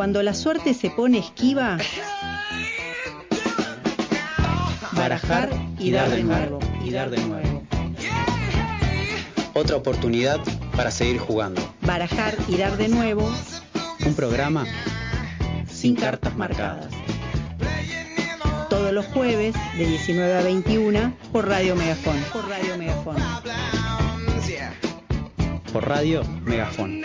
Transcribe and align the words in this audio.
Cuando 0.00 0.22
la 0.22 0.32
suerte 0.32 0.72
se 0.72 0.88
pone 0.88 1.18
esquiva, 1.18 1.76
barajar 4.92 5.50
y 5.78 5.90
dar 5.90 6.08
de 6.08 6.24
nuevo, 6.24 6.58
y 6.82 6.90
dar 6.90 7.10
de 7.10 7.18
nuevo. 7.18 7.62
Otra 9.52 9.76
oportunidad 9.76 10.40
para 10.74 10.90
seguir 10.90 11.18
jugando. 11.18 11.60
Barajar 11.82 12.34
y 12.48 12.56
dar 12.56 12.78
de 12.78 12.88
nuevo 12.88 13.30
Un 14.06 14.14
programa 14.14 14.64
sin 15.70 15.96
cartas 15.96 16.34
marcadas. 16.34 16.88
Todos 18.70 18.94
los 18.94 19.04
jueves 19.04 19.54
de 19.76 19.84
19 19.84 20.34
a 20.34 20.42
21 20.42 21.12
por 21.30 21.46
Radio 21.46 21.76
Megafón. 21.76 22.16
Por 22.32 22.48
Radio 22.48 22.78
Megafón. 22.78 23.16
por 25.74 25.86
radio 25.86 26.24
Megafón. 26.46 27.02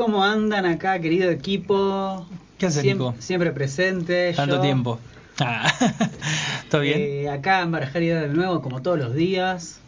¿Cómo 0.00 0.24
andan 0.24 0.64
acá, 0.64 0.98
querido 0.98 1.30
equipo? 1.30 2.26
¿Qué 2.56 2.64
haces, 2.64 2.82
Siem- 2.82 2.94
Nico? 2.94 3.14
Siempre 3.18 3.50
presente. 3.52 4.32
Tanto 4.32 4.56
yo. 4.56 4.60
tiempo. 4.62 4.98
Ah, 5.40 5.70
¿Todo 6.70 6.80
bien? 6.80 6.98
Eh, 6.98 7.28
acá 7.28 7.60
en 7.60 7.70
Barajaria 7.70 8.18
de 8.22 8.28
nuevo, 8.28 8.62
como 8.62 8.80
todos 8.80 8.98
los 8.98 9.14
días. 9.14 9.78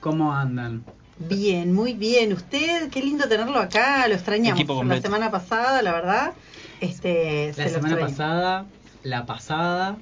¿Cómo 0.00 0.32
andan? 0.32 0.82
Bien, 1.18 1.74
muy 1.74 1.92
bien. 1.92 2.32
Usted, 2.32 2.88
qué 2.88 3.02
lindo 3.02 3.28
tenerlo 3.28 3.58
acá. 3.58 4.08
Lo 4.08 4.14
extrañamos. 4.14 4.58
Equipo 4.58 4.82
La 4.82 4.98
semana 5.02 5.30
pasada, 5.30 5.82
la 5.82 5.92
verdad. 5.92 6.32
Este, 6.80 7.48
La 7.54 7.64
se 7.64 7.68
semana 7.68 7.98
pasada, 7.98 8.64
la 9.02 9.26
pasada 9.26 9.96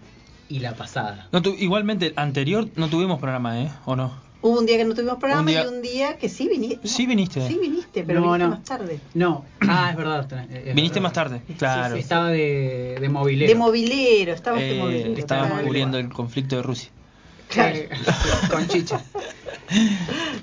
y 0.49 0.61
la 0.61 0.75
pasada. 0.75 1.27
No 1.33 1.43
tu- 1.43 1.57
igualmente, 1.59 2.13
anterior 2.15 2.69
no 2.77 2.89
tuvimos 2.89 3.19
programa, 3.19 3.61
¿eh? 3.61 3.73
¿O 3.87 3.97
no? 3.97 4.13
Hubo 4.47 4.59
un 4.61 4.67
día 4.67 4.77
que 4.77 4.85
no 4.85 4.95
tuvimos 4.95 5.17
programa 5.17 5.41
Un 5.41 5.47
día- 5.47 5.65
y 5.65 5.69
un 5.69 5.81
día 5.81 6.19
que 6.19 6.29
sí 6.29 6.47
viniste. 6.49 6.87
Sí 6.87 7.07
viniste. 7.07 7.49
Sí 7.49 7.59
viniste, 7.59 8.05
pero 8.05 8.21
No, 8.21 8.27
viniste 8.27 8.45
no. 8.45 8.51
más 8.51 8.63
tarde. 8.65 9.01
No, 9.15 9.47
ah, 9.67 9.89
es 9.91 9.97
verdad. 9.97 10.21
es 10.53 10.75
Viniste 10.75 11.01
verdad. 11.01 11.03
más 11.03 11.13
tarde, 11.15 11.41
claro. 11.57 11.95
sí, 11.95 12.01
Estaba 12.03 12.29
de, 12.29 12.99
de 13.01 13.09
movilero. 13.09 13.49
De 13.51 13.55
movilero, 13.59 14.33
estabas 14.35 14.61
de 14.61 14.77
Eh, 14.77 14.79
movilero. 14.79 15.15
estábamos 15.19 15.51
claro. 15.53 15.65
cubriendo 15.67 15.97
el 15.97 16.11
conflicto 16.11 16.57
de 16.57 16.63
Rusia. 16.63 16.91
Claro. 17.49 17.75
Eh, 17.75 17.89
con 18.51 18.69
chicha. 18.69 19.01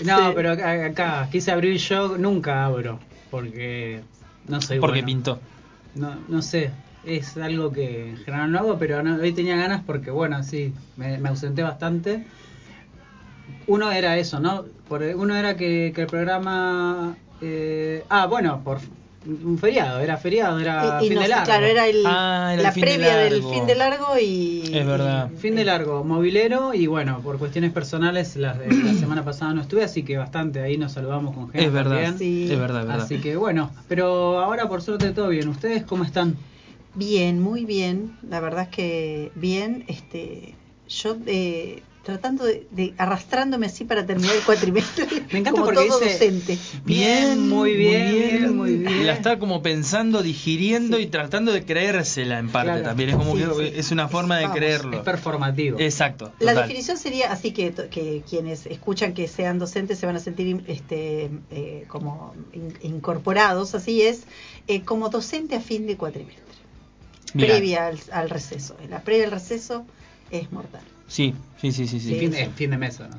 No, 0.03 0.17
Sí. 0.29 0.31
pero 0.33 0.52
acá, 0.53 0.85
acá 0.85 1.29
quise 1.31 1.52
abrir 1.52 1.77
yo, 1.77 2.17
nunca 2.17 2.66
abro, 2.66 2.97
porque 3.29 4.02
no 4.47 4.59
soy 4.61 4.79
Porque 4.79 5.02
bueno. 5.02 5.05
pintó. 5.05 5.39
No, 5.94 6.16
no 6.27 6.41
sé, 6.41 6.72
es 7.05 7.38
algo 7.38 7.72
que 7.72 8.09
en 8.09 8.17
general 8.17 8.52
no 8.52 8.57
hago, 8.57 8.79
pero 8.79 9.03
no- 9.03 9.17
hoy 9.22 9.31
tenía 9.31 9.57
ganas 9.57 9.83
porque, 9.85 10.09
bueno, 10.09 10.41
sí, 10.44 10.73
me, 10.97 11.19
me 11.19 11.29
ausenté 11.29 11.61
bastante. 11.61 12.25
Uno 13.67 13.91
era 13.91 14.17
eso, 14.17 14.39
¿no? 14.39 14.66
Por, 14.88 15.02
uno 15.03 15.35
era 15.35 15.55
que, 15.57 15.91
que 15.95 16.02
el 16.02 16.07
programa... 16.07 17.16
eh, 17.41 18.03
ah, 18.09 18.27
bueno, 18.27 18.61
por 18.63 18.80
un 19.23 19.57
feriado, 19.59 19.99
era 19.99 20.17
feriado, 20.17 20.59
era 20.59 20.97
Y- 20.99 21.05
y 21.05 21.07
fin 21.09 21.16
no 21.16 21.21
de 21.21 21.27
largo. 21.27 21.45
claro, 21.45 21.66
era, 21.67 21.88
el, 21.88 22.03
Ah, 22.07 22.49
era 22.53 22.61
el 22.61 22.63
la 22.63 22.72
fin 22.72 22.81
de 22.85 22.88
previa 22.95 23.16
del 23.17 23.33
largo. 23.35 23.53
fin 23.53 23.67
de 23.67 23.75
largo 23.75 24.07
y... 24.19 24.61
Es 24.73 24.85
verdad. 24.85 25.29
y- 25.31 25.38
Fin 25.38 25.55
de 25.55 25.63
largo, 25.63 26.03
movilero 26.03 26.73
y 26.73 26.88
bueno, 26.88 27.22
por 27.22 27.38
cuestiones 27.38 27.72
personales 27.72 28.35
la, 28.35 28.55
la 28.55 28.94
semana 28.95 29.23
pasada 29.23 29.53
no 29.53 29.61
estuve, 29.61 29.83
así 29.83 30.02
que 30.03 30.17
bastante 30.17 30.59
ahí 30.61 30.77
nos 30.77 30.94
saludamos 30.94 31.35
con 31.35 31.49
gente. 31.52 31.67
Es 31.67 31.72
verdad. 31.72 31.91
también. 31.91 32.17
Sí. 32.17 32.47
Es 32.52 32.59
verdad, 32.59 32.81
es 32.81 32.88
verdad. 32.88 33.05
Así 33.05 33.19
que 33.19 33.35
bueno, 33.35 33.72
pero 33.88 34.39
ahora 34.39 34.67
por 34.67 34.81
suerte 34.81 35.11
todo 35.11 35.27
bien. 35.29 35.47
¿Ustedes 35.49 35.83
cómo 35.83 36.03
están? 36.03 36.35
Bien, 36.95 37.39
muy 37.39 37.63
bien. 37.66 38.17
La 38.27 38.39
verdad 38.39 38.63
es 38.63 38.69
que 38.69 39.31
bien. 39.35 39.83
Este, 39.88 40.55
yo 40.89 41.16
eh, 41.28 41.83
tratando 42.03 42.45
de, 42.45 42.67
de- 42.72 42.94
arrastrándome 42.97 43.67
así 43.67 43.85
para 43.85 44.06
terminar 44.06 44.35
el 44.35 44.41
cuatrimestre. 44.41 45.06
Me 45.31 45.39
encanta 45.39 45.51
como 45.51 45.66
porque 45.66 45.88
todo 45.88 46.00
dice- 46.00 46.13
docente. 46.13 46.57
Bien, 46.84 47.47
muy 47.47 47.73
bien, 47.75 48.12
bien, 48.12 48.57
muy 48.57 48.73
bien. 48.78 49.06
La 49.06 49.13
está 49.13 49.38
como 49.38 49.62
pensando, 49.62 50.23
digiriendo 50.23 51.00
y 51.00 51.06
tratando 51.07 51.51
de 51.51 51.63
creérsela 51.63 52.39
en 52.39 52.50
parte 52.50 52.72
Claro. 52.72 52.84
también. 52.84 53.09
Es 53.09 53.16
como 53.17 53.35
Sí, 53.35 53.44
que 53.44 53.69
sí. 53.69 53.73
es 53.78 53.91
una 53.91 54.07
forma 54.07 54.38
de 54.38 54.44
Vamos, 54.45 54.57
creerlo. 54.57 54.97
Es 54.97 55.03
performativo. 55.03 55.79
Exacto. 55.79 56.34
La 56.39 56.53
definición 56.56 56.97
sería 56.97 57.31
así 57.31 57.51
que, 57.51 58.23
quienes 58.28 58.66
escuchan 58.66 59.13
que 59.13 59.28
sean 59.28 59.59
docentes 59.59 60.00
se 60.00 60.06
van 60.07 60.16
a 60.16 60.19
sentir 60.19 60.63
este, 60.68 61.29
eh, 61.51 61.85
como 61.88 62.33
in- 62.53 62.73
incorporados, 62.81 63.75
así 63.75 64.01
es, 64.01 64.22
eh, 64.68 64.81
como 64.81 65.09
docente 65.09 65.56
a 65.56 65.62
fin 65.62 65.85
de 65.85 65.97
cuatrimestre, 65.97 66.44
Mirá. 67.35 67.47
previa 67.53 67.88
al, 67.88 68.00
al 68.12 68.29
receso. 68.29 68.75
La 68.89 69.01
previa 69.01 69.25
al 69.25 69.31
receso 69.31 69.85
es 70.31 70.51
mortal. 70.51 70.81
Sí, 71.11 71.33
sí, 71.59 71.73
sí, 71.73 71.88
sí. 71.88 71.99
sí. 71.99 72.16
Fin, 72.17 72.31
de, 72.31 72.49
fin 72.51 72.72
de 72.72 72.77
mes, 72.77 72.99
¿no? 73.01 73.09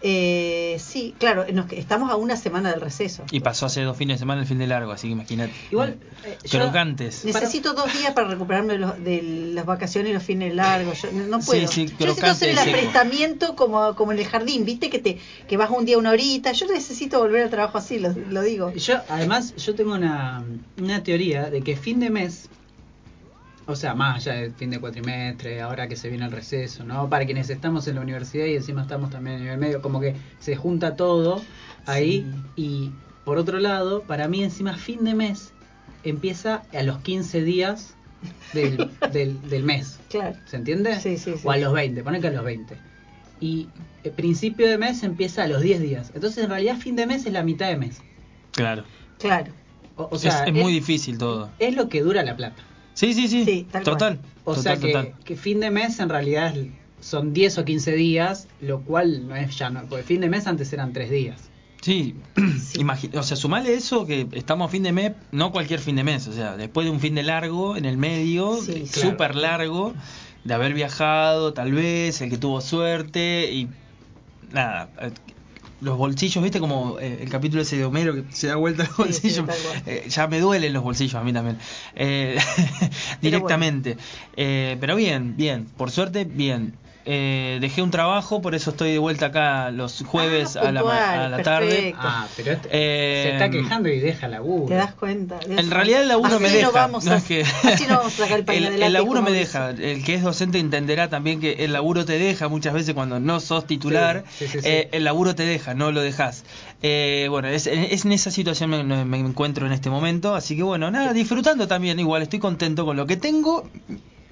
Eh, 0.00 0.76
sí, 0.78 1.16
claro, 1.18 1.44
nos- 1.52 1.72
estamos 1.72 2.08
a 2.12 2.14
una 2.16 2.36
semana 2.36 2.70
del 2.70 2.80
receso. 2.80 3.24
Y 3.32 3.40
pasó 3.40 3.66
hace 3.66 3.82
dos 3.82 3.96
fines 3.96 4.14
de 4.14 4.18
semana 4.20 4.42
el 4.42 4.46
fin 4.46 4.58
de 4.58 4.68
largo, 4.68 4.92
así 4.92 5.08
que 5.08 5.12
imagínate. 5.12 5.52
Igual, 5.72 5.98
eh, 6.24 6.38
Crocantes. 6.48 7.24
Necesito 7.24 7.72
dos 7.74 7.92
días 7.98 8.12
para 8.12 8.28
recuperarme 8.28 8.74
de, 8.74 8.78
los- 8.78 9.02
de 9.02 9.22
las 9.54 9.66
vacaciones 9.66 10.10
y 10.10 10.14
los 10.14 10.22
fines 10.22 10.54
largos. 10.54 11.02
Yo 11.02 11.10
no- 11.10 11.40
puedo. 11.40 11.66
Sí, 11.66 11.88
sí, 11.88 11.94
Yo 11.98 12.06
necesito 12.06 12.26
hacer 12.30 12.50
el 12.50 12.58
aprestamiento 12.58 13.56
como, 13.56 13.96
como 13.96 14.12
en 14.12 14.18
el 14.20 14.26
jardín, 14.26 14.64
¿viste? 14.64 14.88
Que 14.88 15.00
te 15.00 15.18
que 15.48 15.56
vas 15.56 15.70
un 15.70 15.84
día 15.84 15.98
una 15.98 16.10
horita. 16.12 16.52
Yo 16.52 16.66
necesito 16.68 17.18
volver 17.18 17.42
al 17.44 17.50
trabajo 17.50 17.78
así, 17.78 17.98
lo, 17.98 18.12
lo 18.12 18.42
digo. 18.42 18.72
Yo, 18.74 18.98
además, 19.08 19.56
yo 19.56 19.74
tengo 19.74 19.94
una, 19.94 20.44
una 20.80 21.02
teoría 21.02 21.50
de 21.50 21.62
que 21.62 21.76
fin 21.76 21.98
de 21.98 22.10
mes, 22.10 22.48
o 23.68 23.76
sea, 23.76 23.94
más 23.94 24.26
allá 24.26 24.40
del 24.40 24.54
fin 24.54 24.70
de 24.70 24.80
cuatrimestre, 24.80 25.60
ahora 25.60 25.88
que 25.88 25.94
se 25.94 26.08
viene 26.08 26.24
el 26.24 26.32
receso, 26.32 26.84
¿no? 26.84 27.10
Para 27.10 27.26
quienes 27.26 27.50
estamos 27.50 27.86
en 27.86 27.96
la 27.96 28.00
universidad 28.00 28.46
y 28.46 28.56
encima 28.56 28.80
estamos 28.80 29.10
también 29.10 29.36
en 29.36 29.42
nivel 29.42 29.58
medio, 29.58 29.82
como 29.82 30.00
que 30.00 30.16
se 30.40 30.56
junta 30.56 30.96
todo 30.96 31.42
ahí. 31.84 32.26
Y 32.56 32.92
por 33.26 33.36
otro 33.36 33.60
lado, 33.60 34.02
para 34.04 34.26
mí, 34.26 34.42
encima, 34.42 34.74
fin 34.78 35.04
de 35.04 35.14
mes 35.14 35.52
empieza 36.02 36.62
a 36.72 36.82
los 36.82 37.00
15 37.00 37.42
días 37.42 37.94
del, 38.54 38.90
del, 39.12 39.38
del 39.50 39.64
mes. 39.64 40.00
Claro. 40.08 40.34
¿Se 40.46 40.56
entiende? 40.56 40.98
Sí, 40.98 41.18
sí, 41.18 41.34
sí. 41.36 41.42
O 41.44 41.50
a 41.50 41.58
los 41.58 41.74
20, 41.74 42.02
ponen 42.02 42.22
que 42.22 42.28
a 42.28 42.32
los 42.32 42.44
20. 42.44 42.74
Y 43.40 43.68
el 44.02 44.12
principio 44.12 44.66
de 44.66 44.78
mes 44.78 45.02
empieza 45.02 45.42
a 45.42 45.46
los 45.46 45.60
10 45.60 45.80
días. 45.82 46.10
Entonces, 46.14 46.42
en 46.42 46.48
realidad, 46.48 46.78
fin 46.78 46.96
de 46.96 47.06
mes 47.06 47.26
es 47.26 47.34
la 47.34 47.42
mitad 47.42 47.68
de 47.68 47.76
mes. 47.76 48.00
Claro. 48.52 48.84
Claro. 49.18 49.52
O, 49.96 50.08
o 50.10 50.18
sea, 50.18 50.44
es, 50.44 50.48
es 50.48 50.54
muy 50.54 50.72
difícil 50.72 51.18
todo. 51.18 51.50
es 51.58 51.76
lo 51.76 51.90
que 51.90 52.00
dura 52.00 52.22
la 52.22 52.34
plata. 52.34 52.62
Sí, 52.98 53.14
sí, 53.14 53.28
sí. 53.28 53.44
Sí, 53.44 53.66
tal 53.70 53.84
total. 53.84 54.18
O 54.42 54.54
total, 54.56 54.62
sea 54.64 54.76
que, 54.76 54.92
total. 54.92 55.14
que 55.24 55.36
fin 55.36 55.60
de 55.60 55.70
mes 55.70 56.00
en 56.00 56.08
realidad 56.08 56.52
son 57.00 57.32
10 57.32 57.56
o 57.58 57.64
15 57.64 57.92
días, 57.92 58.48
lo 58.60 58.80
cual 58.80 59.28
no 59.28 59.36
es 59.36 59.56
ya, 59.56 59.70
no, 59.70 59.84
porque 59.88 60.02
fin 60.02 60.20
de 60.20 60.28
mes 60.28 60.48
antes 60.48 60.72
eran 60.72 60.92
3 60.92 61.08
días. 61.08 61.40
Sí, 61.80 62.16
Imagi- 62.74 63.16
o 63.16 63.22
sea, 63.22 63.36
sumale 63.36 63.72
eso 63.72 64.04
que 64.04 64.26
estamos 64.32 64.66
a 64.66 64.70
fin 64.72 64.82
de 64.82 64.90
mes, 64.90 65.12
no 65.30 65.52
cualquier 65.52 65.78
fin 65.78 65.94
de 65.94 66.02
mes, 66.02 66.26
o 66.26 66.32
sea, 66.32 66.56
después 66.56 66.84
de 66.86 66.90
un 66.90 66.98
fin 66.98 67.14
de 67.14 67.22
largo, 67.22 67.76
en 67.76 67.84
el 67.84 67.96
medio, 67.98 68.56
Sí, 68.60 68.72
eh, 68.72 68.84
claro. 68.92 69.10
súper 69.10 69.36
largo, 69.36 69.94
de 70.42 70.54
haber 70.54 70.74
viajado, 70.74 71.52
tal 71.52 71.70
vez, 71.70 72.20
el 72.20 72.30
que 72.30 72.36
tuvo 72.36 72.60
suerte 72.60 73.48
y 73.52 73.68
nada, 74.50 74.90
eh, 75.00 75.12
los 75.80 75.96
bolsillos, 75.96 76.42
viste 76.42 76.60
como 76.60 76.98
eh, 76.98 77.18
el 77.22 77.28
capítulo 77.28 77.62
ese 77.62 77.76
de 77.76 77.84
Homero 77.84 78.14
que 78.14 78.24
se 78.30 78.48
da 78.48 78.56
vuelta 78.56 78.88
los 78.98 79.16
Sí, 79.16 79.30
sí, 79.30 79.40
cual. 79.40 79.56
Eh, 79.86 80.06
ya 80.08 80.26
me 80.26 80.40
duelen 80.40 80.72
los 80.72 80.82
bolsillos 80.82 81.14
a 81.14 81.22
mí 81.22 81.32
también, 81.32 81.58
Eh, 81.94 82.38
directamente. 83.22 83.96
Eh, 84.36 84.76
pero 84.80 84.96
bien, 84.96 85.36
bien, 85.36 85.66
por 85.76 85.90
suerte, 85.90 86.24
bien. 86.24 86.74
Eh, 87.10 87.56
dejé 87.62 87.80
un 87.80 87.90
trabajo, 87.90 88.42
por 88.42 88.54
eso 88.54 88.68
estoy 88.70 88.92
de 88.92 88.98
vuelta 88.98 89.26
acá 89.26 89.70
los 89.70 90.02
jueves 90.04 90.56
Ah, 90.56 90.68
a 90.68 90.72
la, 90.72 90.82
ma- 90.82 90.90
puntual, 90.90 91.18
a 91.20 91.28
la 91.30 91.42
tarde. 91.42 91.68
perfecto. 91.68 92.00
Ah, 92.02 92.28
pero 92.36 92.52
este- 92.52 92.68
Eh, 92.70 93.22
se 93.24 93.32
está 93.32 93.50
quejando 93.50 93.88
y 93.88 93.98
deja 93.98 94.28
laburo. 94.28 94.66
¿Te 94.66 94.74
das 94.74 94.92
cuenta? 94.94 95.40
En 95.48 95.70
realidad 95.70 96.02
el 96.02 96.08
laburo 96.08 96.34
Así 96.34 96.42
me 96.42 96.48
no 96.50 96.54
deja. 96.56 96.70
vamos 96.70 97.04
no 97.06 97.12
a- 97.12 97.16
es 97.16 97.24
que- 97.24 97.40
así 97.64 97.86
no 97.88 97.96
vamos 97.96 98.12
a 98.20 98.24
sacar 98.24 98.40
el 98.40 98.44
el, 98.74 98.82
el 98.82 98.92
laburo 98.92 99.22
me 99.22 99.30
dice. 99.30 99.40
deja. 99.40 99.70
El 99.70 100.04
que 100.04 100.14
es 100.16 100.22
docente 100.22 100.58
entenderá 100.58 101.08
también 101.08 101.40
que 101.40 101.64
el 101.64 101.72
laburo 101.72 102.04
te 102.04 102.18
deja 102.18 102.48
muchas 102.48 102.74
veces 102.74 102.92
cuando 102.94 103.18
no 103.20 103.40
sos 103.40 103.66
titular. 103.66 104.24
Sí, 104.38 104.46
sí, 104.46 104.52
sí, 104.52 104.60
sí. 104.60 104.68
eh, 104.68 104.88
el 104.92 105.04
laburo 105.04 105.34
te 105.34 105.44
deja, 105.44 105.72
no 105.72 105.90
lo 105.92 106.02
dejas. 106.02 106.44
Eh, 106.82 107.28
bueno, 107.30 107.48
es, 107.48 107.66
es 107.66 108.04
en 108.04 108.12
esa 108.12 108.30
situación 108.30 108.68
me, 108.68 108.82
me 109.06 109.18
encuentro 109.18 109.64
en 109.66 109.72
este 109.72 109.88
momento. 109.88 110.34
Así 110.34 110.56
que 110.56 110.62
bueno, 110.62 110.90
nada, 110.90 111.14
disfrutando 111.14 111.66
también. 111.66 111.98
Igual 111.98 112.20
estoy 112.20 112.38
contento 112.38 112.84
con 112.84 112.98
lo 112.98 113.06
que 113.06 113.16
tengo. 113.16 113.66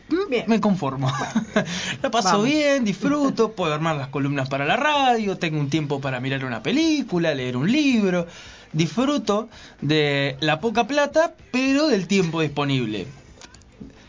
Mm, 0.08 0.30
Bien. 0.30 0.44
Me 0.46 0.60
conformo. 0.60 1.10
Lo 2.02 2.10
paso 2.10 2.28
Vamos. 2.28 2.44
bien, 2.46 2.84
disfruto, 2.84 3.52
puedo 3.56 3.74
armar 3.74 3.96
las 3.96 4.08
columnas 4.08 4.48
para 4.48 4.64
la 4.64 4.76
radio, 4.76 5.36
tengo 5.38 5.58
un 5.58 5.68
tiempo 5.70 6.00
para 6.00 6.20
mirar 6.20 6.44
una 6.44 6.62
película, 6.62 7.34
leer 7.34 7.56
un 7.56 7.70
libro. 7.70 8.26
Disfruto 8.72 9.48
de 9.80 10.36
la 10.40 10.60
poca 10.60 10.86
plata, 10.86 11.34
pero 11.50 11.88
del 11.88 12.06
tiempo 12.06 12.40
disponible. 12.40 13.06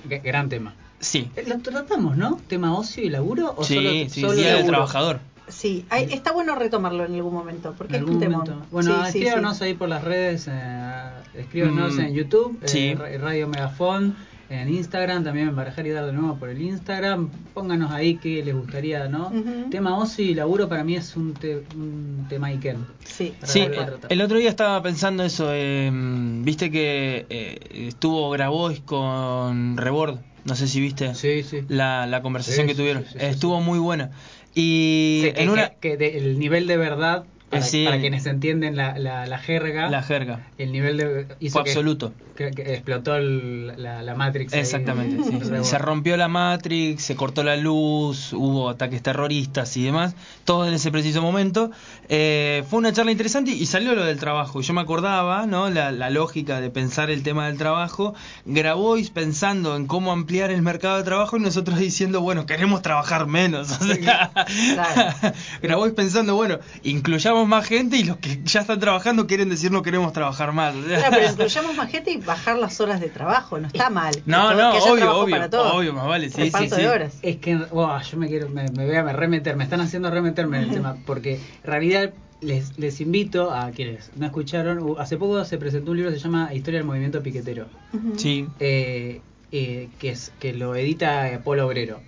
G- 0.10 0.22
Gran 0.24 0.50
tema. 0.50 0.74
Sí, 1.00 1.30
Eh, 1.36 1.46
Lo 1.48 1.60
tratamos, 1.60 2.18
¿no? 2.18 2.40
¿Tema 2.48 2.74
ocio 2.78 3.04
y 3.04 3.10
laburo? 3.10 3.54
¿O 3.56 3.64
sí, 3.64 3.76
solo, 3.76 3.90
sí, 4.10 4.22
solo 4.22 4.34
Día 4.34 4.56
del? 4.56 4.66
Trabajador. 4.66 5.20
Sí, 5.48 5.86
hay- 5.90 6.12
está 6.12 6.32
bueno 6.34 6.56
retomarlo 6.56 7.06
en 7.06 7.14
algún 7.16 7.34
momento, 7.34 7.74
porque 7.78 7.96
En 7.96 8.02
es 8.04 8.08
algún 8.08 8.16
un 8.16 8.20
temón. 8.20 8.40
momento. 8.50 8.66
Bueno, 8.72 9.06
Sí, 9.06 9.12
sí, 9.14 9.18
escríbanos 9.20 9.58
sí. 9.58 9.64
ahí 9.64 9.74
por 9.76 9.88
las 9.90 10.04
redes, 10.04 10.48
eh, 10.50 11.10
escríbanos 11.36 11.94
Mm, 11.96 12.00
en 12.02 12.14
YouTube, 12.14 12.60
eh, 12.64 13.18
Radio 13.22 13.48
Megafon, 13.48 14.18
en 14.50 14.74
Instagram, 14.74 15.24
también 15.24 15.50
en 15.50 15.56
Barajar 15.56 15.86
y 15.86 15.90
Dar 15.90 16.06
de 16.06 16.14
nuevo 16.14 16.36
por 16.38 16.50
el 16.50 16.62
Instagram. 16.62 17.30
Pónganos 17.54 17.92
ahí 17.92 18.16
qué 18.16 18.44
les 18.44 18.56
gustaría, 18.56 19.08
¿no? 19.08 19.32
Tema 19.70 19.98
ocio 19.98 20.24
y 20.26 20.34
laburo 20.34 20.70
para 20.70 20.84
mí 20.84 20.96
es 20.96 21.16
un, 21.18 21.34
te- 21.34 21.64
un 21.76 22.26
tema 22.30 22.48
Iken. 22.48 22.78
Sí. 23.06 23.34
Sí, 23.44 23.68
el 24.10 24.22
otro 24.22 24.38
día 24.38 24.50
estaba 24.50 24.82
pensando 24.82 25.24
eso. 25.24 25.50
eh, 25.52 25.92
Viste 25.94 26.72
que 26.72 27.26
eh, 27.30 27.88
estuvo 27.90 28.30
Grabois 28.30 28.80
con 28.82 29.76
Rebord. 29.78 30.20
No 30.46 30.56
sé 30.56 30.68
si 30.68 30.80
viste 30.80 31.14
Sí, 31.14 31.44
sí. 31.44 31.64
la, 31.68 32.08
la 32.08 32.22
conversación 32.22 32.68
Sí, 32.68 32.72
que 32.72 32.78
tuvieron. 32.78 33.04
sí, 33.04 33.10
sí, 33.14 33.20
sí, 33.20 33.26
estuvo 33.26 33.60
sí. 33.60 33.66
muy 33.66 33.80
buena. 33.80 34.12
Y 34.56 35.22
Que, 35.24 35.34
que- 35.34 35.44
en 35.44 35.50
una. 35.50 35.70
que- 35.72 35.76
que 35.82 35.98
de- 35.98 36.18
el 36.18 36.40
nivel 36.40 36.68
de 36.68 36.78
verdad, 36.78 37.26
para, 37.50 37.62
sí. 37.64 37.86
para 37.86 38.00
quienes 38.00 38.26
entienden 38.26 38.76
la, 38.76 38.98
la, 38.98 39.26
la 39.26 39.38
jerga, 39.40 39.90
La 39.90 40.04
jerga. 40.04 40.48
el 40.58 40.72
nivel 40.72 40.98
de... 40.98 41.28
hizo 41.40 41.54
Fue 41.54 41.64
que- 41.64 41.70
absoluto. 41.72 42.14
Que, 42.36 42.52
que 42.52 42.74
explotó 42.74 43.16
el- 43.16 43.82
la, 43.82 44.04
la 44.04 44.14
Matrix. 44.14 44.54
ahí. 44.54 44.60
Exactamente, 44.60 45.24
sí. 45.24 45.40
Se 45.64 45.78
rompió 45.80 46.18
la 46.18 46.28
Matrix, 46.28 47.02
se 47.04 47.16
cortó 47.16 47.44
la 47.44 47.56
luz, 47.58 48.32
hubo 48.34 48.70
ataques 48.70 49.02
terroristas 49.02 49.76
y 49.76 49.84
demás, 49.84 50.16
todo 50.46 50.68
en 50.68 50.74
ese 50.76 50.92
preciso 50.92 51.22
momento. 51.24 51.72
Eh, 52.10 52.64
fue 52.70 52.78
una 52.80 52.94
charla 52.94 53.12
interesante 53.12 53.52
y 53.52 53.66
salió 53.66 53.96
lo 53.96 54.06
del 54.06 54.20
trabajo. 54.20 54.62
Yo 54.62 54.74
me 54.76 54.82
acordaba, 54.82 55.48
¿no? 55.48 55.70
La, 55.72 55.92
la 55.92 56.10
lógica 56.12 56.62
de 56.62 56.70
pensar 56.70 57.10
el 57.10 57.24
tema 57.24 57.48
del 57.48 57.58
trabajo. 57.58 58.14
Grabois 58.46 59.10
pensando 59.10 59.76
en 59.76 59.88
cómo 59.88 60.12
ampliar 60.12 60.52
el 60.52 60.62
mercado 60.62 60.98
de 60.98 61.04
trabajo 61.04 61.38
y 61.38 61.40
nosotros 61.40 61.80
diciendo, 61.80 62.22
bueno, 62.22 62.46
queremos 62.46 62.82
trabajar 62.84 63.26
menos. 63.28 63.72
O 63.82 63.84
sea. 63.84 64.32
Grabois 65.62 65.94
pensando, 65.94 66.36
bueno, 66.36 66.60
incluyamos 66.84 67.37
más 67.46 67.68
gente 67.68 67.98
y 67.98 68.04
los 68.06 68.16
que 68.18 68.40
ya 68.46 68.62
están 68.62 68.80
trabajando 68.80 69.28
quieren 69.28 69.50
decir 69.50 69.70
no 69.70 69.84
queremos 69.84 70.14
trabajar 70.14 70.54
más. 70.54 70.74
Claro, 70.74 71.08
pero 71.12 71.30
incluyamos 71.30 71.76
más 71.76 71.92
gente 71.92 72.12
y 72.12 72.18
bajar 72.18 72.58
las 72.58 72.80
horas 72.80 73.02
de 73.02 73.10
trabajo, 73.10 73.60
no 73.60 73.68
está 73.68 73.90
mal. 73.90 74.16
No, 74.26 74.50
todo- 74.52 74.62
no, 74.62 74.72
que 74.72 74.78
obvio, 74.90 75.18
obvio, 75.20 75.36
para 75.36 75.50
todos. 75.50 75.74
obvio, 75.74 75.94
más 75.94 76.08
vale, 76.08 76.30
sí, 76.30 76.42
Reparto 76.46 76.76
sí, 76.76 76.82
de 76.82 76.88
sí. 76.88 76.94
horas. 76.94 77.14
Es 77.22 77.36
que, 77.38 77.56
wow, 77.58 78.00
yo 78.02 78.18
me 78.18 78.28
quiero, 78.30 78.48
me, 78.50 78.70
me 78.70 78.86
voy 78.86 78.96
a 78.96 79.04
remeter, 79.12 79.56
me 79.58 79.66
están 79.66 79.82
haciendo 79.82 80.10
remeterme 80.10 80.58
en 80.60 80.64
el 80.64 80.70
tema, 80.72 80.96
porque 81.06 81.34
en 81.36 81.42
realidad 81.70 82.14
les, 82.40 82.78
les 82.78 83.02
invito 83.02 83.52
a 83.52 83.72
quienes 83.72 84.12
no 84.16 84.26
escucharon, 84.26 84.80
uh, 84.84 84.98
hace 85.00 85.18
poco 85.18 85.44
se 85.44 85.58
presentó 85.58 85.92
un 85.92 85.98
libro 85.98 86.12
que 86.12 86.18
se 86.18 86.24
llama 86.24 86.54
Historia 86.54 86.80
del 86.80 86.88
Movimiento 86.88 87.22
Piquetero, 87.24 87.68
Ujú. 87.94 88.14
Sí. 88.18 88.48
eh, 88.60 89.22
eh, 89.52 89.90
que, 90.00 90.10
es, 90.10 90.32
que 90.40 90.54
lo 90.54 90.76
edita 90.76 91.42
Polo 91.44 91.66
Obrero. 91.68 92.00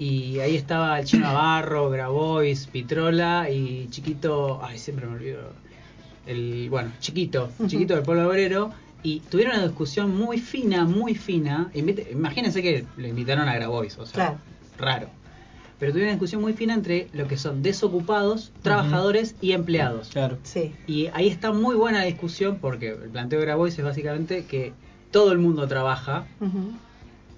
Y 0.00 0.40
ahí 0.40 0.56
estaba 0.56 0.98
el 0.98 1.04
Chino 1.04 1.26
Navarro, 1.26 1.90
Grabois, 1.90 2.66
Pitrola 2.66 3.50
y 3.50 3.86
Chiquito, 3.90 4.58
ay, 4.64 4.78
siempre 4.78 5.06
me 5.06 5.14
olvido, 5.16 5.40
el, 6.26 6.68
bueno, 6.70 6.90
Chiquito. 7.00 7.50
Chiquito 7.66 7.94
del 7.94 8.02
Polo 8.02 8.26
Obrero. 8.26 8.72
Y 9.02 9.20
tuvieron 9.20 9.56
una 9.56 9.64
discusión 9.66 10.16
muy 10.16 10.38
fina, 10.38 10.84
muy 10.86 11.14
fina. 11.14 11.70
Invite- 11.74 12.10
imagínense 12.12 12.62
que 12.62 12.84
le 12.96 13.08
invitaron 13.08 13.46
a 13.48 13.54
Grabois, 13.54 13.98
o 13.98 14.06
sea, 14.06 14.14
Claro. 14.14 14.38
raro. 14.78 15.08
Pero 15.78 15.92
tuvieron 15.92 16.08
una 16.08 16.14
discusión 16.16 16.40
muy 16.42 16.52
fina 16.54 16.72
entre 16.74 17.08
lo 17.12 17.26
que 17.28 17.36
son 17.38 17.62
desocupados, 17.62 18.52
trabajadores 18.62 19.34
y 19.42 19.52
empleados. 19.52 20.08
Claro. 20.08 20.38
Sí. 20.44 20.74
Y 20.86 21.06
ahí 21.14 21.28
está 21.28 21.52
muy 21.52 21.76
buena 21.76 21.98
la 22.00 22.04
discusión 22.06 22.58
porque 22.60 22.88
el 22.90 23.08
planteo 23.10 23.38
de 23.40 23.44
Grabois 23.46 23.78
es 23.78 23.84
básicamente 23.84 24.44
que 24.44 24.72
todo 25.10 25.32
el 25.32 25.38
mundo 25.38 25.66
trabaja. 25.68 26.26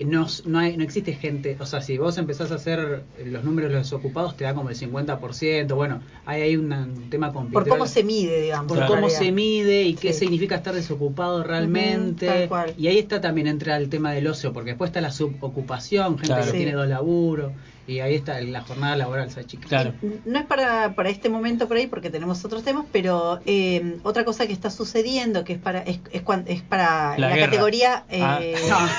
No, 0.04 0.26
no, 0.46 0.58
hay, 0.58 0.76
no 0.76 0.84
existe 0.84 1.12
gente, 1.14 1.56
o 1.60 1.66
sea, 1.66 1.80
si 1.82 1.98
vos 1.98 2.16
empezás 2.18 2.50
a 2.52 2.56
hacer 2.56 3.02
los 3.24 3.44
números 3.44 3.70
de 3.70 3.76
los 3.78 3.86
desocupados 3.86 4.36
te 4.36 4.44
da 4.44 4.54
como 4.54 4.70
el 4.70 4.76
50%, 4.76 5.74
bueno, 5.74 6.00
hay 6.26 6.42
ahí 6.42 6.56
un, 6.56 6.72
un 6.72 7.10
tema 7.10 7.32
con 7.32 7.50
Por 7.50 7.68
cómo 7.68 7.86
se 7.86 8.02
mide, 8.04 8.40
digamos. 8.42 8.66
por 8.68 8.86
cómo 8.86 9.00
realidad. 9.00 9.18
se 9.18 9.32
mide 9.32 9.82
y 9.82 9.94
qué 9.94 10.12
significa 10.12 10.56
estar 10.56 10.74
desocupado 10.74 11.42
realmente. 11.44 12.26
tal 12.26 12.48
cual. 12.48 12.74
Y 12.78 12.86
ahí 12.88 12.98
está 12.98 13.20
también 13.20 13.46
entra 13.46 13.76
el 13.76 13.88
tema 13.88 14.12
del 14.12 14.26
ocio, 14.26 14.52
porque 14.52 14.70
después 14.70 14.88
está 14.88 15.00
la 15.00 15.10
subocupación, 15.10 16.14
gente 16.18 16.26
Claro. 16.26 16.44
que 16.44 16.50
Sí. 16.50 16.56
tiene 16.56 16.72
dos 16.72 16.88
laburos, 16.88 17.52
y 17.86 18.00
ahí 18.00 18.14
está 18.14 18.40
la 18.40 18.62
jornada 18.62 18.96
laboral, 18.96 19.28
esa 19.28 19.44
chica. 19.44 19.66
Claro. 19.68 19.94
No 20.24 20.38
es 20.38 20.46
para, 20.46 20.94
para 20.94 21.08
este 21.10 21.28
momento 21.28 21.68
por 21.68 21.76
ahí 21.76 21.86
porque 21.86 22.10
tenemos 22.10 22.44
otros 22.44 22.62
temas, 22.62 22.84
pero 22.92 23.40
eh, 23.46 23.96
otra 24.02 24.24
cosa 24.24 24.46
que 24.46 24.52
está 24.52 24.70
sucediendo 24.70 25.44
que 25.44 25.54
es 25.54 25.58
para 25.58 25.80
es, 25.80 26.00
es, 26.12 26.22
es 26.46 26.62
para 26.62 27.18
La 27.18 27.36
categoría 27.36 28.04
eh, 28.10 28.20
Ah. 28.22 28.40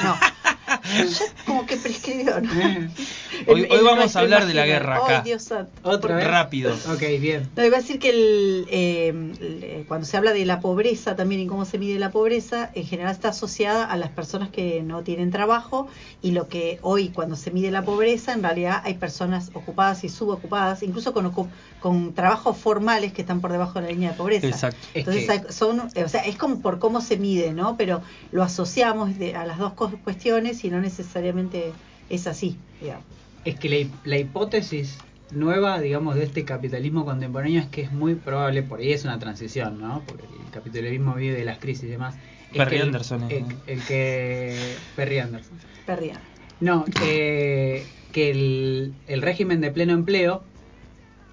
no, 0.04 1.04
ya 1.10 1.26
como 1.46 1.66
que 1.66 1.78
prescribió 1.78 2.40
¿no? 2.42 2.52
Eh, 2.62 2.90
Hoy- 3.48 3.64
El- 3.64 3.72
hoy 3.72 3.78
el 3.80 3.84
vamos 3.84 4.16
a 4.16 4.20
hablar 4.20 4.46
de 4.46 4.54
la 4.54 4.66
guerra 4.66 4.98
acá. 4.98 5.22
Dios 5.22 5.44
santo. 5.44 5.72
¿Otra 5.84 6.16
vez? 6.16 6.26
Rápido. 6.28 6.74
Ok, 6.94 7.02
bien. 7.20 7.50
No, 7.58 7.66
iba 7.66 7.78
a 7.78 7.82
decir 7.82 8.00
que 8.00 8.10
el, 8.12 8.68
eh, 8.70 9.84
cuando 9.88 10.06
se 10.06 10.16
habla 10.18 10.32
de 10.34 10.46
la 10.46 10.60
pobreza 10.62 11.16
también 11.16 11.42
y 11.42 11.48
cómo 11.48 11.66
se 11.66 11.78
mide 11.78 12.00
la 12.00 12.12
pobreza, 12.12 12.72
en 12.74 12.86
general 12.86 13.12
está 13.12 13.30
asociada 13.30 13.86
a 13.86 13.98
las 13.98 14.10
personas 14.10 14.50
que 14.50 14.82
no 14.84 15.04
tienen 15.04 15.32
trabajo 15.32 15.88
y 16.22 16.32
lo 16.32 16.48
que 16.48 16.80
hoy 16.84 17.10
cuando 17.10 17.36
se 17.36 17.52
mide 17.52 17.72
la 17.72 17.84
pobreza, 17.84 18.34
en 18.34 18.44
realidad 18.44 18.83
hay 18.84 18.96
personas 18.96 19.50
ocupadas 19.54 20.04
y 20.04 20.10
subocupadas, 20.10 20.84
incluso 20.84 21.14
con, 21.14 21.32
con 21.80 22.14
trabajos 22.14 22.58
formales 22.58 23.14
que 23.14 23.22
están 23.22 23.42
por 23.42 23.52
debajo 23.52 23.80
de 23.80 23.86
la 23.86 23.92
línea 23.92 24.12
de 24.12 24.18
pobreza. 24.18 24.48
Exacto. 24.48 24.88
Es 24.94 25.08
Entonces 25.08 25.26
que- 25.26 25.32
hay- 25.32 25.42
son, 25.50 25.80
o 25.80 25.90
sea, 25.90 26.22
es 26.26 26.38
como 26.38 26.62
por 26.62 26.80
cómo 26.80 27.02
se 27.02 27.18
mide, 27.18 27.54
¿no? 27.54 27.78
Pero 27.78 28.02
lo 28.32 28.44
asociamos 28.44 29.18
de- 29.18 29.36
a 29.36 29.46
las 29.46 29.58
dos 29.58 29.74
cuestiones 30.04 30.64
y 30.64 30.70
no 30.70 30.80
necesariamente 30.82 31.74
es 32.10 32.28
así, 32.28 32.60
digamos. 32.80 33.06
Es 33.44 33.60
que 33.60 33.70
la, 33.70 33.78
la 34.04 34.18
hipótesis 34.20 34.98
nueva, 35.30 35.80
digamos, 35.82 36.16
de 36.16 36.24
este 36.24 36.46
capitalismo 36.46 37.06
contemporáneo 37.06 37.62
es 37.62 37.68
que 37.68 37.82
es 37.82 37.92
muy 37.92 38.16
probable, 38.16 38.64
por 38.64 38.80
ahí 38.80 38.94
es 38.94 39.04
una 39.04 39.20
transición, 39.20 39.80
¿no? 39.80 40.06
Porque 40.06 40.26
el 40.28 40.50
capitalismo 40.52 41.16
vive 41.16 41.38
de 41.38 41.44
las 41.46 41.60
crisis 41.60 41.86
y 41.86 41.88
demás. 41.88 42.16
Es 42.52 42.58
Perry 42.60 42.78
el- 42.78 42.82
Anderson, 42.84 43.32
El, 43.32 43.42
¿no? 43.42 43.62
el 43.66 43.84
que... 43.86 44.80
Perry 44.96 45.20
Anderson. 45.20 45.58
Perdida. 45.86 46.22
No, 46.60 46.86
que, 46.86 47.90
que 48.13 48.31
el, 48.31 48.94
el 49.07 49.21
régimen 49.21 49.60
de 49.60 49.71
pleno 49.71 49.92
empleo 49.92 50.44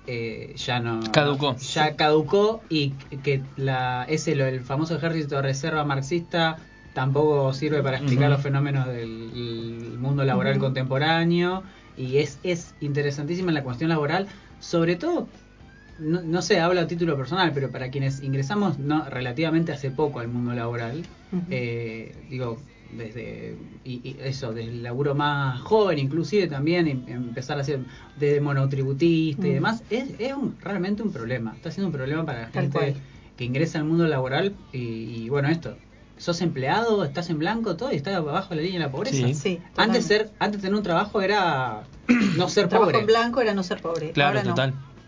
eh, 0.08 0.54
ya 0.56 0.80
no... 0.80 1.00
Caducó. 1.12 1.56
Ya 1.56 1.94
caducó 1.94 2.62
y 2.68 2.90
que 3.22 3.42
la, 3.56 4.04
ese, 4.08 4.34
lo, 4.34 4.46
el 4.46 4.60
famoso 4.60 4.96
ejército 4.96 5.36
de 5.36 5.42
reserva 5.42 5.84
marxista 5.84 6.58
tampoco 6.94 7.52
sirve 7.52 7.82
para 7.82 7.98
explicar 7.98 8.30
los 8.30 8.42
fenómenos 8.42 8.88
del 8.88 9.30
el 9.32 9.98
mundo 9.98 10.24
laboral 10.24 10.58
contemporáneo 10.58 11.62
y 11.96 12.18
es, 12.18 12.38
es 12.42 12.74
interesantísima 12.80 13.52
la 13.52 13.62
cuestión 13.62 13.90
laboral, 13.90 14.26
sobre 14.58 14.96
todo, 14.96 15.28
no, 15.98 16.22
no 16.22 16.42
sé, 16.42 16.58
hablo 16.58 16.80
a 16.80 16.86
título 16.86 17.16
personal, 17.16 17.52
pero 17.52 17.70
para 17.70 17.90
quienes 17.90 18.22
ingresamos 18.22 18.78
no 18.78 19.04
relativamente 19.08 19.72
hace 19.72 19.90
poco 19.90 20.20
al 20.20 20.28
mundo 20.28 20.54
laboral, 20.54 21.02
eh, 21.50 22.16
digo, 22.28 22.58
desde 22.96 23.56
y, 23.84 24.00
y 24.08 24.16
eso, 24.22 24.52
desde 24.52 24.70
el 24.70 24.82
laburo 24.82 25.14
más 25.14 25.60
joven 25.60 25.98
inclusive 25.98 26.46
también, 26.48 26.86
em- 26.88 27.02
empezar 27.06 27.58
a 27.58 27.62
hacer 27.62 27.80
desde 28.18 28.40
monotributista 28.40 29.46
y 29.46 29.50
Mm. 29.50 29.54
demás, 29.54 29.82
es, 29.90 30.10
es 30.18 30.32
un- 30.34 30.56
realmente 30.60 31.02
un 31.02 31.12
problema, 31.12 31.52
está 31.54 31.70
siendo 31.70 31.88
un 31.88 31.92
problema 31.92 32.24
para 32.26 32.42
la 32.42 32.48
gente 32.48 32.78
cual. 32.78 32.94
que 33.36 33.44
ingresa 33.44 33.78
al 33.78 33.84
mundo 33.84 34.06
laboral 34.06 34.54
y, 34.72 34.78
y 35.24 35.28
bueno, 35.28 35.48
esto, 35.48 35.76
sos 36.18 36.42
empleado, 36.42 37.04
estás 37.04 37.30
en 37.30 37.38
blanco, 37.38 37.76
todo 37.76 37.90
y 37.92 37.96
estás 37.96 38.14
abajo 38.14 38.50
de 38.50 38.56
la 38.56 38.62
línea 38.62 38.80
de 38.80 38.86
la 38.86 38.92
pobreza. 38.92 39.26
Sí. 39.28 39.34
Sí, 39.34 39.58
Antes 39.76 40.04
ser, 40.04 40.30
antes 40.38 40.60
tener 40.60 40.74
un 40.76 40.82
trabajo 40.82 41.22
era 41.22 41.84
no 42.36 42.48
ser 42.50 42.68
trabajo 42.68 42.90
pobre. 42.90 43.00
en 43.00 43.06
blanco 43.06 43.40
era 43.40 43.54
no 43.54 43.62
ser 43.62 43.80
pobre. 43.80 44.12
Claro, 44.12 44.38
Ahora 44.38 44.42
no. 44.42 44.50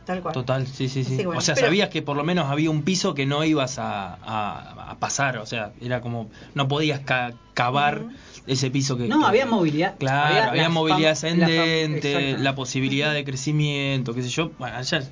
Tal 0.05 0.21
cual. 0.21 0.35
Total, 0.35 0.67
sí, 0.67 0.89
sí, 0.89 1.05
sí. 1.05 1.17
Bueno, 1.25 1.39
o 1.39 1.41
sea, 1.41 1.55
pero- 1.55 1.69
sabías 1.69 1.89
que 1.89 2.03
por 2.03 2.17
lo 2.17 2.25
menos 2.25 2.51
había 2.51 2.71
un 2.71 2.83
piso 2.83 3.15
que 3.15 3.25
no 3.27 3.45
ibas 3.45 3.79
a, 3.79 4.15
a- 4.15 4.91
a 4.91 4.99
pasar, 4.99 5.39
o 5.39 5.47
sea, 5.47 5.73
era 5.81 6.01
como, 6.01 6.29
no 6.55 6.67
podías 6.69 7.01
ca- 7.01 7.35
cavar 7.55 8.03
ese 8.47 8.71
piso 8.71 8.97
que... 8.97 9.07
No, 9.09 9.21
que- 9.21 9.27
había 9.27 9.47
movilidad. 9.47 9.95
Claro, 9.99 10.51
había, 10.51 10.69
movilidad 10.69 11.07
la 11.07 11.11
ascendente, 11.13 12.37
la, 12.39 12.55
posibilidad 12.55 13.13
de 13.15 13.25
crecimiento, 13.25 14.13
qué 14.15 14.23
sé 14.23 14.29
yo. 14.29 14.51
Bueno, 14.59 14.77
allá 14.77 15.03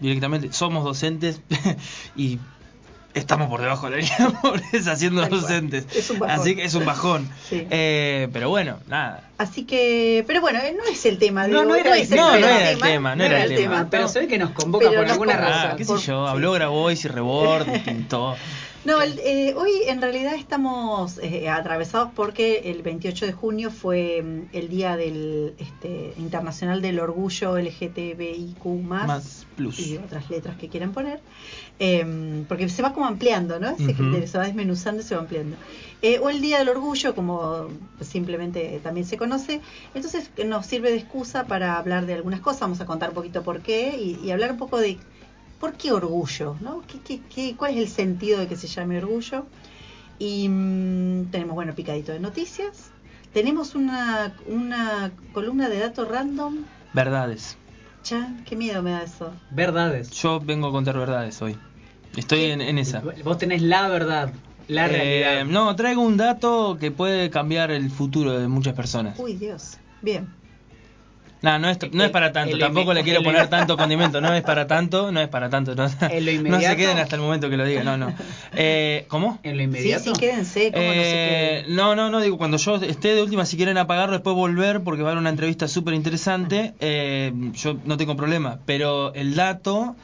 directamente 0.00 0.52
somos 0.52 0.82
docentes 0.84 1.40
y 2.16 2.38
estamos 3.14 3.48
por 3.48 3.60
debajo 3.60 3.86
de 3.88 3.96
la 3.96 4.02
línea 4.02 4.16
de 4.28 4.30
pobreza 4.32 4.96
siendo 4.96 5.20
Tal 5.22 5.30
cual. 5.30 5.40
docentes. 5.42 5.86
Es 5.94 6.10
un 6.10 6.18
bajón. 6.18 6.40
Así 6.40 6.56
que 6.56 6.64
es 6.64 6.74
un 6.74 6.84
bajón. 6.84 7.28
Sí. 7.48 7.66
Eh, 7.70 8.28
pero 8.32 8.48
bueno, 8.48 8.78
nada. 8.88 9.28
Así 9.38 9.64
que, 9.64 10.24
pero 10.26 10.40
bueno, 10.40 10.58
eh, 10.60 10.74
no 10.76 10.84
es 10.90 11.04
el 11.04 11.18
tema. 11.18 11.42
No, 11.48 11.60
digo, 11.60 11.64
no 11.64 11.74
era 11.74 11.96
el- 11.98 12.08
no, 12.10 12.16
no 12.16 12.32
tema, 12.34 12.38
era 12.60 12.70
el 12.70 12.78
tema, 12.80 13.16
no 13.16 13.24
era 13.24 13.44
el 13.44 13.54
tema. 13.56 13.88
Pero 13.90 14.08
se 14.08 14.20
ve 14.20 14.28
que 14.28 14.38
nos 14.38 14.50
convoca 14.52 14.86
Pero 14.88 15.00
por 15.00 15.04
nos 15.06 15.12
alguna 15.12 15.32
convoca. 15.36 15.54
Ah, 15.54 15.62
razón. 15.64 15.78
qué 15.78 15.84
sé 15.84 15.88
por- 15.92 16.00
yo, 16.00 16.24
sí. 16.26 16.30
habló 16.30 16.52
Grabois 16.52 17.04
y 17.04 17.08
Rebord 17.08 17.66
y 17.74 17.78
pintó. 17.80 18.36
No, 18.84 19.00
el- 19.00 19.18
eh, 19.20 19.54
hoy 19.56 19.70
en 19.86 20.02
realidad 20.02 20.34
estamos 20.34 21.18
eh, 21.22 21.48
atravesados 21.48 22.10
porque 22.16 22.62
el 22.70 22.82
28 22.82 23.26
de 23.26 23.32
junio 23.32 23.70
fue 23.70 24.22
mm, 24.22 24.56
el 24.56 24.68
día 24.68 24.96
del 24.96 25.54
este, 25.58 26.14
internacional 26.18 26.82
del 26.82 26.98
orgullo 26.98 27.56
LGTBIQ 27.58 28.64
Más 28.82 29.46
plus. 29.54 29.78
y 29.78 29.98
otras 29.98 30.28
letras 30.30 30.56
que 30.56 30.68
quieran 30.68 30.92
poner, 30.92 31.20
eh, 31.78 32.44
porque 32.48 32.68
se 32.68 32.82
va 32.82 32.92
como 32.92 33.06
ampliando, 33.06 33.60
¿no? 33.60 33.76
Se 34.26 34.38
va 34.38 34.44
desmenuzando 34.46 35.00
y 35.02 35.04
se 35.04 35.14
va 35.14 35.20
ampliando. 35.20 35.56
Eh, 36.00 36.18
o 36.18 36.28
el 36.30 36.40
Día 36.40 36.58
del 36.58 36.68
Orgullo, 36.70 37.14
como 37.14 37.68
simplemente 38.00 38.80
también 38.82 39.06
se 39.06 39.16
conoce, 39.16 39.60
entonces 39.94 40.30
nos 40.44 40.66
sirve 40.66 40.90
de 40.90 40.96
excusa 40.96 41.44
para 41.46 41.78
hablar 41.78 42.06
de 42.06 42.14
algunas 42.14 42.40
cosas, 42.40 42.62
vamos 42.62 42.80
a 42.80 42.86
contar 42.86 43.10
un 43.10 43.14
poquito 43.14 43.44
por 43.44 43.60
qué 43.60 43.96
y, 43.96 44.18
y 44.26 44.32
hablar 44.32 44.50
un 44.50 44.58
poco 44.58 44.78
de 44.80 44.98
por 45.62 45.72
qué 45.78 45.92
orgullo, 45.92 46.48
¿no? 46.66 46.82
¿Qué, 46.88 46.96
qué, 47.06 47.14
qué- 47.32 47.54
cuál 47.58 47.72
es 47.72 47.78
el 47.86 47.88
sentido 48.02 48.38
de 48.40 48.48
que 48.48 48.56
se 48.62 48.68
llame 48.74 48.98
orgullo? 48.98 49.46
Y 50.18 50.48
mm, 50.48 51.30
tenemos, 51.32 51.54
bueno, 51.54 51.74
picadito 51.74 52.12
de 52.12 52.20
noticias, 52.20 52.92
tenemos 53.32 53.74
una, 53.74 54.34
una 54.46 55.12
columna 55.32 55.68
de 55.68 55.78
datos 55.86 56.08
random, 56.08 56.54
Verdades. 56.94 57.56
Chan, 58.02 58.44
qué 58.44 58.56
miedo 58.56 58.82
me 58.82 58.92
da 58.92 59.02
eso. 59.04 59.32
Verdades. 59.50 60.10
Yo 60.20 60.40
vengo 60.40 60.68
a 60.68 60.72
contar 60.72 60.98
verdades 60.98 61.40
hoy. 61.42 61.56
Estoy 62.16 62.44
en, 62.46 62.60
en 62.60 62.78
esa. 62.78 63.02
Vos 63.24 63.38
tenés 63.38 63.62
la 63.62 63.88
verdad, 63.88 64.32
la 64.68 64.88
Eh, 64.88 64.90
realidad. 64.92 65.44
no, 65.46 65.74
traigo 65.76 66.02
un 66.02 66.16
dato 66.16 66.76
que 66.78 66.90
puede 66.90 67.30
cambiar 67.30 67.70
el 67.70 67.90
futuro 67.90 68.32
de 68.38 68.48
muchas 68.48 68.74
personas. 68.74 69.18
Uy, 69.18 69.34
Dios. 69.34 69.78
Bien. 70.02 70.26
No, 71.42 71.58
no 71.58 71.68
es, 71.68 71.78
no 71.92 72.04
es 72.04 72.10
para 72.10 72.32
tanto, 72.32 72.56
tampoco 72.56 72.94
le 72.94 73.02
quiero 73.02 73.22
poner 73.22 73.48
tanto 73.48 73.76
condimento, 73.76 74.20
no 74.20 74.32
es 74.32 74.42
para 74.42 74.66
tanto, 74.68 75.10
no 75.10 75.20
es 75.20 75.28
para 75.28 75.50
tanto. 75.50 75.74
No, 75.74 75.86
En 76.10 76.24
lo 76.24 76.32
no 76.50 76.60
se 76.60 76.76
queden 76.76 76.98
hasta 76.98 77.16
el 77.16 77.22
momento 77.22 77.50
que 77.50 77.56
lo 77.56 77.64
diga, 77.64 77.82
no, 77.82 77.96
no. 77.96 78.14
Eh, 78.54 79.06
¿Cómo? 79.08 79.40
En 79.42 79.52
lo 79.56 79.58
Sí, 79.58 79.64
inmediato. 79.64 80.14
sí, 80.14 80.20
quédense, 80.20 80.70
¿cómo 80.72 80.84
no 80.86 80.92
se 80.92 81.00
Eh, 81.00 81.62
queden? 81.64 81.76
no, 81.76 81.96
no, 81.96 82.10
no, 82.10 82.20
digo, 82.20 82.38
cuando 82.38 82.56
yo 82.58 82.76
esté 82.76 83.14
de 83.14 83.22
última, 83.22 83.44
si 83.44 83.56
quieren 83.56 83.76
apagarlo, 83.76 84.14
después 84.14 84.36
volver, 84.36 84.82
porque 84.82 85.02
va 85.02 85.08
a 85.08 85.12
haber 85.12 85.20
una 85.20 85.30
entrevista 85.30 85.66
súper 85.68 85.94
interesante, 85.94 86.74
eh, 86.80 87.32
yo 87.54 87.76
no 87.84 87.96
tengo 87.96 88.16
problema, 88.16 88.60
pero 88.64 89.12
el 89.14 89.34
dato 89.34 89.96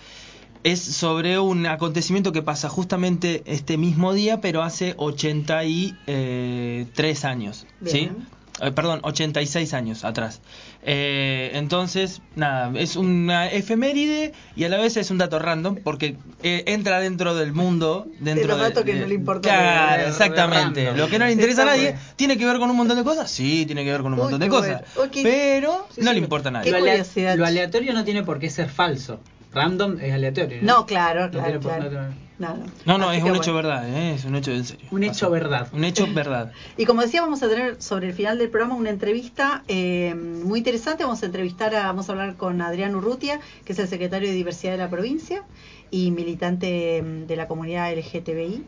es 0.65 0.81
sobre 0.81 1.39
un 1.39 1.67
acontecimiento 1.67 2.33
que 2.33 2.43
pasa 2.43 2.69
justamente 2.69 3.45
este 3.47 3.77
mismo 3.79 4.13
día, 4.13 4.41
pero 4.41 4.63
hace 4.65 4.95
83 4.97 7.25
años, 7.25 7.65
¿sí? 7.85 8.11
Eh, 8.61 8.73
perdón, 8.73 9.01
86 9.03 9.73
años 9.75 10.05
atrás. 10.05 10.41
Eh, 10.83 11.51
entonces, 11.55 12.23
nada, 12.35 12.73
es 12.79 12.97
una 12.97 13.49
efeméride 13.49 14.33
y 14.57 14.65
a 14.65 14.69
la 14.69 14.79
vez 14.79 14.97
es 14.97 15.11
un 15.11 15.19
dato 15.19 15.39
random 15.39 15.77
porque 15.85 16.17
eh, 16.43 16.65
entra 16.67 16.99
dentro 17.01 17.35
del 17.37 17.53
mundo. 17.53 18.07
Dentro 18.21 18.49
los 18.49 18.57
de- 18.59 18.63
datos 18.65 18.85
que 18.85 18.95
de- 18.95 19.01
no 19.01 19.07
le 19.07 19.15
importan. 19.15 19.53
Claro, 19.55 20.09
exactamente. 20.09 20.85
random. 20.85 20.97
Lo 20.99 21.09
que 21.09 21.19
no 21.19 21.27
le 21.27 21.33
interesa 21.33 21.63
a 21.63 21.67
nadie 21.67 21.97
tiene 22.17 22.37
que 22.37 22.45
ver 22.47 22.59
con 22.59 22.71
un 22.71 22.77
montón 22.77 22.97
de 22.97 23.05
cosas. 23.05 23.31
Sí, 23.31 23.65
tiene 23.67 23.85
que 23.85 23.93
ver 23.93 24.03
con 24.03 24.13
un 24.13 24.19
Uy, 24.19 24.23
montón 24.25 24.41
de 24.41 24.49
cosas. 24.49 24.83
bueno. 24.97 25.13
Pero 25.23 25.87
Sí, 25.95 26.01
no 26.03 26.09
sí, 26.11 26.15
le 26.15 26.21
importa 26.21 26.49
a 26.49 26.53
nadie. 26.53 27.37
Lo 27.37 27.47
aleatorio 27.47 27.93
no 27.93 28.05
tiene 28.05 28.23
por 28.25 28.39
qué 28.39 28.51
ser 28.51 28.69
falso. 28.69 29.21
Random 29.53 29.99
es 30.01 30.13
aleatorio. 30.13 30.59
No, 30.63 30.85
claro, 30.87 31.27
No 31.27 31.31
claro, 31.31 31.55
no 31.55 31.61
tiene- 31.61 32.29
No, 32.39 32.57
no. 32.57 32.67
No, 32.85 32.99
no, 32.99 33.09
Así 33.09 33.17
es 33.19 33.23
un 33.25 33.29
bueno. 33.31 33.43
hecho 33.43 33.55
verdad, 33.55 33.89
¿eh? 33.89 34.15
es 34.15 34.25
un 34.25 34.37
hecho 34.37 34.53
en 34.53 34.65
serio. 34.65 34.87
Un 34.93 35.03
hecho 35.03 35.29
verdad. 35.31 35.69
Un 35.73 35.83
hecho 35.85 36.07
verdad. 36.13 36.53
Y 36.77 36.85
como 36.85 37.03
decía, 37.03 37.21
vamos 37.23 37.43
a 37.43 37.49
tener 37.49 37.83
sobre 37.83 38.07
el 38.09 38.13
final 38.15 38.39
del 38.39 38.49
programa 38.51 38.77
una 38.77 38.91
entrevista 38.91 39.65
eh, 39.67 40.15
muy 40.15 40.59
interesante. 40.61 41.03
Vamos 41.03 41.23
a 41.23 41.27
entrevistar, 41.27 41.75
a, 41.75 41.87
vamos 41.87 42.09
a 42.09 42.13
hablar 42.13 42.37
con 42.37 42.61
Adrián 42.63 42.95
Urrutia, 42.95 43.41
que 43.65 43.73
es 43.73 43.79
el 43.81 43.89
secretario 43.89 44.29
de 44.29 44.35
Diversidad 44.35 44.73
de 44.73 44.79
la 44.79 44.89
provincia 44.91 45.43
y 45.91 46.11
militante 46.13 47.03
mm, 47.03 47.27
de 47.27 47.37
la 47.37 47.49
comunidad 47.49 47.93
LGTBI. 47.93 48.63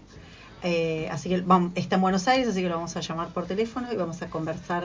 Eh, 0.63 1.09
así 1.11 1.29
que 1.29 1.41
vamos, 1.41 1.73
está 1.75 1.97
en 1.97 2.03
Buenos 2.03 2.29
Aires, 2.29 2.49
así 2.49 2.61
que 2.63 2.69
lo 2.69 2.75
vamos 2.77 2.97
a 2.97 3.01
llamar 3.01 3.29
por 3.29 3.47
teléfono 3.47 3.93
y 3.93 3.97
vamos 3.97 4.21
a 4.23 4.29
conversar 4.29 4.85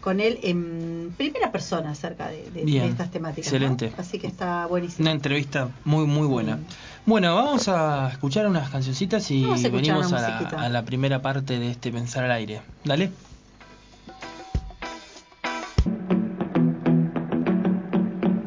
con 0.00 0.20
él 0.20 0.38
en 0.42 1.14
primera 1.16 1.50
persona 1.50 1.90
acerca 1.92 2.28
de, 2.28 2.42
de- 2.42 2.50
de 2.50 2.62
Bien, 2.64 2.84
estas 2.84 3.10
temáticas. 3.10 3.50
¿no? 3.50 3.56
excelente. 3.56 3.92
Así 3.96 4.18
que 4.18 4.26
está 4.26 4.66
buenísimo. 4.66 5.02
Una 5.04 5.12
entrevista 5.12 5.70
muy, 5.86 6.04
muy 6.06 6.26
buena. 6.26 6.58
Bueno, 7.06 7.34
vamos 7.34 7.68
a 7.68 8.10
escuchar 8.12 8.46
unas 8.46 8.68
cancioncitas 8.68 9.30
y 9.30 9.44
a 9.44 9.54
venimos 9.70 10.12
a 10.12 10.20
la, 10.20 10.38
a 10.38 10.68
la 10.68 10.84
primera 10.84 11.22
parte 11.22 11.58
de 11.58 11.70
este 11.70 11.90
Pensar 11.90 12.24
al 12.24 12.32
Aire. 12.32 12.60
Dale. 12.84 13.10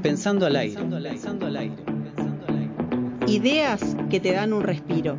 Pensando 0.02 0.46
al 0.46 0.56
aire. 0.56 0.76
Ideas 3.28 3.82
que 4.10 4.20
te 4.20 4.32
dan 4.32 4.54
un 4.54 4.64
respiro. 4.64 5.18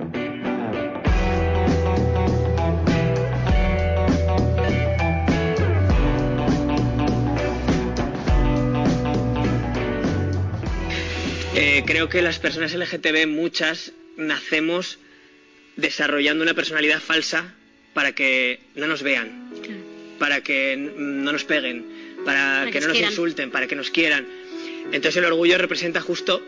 Creo 11.88 12.10
que 12.10 12.20
las 12.20 12.38
personas 12.38 12.74
LGTB, 12.74 13.26
muchas, 13.26 13.92
nacemos 14.18 14.98
desarrollando 15.76 16.44
una 16.44 16.52
personalidad 16.52 17.00
falsa 17.00 17.54
para 17.94 18.12
que 18.12 18.60
no 18.74 18.86
nos 18.86 19.02
vean, 19.02 19.50
para 20.18 20.42
que 20.42 20.76
no 20.76 21.32
nos 21.32 21.44
peguen, 21.44 21.86
para, 22.26 22.58
Para 22.58 22.66
que 22.66 22.72
que 22.72 22.80
no 22.80 22.88
nos 22.88 22.88
nos 22.88 22.96
quieran. 22.98 23.12
insulten, 23.12 23.50
para 23.50 23.66
que 23.66 23.74
nos 23.74 23.90
quieran. 23.90 24.26
Entonces 24.92 25.16
el 25.16 25.24
orgullo 25.24 25.56
representa 25.56 26.02
justo 26.02 26.42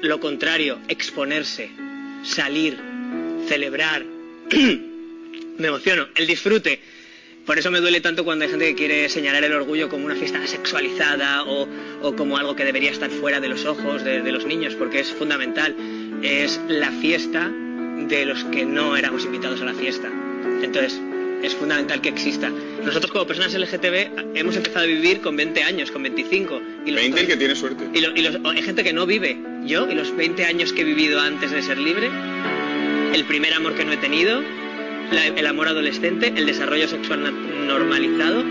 lo 0.00 0.18
contrario, 0.18 0.80
exponerse, 0.88 1.70
salir, 2.24 2.76
celebrar. 3.46 4.04
me 5.58 5.68
emociono, 5.68 6.08
el 6.16 6.26
disfrute. 6.26 6.80
Por 7.46 7.58
eso 7.58 7.70
me 7.72 7.80
duele 7.80 8.00
tanto 8.00 8.24
cuando 8.24 8.44
hay 8.44 8.50
gente 8.50 8.66
que 8.68 8.74
quiere 8.76 9.08
señalar 9.08 9.42
el 9.44 9.52
orgullo 9.52 9.88
como 9.88 10.06
una 10.06 10.14
fiesta 10.14 10.46
sexualizada 10.46 11.42
o, 11.44 11.66
o 12.02 12.14
como 12.14 12.36
algo 12.38 12.54
que 12.54 12.64
debería 12.64 12.90
estar 12.92 13.10
fuera 13.10 13.40
de 13.40 13.48
los 13.48 13.64
ojos 13.64 14.04
de, 14.04 14.22
de 14.22 14.32
los 14.32 14.46
niños, 14.46 14.74
porque 14.76 15.00
es 15.00 15.10
fundamental. 15.12 15.74
Es 16.22 16.60
la 16.68 16.90
fiesta 16.92 17.50
de 17.50 18.24
los 18.26 18.44
que 18.44 18.64
no 18.64 18.96
éramos 18.96 19.24
invitados 19.24 19.60
a 19.60 19.64
la 19.64 19.74
fiesta. 19.74 20.08
Entonces, 20.62 21.00
es 21.42 21.54
fundamental 21.56 22.00
que 22.00 22.10
exista. 22.10 22.48
Nosotros 22.84 23.10
como 23.10 23.26
personas 23.26 23.52
LGTB 23.54 24.36
hemos 24.36 24.54
empezado 24.56 24.84
a 24.84 24.86
vivir 24.86 25.20
con 25.20 25.36
20 25.36 25.64
años, 25.64 25.90
con 25.90 26.04
25. 26.04 26.62
Y 26.86 26.92
los 26.92 27.00
20 27.00 27.20
el 27.22 27.26
que 27.26 27.36
tiene 27.36 27.56
suerte. 27.56 27.84
y, 27.92 28.00
lo- 28.00 28.16
y 28.16 28.22
los- 28.22 28.38
hay 28.44 28.62
gente 28.62 28.84
que 28.84 28.92
no 28.92 29.04
vive. 29.04 29.36
Yo, 29.66 29.90
y 29.90 29.94
los 29.96 30.14
20 30.16 30.44
años 30.44 30.72
que 30.72 30.82
he 30.82 30.84
vivido 30.84 31.20
antes 31.20 31.50
de 31.50 31.60
ser 31.62 31.78
libre, 31.78 32.08
el 33.14 33.24
primer 33.24 33.52
amor 33.54 33.74
que 33.74 33.84
no 33.84 33.92
he 33.92 33.96
tenido, 33.96 34.42
la- 35.12 35.26
el 35.26 35.46
amor 35.46 35.68
adolescente, 35.68 36.32
el 36.36 36.46
desarrollo 36.46 36.88
sexual 36.88 37.22
normalizado, 37.66 38.42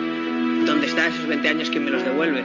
¿dónde 0.65 0.87
está 0.87 1.07
esos 1.07 1.27
20 1.27 1.47
años? 1.49 1.69
¿Quién 1.69 1.85
me 1.85 1.91
los 1.91 2.03
devuelve? 2.03 2.43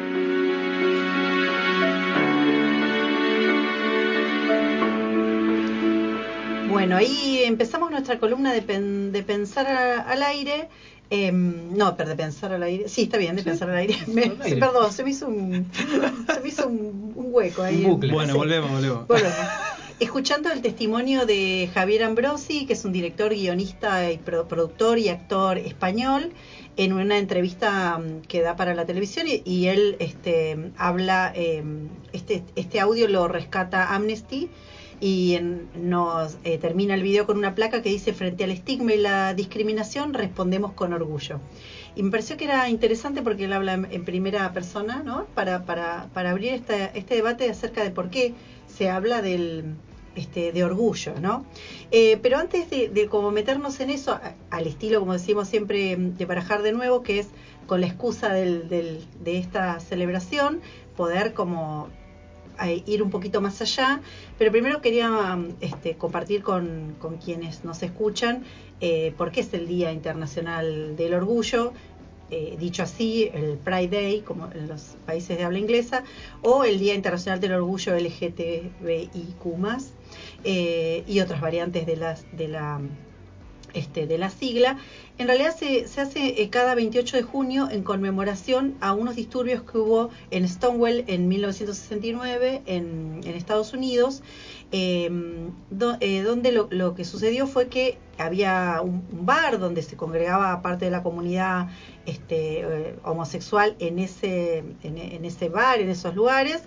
Bueno, 6.69 6.97
ahí 6.97 7.43
empezamos 7.45 7.91
nuestra 7.91 8.19
columna 8.19 8.53
de, 8.53 8.61
pen- 8.63 9.13
de 9.13 9.23
pensar 9.23 9.67
a- 9.67 10.01
al 10.03 10.23
aire. 10.23 10.69
Em, 11.09 11.77
no, 11.77 11.97
pero 11.97 12.11
de 12.11 12.17
pensar 12.17 12.53
al 12.53 12.63
aire. 12.65 12.89
Sí, 12.89 13.03
está 13.05 13.17
bien, 13.19 13.37
de 13.37 13.43
pensar 13.45 13.71
al 13.71 13.77
aire. 13.77 13.97
Me- 14.09 14.25
al 14.25 14.43
aire. 14.43 14.57
perdón, 14.61 14.93
se 14.93 15.05
me 15.05 15.11
hizo 15.11 15.29
un, 15.29 15.67
se 16.35 16.41
me 16.41 16.49
hizo 16.49 16.67
un, 16.67 17.13
un 17.15 17.27
hueco 17.31 17.63
ahí. 17.63 17.85
Un 17.85 17.93
bucle. 17.93 18.13
Bueno, 18.13 18.33
Sí. 18.33 18.39
volvemos, 18.39 18.71
volvemos. 18.71 19.07
Volvemos. 19.07 19.33
Escuchando 19.99 20.51
el 20.53 20.61
testimonio 20.61 21.25
de 21.25 21.71
Javier 21.73 22.03
Ambrosi, 22.05 22.67
que 22.67 22.75
es 22.75 22.85
un 22.85 22.93
director, 22.93 23.31
guionista 23.35 24.11
y 24.13 24.19
pro- 24.19 24.47
productor 24.47 24.99
y 24.99 25.09
actor 25.09 25.57
español, 25.57 26.33
en 26.77 26.93
una 26.93 27.17
entrevista 27.17 27.97
mm, 27.97 28.21
que 28.29 28.43
da 28.43 28.57
para 28.57 28.75
la 28.75 28.85
televisión 28.85 29.27
y, 29.27 29.67
él 29.69 29.97
este, 29.99 30.71
habla, 30.77 31.33
eh, 31.35 31.65
este, 32.13 32.45
este 32.57 32.79
audio 32.81 33.09
lo 33.09 33.27
rescata 33.27 33.95
Amnesty 33.95 34.51
y 35.01 35.33
en- 35.35 35.67
nos 35.75 36.37
eh, 36.45 36.59
termina 36.59 36.93
el 36.93 37.03
video 37.03 37.25
con 37.25 37.39
una 37.39 37.55
placa 37.55 37.81
que 37.81 37.89
dice 37.89 38.13
frente 38.13 38.45
al 38.45 38.51
estigma 38.51 38.93
y 38.93 38.99
la 38.99 39.33
discriminación 39.33 40.13
respondemos 40.13 40.73
con 40.73 40.93
orgullo. 40.93 41.41
Y 41.95 42.03
me 42.03 42.11
pareció 42.11 42.37
que 42.37 42.45
era 42.45 42.69
interesante 42.69 43.23
porque 43.23 43.45
él 43.45 43.55
habla 43.55 43.73
en, 43.73 43.89
en 43.91 44.05
primera 44.05 44.53
persona, 44.53 45.03
¿no? 45.03 45.25
Para, 45.35 45.65
para, 45.65 46.11
para 46.13 46.33
abrir 46.33 46.53
este 46.53 47.15
debate 47.15 47.49
acerca 47.49 47.83
de 47.83 47.91
por 47.91 48.11
qué 48.11 48.35
se 48.77 48.91
habla 48.91 49.23
del 49.23 49.75
este, 50.15 50.53
de 50.53 50.65
orgullo, 50.65 51.15
¿no? 51.21 51.45
Eh, 51.91 52.19
pero 52.23 52.39
antes 52.39 52.71
de, 52.71 52.89
de 52.89 53.07
como 53.07 53.31
meternos 53.31 53.81
en 53.81 53.91
eso, 53.91 54.19
al 54.51 54.67
estilo, 54.67 55.01
como 55.01 55.13
decimos 55.13 55.47
siempre, 55.49 55.95
de 55.97 56.25
barajar 56.25 56.63
de 56.63 56.73
nuevo, 56.73 57.03
que 57.03 57.19
es 57.19 57.29
con 57.67 57.81
la 57.81 57.87
excusa 57.87 58.33
del, 58.33 58.69
del- 58.69 59.05
de 59.23 59.39
esta 59.39 59.79
celebración, 59.81 60.61
poder 60.97 61.35
como 61.35 61.89
eh, 62.65 62.83
ir 62.87 63.03
un 63.03 63.11
poquito 63.11 63.41
más 63.43 63.61
allá. 63.61 64.01
Pero 64.39 64.51
primero 64.53 64.81
quería 64.81 65.39
este, 65.61 65.97
compartir 65.97 66.43
con, 66.43 66.97
con 66.99 67.19
quienes 67.19 67.65
nos 67.65 67.83
escuchan 67.83 68.45
eh, 68.81 69.13
por 69.19 69.33
qué 69.33 69.41
es 69.41 69.53
el 69.53 69.67
Día 69.67 69.93
Internacional 69.93 70.97
del 70.97 71.13
Orgullo. 71.15 71.73
Eh, 72.31 72.57
dicho 72.59 72.83
así, 72.83 73.31
el 73.33 73.57
Pride 73.57 73.89
Day, 73.89 74.21
como 74.21 74.51
en 74.53 74.69
los 74.69 74.97
países 75.07 75.39
de 75.39 75.45
habla 75.45 75.59
inglesa, 75.59 76.03
o 76.43 76.65
el 76.65 76.79
Día 76.79 76.95
Internacional 76.95 77.41
del 77.41 77.53
Orgullo 77.53 77.95
LGTBIQ+, 77.95 79.45
eh, 80.45 81.05
y 81.07 81.21
otras 81.21 81.41
variantes 81.41 81.87
de, 81.87 81.97
las, 81.97 82.25
de 82.33 82.49
la 82.49 82.81
este, 83.75 84.07
de 84.07 84.17
la 84.17 84.31
sigla, 84.31 84.79
en 85.19 85.27
realidad 85.27 85.55
se, 85.55 85.87
se 85.87 86.01
hace 86.01 86.43
eh, 86.43 86.49
cada 86.51 86.75
28 86.75 87.19
de 87.19 87.23
junio 87.23 87.69
en 87.71 87.83
conmemoración 87.83 88.75
a 88.81 88.95
unos 88.95 89.17
disturbios 89.17 89.63
que 89.63 89.79
hubo 89.79 90.11
en 90.31 90.49
Stonewall 90.49 91.05
en 91.07 91.29
1969 91.29 92.63
en, 92.67 93.21
en 93.23 93.35
Estados 93.35 93.75
Unidos, 93.75 94.23
em, 94.73 95.51
eh, 96.01 96.23
donde 96.23 96.53
lo, 96.53 96.95
que 96.95 97.05
sucedió 97.05 97.47
fue 97.47 97.69
que 97.69 97.99
había 98.19 98.81
un, 98.83 99.05
bar 99.27 99.59
donde 99.59 99.83
se 99.83 99.97
congregaba 99.97 100.63
parte 100.63 100.87
de 100.87 100.91
la 100.91 101.03
comunidad 101.03 101.69
este, 102.07 102.61
eh, 102.61 102.97
homosexual 103.05 103.77
en 103.79 103.99
ese, 103.99 104.65
en, 104.83 105.25
ese 105.25 105.49
bar, 105.49 105.81
en 105.81 105.91
esos 105.91 106.15
lugares, 106.15 106.63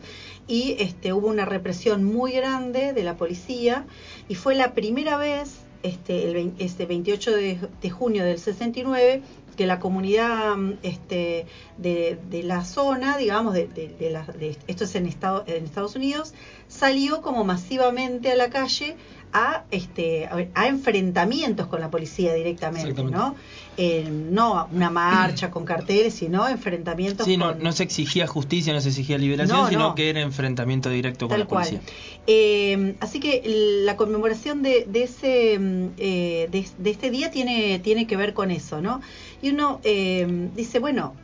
y 0.48 0.76
este, 0.80 1.14
hubo 1.14 1.28
una 1.28 1.46
represión 1.46 2.04
muy 2.04 2.32
grande 2.34 2.94
de 2.94 3.04
la 3.04 3.18
policía, 3.18 3.86
y 4.28 4.36
fue 4.36 4.56
la 4.56 4.74
primera 4.74 5.18
vez 5.18 5.60
este, 5.84 6.30
el 6.30 6.54
este 6.60 6.86
28 6.86 7.36
de, 7.36 7.60
de, 7.82 7.90
junio 7.90 8.26
del 8.26 8.38
69 8.38 9.22
que 9.60 9.68
la 9.68 9.82
comunidad 9.82 10.56
este, 10.84 11.46
de, 11.78 12.18
de 12.30 12.44
la 12.44 12.64
zona, 12.64 13.18
digamos, 13.18 13.54
de, 13.54 13.68
de 13.68 14.10
la, 14.10 14.26
esto 14.68 14.86
es 14.86 14.96
en, 14.96 15.06
Estado, 15.06 15.44
en 15.48 15.66
Estados 15.66 15.98
Unidos, 15.98 16.34
salió 16.70 17.22
como 17.22 17.44
masivamente 17.44 18.32
a 18.32 18.38
la 18.38 18.50
calle 18.50 18.96
a, 19.34 19.66
este, 19.70 20.30
a, 20.56 20.68
enfrentamientos 20.68 21.68
con 21.68 21.82
la 21.82 21.92
policía 21.92 22.34
directamente, 22.34 23.04
¿no? 23.04 23.36
Eh, 23.78 24.10
no 24.10 24.68
una 24.72 24.90
marcha 24.90 25.52
con 25.52 25.64
carteles, 25.66 26.14
sino 26.14 26.48
enfrentamientos 26.48 27.26
sí, 27.26 27.38
con... 27.38 27.40
no, 27.40 27.56
no 27.56 27.72
se 27.72 27.84
exigía 27.84 28.28
justicia, 28.28 28.74
no 28.74 28.82
se 28.82 28.90
exigía 28.90 29.18
liberación, 29.18 29.58
No, 29.58 29.70
sino 29.70 29.90
no. 29.90 29.96
que 29.96 30.10
era 30.10 30.22
enfrentamiento 30.22 30.90
directo 30.90 31.28
con 31.28 31.40
la 31.40 31.48
policía. 31.48 31.80
cual. 31.80 31.94
Eh, 32.28 32.96
así 33.00 33.20
que 33.20 33.42
la 33.86 33.96
conmemoración 33.96 34.64
de, 34.64 34.86
de 34.88 35.04
ese 35.04 35.60
mm, 35.60 35.88
eh, 35.98 36.48
de, 36.52 36.66
de 36.78 36.90
este 36.90 37.10
día 37.10 37.30
tiene 37.32 37.80
tiene 37.80 38.08
que 38.08 38.18
ver 38.18 38.34
con 38.34 38.52
eso, 38.52 38.82
¿no? 38.82 39.02
Y 39.42 39.50
uno 39.52 39.80
eh, 39.84 40.50
dice, 40.56 40.80
bueno, 40.80 41.16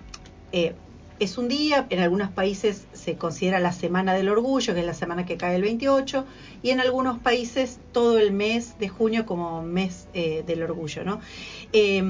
eh, 0.51 0.75
es 1.19 1.38
un 1.38 1.48
día, 1.48 1.88
en 1.89 2.00
algunos 2.00 2.29
países 2.31 2.88
se 2.93 3.15
considera 3.15 3.60
la 3.60 3.72
Semana 3.72 4.13
del 4.13 4.27
Orgullo, 4.29 4.74
que 4.74 4.81
es 4.81 4.86
la 4.86 4.93
semana 4.93 5.25
que 5.25 5.38
cae 5.38 5.55
el 5.55 5.62
28, 5.62 6.25
y 6.62 6.72
en 6.72 6.81
algunos 6.81 7.19
países 7.19 7.79
todo 7.93 8.19
el 8.19 8.34
mes 8.34 8.77
de 8.79 8.89
junio 8.89 9.25
como 9.25 9.62
mes 9.62 10.07
eh, 10.13 10.43
del 10.45 10.63
orgullo, 10.63 11.05
¿no? 11.05 11.22
Eh, 11.72 12.03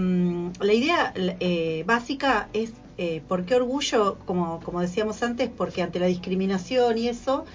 la 0.59 0.73
idea 0.73 1.13
eh, 1.15 1.83
básica 1.85 2.49
es, 2.53 2.73
eh, 2.97 3.21
¿por 3.27 3.45
qué 3.45 3.55
orgullo? 3.55 4.17
Como, 4.25 4.59
como 4.61 4.81
decíamos 4.81 5.21
antes, 5.21 5.49
porque 5.55 5.83
ante 5.83 5.99
la 5.99 6.07
discriminación 6.07 6.97
y 6.97 7.07
eso, 7.07 7.45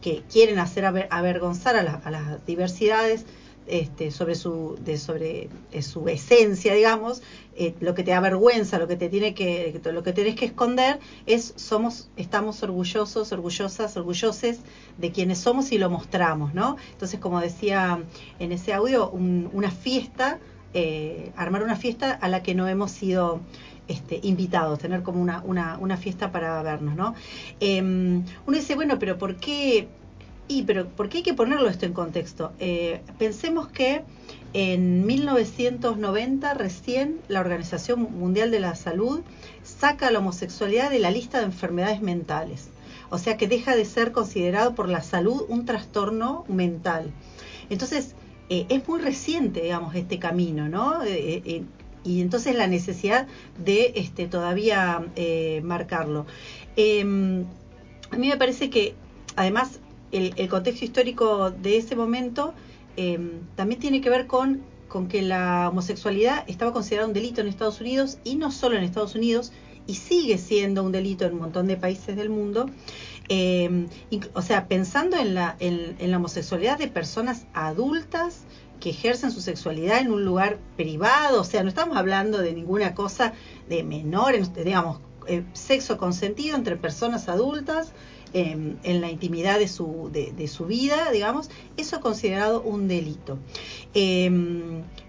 que 0.00 0.22
quieren 0.30 0.58
hacer 0.60 0.84
aver, 0.84 1.08
avergonzar 1.10 1.76
a, 1.76 1.82
la, 1.82 1.94
a 2.04 2.10
las 2.10 2.46
diversidades, 2.46 3.24
este, 3.66 4.10
sobre 4.10 4.34
su 4.34 4.78
sobre 4.98 5.48
eh, 5.70 5.82
su 5.82 6.08
esencia 6.08 6.74
digamos 6.74 7.22
eh, 7.56 7.74
lo 7.80 7.94
que 7.94 8.02
te 8.02 8.10
da 8.10 8.20
vergüenza 8.20 8.78
lo 8.78 8.88
que 8.88 8.96
te 8.96 9.08
tiene 9.08 9.34
que 9.34 9.80
lo 9.84 10.02
que 10.02 10.12
tenés 10.12 10.34
que 10.34 10.46
esconder 10.46 10.98
es 11.26 11.54
somos 11.56 12.10
estamos 12.16 12.62
orgullosos 12.62 13.30
orgullosas 13.32 13.96
orgulloses 13.96 14.60
de 14.98 15.12
quienes 15.12 15.38
somos 15.38 15.70
y 15.70 15.78
lo 15.78 15.90
mostramos 15.90 16.54
no 16.54 16.76
entonces 16.92 17.20
como 17.20 17.40
decía 17.40 18.02
en 18.38 18.52
ese 18.52 18.72
audio 18.72 19.10
un, 19.10 19.48
una 19.52 19.70
fiesta 19.70 20.40
eh, 20.74 21.32
armar 21.36 21.62
una 21.62 21.76
fiesta 21.76 22.12
a 22.12 22.28
la 22.28 22.42
que 22.42 22.54
no 22.54 22.66
hemos 22.66 22.90
sido 22.90 23.40
este, 23.88 24.20
invitados, 24.22 24.78
tener 24.78 25.02
como 25.02 25.20
una, 25.20 25.42
una, 25.44 25.76
una 25.78 25.98
fiesta 25.98 26.32
para 26.32 26.62
vernos, 26.62 26.96
¿no? 26.96 27.14
Eh, 27.60 27.82
uno 27.82 28.56
dice, 28.56 28.74
bueno, 28.74 28.98
pero 28.98 29.18
¿por 29.18 29.36
qué 29.36 29.88
y, 30.52 30.62
pero 30.62 30.88
¿por 30.88 31.08
qué 31.08 31.18
hay 31.18 31.22
que 31.22 31.34
ponerlo 31.34 31.68
esto 31.68 31.86
en 31.86 31.92
contexto? 31.92 32.52
Eh, 32.58 33.00
pensemos 33.18 33.68
que 33.68 34.02
en 34.52 35.06
1990 35.06 36.54
recién 36.54 37.20
la 37.28 37.40
Organización 37.40 38.02
Mundial 38.02 38.50
de 38.50 38.60
la 38.60 38.74
Salud 38.74 39.20
saca 39.62 40.10
la 40.10 40.18
homosexualidad 40.18 40.90
de 40.90 40.98
la 40.98 41.10
lista 41.10 41.38
de 41.38 41.46
enfermedades 41.46 42.02
mentales. 42.02 42.68
O 43.10 43.18
sea 43.18 43.36
que 43.36 43.48
deja 43.48 43.76
de 43.76 43.84
ser 43.84 44.12
considerado 44.12 44.74
por 44.74 44.88
la 44.88 45.02
salud 45.02 45.44
un 45.48 45.64
trastorno 45.64 46.44
mental. 46.48 47.10
Entonces, 47.70 48.14
eh, 48.48 48.66
es 48.68 48.86
muy 48.86 49.00
reciente, 49.00 49.62
digamos, 49.62 49.94
este 49.94 50.18
camino, 50.18 50.68
¿no? 50.68 51.02
Eh, 51.04 51.64
y 52.04 52.20
entonces 52.20 52.56
la 52.56 52.66
necesidad 52.66 53.26
de 53.64 53.92
este, 53.96 54.26
todavía 54.26 55.04
marcarlo. 55.62 56.26
Em, 56.76 57.44
a 58.10 58.16
mí 58.16 58.28
me 58.28 58.36
parece 58.36 58.70
que, 58.70 58.94
además, 59.36 59.78
el, 60.12 60.48
contexto 60.48 60.84
histórico 60.84 61.50
de 61.50 61.78
ese 61.78 61.96
momento 61.96 62.54
eh, 62.96 63.18
también 63.56 63.80
tiene 63.80 64.00
que 64.00 64.10
ver 64.10 64.26
con, 64.26 64.62
con, 64.88 65.08
que 65.08 65.22
la 65.22 65.68
homosexualidad 65.70 66.44
estaba 66.46 66.72
considerada 66.72 67.08
un 67.08 67.14
delito 67.14 67.40
en 67.40 67.48
Estados 67.48 67.80
Unidos 67.80 68.18
y 68.22 68.36
no 68.36 68.52
solo 68.52 68.76
en 68.76 68.84
Estados 68.84 69.14
Unidos, 69.14 69.52
y 69.86 69.94
sigue 69.94 70.38
siendo 70.38 70.84
un 70.84 70.92
delito 70.92 71.24
en 71.24 71.32
un 71.32 71.40
montón 71.40 71.66
de 71.66 71.76
países 71.76 72.14
del 72.14 72.30
mundo. 72.30 72.66
Eh, 73.28 73.86
o 74.34 74.42
sea, 74.42 74.68
pensando 74.68 75.16
en 75.16 75.34
la, 75.34 75.56
en 75.58 76.10
la 76.10 76.16
homosexualidad 76.18 76.78
de 76.78 76.88
personas 76.88 77.46
adultas 77.54 78.44
que 78.82 78.90
ejercen 78.90 79.30
su 79.30 79.40
sexualidad 79.40 80.00
en 80.00 80.10
un 80.10 80.24
lugar 80.24 80.58
privado, 80.76 81.40
o 81.40 81.44
sea, 81.44 81.62
no 81.62 81.68
estamos 81.68 81.96
hablando 81.96 82.38
de 82.38 82.52
ninguna 82.52 82.94
cosa 82.94 83.32
de 83.68 83.84
menores, 83.84 84.52
digamos, 84.54 84.98
eh, 85.28 85.44
sexo 85.52 85.96
consentido 85.98 86.56
entre 86.56 86.76
personas 86.76 87.28
adultas, 87.28 87.92
eh, 88.34 88.76
en 88.82 89.00
la 89.00 89.10
intimidad 89.10 89.58
de 89.58 89.68
su, 89.68 90.10
de, 90.12 90.32
de, 90.32 90.48
su 90.48 90.66
vida, 90.66 91.10
digamos, 91.10 91.50
eso 91.76 91.96
es 91.96 92.02
considerado 92.02 92.62
un 92.62 92.88
delito. 92.88 93.38
Eh, 93.94 94.30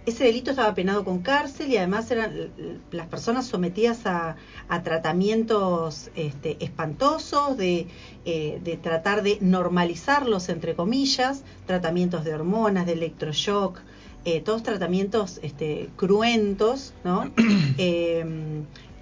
ese 0.05 0.25
delito 0.25 0.51
estaba 0.51 0.73
penado 0.73 1.05
con 1.05 1.19
cárcel 1.19 1.71
y 1.71 1.77
además 1.77 2.11
eran 2.11 2.51
las 2.91 3.07
personas 3.07 3.45
sometidas 3.45 4.05
a, 4.05 4.35
a 4.67 4.83
tratamientos 4.83 6.11
este, 6.15 6.57
espantosos, 6.59 7.57
de, 7.57 7.87
eh, 8.25 8.59
de, 8.63 8.77
tratar 8.77 9.23
de 9.23 9.37
normalizarlos, 9.39 10.49
entre 10.49 10.75
comillas, 10.75 11.43
tratamientos 11.65 12.25
de 12.25 12.33
hormonas, 12.33 12.85
de 12.85 12.93
electroshock, 12.93 13.79
eh, 14.25 14.41
todos 14.41 14.63
tratamientos 14.63 15.39
este, 15.41 15.89
cruentos, 15.95 16.93
¿no? 17.03 17.31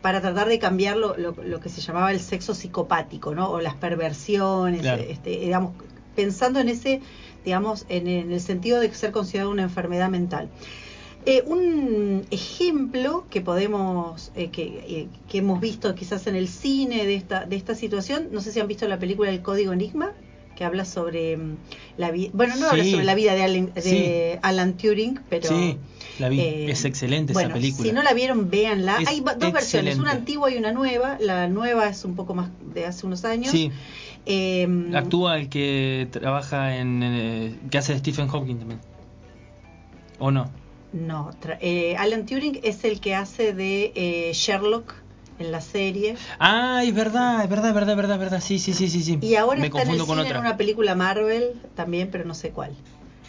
para 0.02 0.22
tratar 0.22 0.48
de 0.48 0.60
cambiar 0.60 0.98
lo, 0.98 1.16
lo, 1.18 1.36
lo, 1.44 1.60
que 1.60 1.70
se 1.70 1.82
llamaba 1.82 2.12
el 2.12 2.20
sexo 2.20 2.54
psicopático, 2.54 3.36
¿no? 3.36 3.50
O 3.52 3.62
las 3.62 3.76
perversiones, 3.76 4.82
claro. 4.82 5.04
este, 5.04 5.30
digamos, 5.32 5.74
pensando 6.16 6.60
en 6.60 6.70
ese, 6.70 7.02
digamos, 7.46 7.86
en, 7.90 8.08
en, 8.08 8.32
el 8.32 8.42
sentido 8.42 8.80
de 8.80 8.94
ser 8.94 9.12
considerado 9.12 9.52
una 9.52 9.64
enfermedad 9.64 10.10
mental. 10.10 10.50
Eh, 11.28 11.44
un 11.46 12.26
ejemplo 12.32 13.26
que 13.30 13.42
podemos, 13.42 14.32
eh, 14.36 14.50
que, 14.50 14.64
eh, 14.64 15.08
que, 15.30 15.38
hemos 15.38 15.62
visto 15.62 15.94
quizás 15.94 16.26
en 16.26 16.36
el 16.36 16.48
cine 16.48 17.06
de 17.06 17.14
esta, 17.14 17.46
de 17.46 17.56
esta 17.56 17.76
situación, 17.76 18.30
no 18.32 18.42
sé 18.42 18.52
si 18.52 18.60
han 18.60 18.68
visto 18.68 18.88
la 18.88 18.98
película 18.98 19.30
El 19.30 19.44
Código 19.44 19.72
Enigma, 19.72 20.14
que 20.56 20.64
habla 20.64 20.84
sobre 20.84 21.36
um, 21.36 21.58
la 21.98 22.10
vida, 22.10 22.32
bueno, 22.34 22.56
no 22.56 22.62
sí. 22.62 22.68
habla 22.72 22.84
sobre 22.86 23.04
la 23.04 23.14
vida 23.14 23.36
de 23.36 23.44
Alan, 23.44 23.72
de 23.76 23.82
sí. 23.82 24.40
Alan 24.42 24.78
Turing, 24.78 25.20
pero... 25.30 25.50
Sí. 25.50 25.78
La 26.20 26.30
vi. 26.30 26.40
Eh, 26.40 26.72
es 26.72 26.86
excelente 26.86 27.34
bueno, 27.34 27.50
esa 27.50 27.54
película. 27.56 27.88
Si 27.90 27.94
no 27.96 28.04
la 28.04 28.14
vieron, 28.14 28.50
véanla. 28.50 28.98
Es 29.02 29.08
Hay 29.08 29.20
dos 29.22 29.32
excelente. 29.34 29.52
versiones, 29.54 30.00
una 30.00 30.12
antigua 30.12 30.52
y 30.52 30.58
una 30.58 30.72
nueva. 30.72 31.18
La 31.20 31.48
nueva 31.48 31.88
es 31.88 32.06
un 32.06 32.16
poco 32.16 32.34
más 32.34 32.50
de 32.74 32.86
hace 32.86 33.06
unos 33.06 33.26
años. 33.26 33.52
Sí. 33.52 33.72
Eh, 34.26 34.68
Actúa 34.94 35.38
el 35.38 35.50
que 35.50 36.08
trabaja 36.12 36.78
en. 36.78 37.02
Eh, 37.04 37.56
que 37.72 37.78
hace 37.78 37.94
de 37.94 38.00
Stephen 38.00 38.28
Hawking 38.28 38.58
también. 38.58 38.80
¿O 40.20 40.32
no? 40.32 40.52
No. 40.94 41.32
Eh, 41.62 41.96
Alan 41.98 42.26
Turing 42.26 42.60
es 42.64 42.84
el 42.84 43.00
que 43.00 43.16
hace 43.16 43.54
de 43.54 43.92
eh, 43.96 44.32
Sherlock 44.34 44.94
en 45.40 45.52
la 45.52 45.62
serie. 45.62 46.16
Ah, 46.38 46.84
es 46.86 46.94
verdad, 46.94 47.44
es 47.44 47.50
verdad, 47.50 47.70
es 47.70 47.74
verdad, 47.74 47.92
es 47.92 47.98
verdad, 47.98 48.16
es 48.18 48.20
verdad. 48.20 48.42
Sí, 48.42 48.60
sí, 48.60 48.74
sí, 48.74 48.90
sí, 48.90 49.02
sí. 49.02 49.18
Y 49.22 49.36
ahora 49.36 49.60
Me 49.60 49.68
está 49.68 49.82
en 49.82 49.90
el 49.90 49.98
confundo 49.98 50.06
con 50.06 50.18
cine 50.18 50.28
otra. 50.28 50.40
en 50.40 50.46
una 50.46 50.58
película 50.58 50.94
Marvel 50.94 51.54
también, 51.76 52.10
pero 52.12 52.26
no 52.26 52.36
sé 52.36 52.52
cuál. 52.52 52.76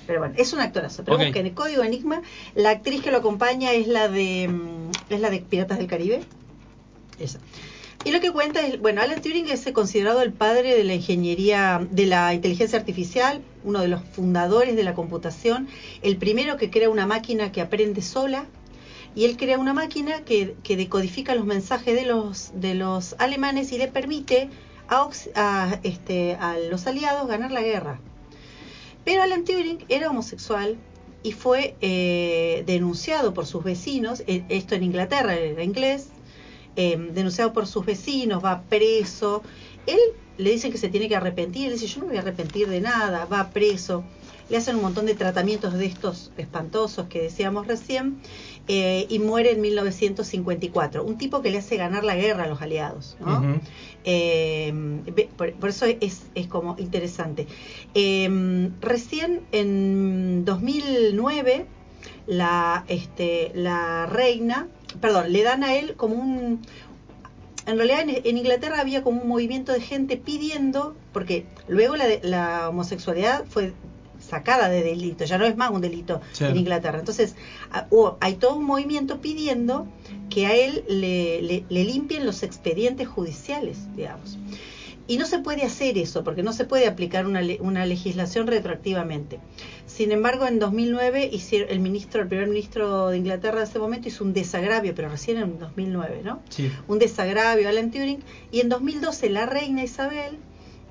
Pero 0.07 0.19
bueno, 0.21 0.35
es 0.37 0.53
un 0.53 0.61
actorazo. 0.61 1.05
Pero 1.05 1.17
Ok. 1.17 1.25
busquen 1.25 1.47
el 1.47 1.55
Código 1.55 1.83
Enigma. 1.83 2.23
La 2.55 2.71
actriz 2.71 3.03
que 3.03 3.11
lo 3.11 3.19
acompaña 3.19 3.73
es 3.73 3.87
la 3.87 4.09
de 4.09 4.49
mm, 4.49 4.91
es 5.11 5.21
la 5.21 5.31
de 5.31 5.41
Piratas 5.41 5.79
del 5.79 5.87
Caribe. 5.87 6.21
Esa. 7.19 7.38
Y 8.05 8.11
lo 8.11 8.21
que 8.21 8.33
cuenta 8.33 8.61
es, 8.67 8.81
bueno, 8.81 9.01
Alan 9.01 9.23
Turing 9.23 9.49
es 9.49 9.65
considerado 9.73 10.23
el 10.23 10.33
padre 10.33 10.75
de 10.75 10.83
la 10.83 10.95
ingeniería, 10.95 11.87
de 11.88 12.07
la 12.07 12.35
inteligencia 12.35 12.77
artificial, 12.77 13.43
uno 13.62 13.81
de 13.81 13.87
los 13.87 14.03
fundadores 14.03 14.75
de 14.75 14.83
la 14.83 14.95
computación, 14.95 15.69
el 16.03 16.17
primero 16.17 16.57
que 16.57 16.69
crea 16.69 16.91
una 16.91 17.07
máquina 17.07 17.53
que 17.53 17.61
aprende 17.61 18.03
sola, 18.03 18.47
y 19.15 19.25
él 19.27 19.37
crea 19.37 19.57
una 19.57 19.73
máquina 19.73 20.23
que, 20.25 20.57
que 20.65 20.77
decodifica 20.77 21.37
los 21.37 21.45
mensajes 21.45 21.95
de 21.95 22.05
los, 22.05 22.51
de 22.57 22.75
los 22.75 23.15
alemanes 23.21 23.71
y 23.71 23.79
le 23.79 23.87
permite 23.87 24.49
a, 24.88 25.09
a, 25.37 25.79
este, 25.85 26.35
a 26.41 26.59
los 26.59 26.88
aliados 26.88 27.29
ganar 27.29 27.53
la 27.53 27.62
guerra. 27.62 28.01
Pero 29.05 29.23
Alan 29.23 29.45
Turing 29.45 29.85
era 29.88 30.11
homosexual 30.11 30.79
y 31.23 31.33
fue 31.33 31.77
eh, 31.81 32.62
denunciado 32.67 33.33
por 33.35 33.47
sus 33.47 33.62
vecinos, 33.62 34.23
esto 34.27 34.75
en 34.75 34.83
Inglaterra, 34.83 35.35
era 35.35 35.62
inglés, 35.62 36.09
eh, 36.77 36.97
denunciado 37.12 37.53
por 37.53 37.67
sus 37.67 37.85
vecinos, 37.85 38.45
va 38.45 38.62
preso. 38.62 39.43
Él 39.87 39.99
le 40.38 40.51
dicen 40.51 40.73
que 40.73 40.79
se 40.79 40.88
tiene 40.88 41.09
que 41.09 41.17
arrepentir, 41.17 41.67
él 41.67 41.75
dice 41.75 41.87
yo 41.87 42.01
no 42.01 42.07
me 42.07 42.12
voy 42.12 42.19
a 42.19 42.23
arrepentir 42.23 42.69
de 42.69 42.81
nada, 42.81 43.27
va 43.27 43.51
preso. 43.51 44.05
Le 44.53 44.59
hacen 44.59 44.77
un 44.77 44.83
montón 44.83 45.07
de 45.07 45.15
tratamientos 45.15 45.73
de 45.73 45.87
estos 45.87 46.31
espantosos 46.37 47.07
que 47.07 47.23
decíamos 47.23 47.67
recién 47.67 48.19
eh, 48.69 49.07
y 49.09 49.19
muere 49.19 49.53
en 49.53 49.62
1954. 49.62 51.03
Un 51.03 51.17
tipo 51.17 51.41
que 51.41 51.51
le 51.51 51.57
hace 51.57 51.79
ganar 51.79 52.05
la 52.05 52.17
guerra 52.17 52.45
a 52.45 52.49
los 52.49 52.61
aliados. 52.61 53.17
¿no? 53.19 53.59
Eh, 54.05 54.71
por, 55.38 55.55
por 55.55 55.71
eso 55.71 55.87
es, 55.87 56.25
es 56.35 56.49
como 56.49 56.77
interesante. 56.79 57.47
Eh, 57.95 58.69
recién 58.83 59.41
en 59.53 60.45
2009 60.45 61.65
la, 62.27 62.85
este, 62.88 63.53
la 63.55 64.05
reina, 64.05 64.69
perdón, 65.01 65.33
le 65.33 65.45
dan 65.45 65.65
a 65.65 65.77
él 65.77 65.95
como 65.97 66.17
un... 66.17 66.61
En 67.65 67.79
realidad 67.79 68.01
en, 68.03 68.21
en 68.23 68.37
Inglaterra 68.37 68.81
había 68.81 69.03
como 69.03 69.23
un 69.23 69.29
movimiento 69.29 69.73
de 69.73 69.81
gente 69.81 70.19
pidiendo, 70.19 70.95
porque 71.15 71.47
luego 71.69 71.95
la 71.97 72.69
homosexualidad 72.69 73.47
fue 73.49 73.73
sacada 74.33 74.68
de 74.71 74.83
delito, 74.83 75.25
ya 75.27 75.37
no 75.37 75.45
es 75.45 75.57
más 75.59 75.71
un 75.71 75.83
delito 75.83 76.21
Sí. 76.33 76.45
en 76.45 76.57
Inglaterra. 76.57 76.99
Entonces 76.99 77.35
hay 78.21 78.35
todo 78.37 78.57
un 78.57 78.64
movimiento 78.64 79.21
pidiendo 79.21 79.87
que 80.31 80.47
a 80.47 80.55
él 80.57 80.85
le, 80.88 81.42
le- 81.42 81.64
le 81.68 81.85
limpien 81.85 82.25
los 82.25 82.42
expedientes 82.42 83.07
judiciales, 83.09 83.77
digamos. 83.95 84.38
Y 85.09 85.18
no 85.18 85.27
se 85.27 85.40
puede 85.40 85.64
hacer 85.64 85.99
eso, 85.99 86.23
porque 86.25 86.42
no 86.42 86.53
se 86.55 86.64
puede 86.64 86.87
aplicar 86.87 87.27
una, 87.27 87.42
una 87.61 87.85
legislación 87.85 88.47
retroactivamente. 88.47 89.40
Sin 89.85 90.12
embargo, 90.12 90.47
en 90.47 90.59
2009 90.61 91.29
hicieron, 91.31 91.68
el 91.71 91.81
ministro, 91.81 92.23
el 92.23 92.29
primer 92.29 92.47
ministro 92.49 93.09
de 93.09 93.18
Inglaterra 93.18 93.59
de 93.59 93.64
ese 93.64 93.79
momento 93.81 94.09
hizo 94.09 94.25
un 94.25 94.33
desagravio, 94.33 94.95
pero 94.95 95.09
recién 95.11 95.37
en 95.38 95.59
2009, 95.59 96.21
¿no? 96.25 96.40
Sí. 96.49 96.71
un 96.88 96.99
desagravio 96.99 97.66
a 97.66 97.71
Alan 97.71 97.90
Turing 97.90 98.21
y 98.53 98.61
en 98.61 98.68
2012 98.71 99.29
la 99.29 99.45
reina 99.45 99.83
Isabel 99.85 100.38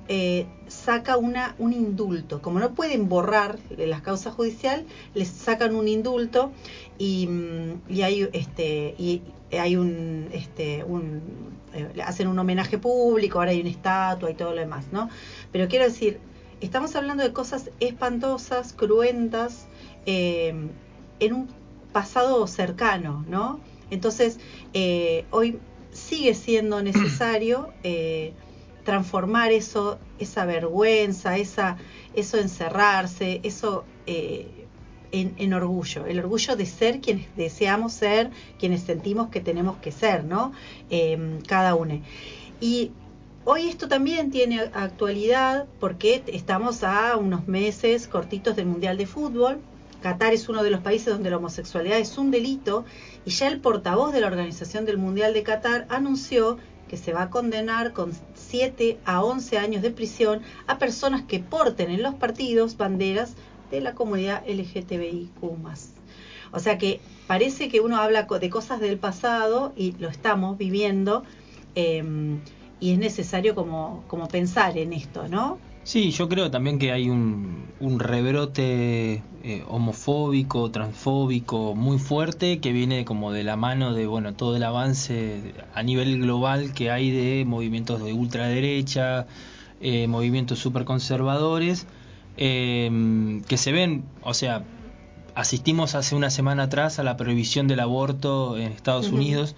eh, 0.08 0.46
saca 0.84 1.16
una 1.16 1.54
un 1.58 1.72
indulto. 1.72 2.42
Como 2.42 2.58
no 2.58 2.74
pueden 2.74 3.08
borrar 3.08 3.58
las 3.76 4.02
causas 4.02 4.34
judicial 4.34 4.84
les 5.14 5.28
sacan 5.28 5.74
un 5.74 5.88
indulto 5.88 6.52
y, 6.98 7.26
mm, 7.26 7.82
y 7.88 8.02
hay 8.02 8.28
este 8.32 8.94
y 8.98 9.22
hay 9.52 9.76
un 9.76 10.28
este 10.32 10.84
un 10.84 11.22
eh, 11.74 12.02
hacen 12.04 12.28
un 12.28 12.38
homenaje 12.38 12.78
público 12.78 13.38
ahora 13.38 13.50
hay 13.50 13.60
una 13.60 13.70
estatua 13.70 14.30
y 14.30 14.34
todo 14.34 14.50
lo 14.50 14.60
demás 14.60 14.86
no 14.92 15.08
pero 15.52 15.68
quiero 15.68 15.84
decir 15.84 16.20
estamos 16.60 16.96
hablando 16.96 17.22
de 17.22 17.32
cosas 17.32 17.70
espantosas 17.80 18.72
cruentas 18.72 19.66
eh, 20.06 20.54
en 21.20 21.32
un 21.32 21.48
pasado 21.92 22.46
cercano 22.46 23.24
no 23.28 23.60
entonces 23.90 24.38
eh, 24.72 25.26
hoy 25.30 25.58
sigue 25.92 26.34
siendo 26.34 26.82
necesario 26.82 27.70
eh, 27.82 28.32
transformar 28.84 29.52
eso, 29.52 29.98
esa 30.18 30.44
vergüenza, 30.44 31.36
esa, 31.36 31.76
eso 32.14 32.38
encerrarse, 32.38 33.40
eso 33.42 33.84
eh, 34.06 34.46
en, 35.12 35.34
en 35.36 35.54
orgullo, 35.54 36.06
el 36.06 36.18
orgullo 36.18 36.56
de 36.56 36.66
ser 36.66 37.00
quienes 37.00 37.34
deseamos 37.36 37.92
ser, 37.92 38.30
quienes 38.58 38.82
sentimos 38.82 39.28
que 39.28 39.40
tenemos 39.40 39.76
que 39.76 39.92
ser, 39.92 40.24
¿no? 40.24 40.52
Eh, 40.90 41.38
cada 41.46 41.74
uno. 41.74 42.00
Y 42.60 42.90
hoy 43.44 43.68
esto 43.68 43.88
también 43.88 44.30
tiene 44.30 44.60
actualidad 44.72 45.66
porque 45.80 46.22
estamos 46.26 46.82
a 46.82 47.16
unos 47.16 47.46
meses 47.46 48.08
cortitos 48.08 48.56
del 48.56 48.66
Mundial 48.66 48.96
de 48.96 49.06
Fútbol. 49.06 49.60
Qatar 50.02 50.32
es 50.32 50.48
uno 50.48 50.64
de 50.64 50.70
los 50.70 50.80
países 50.80 51.12
donde 51.12 51.30
la 51.30 51.36
homosexualidad 51.36 51.98
es 51.98 52.18
un 52.18 52.32
delito 52.32 52.84
y 53.24 53.30
ya 53.30 53.46
el 53.46 53.60
portavoz 53.60 54.12
de 54.12 54.20
la 54.20 54.26
Organización 54.26 54.84
del 54.84 54.98
Mundial 54.98 55.32
de 55.32 55.44
Qatar 55.44 55.86
anunció 55.90 56.58
que 56.88 56.96
se 56.96 57.12
va 57.12 57.22
a 57.22 57.30
condenar 57.30 57.92
con 57.92 58.12
7 58.52 58.98
a 59.06 59.24
11 59.24 59.56
años 59.56 59.80
de 59.80 59.90
prisión 59.90 60.42
a 60.66 60.78
personas 60.78 61.22
que 61.22 61.38
porten 61.38 61.90
en 61.90 62.02
los 62.02 62.14
partidos 62.14 62.76
banderas 62.76 63.34
de 63.70 63.80
la 63.80 63.94
comunidad 63.94 64.44
LGTBIQ+. 64.46 65.30
O 66.52 66.58
sea 66.58 66.76
que 66.76 67.00
parece 67.26 67.70
que 67.70 67.80
uno 67.80 67.96
habla 67.96 68.24
de 68.24 68.50
cosas 68.50 68.78
del 68.78 68.98
pasado 68.98 69.72
y 69.74 69.92
lo 69.92 70.10
estamos 70.10 70.58
viviendo 70.58 71.24
eh, 71.76 72.04
y 72.78 72.92
es 72.92 72.98
necesario 72.98 73.54
como, 73.54 74.04
como 74.06 74.28
pensar 74.28 74.76
en 74.76 74.92
esto, 74.92 75.28
¿no? 75.28 75.58
Sí, 75.84 76.12
yo 76.12 76.28
creo 76.28 76.50
también 76.50 76.78
que 76.78 76.92
hay 76.92 77.10
un, 77.10 77.74
un 77.80 77.98
rebrote 77.98 79.24
eh, 79.42 79.64
homofóbico, 79.66 80.70
transfóbico 80.70 81.74
muy 81.74 81.98
fuerte 81.98 82.60
que 82.60 82.70
viene 82.72 83.04
como 83.04 83.32
de 83.32 83.42
la 83.42 83.56
mano 83.56 83.92
de 83.92 84.06
bueno 84.06 84.34
todo 84.34 84.54
el 84.56 84.62
avance 84.62 85.54
a 85.74 85.82
nivel 85.82 86.20
global 86.20 86.72
que 86.72 86.92
hay 86.92 87.10
de 87.10 87.44
movimientos 87.44 88.02
de 88.02 88.12
ultraderecha, 88.12 89.26
eh, 89.80 90.06
movimientos 90.06 90.60
súper 90.60 90.84
conservadores, 90.84 91.88
eh, 92.36 93.40
que 93.48 93.56
se 93.56 93.72
ven, 93.72 94.04
o 94.22 94.34
sea, 94.34 94.64
asistimos 95.34 95.96
hace 95.96 96.14
una 96.14 96.30
semana 96.30 96.64
atrás 96.64 97.00
a 97.00 97.02
la 97.02 97.16
prohibición 97.16 97.66
del 97.66 97.80
aborto 97.80 98.56
en 98.56 98.70
Estados 98.72 99.08
Ujú. 99.08 99.16
Unidos. 99.16 99.56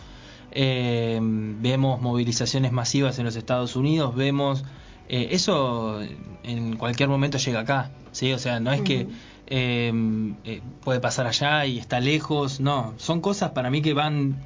Eh, 0.53 1.19
vemos 1.21 2.01
movilizaciones 2.01 2.73
masivas 2.73 3.19
en 3.19 3.27
los 3.27 3.37
Estados 3.37 3.77
Unidos, 3.77 4.15
vemos 4.15 4.65
eh, 5.09 5.29
eso 5.33 6.01
en 6.43 6.77
cualquier 6.77 7.09
momento 7.09 7.39
llega 7.39 7.61
acá, 7.61 7.91
sí, 8.13 8.33
o 8.33 8.39
sea, 8.39 8.61
no 8.61 8.73
es 8.73 8.83
que 8.83 9.05
Ujú. 9.05 9.13
eh, 9.47 9.93
eh, 10.45 10.63
puede 10.83 11.01
pasar 11.01 11.27
allá 11.27 11.67
y 11.67 11.79
está 11.79 12.01
lejos, 12.01 12.61
no, 12.61 12.95
son 12.97 13.21
cosas 13.21 13.51
para 13.51 13.71
mí 13.71 13.83
que 13.83 13.95
van, 13.95 14.37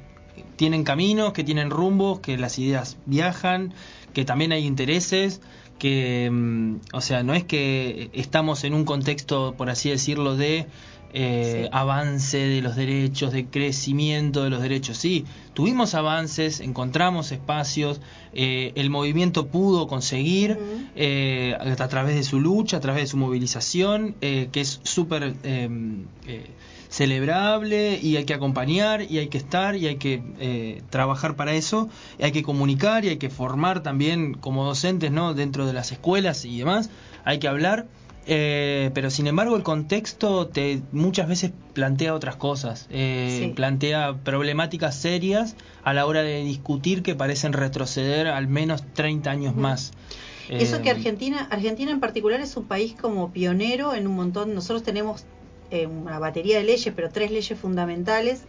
tienen 0.55 0.83
caminos, 0.83 1.33
que 1.33 1.43
tienen 1.43 1.69
rumbos, 1.69 2.19
que 2.19 2.37
las 2.37 2.59
ideas 2.59 2.97
viajan, 3.05 3.73
que 4.13 4.25
también 4.25 4.51
hay 4.51 4.65
intereses, 4.65 5.41
que, 5.77 6.29
mm, 6.31 6.75
o 6.93 7.01
sea, 7.01 7.23
no 7.23 7.33
es 7.33 7.45
que 7.45 8.09
estamos 8.13 8.63
en 8.63 8.73
un 8.73 8.85
contexto, 8.85 9.55
por 9.57 9.69
así 9.69 9.89
decirlo, 9.89 10.35
de 10.35 10.67
eh, 11.13 11.63
Sí. 11.63 11.69
avance 11.71 12.37
de 12.37 12.61
los 12.61 12.75
derechos, 12.75 13.31
de 13.31 13.45
crecimiento 13.47 14.43
de 14.43 14.49
los 14.49 14.61
derechos. 14.61 14.97
Sí, 14.97 15.25
tuvimos 15.53 15.95
avances, 15.95 16.59
encontramos 16.59 17.31
espacios, 17.31 17.99
eh, 18.33 18.71
el 18.75 18.89
movimiento 18.89 19.47
pudo 19.47 19.87
conseguir 19.87 20.57
eh, 20.95 21.55
a 21.59 21.87
través 21.87 22.15
de 22.15 22.23
su 22.23 22.39
lucha, 22.39 22.77
a 22.77 22.79
través 22.79 23.03
de 23.03 23.07
su 23.07 23.17
movilización, 23.17 24.15
eh, 24.21 24.49
que 24.51 24.61
es 24.61 24.79
súper 24.83 25.33
eh, 25.43 25.69
eh, 26.27 26.45
celebrable 26.89 27.99
y 28.01 28.17
hay 28.17 28.25
que 28.25 28.33
acompañar 28.33 29.03
y 29.03 29.19
hay 29.19 29.27
que 29.27 29.37
estar 29.37 29.75
y 29.75 29.87
hay 29.87 29.95
que 29.97 30.21
eh, 30.39 30.81
trabajar 30.89 31.35
para 31.35 31.53
eso, 31.53 31.87
y 32.19 32.23
hay 32.23 32.31
que 32.31 32.43
comunicar 32.43 33.05
y 33.05 33.09
hay 33.09 33.17
que 33.17 33.29
formar 33.29 33.81
también 33.83 34.33
como 34.33 34.65
docentes 34.65 35.11
no 35.11 35.33
dentro 35.33 35.65
de 35.65 35.73
las 35.73 35.91
escuelas 35.91 36.45
y 36.45 36.57
demás, 36.59 36.89
hay 37.25 37.39
que 37.39 37.47
hablar. 37.47 37.87
Eh, 38.25 38.91
pero 38.93 39.09
sin 39.09 39.27
embargo 39.27 39.55
el 39.55 39.63
contexto 39.63 40.47
te 40.47 40.81
muchas 40.91 41.27
veces 41.27 41.51
plantea 41.73 42.13
otras 42.13 42.35
cosas, 42.35 42.87
eh, 42.89 43.39
Sí. 43.47 43.53
plantea 43.55 44.19
problemáticas 44.23 44.95
serias 44.95 45.55
a 45.83 45.93
la 45.93 46.05
hora 46.05 46.21
de 46.23 46.43
discutir 46.43 47.01
que 47.03 47.15
parecen 47.15 47.53
retroceder 47.53 48.27
al 48.27 48.47
menos 48.47 48.83
30 48.93 49.31
años 49.31 49.55
más. 49.55 49.91
Eso 50.49 50.77
Eh, 50.77 50.81
que 50.81 50.89
Argentina, 50.89 51.47
Argentina 51.51 51.91
en 51.91 51.99
particular 51.99 52.41
es 52.41 52.57
un 52.57 52.65
país 52.65 52.95
como 52.99 53.31
pionero 53.31 53.93
en 53.93 54.07
un 54.07 54.15
montón. 54.15 54.55
Nosotros 54.55 54.83
tenemos 54.83 55.25
eh, 55.71 55.85
una 55.85 56.17
batería 56.17 56.57
de 56.57 56.63
leyes, 56.63 56.91
pero 56.95 57.09
tres 57.09 57.29
leyes 57.29 57.57
fundamentales 57.59 58.41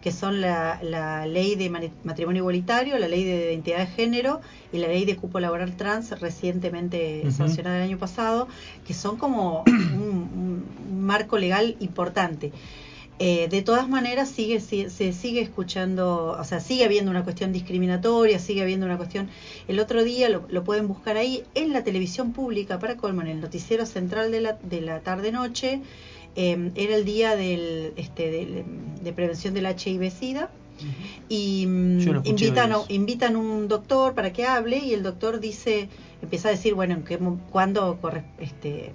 que 0.00 0.12
son 0.12 0.40
la, 0.40 0.78
la 0.82 1.26
ley 1.26 1.56
de 1.56 1.70
matrimonio 2.04 2.40
igualitario, 2.42 2.98
la 2.98 3.08
ley 3.08 3.24
de 3.24 3.52
identidad 3.52 3.78
de 3.80 3.86
género 3.88 4.40
y 4.72 4.78
la 4.78 4.88
ley 4.88 5.04
de 5.04 5.16
cupo 5.16 5.40
laboral 5.40 5.76
trans 5.76 6.18
recientemente 6.20 7.30
sancionada 7.32 7.78
el 7.78 7.82
año 7.84 7.98
pasado, 7.98 8.48
que 8.84 8.94
son 8.94 9.16
como 9.18 9.64
un, 9.66 10.72
un 10.78 11.00
marco 11.02 11.36
legal 11.38 11.76
importante. 11.80 12.52
Eh, 13.20 13.48
de 13.48 13.62
todas 13.62 13.88
maneras 13.88 14.28
sigue, 14.30 14.60
si- 14.60 14.90
se 14.90 15.12
sigue 15.12 15.40
escuchando, 15.40 16.36
o 16.38 16.44
sea, 16.44 16.60
sigue 16.60 16.84
habiendo 16.84 17.10
una 17.10 17.24
cuestión 17.24 17.52
discriminatoria, 17.52 18.38
sigue 18.38 18.62
habiendo 18.62 18.86
una 18.86 18.96
cuestión. 18.96 19.28
El 19.66 19.80
otro 19.80 20.04
día 20.04 20.28
lo, 20.28 20.46
lo 20.48 20.62
pueden 20.62 20.86
buscar 20.86 21.16
ahí 21.16 21.42
en 21.54 21.72
la 21.72 21.82
televisión 21.82 22.32
pública, 22.32 22.78
para 22.78 22.96
colmo, 22.96 23.22
en 23.22 23.26
el 23.28 23.40
noticiero 23.40 23.86
central 23.86 24.30
de 24.30 24.40
la, 24.42 24.52
de 24.62 24.80
la 24.82 25.00
tarde-noche, 25.00 25.82
eh, 26.36 26.70
era 26.74 26.94
el 26.96 27.04
día 27.04 27.36
del, 27.36 27.92
este, 27.96 28.30
del- 28.30 28.64
de 29.02 29.12
prevención 29.12 29.54
del 29.54 29.66
HIV-Sida 29.66 30.50
y 31.28 31.66
mm, 31.66 32.00
invitan, 32.24 32.72
a, 32.72 32.78
invitan 32.88 33.34
un 33.36 33.66
doctor 33.68 34.14
para 34.14 34.32
que 34.32 34.44
hable 34.46 34.78
y 34.78 34.92
el 34.94 35.02
doctor 35.02 35.40
dice, 35.40 35.88
empieza 36.22 36.48
a 36.48 36.50
decir, 36.52 36.74
bueno, 36.74 36.94
en 36.94 37.02
qué, 37.04 37.18
cuándo 37.50 37.98
corre- 38.00 38.24
este, 38.38 38.92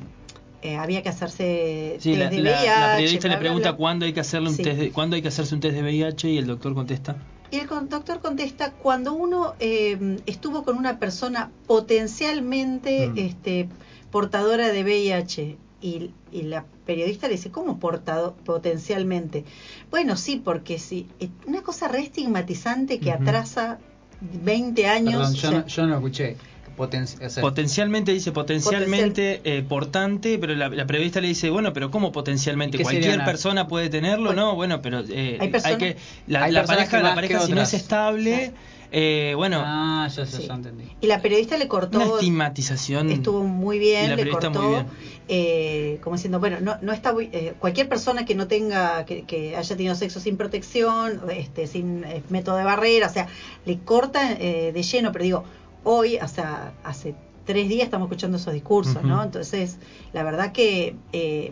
eh, 0.62 0.78
había 0.78 1.04
que 1.04 1.10
hacerse 1.10 1.98
Sí, 2.00 2.12
test 2.12 2.20
la, 2.24 2.30
de 2.30 2.38
la- 2.40 2.52
la 2.52 2.58
VIH, 2.62 2.96
periodista 2.96 3.28
bla, 3.28 3.36
le 3.36 3.40
pregunta 3.42 3.70
bla. 3.72 3.78
cuándo 3.78 4.06
hay 4.06 4.14
que 4.14 4.20
hacerle 4.22 4.50
un 4.50 4.56
Sí. 4.56 4.64
test 4.64 4.80
de, 4.80 4.92
cuándo 4.92 5.16
hay 5.18 5.22
que 5.22 5.28
hacerse 5.28 5.54
un 5.56 5.60
test 5.62 5.76
de 5.76 5.82
VIH 5.84 6.30
y 6.30 6.38
el 6.38 6.48
doctor 6.48 6.74
contesta. 6.74 7.18
Y 7.52 7.58
el 7.60 7.68
doctor 7.68 8.20
contesta, 8.22 8.72
cuando 8.72 9.14
uno 9.14 9.54
eh, 9.60 10.18
estuvo 10.26 10.64
con 10.64 10.78
una 10.78 10.98
persona 11.00 11.52
potencialmente 11.68 13.10
Mm. 13.10 13.18
este, 13.18 13.68
portadora 14.12 14.70
de 14.72 14.84
VIH 14.84 15.58
y, 15.84 16.12
y 16.32 16.44
la 16.44 16.66
periodista 16.86 17.28
le 17.28 17.34
dice, 17.36 17.52
¿cómo 17.52 17.78
portado 17.80 18.36
potencialmente? 18.46 19.44
Bueno, 19.92 20.16
sí, 20.18 20.42
porque 20.44 20.80
sí, 20.80 21.08
una 21.46 21.62
cosa 21.62 21.88
re 21.90 22.00
estigmatizante 22.00 23.00
que 23.00 23.12
atrasa 23.12 23.78
20 24.22 24.88
años. 24.88 25.14
Perdón, 25.16 25.34
yo, 25.36 25.48
o 25.50 25.52
sea, 25.52 25.60
no, 25.62 25.68
yo 25.68 25.86
no 25.88 25.96
escuché. 25.96 26.38
Poten- 26.76 27.04
o 27.24 27.30
sea, 27.30 27.42
Potencialmente 27.42 28.12
dice 28.14 28.32
potencialmente 28.32 29.42
eh, 29.44 29.62
portante, 29.62 30.40
pero 30.40 30.56
la, 30.56 30.70
la 30.70 30.88
periodista 30.88 31.22
le 31.22 31.28
dice, 31.28 31.52
bueno, 31.52 31.72
pero 31.72 31.92
¿cómo 31.92 32.12
potencialmente? 32.12 32.78
¿Y 32.78 32.80
qué 32.80 32.84
¿Cualquier 32.84 33.14
una- 33.16 33.26
persona 33.26 33.68
puede 33.68 33.90
tenerlo? 33.90 34.28
Bueno, 34.30 34.42
no, 34.42 34.56
bueno, 34.56 34.82
pero 34.82 35.02
eh, 35.08 35.38
hay 35.40 35.50
personas- 35.50 35.78
que 35.78 35.98
la, 36.26 36.46
Hay 36.46 36.54
pareja, 36.66 36.98
que 36.98 37.04
la 37.04 37.14
pareja 37.14 37.40
que 37.42 37.46
si 37.46 37.52
no 37.52 37.62
es 37.62 37.74
estable, 37.76 38.54
eh, 38.96 39.34
bueno, 39.36 39.62
Ah, 39.66 40.08
ya, 40.08 40.24
ya, 40.24 40.38
Sí. 40.38 40.48
ya 40.48 40.54
entendí. 40.54 40.86
Y 41.02 41.08
la 41.08 41.22
periodista 41.22 41.58
le 41.58 41.68
cortó. 41.68 41.98
una 41.98 42.14
estigmatización. 42.14 43.10
estuvo 43.10 43.44
muy 43.44 43.80
bien, 43.80 44.10
la 44.12 44.16
le 44.16 44.24
muy 44.26 44.32
cortó, 44.32 44.70
bien. 44.70 44.86
eh, 45.28 46.00
como 46.04 46.16
diciendo, 46.16 46.40
bueno, 46.40 46.58
no, 46.62 46.78
no 46.82 46.94
está 46.94 47.14
eh, 47.20 47.54
cualquier 47.60 47.90
persona 47.90 48.24
que 48.26 48.36
no 48.36 48.48
tenga, 48.48 49.04
que, 49.06 49.24
que 49.24 49.56
haya 49.56 49.76
tenido 49.76 49.96
sexo 49.96 50.20
sin 50.20 50.38
protección, 50.38 51.22
este, 51.36 51.68
sin 51.68 52.04
eh, 52.06 52.22
método 52.30 52.56
de 52.58 52.64
barrera, 52.64 53.08
o 53.08 53.12
sea, 53.12 53.28
le 53.66 53.80
corta 53.80 54.32
eh, 54.34 54.72
de 54.74 54.84
lleno, 54.84 55.12
pero 55.12 55.24
digo, 55.24 55.44
hoy, 55.84 56.18
o 56.22 56.28
sea, 56.28 56.74
hace 56.84 57.16
tres 57.46 57.68
días 57.68 57.86
estamos 57.86 58.06
escuchando 58.08 58.38
esos 58.38 58.54
discursos. 58.54 59.04
¿no? 59.04 59.22
Entonces, 59.24 59.78
la 60.14 60.24
verdad 60.24 60.52
que 60.54 60.96
eh, 61.12 61.52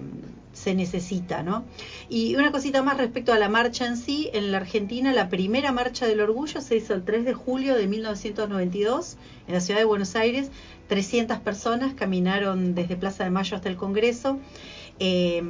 se 0.54 0.76
necesita, 0.76 1.44
¿no? 1.44 1.64
Y 2.10 2.36
una 2.36 2.52
cosita 2.52 2.82
más 2.82 2.98
respecto 2.98 3.34
a 3.34 3.40
la 3.40 3.50
marcha 3.50 3.86
en 3.86 3.98
sí, 3.98 4.30
en 4.34 4.52
la 4.52 4.58
Argentina 4.58 5.14
la 5.14 5.30
primera 5.30 5.72
marcha 5.72 6.06
del 6.06 6.22
orgullo 6.22 6.62
se 6.62 6.76
hizo 6.76 6.94
el 6.94 7.04
3 7.04 7.26
de 7.26 7.34
julio 7.34 7.76
de 7.76 7.88
1992 7.88 9.18
en 9.48 9.54
la 9.54 9.62
ciudad 9.62 9.80
de 9.80 9.86
Buenos 9.86 10.16
Aires, 10.16 10.52
300 10.88 11.40
personas 11.40 11.94
caminaron 11.94 12.76
desde 12.76 12.96
Plaza 12.96 13.24
de 13.24 13.30
Mayo 13.30 13.56
hasta 13.56 13.70
el 13.70 13.78
Congreso. 13.78 14.40
Eh, 15.00 15.42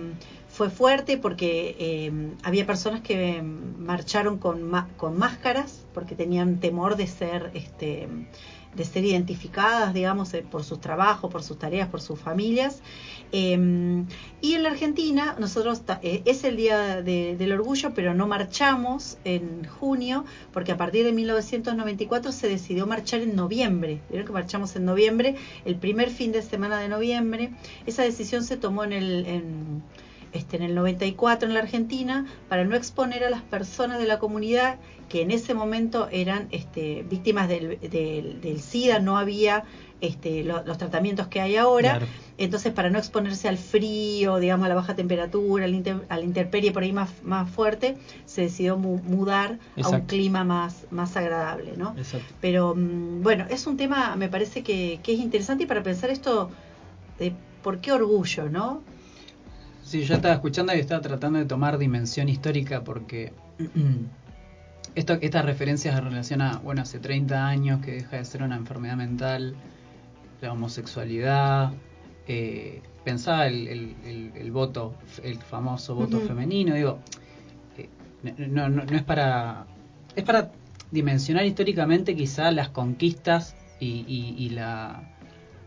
fue 0.51 0.69
fuerte 0.69 1.17
porque 1.17 1.75
eh, 1.79 2.11
había 2.43 2.67
personas 2.67 3.01
que 3.01 3.41
marcharon 3.41 4.37
con, 4.37 4.69
con 4.97 5.17
máscaras 5.17 5.85
porque 5.93 6.13
tenían 6.13 6.59
temor 6.59 6.97
de 6.97 7.07
ser 7.07 7.51
este 7.53 8.07
de 8.75 8.85
ser 8.85 9.03
identificadas, 9.05 9.93
digamos, 9.93 10.33
eh, 10.33 10.43
por 10.49 10.63
sus 10.63 10.79
trabajos, 10.79 11.29
por 11.31 11.43
sus 11.43 11.59
tareas, 11.59 11.89
por 11.89 12.01
sus 12.01 12.19
familias. 12.19 12.81
Eh, 13.33 14.03
y 14.41 14.53
en 14.53 14.63
la 14.63 14.69
Argentina, 14.69 15.35
nosotros 15.39 15.81
eh, 16.01 16.21
es 16.25 16.43
el 16.43 16.55
Día 16.57 17.01
de- 17.01 17.35
del 17.37 17.51
Orgullo, 17.53 17.93
pero 17.93 18.13
no 18.13 18.27
marchamos 18.27 19.17
en 19.23 19.65
junio, 19.65 20.25
porque 20.53 20.71
a 20.71 20.77
partir 20.77 21.03
de 21.05 21.11
1994 21.11 22.31
se 22.31 22.47
decidió 22.49 22.87
marchar 22.87 23.21
en 23.21 23.35
noviembre. 23.35 24.01
Vieron 24.09 24.25
que 24.27 24.33
marchamos 24.33 24.75
en 24.75 24.85
noviembre, 24.85 25.35
el 25.65 25.75
primer 25.75 26.09
fin 26.09 26.31
de 26.31 26.41
semana 26.41 26.79
de 26.79 26.87
noviembre. 26.89 27.51
Esa 27.85 28.03
decisión 28.03 28.43
se 28.43 28.57
tomó 28.57 28.83
en 28.83 28.93
el, 28.93 29.25
en, 29.27 29.83
este, 30.33 30.57
en 30.57 30.63
el 30.63 30.75
94 30.75 31.47
en 31.47 31.53
la 31.53 31.59
Argentina 31.61 32.25
para 32.49 32.63
no 32.63 32.75
exponer 32.75 33.23
a 33.23 33.29
las 33.29 33.41
personas 33.41 33.99
de 33.99 34.05
la 34.05 34.17
comunidad 34.19 34.77
que 35.09 35.21
en 35.21 35.31
ese 35.31 35.53
momento 35.53 36.07
eran 36.11 36.47
este, 36.51 37.05
víctimas 37.09 37.49
del, 37.49 37.79
del, 37.81 38.39
del 38.39 38.59
SIDA, 38.61 38.99
no 38.99 39.17
había 39.17 39.63
este, 39.99 40.43
lo- 40.43 40.63
los 40.63 40.77
tratamientos 40.77 41.27
que 41.27 41.41
hay 41.41 41.57
ahora. 41.57 41.91
Claro. 41.97 42.07
Entonces, 42.37 42.71
para 42.73 42.89
no 42.89 42.97
exponerse 42.97 43.47
al 43.49 43.57
frío, 43.57 44.37
digamos, 44.39 44.65
a 44.65 44.69
la 44.69 44.75
baja 44.75 44.95
temperatura, 44.95 45.65
al 45.65 45.75
inter- 45.75 46.05
a 46.09 46.17
la 46.17 46.23
intemperie 46.23 46.71
por 46.71 46.81
ahí 46.83 46.93
más, 46.93 47.11
más 47.23 47.47
fuerte, 47.49 47.97
se 48.25 48.41
decidió 48.43 48.77
mu- 48.77 48.99
mudar 49.03 49.59
a 49.75 49.89
un 49.89 50.05
clima 50.07 50.43
más, 50.45 50.87
más 50.91 51.15
agradable, 51.17 51.73
¿no? 51.77 51.93
Exacto. 51.97 52.33
Pero 52.39 52.73
mm, 52.73 53.21
bueno, 53.21 53.45
es 53.49 53.67
un 53.67 53.75
tema, 53.77 54.15
me 54.15 54.29
parece 54.29 54.63
que, 54.63 55.01
que 55.03 55.13
es 55.13 55.19
interesante 55.19 55.65
y 55.65 55.67
para 55.67 55.83
pensar 55.83 56.09
esto 56.09 56.49
de 57.19 57.33
por 57.61 57.79
qué 57.79 57.91
orgullo, 57.91 58.49
¿no? 58.49 58.81
Sí, 59.91 60.03
yo 60.03 60.15
estaba 60.15 60.35
escuchando 60.35 60.73
y 60.73 60.79
estaba 60.79 61.01
tratando 61.01 61.37
de 61.39 61.43
tomar 61.45 61.77
dimensión 61.77 62.29
histórica 62.29 62.81
porque 62.81 63.33
esto, 64.95 65.17
estas 65.19 65.43
referencias 65.43 65.97
en 65.97 66.05
relación 66.05 66.41
a, 66.41 66.59
bueno, 66.59 66.81
hace 66.83 66.99
30 66.99 67.45
años 67.45 67.81
que 67.81 67.91
deja 67.91 68.15
de 68.15 68.23
ser 68.23 68.41
una 68.41 68.55
enfermedad 68.55 68.95
mental, 68.95 69.53
la 70.39 70.53
homosexualidad, 70.53 71.73
eh, 72.25 72.81
pensaba 73.03 73.47
el, 73.47 73.67
el- 73.67 73.95
el- 74.05 74.31
el 74.35 74.51
voto, 74.51 74.95
el 75.23 75.37
famoso 75.39 75.93
voto 75.93 76.21
femenino, 76.21 76.73
digo, 76.73 76.99
eh, 77.77 77.89
no, 78.47 78.69
no, 78.69 78.85
no 78.85 78.95
es 78.95 79.03
para... 79.03 79.65
Es 80.15 80.23
para 80.23 80.51
dimensionar 80.91 81.45
históricamente 81.45 82.15
quizá 82.15 82.49
las 82.51 82.69
conquistas 82.69 83.57
y, 83.81 84.05
y- 84.07 84.35
y 84.37 84.51
la... 84.51 85.03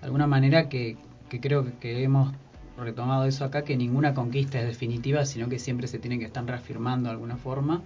de 0.00 0.06
alguna 0.06 0.26
manera 0.26 0.70
que, 0.70 0.96
que 1.28 1.40
creo 1.40 1.62
que, 1.66 1.72
que 1.74 2.02
hemos 2.02 2.32
retomado 2.76 3.26
eso 3.26 3.44
acá, 3.44 3.62
que 3.62 3.76
ninguna 3.76 4.14
conquista 4.14 4.60
es 4.60 4.66
definitiva, 4.66 5.24
sino 5.24 5.48
que 5.48 5.58
siempre 5.58 5.86
se 5.86 5.98
tiene 5.98 6.18
que 6.18 6.24
estar 6.26 6.44
reafirmando 6.44 7.08
de 7.08 7.14
alguna 7.14 7.36
forma. 7.36 7.82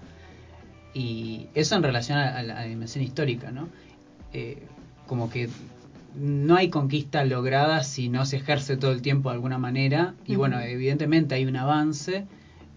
Y 0.95 1.49
eso 1.55 1.77
en 1.77 1.83
relación 1.83 2.19
a, 2.19 2.39
a 2.39 2.43
la, 2.43 2.63
dimensión 2.65 3.05
histórica, 3.05 3.51
¿no? 3.51 3.69
Eh, 4.33 4.63
como 5.07 5.31
que 5.31 5.49
no 6.15 6.57
hay 6.57 6.71
conquista 6.71 7.25
lograda 7.25 7.85
si 7.85 8.09
no 8.09 8.25
se 8.27 8.37
ejerce 8.37 8.77
todo 8.77 8.93
el 8.93 9.03
tiempo 9.03 9.29
de 9.29 9.35
alguna 9.35 9.59
manera. 9.59 10.15
Y 10.27 10.37
bueno, 10.37 10.61
evidentemente 10.61 11.35
hay 11.35 11.45
un 11.45 11.57
avance 11.57 12.27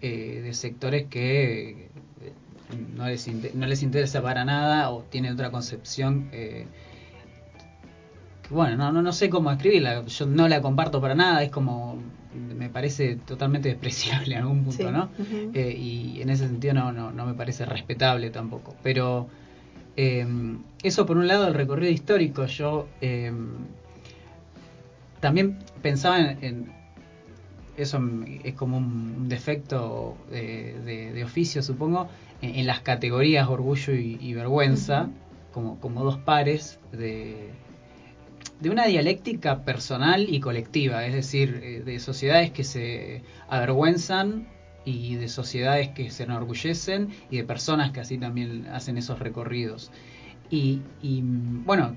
eh, 0.00 0.40
de 0.42 0.54
sectores 0.54 1.06
que 1.08 1.70
eh, 1.70 1.88
no 2.96 3.06
les, 3.06 3.28
no 3.54 3.66
les 3.66 3.82
interesa 3.82 4.22
para 4.22 4.44
nada 4.44 4.90
o 4.90 5.02
tienen 5.02 5.32
otra 5.32 5.50
concepción. 5.50 6.28
eh, 6.32 6.66
bueno, 8.52 8.76
no, 8.76 8.92
no, 8.92 9.02
no 9.02 9.12
sé 9.12 9.28
cómo 9.30 9.50
escribirla, 9.50 10.04
yo 10.04 10.26
no 10.26 10.46
la 10.48 10.60
comparto 10.62 11.00
para 11.00 11.14
nada, 11.14 11.42
es 11.42 11.50
como, 11.50 11.96
me 12.34 12.68
parece 12.68 13.16
totalmente 13.16 13.68
despreciable 13.68 14.34
en 14.34 14.42
algún 14.42 14.64
punto, 14.64 14.86
Sí. 14.88 14.92
¿no? 14.92 15.10
Eh, 15.54 15.76
y 15.76 16.22
en 16.22 16.30
ese 16.30 16.46
sentido 16.48 16.74
no, 16.74 16.92
no, 16.92 17.10
no 17.12 17.26
me 17.26 17.34
parece 17.34 17.64
respetable 17.66 18.30
tampoco. 18.30 18.74
Pero 18.82 19.28
eh, 19.96 20.26
eso 20.82 21.04
por 21.06 21.16
un 21.18 21.26
lado, 21.28 21.46
el 21.48 21.54
recorrido 21.54 21.90
histórico, 21.92 22.46
yo 22.46 22.88
eh, 23.00 23.32
también 25.20 25.56
pensaba 25.82 26.18
en, 26.20 26.38
en- 26.44 26.82
eso 27.76 28.00
es 28.44 28.54
como 28.54 28.76
un, 28.76 29.28
defecto 29.28 30.16
de, 30.30 30.78
de- 30.84 31.12
de 31.12 31.24
oficio, 31.24 31.62
supongo, 31.62 32.08
en, 32.42 32.56
en 32.56 32.66
las 32.66 32.80
categorías 32.80 33.48
orgullo 33.48 33.94
y, 33.94 34.18
y 34.20 34.34
vergüenza, 34.34 35.08
como, 35.52 35.78
como 35.80 36.04
dos 36.04 36.18
pares 36.18 36.78
de, 36.92 37.50
de 38.62 38.70
una 38.70 38.86
dialéctica 38.86 39.64
personal 39.64 40.26
y 40.28 40.38
colectiva, 40.40 41.04
es 41.04 41.12
decir, 41.14 41.60
eh, 41.62 41.82
de 41.84 41.98
sociedades 41.98 42.50
que 42.52 42.64
se 42.64 43.22
avergüenzan 43.48 44.46
y 44.84 45.16
de 45.16 45.28
sociedades 45.28 45.88
que 45.88 46.10
se 46.10 46.22
enorgullecen 46.24 47.08
y 47.30 47.36
de 47.38 47.44
personas 47.44 47.90
que 47.90 48.00
así 48.00 48.18
también 48.18 48.66
hacen 48.72 48.96
esos 48.98 49.18
recorridos. 49.18 49.90
Y, 50.50 50.80
y, 51.02 51.22
bueno, 51.24 51.96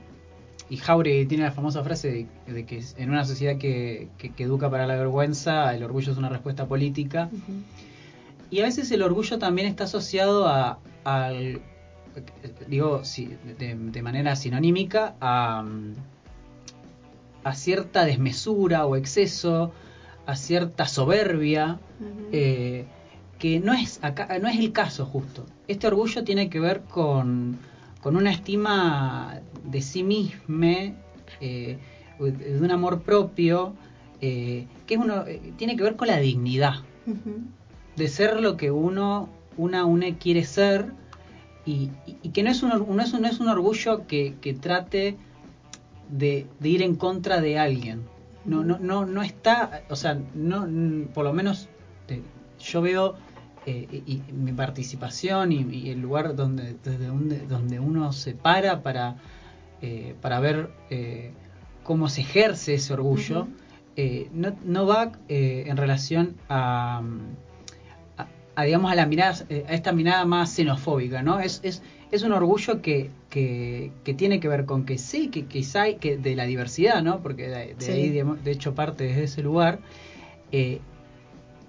y 0.70 0.78
Jauregui 0.78 1.26
tiene 1.28 1.44
la 1.44 1.52
famosa 1.52 1.84
frase 1.84 2.28
de, 2.48 2.54
de 2.54 2.66
que 2.66 2.82
en 2.98 3.10
una 3.12 3.26
sociedad 3.26 3.58
que, 3.58 4.10
que- 4.18 4.32
que 4.34 4.44
educa 4.44 4.70
para 4.70 4.88
la 4.88 4.96
vergüenza, 4.96 5.74
el 5.76 5.84
orgullo 5.84 6.12
es 6.12 6.18
una 6.18 6.30
respuesta 6.30 6.66
política. 6.66 7.30
Y 8.50 8.60
a 8.62 8.64
veces 8.64 8.90
el 8.92 9.02
orgullo 9.04 9.38
también 9.38 9.68
está 9.68 9.84
asociado 9.84 10.48
a, 10.48 10.80
al, 11.04 11.62
digo, 12.68 13.02
de, 13.60 13.76
de 13.76 14.02
manera 14.02 14.36
sinonímica, 14.36 15.16
a, 15.22 15.64
a 17.46 17.54
cierta 17.54 18.04
desmesura 18.06 18.86
o 18.88 18.96
exceso, 18.96 19.72
a 20.26 20.36
cierta 20.36 20.88
soberbia, 20.88 21.80
eh, 22.34 22.86
que 23.38 23.60
no 23.60 23.72
es, 23.74 24.04
acá, 24.04 24.40
no 24.40 24.48
es 24.48 24.58
el 24.60 24.72
caso 24.72 25.06
justo. 25.06 25.46
Este 25.68 25.86
orgullo 25.88 26.24
tiene 26.24 26.50
que 26.50 26.60
ver 26.60 26.82
con, 26.90 27.60
con 28.02 28.16
una 28.18 28.32
estima 28.32 29.40
de 29.64 29.82
sí 29.82 30.02
mismo, 30.04 30.96
eh, 31.40 31.78
de 32.20 32.60
un 32.60 32.72
amor 32.72 33.02
propio, 33.04 33.76
eh, 34.22 34.66
que 34.88 34.96
es 34.96 35.00
uno, 35.00 35.24
tiene 35.58 35.76
que 35.78 35.84
ver 35.84 35.96
con 35.98 36.08
la 36.08 36.18
dignidad 36.18 36.76
de 37.96 38.08
ser 38.08 38.42
lo 38.42 38.58
que 38.58 38.72
uno 38.72 39.30
una 39.58 39.86
une 39.86 40.18
quiere 40.18 40.44
ser 40.44 40.92
y, 41.66 41.90
y- 42.08 42.18
y 42.24 42.30
que 42.30 42.42
no 42.44 42.50
es 42.50 42.64
un 42.64 42.70
no 42.70 43.02
es 43.04 43.14
un, 43.14 43.22
no 43.22 43.28
es 43.28 43.40
un 43.40 43.48
orgullo 43.50 44.08
que, 44.08 44.34
que 44.42 44.54
trate 44.54 45.18
de, 46.10 46.48
de 46.60 46.70
ir 46.70 46.82
en 46.82 46.96
contra 46.96 47.42
de 47.42 47.58
alguien. 47.58 48.04
No 48.46 48.64
no 48.64 48.78
no 48.80 49.06
no 49.06 49.24
está 49.24 49.84
o 49.90 49.96
sea 49.96 50.20
no 50.36 50.68
por 51.14 51.26
lo 51.26 51.34
menos 51.34 51.68
yo 52.60 52.82
veo 52.82 53.16
eh, 53.66 54.04
y, 54.06 54.14
y 54.14 54.34
mi 54.34 54.52
participación 54.52 55.52
y, 55.52 55.62
y 55.72 55.90
el 55.90 56.00
lugar 56.00 56.36
donde 56.36 56.76
desde 56.84 57.08
donde, 57.08 57.40
donde 57.48 57.80
uno 57.80 58.14
se 58.14 58.34
para 58.34 58.84
para 58.84 59.16
eh, 59.82 60.16
para 60.22 60.40
ver 60.40 60.70
eh, 60.92 61.32
cómo 61.84 62.08
se 62.08 62.22
ejerce 62.22 62.76
ese 62.76 62.94
orgullo 62.94 63.48
eh, 63.96 64.30
no, 64.34 64.56
no 64.64 64.86
va 64.86 65.12
eh, 65.28 65.64
en 65.68 65.78
relación 65.78 66.36
a, 66.50 67.02
a, 68.18 68.28
a, 68.56 68.64
digamos 68.64 68.92
a 68.92 68.96
la 68.96 69.06
mirada 69.08 69.36
a 69.50 69.74
esta 69.74 69.92
mirada 69.92 70.26
más 70.26 70.52
xenofóbica 70.56 71.24
no 71.24 71.40
es 71.40 71.62
es, 71.64 71.82
es 72.12 72.24
un 72.24 72.32
orgullo 72.32 72.82
que, 72.82 73.10
que, 73.30 73.92
que 74.04 74.14
tiene 74.14 74.40
que 74.40 74.48
ver 74.48 74.66
con 74.66 74.86
que 74.86 74.98
sí 74.98 75.30
que 75.30 75.46
quizá 75.46 75.84
hay 75.84 75.96
que 75.96 76.18
de 76.18 76.36
la 76.36 76.46
diversidad 76.46 77.02
no 77.04 77.22
porque 77.22 77.48
de, 77.50 77.76
de 77.76 77.76
Sí. 77.80 77.92
ahí 77.92 78.10
de 78.10 78.52
hecho 78.52 78.74
parte 78.76 79.06
desde 79.06 79.24
ese 79.24 79.42
lugar 79.44 79.80
eh, 80.52 80.80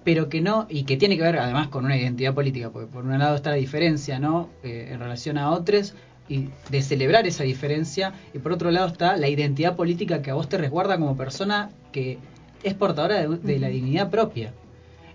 pero 0.03 0.29
que 0.29 0.39
no, 0.39 0.67
y 0.69 0.83
que 0.83 0.95
tiene 0.95 1.17
que 1.17 1.23
ver 1.23 1.37
además 1.37 1.67
con 1.67 1.83
una 1.83 1.97
identidad 1.97 2.33
política, 2.33 2.69
porque 2.69 2.87
por 2.87 3.03
un 3.03 3.19
lado 3.19 3.35
está 3.35 3.49
la 3.49 3.57
diferencia, 3.57 4.19
¿no? 4.19 4.47
Eh, 4.63 4.87
en 4.93 5.01
relación 5.01 5.37
a 5.37 5.51
otros, 5.51 5.95
y 6.29 6.47
de 6.69 6.81
celebrar 6.81 7.27
esa 7.27 7.43
diferencia, 7.43 8.13
y 8.33 8.39
por 8.39 8.53
otro 8.53 8.71
lado 8.71 8.87
está 8.87 9.17
la 9.17 9.27
identidad 9.27 9.75
política 9.75 10.21
que 10.21 10.31
a 10.31 10.35
vos 10.35 10.47
te 10.47 10.57
resguarda 10.57 10.97
como 10.97 11.17
persona 11.17 11.71
que 11.91 12.19
es 12.63 12.73
portadora 12.73 13.15
de, 13.27 13.35
de 13.35 13.59
la 13.59 13.67
dignidad 13.67 14.09
propia. 14.09 14.53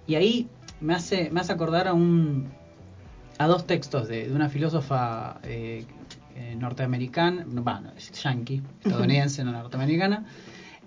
Y 0.06 0.16
ahí 0.16 0.48
me 0.82 0.92
hace, 0.92 1.30
me 1.30 1.40
hace 1.40 1.54
acordar 1.54 1.88
a 1.88 1.94
un 1.94 2.48
a 3.38 3.46
dos 3.46 3.66
textos 3.66 4.08
de, 4.08 4.28
de 4.28 4.34
una 4.34 4.48
filósofa 4.48 5.40
eh, 5.42 5.84
eh, 6.36 6.54
norteamericana, 6.58 7.44
no, 7.46 7.62
bueno, 7.62 7.90
es 7.96 8.10
yankee, 8.22 8.62
estadounidense, 8.84 9.44
no 9.44 9.52
norteamericana, 9.52 10.24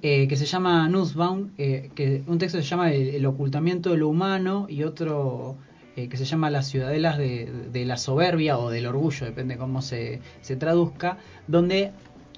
eh, 0.02 0.28
que 0.28 0.36
se 0.36 0.46
llama 0.46 0.88
Nussbaum, 0.90 1.50
eh, 1.58 1.90
que 1.96 2.24
un 2.28 2.38
texto 2.38 2.58
se 2.60 2.64
llama 2.64 2.92
el, 2.92 3.10
el 3.16 3.26
ocultamiento 3.26 3.92
de 3.92 3.98
lo 3.98 4.08
humano 4.10 4.68
y 4.70 4.84
otro 4.84 5.58
eh, 5.96 6.08
que 6.10 6.18
se 6.18 6.26
llama 6.26 6.50
Las 6.50 6.68
ciudadelas 6.68 7.18
de, 7.18 7.52
de 7.72 7.86
la 7.86 7.98
soberbia 7.98 8.58
o 8.58 8.70
del 8.70 8.86
orgullo, 8.86 9.26
depende 9.26 9.58
cómo 9.58 9.82
se, 9.82 10.22
se 10.42 10.56
traduzca, 10.56 11.18
donde 11.48 11.92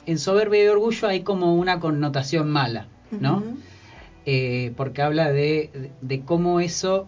en 0.05 0.19
soberbia 0.19 0.63
y 0.63 0.67
orgullo 0.67 1.07
hay 1.07 1.21
como 1.21 1.55
una 1.55 1.79
connotación 1.79 2.49
mala, 2.49 2.87
¿no? 3.11 3.43
Porque 4.75 5.01
habla 5.01 5.31
de, 5.31 5.91
de- 6.01 6.21
cómo 6.21 6.59
eso 6.59 7.07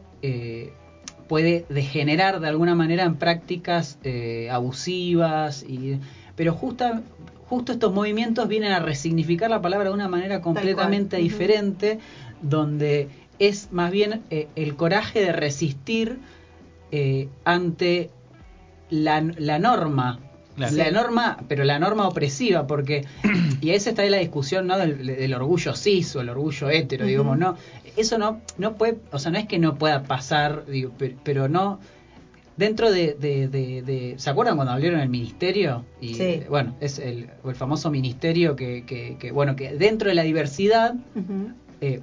puede 1.29 1.65
degenerar 1.69 2.41
de 2.41 2.47
alguna 2.47 2.73
manera 2.75 3.03
en 3.03 3.15
prácticas 3.15 3.99
eh, 4.03 4.49
abusivas, 4.51 5.63
y, 5.63 5.99
pero 6.35 6.53
justa, 6.53 7.03
justo 7.47 7.71
estos 7.71 7.93
movimientos 7.93 8.47
vienen 8.47 8.73
a 8.73 8.79
resignificar 8.79 9.49
la 9.49 9.61
palabra 9.61 9.89
de 9.89 9.93
una 9.93 10.09
manera 10.09 10.41
completamente 10.41 11.17
diferente, 11.17 11.99
donde 12.41 13.07
es 13.37 13.71
más 13.71 13.91
bien 13.91 14.23
eh, 14.31 14.47
el 14.55 14.75
coraje 14.75 15.21
de 15.21 15.31
resistir 15.31 16.17
eh, 16.91 17.29
ante 17.45 18.09
la, 18.89 19.21
la 19.21 19.59
norma. 19.59 20.19
Claro. 20.67 20.75
La 20.77 20.91
norma, 20.91 21.37
pero 21.47 21.63
la 21.63 21.79
norma 21.79 22.07
opresiva, 22.07 22.67
porque, 22.67 23.05
y 23.61 23.71
esa 23.71 23.89
está 23.89 24.01
ahí 24.03 24.09
la 24.09 24.17
discusión 24.17 24.67
¿no? 24.67 24.77
del, 24.77 25.05
del 25.05 25.33
orgullo 25.33 25.75
cis 25.75 26.15
o 26.15 26.21
el 26.21 26.29
orgullo 26.29 26.69
hetero, 26.69 27.05
digamos, 27.05 27.37
no, 27.37 27.55
eso 27.97 28.17
no, 28.17 28.41
no 28.57 28.75
puede, 28.75 28.97
o 29.11 29.19
sea, 29.19 29.31
no 29.31 29.37
es 29.37 29.47
que 29.47 29.57
no 29.59 29.75
pueda 29.77 30.03
pasar, 30.03 30.65
digo, 30.67 30.91
pero, 31.23 31.47
no, 31.49 31.79
dentro 32.57 32.91
de, 32.91 33.13
de, 33.13 33.47
de- 33.47 33.81
de- 33.83 34.15
¿se 34.17 34.29
acuerdan 34.29 34.55
cuando 34.57 34.73
abrieron 34.73 34.99
el 34.99 35.09
ministerio? 35.09 35.85
Y 36.01 36.13
Sí. 36.15 36.43
bueno, 36.49 36.75
es 36.81 36.99
el, 36.99 37.29
el 37.45 37.55
famoso 37.55 37.89
ministerio 37.89 38.55
que, 38.55 38.83
que, 38.85 39.15
que, 39.17 39.31
bueno, 39.31 39.55
que 39.55 39.73
dentro 39.75 40.09
de 40.09 40.15
la 40.15 40.23
diversidad 40.23 40.93
eh, 41.81 42.01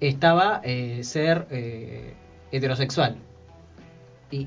estaba 0.00 0.60
eh, 0.62 1.00
ser 1.04 1.46
eh, 1.50 2.12
heterosexual. 2.52 3.16
Y, 4.30 4.46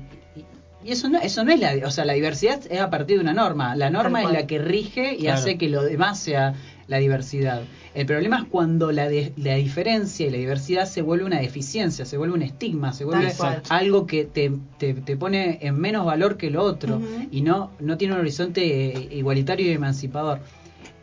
y- 0.84 0.92
eso 0.92 1.08
no, 1.08 1.18
eso 1.20 1.44
no 1.44 1.52
es 1.52 1.60
la, 1.60 1.74
o 1.86 1.90
sea, 1.90 2.04
la 2.04 2.12
diversidad 2.14 2.60
es 2.70 2.80
a 2.80 2.90
partir 2.90 3.16
de 3.16 3.22
una 3.22 3.34
norma. 3.34 3.74
La 3.76 3.90
norma 3.90 4.18
Tal 4.18 4.20
es 4.20 4.22
cual. 4.30 4.34
la 4.34 4.46
que 4.46 4.58
rige 4.58 5.14
y 5.14 5.22
Claro. 5.22 5.38
hace 5.38 5.58
que 5.58 5.68
lo 5.68 5.82
demás 5.82 6.18
sea 6.18 6.54
la 6.88 6.98
diversidad. 6.98 7.62
El 7.94 8.06
problema 8.06 8.38
es 8.38 8.44
cuando 8.48 8.90
la, 8.92 9.08
de- 9.08 9.32
la 9.36 9.54
diferencia 9.54 10.26
y 10.26 10.30
la 10.30 10.38
diversidad 10.38 10.86
se 10.86 11.00
vuelve 11.02 11.24
una 11.24 11.38
deficiencia, 11.40 12.04
se 12.04 12.16
vuelve 12.16 12.34
un 12.34 12.42
estigma, 12.42 12.92
se 12.92 13.04
vuelve 13.04 13.32
algo 13.68 14.06
que 14.06 14.24
te, 14.24 14.50
te, 14.78 14.94
te 14.94 15.16
pone 15.16 15.58
en 15.62 15.78
menos 15.78 16.04
valor 16.04 16.36
que 16.36 16.50
lo 16.50 16.62
otro 16.62 17.00
y 17.30 17.42
no, 17.42 17.70
no 17.80 17.96
tiene 17.98 18.14
un 18.14 18.20
horizonte 18.20 18.62
eh, 18.96 19.08
igualitario 19.16 19.66
y 19.66 19.70
emancipador. 19.72 20.40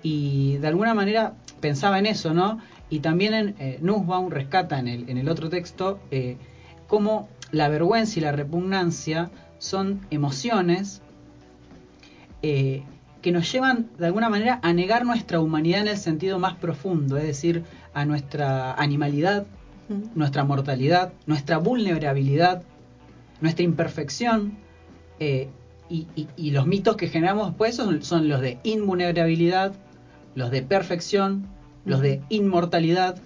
Y 0.02 0.58
de 0.58 0.68
alguna 0.68 0.94
manera 0.94 1.34
pensaba 1.60 2.00
en 2.00 2.06
eso, 2.06 2.34
¿no? 2.34 2.60
Y 2.90 3.00
también 3.00 3.34
en 3.34 3.56
eh, 3.60 3.78
Nussbaum 3.82 4.30
rescata 4.30 4.80
en 4.80 4.88
el, 4.88 5.10
en 5.10 5.18
el 5.18 5.30
otro 5.30 5.50
texto 5.50 6.00
eh, 6.12 6.38
cómo 6.88 7.30
la 7.52 7.68
vergüenza 7.70 8.20
y 8.20 8.22
la 8.22 8.32
repugnancia 8.32 9.30
son 9.60 10.02
emociones 10.10 11.02
eh, 12.42 12.84
que 13.22 13.32
nos 13.32 13.52
llevan 13.52 13.90
de 13.98 14.06
alguna 14.06 14.30
manera 14.30 14.60
a 14.64 14.72
negar 14.74 15.06
nuestra 15.06 15.40
humanidad 15.42 15.82
en 15.82 15.90
el 15.90 15.98
sentido 15.98 16.40
más 16.40 16.56
profundo, 16.56 17.18
es 17.18 17.24
decir, 17.26 17.64
a 17.94 18.06
nuestra 18.06 18.74
animalidad, 18.74 19.46
nuestra 20.16 20.44
mortalidad, 20.44 21.12
nuestra 21.26 21.58
vulnerabilidad, 21.58 22.64
nuestra 23.42 23.64
imperfección. 23.64 24.58
eh, 25.20 25.50
y, 25.90 26.06
y- 26.16 26.28
y 26.38 26.52
los 26.52 26.68
mitos 26.68 26.96
que 26.96 27.08
generamos 27.08 27.48
después 27.48 27.76
son, 27.76 28.04
son 28.04 28.30
los 28.30 28.40
de 28.42 28.60
invulnerabilidad, 28.64 29.74
los 30.36 30.52
de 30.52 30.62
perfección, 30.62 31.48
los 31.84 32.00
de 32.02 32.22
inmortalidad. 32.30 33.18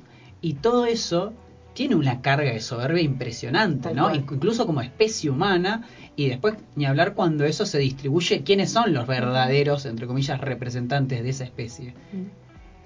Y 0.41 0.53
todo 0.53 0.85
eso 0.85 1.33
tiene 1.73 1.95
una 1.95 2.21
carga 2.21 2.51
de 2.51 2.59
soberbia 2.61 3.01
impresionante, 3.01 3.93
¿no? 3.93 4.13
Incluso 4.15 4.65
como 4.65 4.81
especie 4.81 5.29
humana. 5.29 5.87
Y 6.15 6.27
después 6.27 6.55
ni 6.75 6.85
hablar 6.85 7.13
cuando 7.15 7.43
eso 7.45 7.65
se 7.65 7.79
distribuye, 7.79 8.43
quiénes 8.43 8.71
son 8.71 8.93
los 8.93 9.07
verdaderos, 9.07 9.85
entre 9.85 10.05
comillas, 10.05 10.39
representantes 10.39 11.23
de 11.23 11.29
esa 11.29 11.43
especie. 11.43 11.93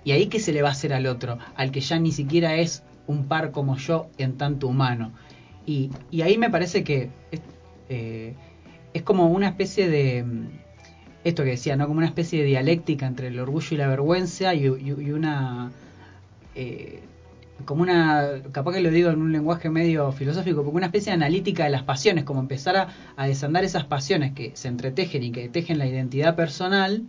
¿Y 0.06 0.12
ahí 0.12 0.28
qué 0.28 0.40
se 0.40 0.54
le 0.54 0.62
va 0.62 0.70
a 0.70 0.72
hacer 0.72 0.94
al 0.94 1.06
otro? 1.08 1.38
Al 1.56 1.72
que 1.72 1.82
ya 1.82 2.00
ni 2.00 2.14
siquiera 2.14 2.56
es 2.56 2.84
un 3.08 3.26
par 3.28 3.52
como 3.52 3.76
yo 3.78 4.08
en 4.18 4.38
tanto 4.38 4.68
humano. 4.70 5.12
Y, 5.66 5.90
y 6.12 6.22
ahí 6.22 6.38
me 6.38 6.50
parece 6.50 6.84
que 6.86 7.10
es, 7.32 7.42
eh, 7.90 8.34
es 8.94 9.02
como 9.02 9.28
una 9.28 9.48
especie 9.50 9.90
de... 9.90 10.24
mm, 10.24 10.48
Esto 11.26 11.44
que 11.44 11.50
decía, 11.50 11.76
¿no? 11.76 11.88
Como 11.88 11.98
una 11.98 12.08
especie 12.08 12.40
de 12.40 12.46
dialéctica 12.46 13.06
entre 13.06 13.28
el 13.28 13.38
orgullo 13.40 13.68
y 13.72 13.78
la 13.78 13.88
vergüenza 13.88 14.54
y, 14.56 14.66
y- 14.68 14.96
y 15.02 15.12
una... 15.12 15.72
eh, 16.56 17.02
como 17.66 17.82
una, 17.82 18.28
capaz 18.52 18.74
que 18.74 18.82
lo 18.82 18.92
digo 18.92 19.10
en 19.10 19.22
un 19.22 19.32
lenguaje 19.32 19.70
medio 19.70 20.12
filosófico, 20.12 20.64
como 20.64 20.78
una 20.78 20.86
especie 20.88 21.12
de 21.12 21.16
analítica 21.16 21.64
de 21.66 21.70
las 21.70 21.84
pasiones, 21.84 22.24
como 22.24 22.40
empezar 22.40 22.76
a, 22.78 22.88
a 23.16 23.28
desandar 23.28 23.64
esas 23.64 23.84
pasiones 23.86 24.34
que 24.34 24.52
se 24.56 24.68
entretejen 24.68 25.24
y 25.24 25.32
que 25.32 25.50
tejen 25.50 25.78
la 25.78 25.88
identidad 25.88 26.36
personal 26.36 27.04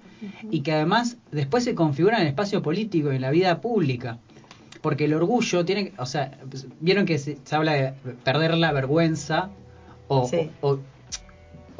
y 0.51 0.61
que 0.63 0.73
además 0.73 1.19
después 1.31 1.65
se 1.65 1.75
configuran 1.75 2.21
en 2.21 2.27
el 2.27 2.29
espacio 2.31 2.63
político 2.63 3.13
y 3.13 3.17
en 3.17 3.23
la 3.23 3.31
vida 3.31 3.61
pública. 3.61 4.19
Porque 4.81 5.05
el 5.07 5.15
orgullo 5.15 5.65
tiene, 5.65 5.93
o 5.99 6.07
sea, 6.07 6.39
vieron 6.81 7.05
que 7.05 7.19
se, 7.19 7.39
se 7.45 7.55
habla 7.57 7.73
de 7.73 7.93
perder 8.25 8.57
la 8.57 8.73
vergüenza 8.73 9.51
o, 10.09 10.27
Sí. 10.29 10.51
o, 10.61 10.71
o- 10.71 10.81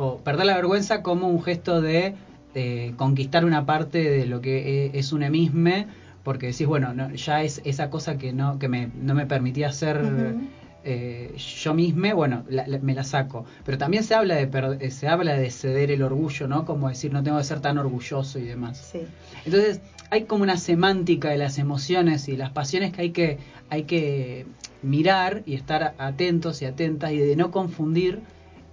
o 0.01 0.19
perder 0.19 0.47
la 0.47 0.55
vergüenza 0.57 1.03
como 1.03 1.29
un 1.29 1.43
gesto 1.43 1.81
de 1.81 2.15
eh, 2.55 2.93
conquistar 2.97 3.45
una 3.45 3.67
parte 3.67 3.99
de 4.11 4.27
lo 4.27 4.41
que 4.41 4.87
e- 4.87 4.99
es 4.99 5.13
un 5.13 5.23
emisme, 5.23 5.87
porque 6.25 6.47
decís, 6.49 6.67
bueno, 6.67 6.93
no, 6.95 7.11
ya 7.15 7.43
es 7.43 7.61
esa 7.65 7.91
cosa 7.91 8.19
que 8.19 8.33
no 8.33 8.59
que 8.59 8.69
me, 8.69 8.91
no 8.95 9.15
me 9.15 9.27
permitía 9.27 9.69
Ujú. 9.69 10.41
eh, 10.85 11.35
yo 11.37 11.75
misma, 11.75 12.15
bueno, 12.15 12.45
la- 12.49 12.67
la- 12.67 12.79
me 12.79 12.95
la 12.95 13.05
saco. 13.05 13.45
Pero 13.65 13.79
también 13.79 14.05
se 14.05 14.15
habla 14.15 14.37
de 14.37 14.49
eh, 14.81 14.91
se 14.91 15.09
habla 15.09 15.35
de 15.35 15.51
ceder 15.51 15.91
el 15.91 16.03
orgullo, 16.03 16.47
¿no? 16.49 16.65
Como 16.65 16.89
decir, 16.89 17.13
no 17.13 17.23
tengo 17.23 17.39
que 17.39 17.45
ser 17.45 17.61
tan 17.61 17.79
orgulloso 17.79 18.39
y 18.39 18.45
demás. 18.45 18.79
Sí. 18.93 19.01
Entonces, 19.45 19.81
hay 20.11 20.25
como 20.25 20.43
una 20.45 20.57
semántica 20.57 21.31
de 21.31 21.39
las 21.39 21.59
emociones 21.59 22.29
y 22.29 22.37
las 22.37 22.51
pasiones 22.51 22.93
que 22.93 23.03
hay 23.03 23.11
que, 23.11 23.39
hay 23.69 23.83
que 23.85 24.47
mirar 24.83 25.43
y 25.45 25.55
estar 25.55 25.95
atentos 25.99 26.63
y 26.63 26.65
atentas 26.67 27.13
y 27.13 27.19
de 27.19 27.37
no 27.37 27.51
confundir 27.51 28.23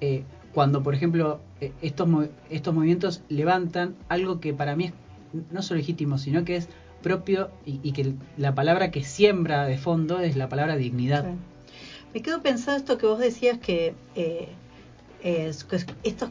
eh, 0.01 0.23
cuando, 0.53 0.83
por 0.83 0.93
ejemplo, 0.95 1.41
eh, 1.59 1.73
estos, 1.81 2.07
estos 2.49 2.73
movimientos 2.73 3.21
levantan 3.27 3.95
algo 4.07 4.39
que 4.39 4.53
para 4.53 4.75
mí 4.75 4.85
es 4.85 4.93
no 5.51 5.61
solo 5.61 5.79
legítimo, 5.79 6.17
sino 6.17 6.45
que 6.45 6.55
es 6.57 6.69
propio 7.01 7.49
y, 7.65 7.79
y 7.83 7.91
que 7.91 8.13
la 8.37 8.55
palabra 8.55 8.91
que 8.91 9.03
siembra 9.03 9.65
de 9.65 9.77
fondo 9.77 10.19
es 10.19 10.35
la 10.35 10.49
palabra 10.49 10.75
dignidad. 10.75 11.23
Sí. 11.23 11.37
Me 12.13 12.21
quedo 12.21 12.41
pensando 12.41 12.77
esto 12.77 12.97
que 12.97 13.05
vos 13.05 13.19
decías 13.19 13.57
que, 13.59 13.93
eh, 14.15 14.47
es- 15.23 15.65
estos 16.03 16.29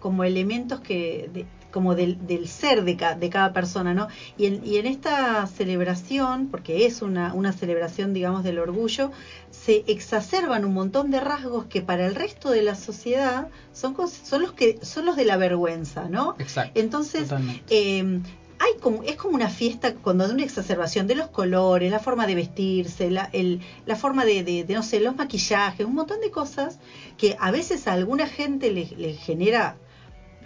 como 0.00 0.22
elementos 0.24 0.80
que 0.80 1.28
de- 1.32 1.46
como 1.72 1.94
del, 1.94 2.26
del 2.26 2.48
ser 2.48 2.82
de, 2.84 2.96
ca- 2.96 3.14
de 3.14 3.28
cada 3.28 3.52
persona, 3.52 3.92
¿no? 3.92 4.08
Y 4.38 4.46
en, 4.46 4.64
y 4.66 4.78
en 4.78 4.86
esta 4.86 5.46
celebración, 5.48 6.48
porque 6.50 6.86
es 6.86 7.02
una, 7.02 7.34
una 7.34 7.52
celebración, 7.52 8.14
digamos, 8.14 8.42
del 8.42 8.58
orgullo, 8.58 9.10
se 9.50 9.84
exacerban 9.86 10.64
un 10.64 10.72
montón 10.72 11.10
de 11.10 11.20
rasgos 11.20 11.66
que 11.66 11.82
para 11.82 12.06
el 12.06 12.14
resto 12.14 12.50
de 12.50 12.62
la 12.62 12.74
sociedad 12.74 13.48
son, 13.74 13.94
los 14.40 14.52
que 14.52 14.78
son 14.80 15.04
los 15.04 15.14
de 15.16 15.26
la 15.26 15.36
vergüenza, 15.36 16.08
¿no? 16.08 16.36
Exacto. 16.38 16.80
Entonces, 16.80 17.28
eh, 17.68 18.20
hay 18.58 18.80
como, 18.80 19.02
es 19.02 19.16
como 19.16 19.34
una 19.34 19.48
fiesta 19.48 19.94
cuando 19.94 20.24
hay 20.24 20.30
una 20.30 20.44
exacerbación 20.44 21.06
de 21.06 21.14
los 21.14 21.28
colores, 21.28 21.90
la 21.90 22.00
forma 22.00 22.26
de 22.26 22.34
vestirse, 22.34 23.10
la, 23.10 23.28
el, 23.32 23.60
la 23.86 23.96
forma 23.96 24.24
de, 24.24 24.42
de, 24.42 24.64
de, 24.64 24.74
no 24.74 24.82
sé, 24.82 25.00
los 25.00 25.16
maquillajes, 25.16 25.86
un 25.86 25.94
montón 25.94 26.20
de 26.20 26.30
cosas 26.30 26.78
que 27.16 27.36
a 27.38 27.50
veces 27.50 27.86
a 27.86 27.92
alguna 27.92 28.26
gente 28.26 28.70
le, 28.70 28.84
genera 29.14 29.76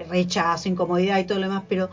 rechazo, 0.08 0.68
incomodidad 0.68 1.18
y 1.18 1.24
todo 1.24 1.38
lo 1.38 1.48
demás, 1.48 1.64
pero 1.68 1.90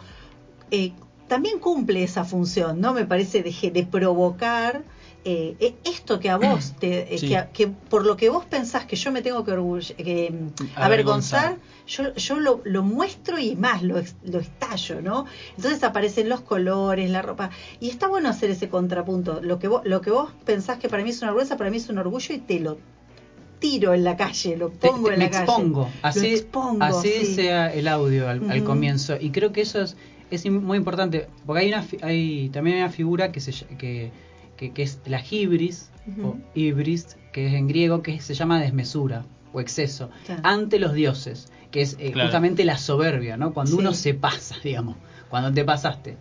eh, 0.72 0.92
también 1.28 1.60
cumple 1.60 2.04
esa 2.04 2.24
función, 2.24 2.82
¿no? 2.82 2.94
Me 2.94 3.06
parece 3.06 3.44
de, 3.44 3.72
de 3.72 3.86
provocar 3.86 4.84
eh, 5.26 5.56
eh, 5.60 5.76
esto 5.84 6.20
que 6.20 6.30
a 6.30 6.38
vos, 6.38 6.76
te, 6.80 7.14
eh, 7.14 7.18
Sí. 7.18 7.36
que, 7.54 7.68
por 7.68 8.06
lo 8.06 8.16
que 8.16 8.30
vos 8.30 8.46
pensás 8.46 8.86
que 8.86 8.96
yo 8.96 9.12
me 9.12 9.22
tengo 9.22 9.44
que, 9.44 9.52
orgull- 9.52 9.94
que, 9.96 10.32
mm, 10.32 10.64
Avergonzar. 10.76 11.58
yo, 11.88 12.14
yo 12.16 12.40
lo, 12.40 12.62
lo 12.64 12.84
muestro 12.84 13.38
y 13.38 13.56
más, 13.56 13.84
lo, 13.84 14.02
lo 14.24 14.40
estallo, 14.40 15.02
¿no? 15.02 15.26
Entonces 15.58 15.84
aparecen 15.84 16.30
los 16.30 16.42
colores, 16.42 17.10
la 17.10 17.22
ropa. 17.22 17.50
Y 17.82 17.90
está 17.90 18.08
bueno 18.08 18.30
hacer 18.30 18.50
ese 18.50 18.70
contrapunto. 18.70 19.42
Lo 19.42 19.60
que 19.60 19.68
vos, 19.68 19.82
lo 19.86 20.00
que 20.02 20.10
vos 20.12 20.32
pensás 20.46 20.78
que 20.80 20.88
para 20.90 21.04
mí 21.04 21.10
es 21.10 21.18
una 21.22 21.32
vergüenza, 21.32 21.58
para 21.58 21.70
mí 21.70 21.78
es 21.78 21.90
un 21.90 21.98
orgullo 21.98 22.34
y 22.36 22.38
te 22.40 22.60
lo 22.60 22.78
tiro 23.60 23.94
en 23.94 24.06
la 24.06 24.16
calle, 24.16 24.56
lo 24.56 24.70
pongo 24.72 25.08
te- 25.10 25.14
en 25.16 25.20
me 25.20 25.26
la 25.26 25.32
calle. 25.32 25.44
expongo. 25.44 25.82
Lo 25.82 26.08
Así, 26.08 26.28
expongo, 26.28 26.82
así 26.84 27.12
sí. 27.26 27.36
sea 27.36 27.74
el 27.74 27.88
audio 27.90 28.30
al, 28.30 28.64
comienzo. 28.64 29.18
Y 29.20 29.32
creo 29.32 29.52
que 29.52 29.62
eso 29.62 29.82
es, 29.82 29.98
es 30.32 30.46
muy 30.50 30.78
importante. 30.78 31.28
Porque 31.46 31.64
hay 31.64 31.68
una 31.68 31.86
hay 32.02 32.50
también 32.54 32.78
hay 32.78 32.84
una 32.84 32.92
figura 32.92 33.32
que, 33.34 33.42
se, 33.42 33.52
que, 33.78 34.12
que, 34.60 34.72
que 34.74 34.84
es 34.84 35.00
la 35.06 35.22
hibris, 35.24 35.90
o 36.22 36.36
ibris, 36.54 37.16
que 37.32 37.48
es 37.48 37.54
en 37.54 37.68
griego, 37.68 38.02
que 38.02 38.20
se 38.20 38.34
llama 38.34 38.60
desmesura 38.60 39.24
o 39.54 39.62
exceso, 39.62 40.10
Claro. 40.26 40.42
ante 40.44 40.78
los 40.80 40.94
dioses, 40.94 41.50
que 41.72 41.82
es 41.82 41.96
eh, 42.00 42.12
Claro. 42.12 42.28
justamente 42.28 42.66
la 42.66 42.78
soberbia, 42.78 43.38
¿no? 43.38 43.54
Cuando 43.54 43.72
Sí. 43.72 43.78
uno 43.78 43.94
se 43.94 44.14
pasa, 44.14 44.56
digamos, 44.64 44.98
cuando 45.30 45.54
te 45.54 45.64
pasaste. 45.64 46.18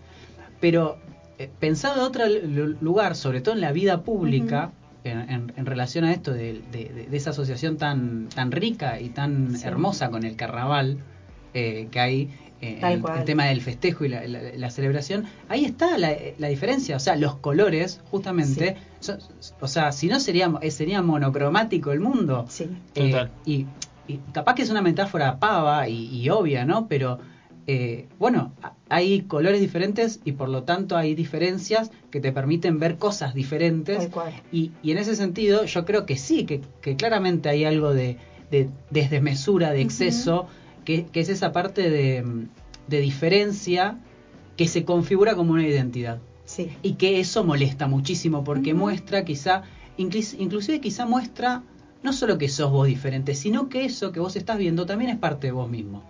Pero 0.61 0.99
eh, 1.39 1.51
pensado 1.59 1.97
en 1.97 2.01
otro 2.03 2.24
lu- 2.28 2.76
lugar, 2.80 3.16
sobre 3.16 3.41
todo 3.41 3.55
en 3.55 3.61
la 3.61 3.72
vida 3.72 4.03
pública, 4.03 4.70
en, 5.05 5.18
en- 5.30 5.53
en 5.57 5.66
relación 5.66 6.05
a 6.05 6.12
esto 6.12 6.32
de, 6.32 6.62
de- 6.72 6.91
de- 6.95 7.07
de 7.07 7.16
esa 7.16 7.30
asociación 7.30 7.76
tan, 7.76 8.28
tan 8.34 8.51
rica 8.53 9.01
y 9.01 9.09
tan 9.09 9.57
Sí. 9.57 9.66
hermosa 9.66 10.11
con 10.11 10.24
el 10.24 10.36
carnaval 10.36 10.99
eh, 11.55 11.89
que 11.91 11.99
hay, 12.01 12.30
eh, 12.61 12.79
Tal 12.81 12.95
el, 12.95 13.01
cual. 13.03 13.19
el 13.21 13.25
tema 13.25 13.45
del 13.47 13.61
festejo 13.61 14.05
y 14.05 14.09
la, 14.09 14.27
la- 14.27 14.41
la 14.57 14.71
celebración, 14.71 15.25
ahí 15.49 15.65
está 15.65 15.97
la, 15.99 16.13
la 16.39 16.49
diferencia, 16.49 16.97
o 16.97 17.01
sea, 17.01 17.17
los 17.17 17.37
colores, 17.37 18.01
justamente, 18.11 18.77
son- 19.01 19.19
o 19.61 19.69
sea, 19.69 19.93
si 19.93 20.09
no 20.09 20.19
sería, 20.21 20.53
eh, 20.61 20.71
sería 20.71 21.01
monocromático 21.03 21.93
el 21.93 22.01
mundo. 22.01 22.47
Sí. 22.49 22.69
Eh, 22.95 23.11
Total. 23.11 23.31
y, 23.45 23.67
y 24.09 24.19
capaz 24.33 24.55
que 24.55 24.63
es 24.63 24.71
una 24.71 24.83
metáfora 24.83 25.39
pava 25.39 25.89
y, 25.89 26.07
y 26.17 26.31
obvia, 26.31 26.65
¿no? 26.65 26.89
Pero 26.89 27.19
eh, 27.67 28.07
bueno, 28.19 28.55
hay 28.89 29.21
colores 29.23 29.61
diferentes 29.61 30.21
y 30.25 30.33
por 30.33 30.49
lo 30.49 30.63
tanto 30.63 30.97
hay 30.97 31.15
diferencias 31.15 31.91
que 32.11 32.19
te 32.19 32.33
permiten 32.33 32.79
ver 32.81 32.97
cosas 32.97 33.35
diferentes. 33.35 33.99
Tal 33.99 34.11
cual. 34.11 34.33
Y, 34.51 34.73
y 34.83 34.93
en 34.93 34.99
ese 34.99 35.15
sentido 35.15 35.65
yo 35.67 35.85
creo 35.85 36.07
que 36.07 36.17
sí, 36.17 36.45
que, 36.47 36.63
que 36.81 36.97
claramente 36.97 37.51
hay 37.51 37.67
algo 37.67 37.93
de, 37.93 38.17
de, 38.51 38.71
de 38.91 39.09
desmesura, 39.09 39.71
de 39.73 39.83
exceso, 39.83 40.47
que, 40.89 41.05
que 41.05 41.20
es 41.20 41.28
esa 41.28 41.53
parte 41.53 41.91
de, 41.91 42.24
de 42.86 43.01
diferencia 43.01 43.99
que 44.57 44.66
se 44.66 44.86
configura 44.86 45.34
como 45.36 45.53
una 45.53 45.66
identidad 45.66 46.18
Sí. 46.47 46.70
y 46.82 46.95
que 46.95 47.20
eso 47.20 47.45
molesta 47.45 47.86
muchísimo 47.89 48.43
porque 48.43 48.72
muestra 48.72 49.22
quizá, 49.26 49.64
inclusive 49.99 50.80
quizá 50.80 51.05
muestra 51.05 51.62
no 52.03 52.14
solo 52.14 52.39
que 52.39 52.49
sos 52.49 52.70
vos 52.70 52.86
diferente, 52.86 53.34
sino 53.34 53.68
que 53.68 53.84
eso 53.84 54.12
que 54.12 54.20
vos 54.20 54.34
estás 54.34 54.57
viendo 54.57 54.86
también 54.86 55.11
es 55.11 55.18
parte 55.18 55.49
de 55.49 55.53
vos 55.53 55.68
mismo. 55.68 56.03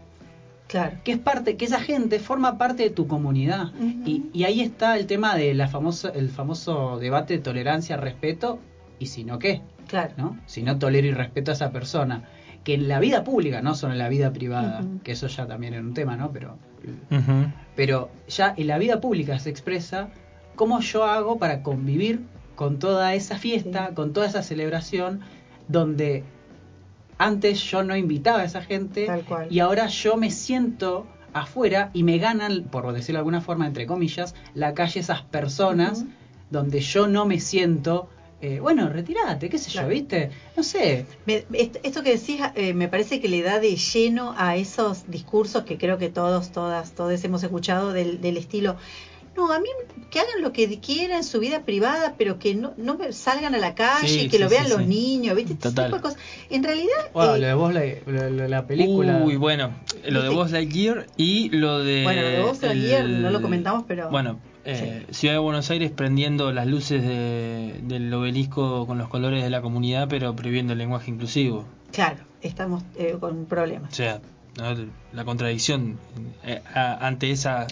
Claro. 0.68 0.98
Que 1.02 1.10
es 1.12 1.18
parte, 1.18 1.56
que 1.56 1.64
esa 1.64 1.80
gente 1.80 2.20
forma 2.20 2.56
parte 2.56 2.84
de 2.84 2.90
tu 2.90 3.08
comunidad. 3.08 3.72
Y, 4.04 4.26
y 4.32 4.44
ahí 4.44 4.60
está 4.60 4.96
el 4.98 5.06
tema 5.06 5.34
de 5.34 5.54
la 5.54 5.66
famosa, 5.66 6.10
el 6.10 6.28
famoso 6.28 6.98
debate 7.00 7.34
de 7.34 7.40
tolerancia, 7.40 7.96
respeto, 7.96 8.60
y 9.00 9.06
si 9.06 9.24
no 9.24 9.38
qué, 9.40 9.62
Claro. 9.88 10.12
¿no? 10.18 10.38
Si 10.46 10.62
no 10.62 10.78
tolero 10.78 11.06
y 11.08 11.12
respeto 11.12 11.50
a 11.50 11.54
esa 11.54 11.72
persona. 11.72 12.28
Que 12.68 12.74
en 12.74 12.86
la 12.86 13.00
vida 13.00 13.24
pública, 13.24 13.62
no 13.62 13.74
solo 13.74 13.94
en 13.94 13.98
la 13.98 14.10
vida 14.10 14.30
privada, 14.30 14.84
que 15.02 15.12
eso 15.12 15.26
ya 15.26 15.46
también 15.46 15.72
era 15.72 15.82
un 15.82 15.94
tema, 15.94 16.18
¿no? 16.18 16.30
Pero 16.32 16.58
pero 17.74 18.10
ya 18.28 18.52
en 18.54 18.66
la 18.66 18.76
vida 18.76 19.00
pública 19.00 19.38
se 19.38 19.48
expresa 19.48 20.10
cómo 20.54 20.80
yo 20.80 21.04
hago 21.04 21.38
para 21.38 21.62
convivir 21.62 22.20
con 22.56 22.78
toda 22.78 23.14
esa 23.14 23.38
fiesta, 23.38 23.86
Sí. 23.88 23.94
con 23.94 24.12
toda 24.12 24.26
esa 24.26 24.42
celebración, 24.42 25.20
donde 25.66 26.24
antes 27.16 27.58
yo 27.70 27.82
no 27.84 27.96
invitaba 27.96 28.40
a 28.40 28.44
esa 28.44 28.60
gente 28.60 29.06
Tal 29.06 29.22
cual. 29.22 29.46
y 29.50 29.60
ahora 29.60 29.86
yo 29.86 30.18
me 30.18 30.30
siento 30.30 31.06
afuera 31.32 31.90
y 31.94 32.02
me 32.02 32.18
ganan, 32.18 32.64
por 32.70 32.92
decirlo 32.92 33.16
de 33.16 33.20
alguna 33.20 33.40
forma, 33.40 33.66
entre 33.66 33.86
comillas, 33.86 34.34
la 34.54 34.74
calle 34.74 35.00
esas 35.00 35.22
personas 35.22 36.04
donde 36.50 36.80
yo 36.80 37.06
no 37.08 37.24
me 37.24 37.40
siento, 37.40 38.10
eh, 38.40 38.60
bueno, 38.60 38.88
retírate, 38.88 39.48
qué 39.48 39.58
sé 39.58 39.70
Claro. 39.70 39.88
yo, 39.88 39.94
¿viste? 39.94 40.30
No 40.56 40.62
sé, 40.62 41.06
Me- 41.26 41.44
est- 41.52 41.78
esto 41.82 42.02
que 42.02 42.12
decís 42.16 42.40
eh, 42.54 42.72
me 42.74 42.86
parece 42.88 43.20
que 43.20 43.28
le 43.28 43.42
da 43.42 43.58
de 43.58 43.74
lleno 43.76 44.34
a 44.38 44.56
esos 44.56 45.10
discursos 45.10 45.64
que 45.64 45.76
creo 45.78 45.98
que 45.98 46.08
todos, 46.08 46.50
todas, 46.52 46.92
todos 46.92 47.22
hemos 47.24 47.42
escuchado 47.42 47.92
del, 47.92 48.20
del 48.20 48.36
estilo. 48.36 48.76
No, 49.36 49.52
a 49.52 49.60
mí 49.60 49.68
que 50.10 50.18
hagan 50.18 50.42
lo 50.42 50.52
que 50.52 50.80
quieran 50.80 51.18
en 51.18 51.22
su 51.24 51.38
vida 51.38 51.62
privada, 51.62 52.14
pero 52.18 52.40
que 52.40 52.56
no, 52.56 52.74
no 52.76 52.96
me 52.98 53.12
salgan 53.12 53.54
a 53.54 53.58
la 53.58 53.76
calle 53.76 54.08
Sí, 54.08 54.20
y 54.22 54.28
que 54.28 54.36
sí, 54.38 54.42
lo 54.42 54.48
vean 54.48 54.64
sí, 54.64 54.70
los 54.70 54.80
sí. 54.80 54.86
niños, 54.86 55.36
¿viste? 55.36 55.52
Ese 55.52 55.62
Total. 55.62 55.84
tipo 55.86 55.96
de 55.96 56.02
cosas. 56.02 56.18
En 56.50 56.64
realidad, 56.64 57.10
wow, 57.14 57.34
eh, 57.34 57.38
lo 57.38 57.46
de 57.46 57.54
vos, 57.54 57.72
la, 57.74 57.82
lo- 58.06 58.30
lo- 58.30 58.48
la 58.48 58.66
película. 58.66 59.18
Uy, 59.24 59.36
bueno, 59.36 59.74
lo 60.08 60.22
de. 60.22 60.28
Buzz 60.30 60.50
Lightyear 60.50 61.06
y 61.16 61.50
lo 61.50 61.78
de... 61.84 62.02
Bueno, 62.02 62.22
lo 62.22 62.28
de 62.28 62.42
Buzz 62.42 62.62
Lightyear 62.62 63.04
no 63.08 63.30
lo 63.30 63.40
comentamos, 63.40 63.84
pero- 63.86 64.10
Bueno, 64.10 64.40
eh, 64.70 65.06
Ciudad 65.10 65.34
de 65.34 65.38
Buenos 65.38 65.70
Aires 65.70 65.90
prendiendo 65.90 66.52
las 66.52 66.66
luces 66.66 67.02
de- 67.02 67.80
del 67.82 68.12
obelisco 68.12 68.86
con 68.86 68.98
los 68.98 69.08
colores 69.08 69.42
de 69.42 69.50
la 69.50 69.62
comunidad, 69.62 70.08
pero 70.08 70.34
prohibiendo 70.36 70.72
el 70.74 70.78
lenguaje 70.78 71.10
inclusivo. 71.10 71.64
claro, 71.92 72.18
estamos 72.42 72.82
eh, 72.96 73.16
con 73.18 73.36
un 73.38 73.46
problema. 73.46 73.88
O 73.90 73.94
sea, 73.94 74.20
la 75.12 75.24
contradicción 75.24 75.98
eh, 76.44 76.60
a- 76.74 77.06
ante 77.06 77.30
esa... 77.30 77.66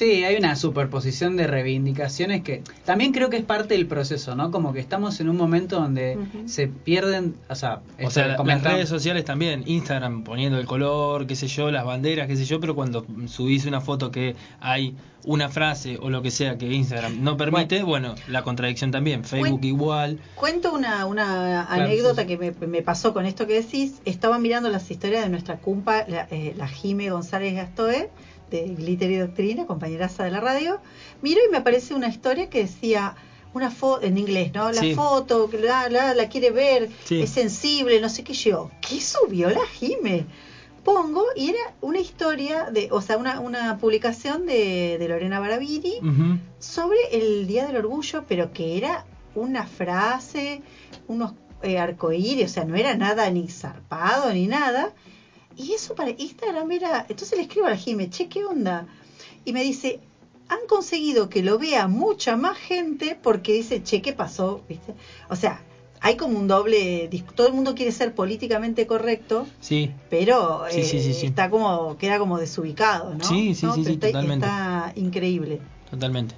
Sí, 0.00 0.24
hay 0.24 0.36
una 0.36 0.56
superposición 0.56 1.36
de 1.36 1.46
reivindicaciones 1.46 2.42
que 2.42 2.62
también 2.86 3.12
creo 3.12 3.28
que 3.28 3.36
es 3.36 3.44
parte 3.44 3.74
del 3.74 3.86
proceso, 3.86 4.34
¿no? 4.34 4.50
Como 4.50 4.72
que 4.72 4.80
estamos 4.80 5.20
en 5.20 5.28
un 5.28 5.36
momento 5.36 5.78
donde 5.78 6.16
se 6.46 6.68
pierden, 6.68 7.34
o 7.50 7.54
sea, 7.54 7.82
O 8.02 8.08
sea, 8.08 8.28
las 8.42 8.62
redes 8.62 8.88
sociales 8.88 9.26
también, 9.26 9.62
Instagram 9.66 10.24
poniendo 10.24 10.58
el 10.58 10.64
color, 10.64 11.26
qué 11.26 11.36
sé 11.36 11.48
yo, 11.48 11.70
las 11.70 11.84
banderas, 11.84 12.28
qué 12.28 12.36
sé 12.36 12.46
yo, 12.46 12.60
pero 12.60 12.74
cuando 12.74 13.04
subís 13.26 13.66
una 13.66 13.82
foto 13.82 14.10
que 14.10 14.36
hay 14.58 14.96
una 15.24 15.50
frase 15.50 15.98
o 16.00 16.08
lo 16.08 16.22
que 16.22 16.30
sea 16.30 16.56
que 16.56 16.72
Instagram 16.72 17.22
no 17.22 17.36
permite, 17.36 17.82
bueno, 17.82 18.14
la 18.26 18.42
contradicción 18.42 18.90
también, 18.90 19.24
Facebook 19.24 19.60
igual. 19.64 20.18
Cuento 20.34 20.72
una, 20.72 21.04
una 21.04 21.66
Claro, 21.68 21.82
anécdota 21.84 22.22
sí, 22.22 22.28
que 22.28 22.38
me, 22.38 22.66
me 22.66 22.80
pasó 22.80 23.12
con 23.12 23.26
esto 23.26 23.46
que 23.46 23.60
decís. 23.60 24.00
Estaba 24.06 24.38
mirando 24.38 24.70
las 24.70 24.90
historias 24.90 25.24
de 25.24 25.28
nuestra 25.28 25.58
cumpa, 25.58 26.06
la, 26.08 26.26
eh, 26.30 26.54
la 26.56 26.68
Jime 26.68 27.10
González 27.10 27.54
Gastoe, 27.54 28.08
de 28.50 28.74
Glitter 28.74 29.10
y 29.10 29.16
Doctrina, 29.16 29.66
compañeraza 29.66 30.24
de 30.24 30.30
la 30.30 30.40
radio. 30.40 30.80
Miro 31.22 31.40
y 31.46 31.50
me 31.50 31.58
aparece 31.58 31.94
una 31.94 32.08
historia 32.08 32.50
que 32.50 32.62
decía 32.62 33.14
una 33.54 33.70
foto 33.70 34.06
en 34.06 34.16
inglés, 34.18 34.52
¿no? 34.54 34.70
La 34.72 34.80
Sí. 34.80 34.94
foto, 34.94 35.48
la, 35.60 35.88
la, 35.88 36.14
la 36.14 36.28
quiere 36.28 36.50
ver, 36.50 36.88
Sí. 37.04 37.20
es 37.22 37.30
sensible, 37.30 38.00
no 38.00 38.08
sé 38.08 38.22
qué 38.24 38.32
yo. 38.34 38.70
¿Qué 38.80 39.00
subió 39.00 39.50
la 39.50 39.66
Jime? 39.78 40.26
Pongo 40.84 41.24
y 41.36 41.50
era 41.50 41.58
una 41.82 41.98
historia 42.00 42.70
de, 42.70 42.88
o 42.90 43.00
sea, 43.02 43.18
una, 43.18 43.40
una 43.40 43.76
publicación 43.78 44.46
de, 44.46 44.96
de 44.98 45.08
Lorena 45.08 45.38
Baravini 45.38 45.94
Ujú. 45.98 46.38
sobre 46.58 46.96
el 47.12 47.46
Día 47.46 47.66
del 47.66 47.76
Orgullo, 47.76 48.24
pero 48.28 48.52
que 48.52 48.78
era 48.78 49.04
una 49.34 49.66
frase, 49.66 50.62
unos 51.06 51.34
eh, 51.62 51.78
arcoíris, 51.78 52.46
o 52.46 52.48
sea, 52.54 52.64
no 52.64 52.76
era 52.76 52.94
nada 52.94 53.28
ni 53.30 53.46
zarpado 53.48 54.32
ni 54.32 54.46
nada. 54.46 54.92
Y 55.56 55.72
eso 55.72 55.94
para 55.94 56.10
Instagram 56.10 56.70
era. 56.72 57.06
Entonces 57.08 57.36
le 57.36 57.42
escribo 57.44 57.66
a 57.66 57.70
la 57.70 57.76
Jime, 57.76 58.08
che, 58.10 58.28
¿qué 58.28 58.44
onda? 58.44 58.86
Y 59.44 59.52
me 59.52 59.62
dice, 59.62 60.00
han 60.48 60.60
conseguido 60.68 61.28
que 61.28 61.42
lo 61.42 61.58
vea 61.58 61.86
mucha 61.88 62.36
más 62.36 62.56
gente 62.56 63.18
porque 63.20 63.52
dice, 63.54 63.82
che, 63.82 64.00
¿qué 64.02 64.12
pasó? 64.12 64.62
¿Viste? 64.68 64.94
O 65.28 65.36
sea, 65.36 65.62
hay 66.00 66.16
como 66.16 66.38
un 66.38 66.48
doble. 66.48 67.10
Todo 67.34 67.48
el 67.48 67.52
mundo 67.52 67.74
quiere 67.74 67.92
ser 67.92 68.14
políticamente 68.14 68.86
correcto, 68.86 69.46
Sí, 69.60 69.90
pero 70.08 70.62
Sí, 70.70 70.82
sí, 70.84 71.00
sí, 71.00 71.10
eh, 71.10 71.14
sí. 71.14 71.26
está 71.26 71.50
como, 71.50 71.96
queda 71.98 72.18
como 72.18 72.38
desubicado, 72.38 73.14
¿no? 73.14 73.24
Sí, 73.24 73.54
sí, 73.54 73.66
¿No? 73.66 73.74
sí, 73.74 73.80
Pero 73.82 73.84
sí, 73.84 73.92
está, 73.94 74.06
totalmente. 74.08 74.46
está 74.46 74.92
increíble. 74.96 75.60
totalmente. 75.90 76.34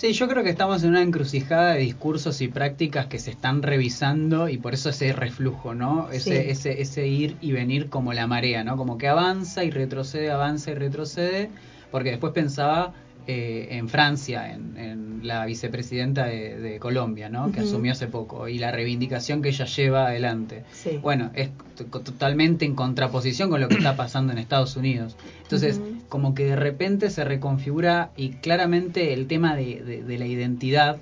Sí, 0.00 0.14
yo 0.14 0.28
creo 0.28 0.42
que 0.42 0.48
estamos 0.48 0.82
en 0.82 0.90
una 0.90 1.02
encrucijada 1.02 1.72
de 1.74 1.80
discursos 1.80 2.40
y 2.40 2.48
prácticas 2.48 3.06
que 3.08 3.18
se 3.18 3.30
están 3.32 3.62
revisando 3.62 4.48
y 4.48 4.56
por 4.56 4.72
eso 4.72 4.88
ese 4.88 5.12
reflujo, 5.12 5.74
¿no? 5.74 6.10
Ese, 6.10 6.42
Sí. 6.44 6.50
ese, 6.50 6.80
ese 6.80 7.06
ir 7.06 7.36
y 7.42 7.52
venir 7.52 7.90
como 7.90 8.14
la 8.14 8.26
marea, 8.26 8.64
¿no? 8.64 8.78
Como 8.78 8.96
que 8.96 9.08
avanza 9.08 9.62
y 9.62 9.70
retrocede, 9.70 10.30
avanza 10.30 10.70
y 10.70 10.74
retrocede, 10.74 11.52
porque 11.90 12.10
después 12.12 12.32
pensaba 12.32 12.94
eh, 13.26 13.68
en 13.72 13.88
Francia, 13.88 14.52
en, 14.52 14.76
en 14.76 15.20
la 15.26 15.44
vicepresidenta 15.46 16.24
de, 16.26 16.58
de 16.58 16.78
Colombia, 16.78 17.28
¿no? 17.28 17.52
Que 17.52 17.60
asumió 17.60 17.92
hace 17.92 18.06
poco 18.06 18.48
y 18.48 18.58
la 18.58 18.72
reivindicación 18.72 19.42
que 19.42 19.50
ella 19.50 19.66
lleva 19.66 20.06
adelante. 20.06 20.64
Sí. 20.72 20.98
Bueno, 21.02 21.30
es 21.34 21.50
totalmente 21.90 22.64
en 22.64 22.74
contraposición 22.74 23.50
con 23.50 23.60
lo 23.60 23.68
que 23.68 23.76
está 23.76 23.96
pasando 23.96 24.32
en 24.32 24.38
Estados 24.38 24.76
Unidos. 24.76 25.16
Entonces, 25.42 25.80
como 26.08 26.34
que 26.34 26.44
de 26.46 26.56
repente 26.56 27.10
se 27.10 27.24
reconfigura 27.24 28.10
y 28.16 28.30
claramente 28.30 29.12
el 29.12 29.26
tema 29.26 29.54
de, 29.56 29.82
de- 29.82 30.02
de 30.02 30.18
la 30.18 30.26
identidad 30.26 30.96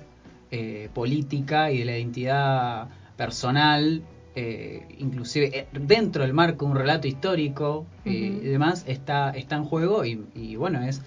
eh, 0.51 0.89
política 0.93 1.71
y 1.71 1.79
de 1.79 1.85
la 1.85 1.97
identidad 1.97 2.87
personal, 3.15 4.01
eh, 4.35 4.83
inclusive 4.97 5.51
eh, 5.59 5.67
dentro 5.73 6.23
del 6.23 6.33
marco 6.33 6.65
de 6.65 6.71
un 6.71 6.77
relato 6.77 7.07
histórico 7.07 7.85
eh, 8.05 8.39
y 8.43 8.47
demás, 8.47 8.83
está, 8.87 9.31
está 9.31 9.55
en 9.57 9.63
juego 9.65 10.05
y, 10.05 10.23
y 10.35 10.55
bueno, 10.55 10.81
es 10.83 11.01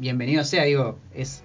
bienvenido 0.00 0.44
sea, 0.44 0.64
digo, 0.64 0.98
es... 1.14 1.42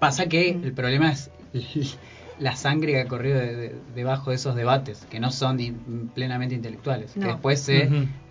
Pasa 0.00 0.26
que 0.28 0.56
Ujú. 0.56 0.66
el 0.66 0.72
problema 0.72 1.12
es 1.12 1.30
la 2.40 2.56
sangre 2.56 2.92
que 2.92 3.00
ha 3.00 3.06
corrido 3.08 3.38
de- 3.38 3.54
de- 3.56 3.74
debajo 3.94 4.30
de 4.30 4.36
esos 4.36 4.56
debates, 4.56 5.06
que 5.08 5.20
no 5.20 5.30
son 5.30 5.60
in- 5.60 6.10
plenamente 6.14 6.54
intelectuales, 6.56 7.16
No. 7.16 7.22
que 7.22 7.28
después 7.28 7.60
se, 7.60 7.88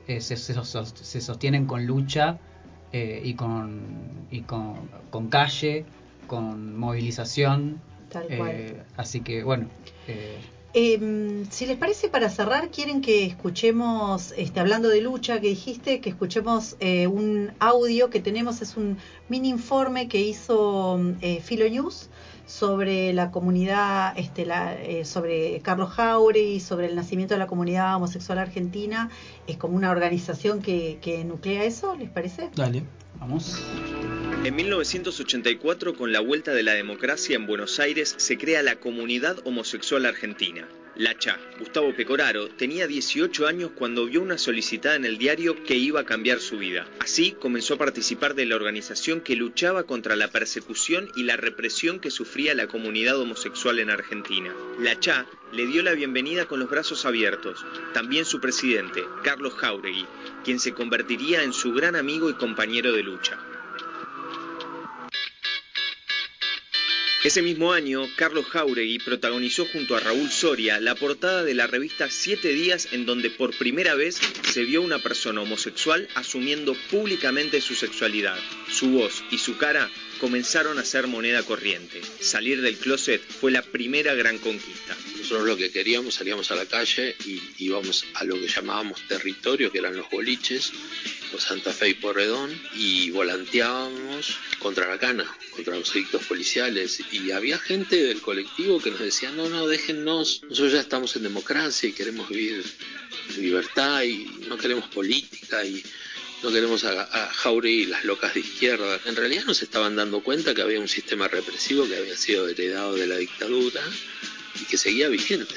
eh, 0.08 0.20
se, 0.22 0.36
se 0.36 0.54
se 0.64 1.22
sostienen 1.22 1.66
con 1.66 1.86
lucha 1.86 2.38
eh, 2.92 3.22
y, 3.24 3.36
con, 3.36 4.28
y 4.30 4.42
con, 4.42 4.90
con 5.10 5.30
calle, 5.30 5.86
con 6.28 6.78
movilización. 6.78 7.80
Tal 8.12 8.26
eh, 8.30 8.84
así 8.98 9.22
que 9.22 9.44
bueno, 9.44 9.70
eh, 10.74 11.46
si 11.50 11.66
les 11.66 11.78
parece, 11.78 12.10
para 12.10 12.30
cerrar, 12.30 12.70
quieren 12.70 13.02
que 13.02 13.26
escuchemos, 13.26 14.34
este, 14.38 14.60
hablando 14.60 14.90
de 14.90 15.02
lucha 15.02 15.40
que 15.42 15.50
dijiste, 15.50 16.00
que 16.00 16.10
escuchemos 16.10 16.78
eh, 16.80 17.08
un 17.08 17.52
audio 17.60 18.10
que 18.10 18.20
tenemos, 18.22 18.62
es 18.62 18.78
un 18.78 18.98
mini 19.28 19.50
informe 19.50 20.08
que 20.08 20.22
hizo 20.22 21.00
eh, 21.22 21.42
Filo 21.42 21.68
News 21.68 22.10
sobre 22.46 23.14
la 23.14 23.32
comunidad, 23.32 24.18
este, 24.18 24.46
la, 24.46 24.74
eh, 24.74 25.06
sobre 25.06 25.60
Carlos 25.62 25.92
Jauregui, 25.92 26.60
sobre 26.60 26.88
el 26.88 26.96
nacimiento 26.96 27.34
de 27.34 27.40
la 27.40 27.48
comunidad 27.48 27.96
homosexual 27.96 28.40
argentina. 28.40 29.10
Es 29.48 29.58
como 29.58 29.76
una 29.76 29.92
organización 29.92 30.62
que, 30.62 31.00
que 31.02 31.24
nuclea 31.24 31.64
eso, 31.64 31.96
¿les 31.96 32.10
parece? 32.10 32.50
Dale. 32.56 32.84
vamos. 33.20 33.62
En 34.44 34.56
1984, 34.56 35.94
con 35.94 36.12
la 36.12 36.20
vuelta 36.20 36.52
de 36.52 36.64
la 36.64 36.74
democracia 36.74 37.36
en 37.36 37.46
Buenos 37.46 37.80
Aires, 37.80 38.16
se 38.18 38.40
crea 38.40 38.64
la 38.64 38.80
Comunidad 38.80 39.38
Homosexual 39.46 40.04
Argentina. 40.08 40.68
La 40.96 41.16
CHA, 41.16 41.40
Gustavo 41.60 41.96
Pecoraro, 41.96 42.50
tenía 42.50 42.88
18 42.88 43.46
años 43.46 43.70
cuando 43.76 44.08
vio 44.08 44.20
una 44.20 44.40
solicitada 44.40 44.96
en 44.96 45.06
el 45.06 45.20
diario 45.20 45.64
que 45.64 45.76
iba 45.76 46.02
a 46.02 46.06
cambiar 46.06 46.40
su 46.40 46.58
vida. 46.58 46.88
Así 46.98 47.34
comenzó 47.34 47.76
a 47.76 47.78
participar 47.78 48.34
de 48.34 48.48
la 48.48 48.56
organización 48.56 49.22
que 49.22 49.36
luchaba 49.36 49.84
contra 49.84 50.16
la 50.16 50.30
persecución 50.30 51.12
y 51.16 51.22
la 51.22 51.38
represión 51.38 52.00
que 52.00 52.10
sufría 52.10 52.56
la 52.56 52.66
comunidad 52.66 53.20
homosexual 53.20 53.78
en 53.78 53.92
Argentina. 53.92 54.56
La 54.80 55.00
CHA 55.00 55.28
le 55.54 55.68
dio 55.68 55.84
la 55.84 55.94
bienvenida 55.94 56.48
con 56.48 56.60
los 56.60 56.70
brazos 56.70 57.06
abiertos, 57.06 57.64
también 57.94 58.26
su 58.26 58.42
presidente, 58.42 59.04
Carlos 59.24 59.54
Jauregui, 59.54 60.08
quien 60.44 60.60
se 60.60 60.74
convertiría 60.74 61.44
en 61.44 61.54
su 61.54 61.74
gran 61.74 61.96
amigo 61.96 62.32
y 62.32 62.34
compañero 62.34 62.92
de 62.92 63.04
lucha. 63.04 63.38
Ese 67.24 67.44
mismo 67.44 67.72
año, 67.72 68.10
Carlos 68.16 68.48
Jauregui 68.48 68.98
protagonizó 68.98 69.68
junto 69.68 69.96
a 69.96 70.00
Raúl 70.00 70.32
Soria 70.32 70.80
la 70.80 70.96
portada 70.96 71.44
de 71.44 71.54
la 71.54 71.68
revista 71.68 72.10
Siete 72.10 72.48
Días 72.48 72.88
en 72.94 73.06
donde 73.06 73.30
por 73.30 73.56
primera 73.56 73.94
vez 73.94 74.20
se 74.52 74.64
vio 74.64 74.82
una 74.82 74.98
persona 74.98 75.42
homosexual 75.42 76.10
asumiendo 76.16 76.74
públicamente 76.90 77.62
su 77.62 77.76
sexualidad. 77.76 78.40
Su 78.72 78.90
voz 78.90 79.24
y 79.30 79.38
su 79.38 79.56
cara 79.58 79.92
comenzaron 80.22 80.78
a 80.78 80.86
ser 80.86 81.08
moneda 81.08 81.42
corriente. 81.42 82.00
Salir 82.20 82.62
del 82.62 82.78
closet 82.78 83.20
fue 83.20 83.50
la 83.50 83.64
primera 83.64 84.14
gran 84.14 84.38
conquista. 84.38 84.96
Nosotros 85.18 85.48
lo 85.48 85.58
que 85.58 85.72
queríamos, 85.72 86.14
salíamos 86.14 86.52
a 86.52 86.56
la 86.56 86.68
calle 86.68 87.16
y 87.26 87.42
íbamos 87.58 88.06
a 88.14 88.24
lo 88.24 88.36
que 88.36 88.48
llamábamos 88.48 89.02
territorio, 89.08 89.72
que 89.72 89.80
eran 89.80 89.98
los 89.98 90.08
boliches, 90.12 90.74
por 91.32 91.42
Santa 91.42 91.74
Fe 91.74 91.90
y 91.90 91.94
Porredón, 91.96 92.52
y 92.76 93.10
volanteábamos 93.10 94.38
contra 94.60 94.88
la 94.88 95.00
cana, 95.00 95.26
contra 95.56 95.76
los 95.76 95.96
edictos 95.96 96.24
policiales. 96.26 97.02
Y 97.12 97.32
había 97.32 97.58
gente 97.58 97.96
del 98.04 98.22
colectivo 98.22 98.80
que 98.80 98.92
nos 98.92 99.00
decía, 99.00 99.32
no, 99.32 99.50
no, 99.50 99.68
déjennos, 99.68 100.44
nosotros 100.44 100.74
ya 100.74 100.82
estamos 100.82 101.16
en 101.16 101.24
democracia 101.24 101.90
y 101.90 101.94
queremos 101.94 102.30
vivir 102.30 102.64
en 103.36 103.42
libertad 103.42 104.04
y 104.04 104.26
no 104.48 104.56
queremos 104.56 104.88
política 104.90 105.66
y 105.66 105.84
no 106.44 106.52
queremos 106.52 106.84
a, 106.84 107.04
a 107.04 107.32
y 107.64 107.86
las 107.86 108.04
locas 108.04 108.34
de 108.34 108.40
izquierda. 108.40 109.00
En 109.06 109.16
realidad 109.16 109.46
nos 109.46 109.62
estaban 109.62 109.96
dando 109.96 110.22
cuenta 110.22 110.56
que 110.56 110.62
había 110.62 110.80
un 110.80 110.88
sistema 110.88 111.28
represivo 111.28 111.88
que 111.88 111.96
había 111.96 112.18
sido 112.18 112.48
heredado 112.48 112.96
de 112.96 113.08
la 113.08 113.18
dictadura 113.18 113.82
y 114.60 114.66
que 114.66 114.78
seguía 114.78 115.08
vigente. 115.10 115.56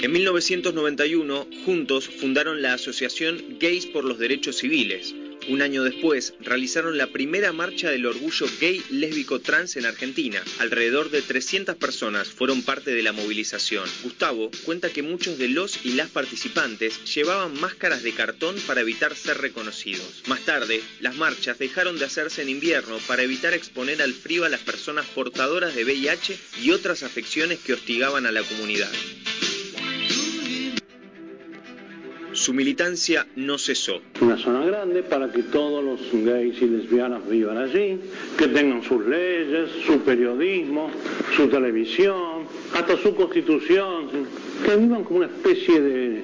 En 0.00 0.10
1991, 0.10 1.46
juntos 1.64 2.08
fundaron 2.08 2.60
la 2.60 2.74
Asociación 2.74 3.58
Gays 3.60 3.86
por 3.86 4.04
los 4.04 4.18
Derechos 4.18 4.56
Civiles. 4.56 5.14
Un 5.48 5.60
año 5.60 5.82
después, 5.82 6.34
realizaron 6.40 6.96
la 6.96 7.08
primera 7.08 7.52
marcha 7.52 7.90
del 7.90 8.06
orgullo 8.06 8.46
gay, 8.60 8.82
lésbico, 8.90 9.40
trans 9.40 9.76
en 9.76 9.86
Argentina. 9.86 10.42
Alrededor 10.60 11.10
de 11.10 11.20
300 11.20 11.76
personas 11.76 12.28
fueron 12.28 12.62
parte 12.62 12.92
de 12.92 13.02
la 13.02 13.12
movilización. 13.12 13.88
Gustavo 14.02 14.50
cuenta 14.64 14.90
que 14.90 15.02
muchos 15.02 15.38
de 15.38 15.48
los 15.48 15.84
y 15.84 15.92
las 15.92 16.10
participantes 16.10 17.04
llevaban 17.12 17.58
máscaras 17.60 18.02
de 18.02 18.12
cartón 18.12 18.56
para 18.66 18.82
evitar 18.82 19.16
ser 19.16 19.38
reconocidos. 19.38 20.22
Más 20.26 20.44
tarde, 20.44 20.80
las 21.00 21.16
marchas 21.16 21.58
dejaron 21.58 21.98
de 21.98 22.04
hacerse 22.04 22.42
en 22.42 22.48
invierno 22.48 22.98
para 23.08 23.22
evitar 23.22 23.52
exponer 23.52 24.00
al 24.00 24.12
frío 24.14 24.44
a 24.44 24.48
las 24.48 24.60
personas 24.60 25.06
portadoras 25.06 25.74
de 25.74 25.84
VIH 25.84 26.38
y 26.62 26.70
otras 26.70 27.02
afecciones 27.02 27.58
que 27.58 27.72
hostigaban 27.72 28.26
a 28.26 28.32
la 28.32 28.42
comunidad. 28.42 28.90
Su 32.32 32.54
militancia 32.54 33.26
no 33.36 33.58
cesó. 33.58 34.00
Una 34.20 34.38
zona 34.38 34.64
grande 34.64 35.02
para 35.02 35.30
que 35.30 35.42
todos 35.42 35.84
los 35.84 36.00
gays 36.24 36.60
y 36.62 36.66
lesbianas 36.66 37.28
vivan 37.28 37.58
allí, 37.58 37.98
que 38.38 38.48
tengan 38.48 38.82
sus 38.82 39.04
leyes, 39.06 39.70
su 39.86 40.00
periodismo, 40.00 40.90
su 41.36 41.48
televisión, 41.48 42.46
hasta 42.74 42.96
su 42.96 43.14
constitución, 43.14 44.08
que 44.64 44.76
vivan 44.76 45.04
como 45.04 45.18
una 45.18 45.26
especie 45.26 45.80
de 45.80 46.22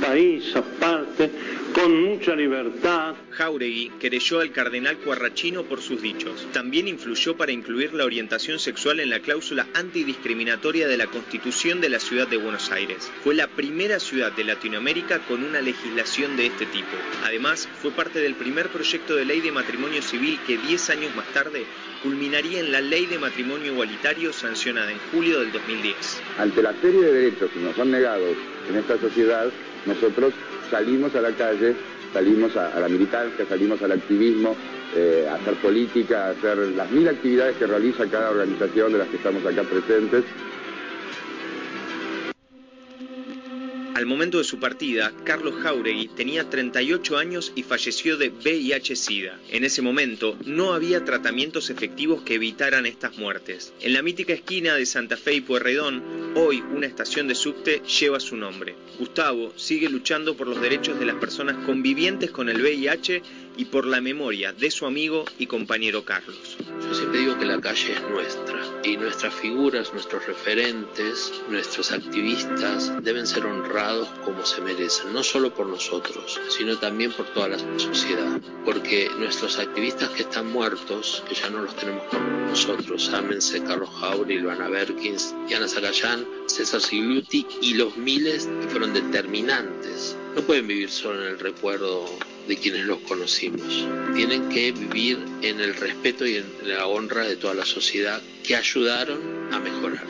país 0.00 0.54
aparte, 0.54 1.30
con 1.76 2.04
mucha 2.04 2.34
libertad. 2.34 3.14
Jauregui 3.32 3.92
querelló 4.00 4.40
al 4.40 4.50
cardenal 4.50 4.96
Cuarrachino 4.96 5.64
por 5.64 5.82
sus 5.82 6.00
dichos. 6.00 6.48
También 6.54 6.88
influyó 6.88 7.36
para 7.36 7.52
incluir 7.52 7.92
la 7.92 8.06
orientación 8.06 8.58
sexual 8.58 8.98
en 8.98 9.10
la 9.10 9.20
cláusula 9.20 9.66
antidiscriminatoria 9.74 10.88
de 10.88 10.96
la 10.96 11.06
Constitución 11.06 11.82
de 11.82 11.90
la 11.90 12.00
Ciudad 12.00 12.28
de 12.28 12.38
Buenos 12.38 12.72
Aires. 12.72 13.12
Fue 13.22 13.34
la 13.34 13.46
primera 13.48 14.00
ciudad 14.00 14.32
de 14.32 14.44
Latinoamérica 14.44 15.18
con 15.28 15.44
una 15.44 15.60
legislación 15.60 16.38
de 16.38 16.46
este 16.46 16.64
tipo. 16.64 16.96
Además, 17.26 17.68
fue 17.82 17.90
parte 17.90 18.20
del 18.20 18.36
primer 18.36 18.68
proyecto 18.68 19.14
de 19.14 19.26
ley 19.26 19.42
de 19.42 19.52
matrimonio 19.52 20.00
civil 20.00 20.38
que 20.46 20.56
10 20.56 20.88
años 20.88 21.14
más 21.14 21.26
tarde 21.34 21.66
culminaría 22.02 22.60
en 22.60 22.72
la 22.72 22.80
Ley 22.80 23.04
de 23.04 23.18
Matrimonio 23.18 23.72
Igualitario 23.72 24.32
sancionada 24.32 24.90
en 24.92 24.98
julio 25.12 25.40
del 25.40 25.52
2010. 25.52 26.22
Ante 26.38 26.62
la 26.62 26.72
serie 26.80 27.02
de 27.02 27.12
derechos 27.12 27.50
que 27.50 27.60
nos 27.60 27.76
son 27.76 27.90
negados 27.90 28.34
en 28.70 28.76
esta 28.76 28.98
sociedad, 28.98 29.50
nosotros 29.84 30.32
salimos 30.70 31.14
a 31.14 31.20
la 31.20 31.32
calle, 31.32 31.74
salimos 32.12 32.56
a, 32.56 32.78
la 32.78 32.88
militancia, 32.88 33.44
salimos 33.48 33.82
al 33.82 33.92
activismo, 33.92 34.56
eh, 34.94 35.26
a 35.30 35.34
hacer 35.34 35.54
política, 35.54 36.26
a 36.26 36.30
hacer 36.30 36.58
las 36.58 36.90
mil 36.90 37.08
actividades 37.08 37.56
que 37.56 37.66
realiza 37.66 38.06
cada 38.06 38.30
organización 38.30 38.92
de 38.92 38.98
las 38.98 39.08
que 39.08 39.16
estamos 39.16 39.44
acá 39.44 39.62
presentes. 39.62 40.24
Al 43.96 44.04
momento 44.04 44.36
de 44.36 44.44
su 44.44 44.58
partida, 44.60 45.10
Carlos 45.24 45.54
Jauregui 45.62 46.08
tenía 46.08 46.50
38 46.50 47.16
años 47.16 47.50
y 47.54 47.62
falleció 47.62 48.18
de 48.18 48.30
VIH-Sida. 48.30 49.40
En 49.48 49.64
ese 49.64 49.80
momento, 49.80 50.36
no 50.44 50.74
había 50.74 51.02
tratamientos 51.02 51.70
efectivos 51.70 52.20
que 52.20 52.34
evitaran 52.34 52.84
estas 52.84 53.16
muertes. 53.16 53.72
En 53.80 53.94
la 53.94 54.02
mítica 54.02 54.34
esquina 54.34 54.74
de 54.74 54.84
Santa 54.84 55.16
Fe 55.16 55.36
y 55.36 55.40
Pueyrredón, 55.40 56.02
hoy 56.34 56.62
una 56.74 56.86
estación 56.86 57.26
de 57.26 57.34
subte 57.34 57.80
lleva 57.98 58.20
su 58.20 58.36
nombre. 58.36 58.76
Gustavo 58.98 59.54
sigue 59.56 59.88
luchando 59.88 60.36
por 60.36 60.46
los 60.46 60.60
derechos 60.60 60.98
de 60.98 61.06
las 61.06 61.16
personas 61.16 61.64
convivientes 61.64 62.30
con 62.30 62.50
el 62.50 62.60
VIH 62.60 63.22
y 63.56 63.66
por 63.66 63.86
la 63.86 64.00
memoria 64.00 64.52
de 64.52 64.70
su 64.70 64.86
amigo 64.86 65.24
y 65.38 65.46
compañero 65.46 66.04
Carlos. 66.04 66.56
Yo 66.80 66.94
siempre 66.94 67.20
digo 67.20 67.38
que 67.38 67.46
la 67.46 67.60
calle 67.60 67.92
es 67.92 68.02
nuestra 68.02 68.60
y 68.84 68.96
nuestras 68.96 69.34
figuras, 69.34 69.92
nuestros 69.92 70.26
referentes, 70.26 71.32
nuestros 71.48 71.90
activistas 71.90 72.92
deben 73.02 73.26
ser 73.26 73.46
honrados 73.46 74.08
como 74.24 74.44
se 74.44 74.60
merecen, 74.60 75.12
no 75.12 75.22
solo 75.22 75.52
por 75.52 75.66
nosotros, 75.66 76.40
sino 76.48 76.78
también 76.78 77.12
por 77.12 77.26
toda 77.26 77.48
la 77.48 77.58
sociedad, 77.78 78.40
porque 78.64 79.10
nuestros 79.18 79.58
activistas 79.58 80.10
que 80.10 80.22
están 80.22 80.52
muertos, 80.52 81.24
que 81.28 81.34
ya 81.34 81.50
no 81.50 81.62
los 81.62 81.74
tenemos 81.74 82.04
con 82.04 82.46
nosotros, 82.46 83.10
ámense 83.12 83.62
Carlos 83.64 83.90
Jauri, 84.00 84.38
Luana 84.38 84.68
Berkins, 84.68 85.34
Diana 85.48 85.66
Zacayán, 85.66 86.26
César 86.46 86.80
Sigluti 86.80 87.46
y 87.60 87.74
los 87.74 87.96
miles 87.96 88.48
que 88.60 88.68
fueron 88.68 88.92
determinantes, 88.92 90.16
no 90.34 90.42
pueden 90.42 90.66
vivir 90.66 90.90
solo 90.90 91.22
en 91.22 91.30
el 91.32 91.38
recuerdo 91.38 92.06
de 92.46 92.56
quienes 92.56 92.84
los 92.84 92.98
conocimos. 93.00 93.86
Tienen 94.14 94.48
que 94.48 94.72
vivir 94.72 95.18
en 95.42 95.60
el 95.60 95.74
respeto 95.74 96.26
y 96.26 96.36
en 96.36 96.46
la 96.62 96.86
honra 96.86 97.24
de 97.24 97.36
toda 97.36 97.54
la 97.54 97.64
sociedad 97.64 98.20
que 98.44 98.56
ayudaron 98.56 99.52
a 99.52 99.58
mejorar. 99.58 100.04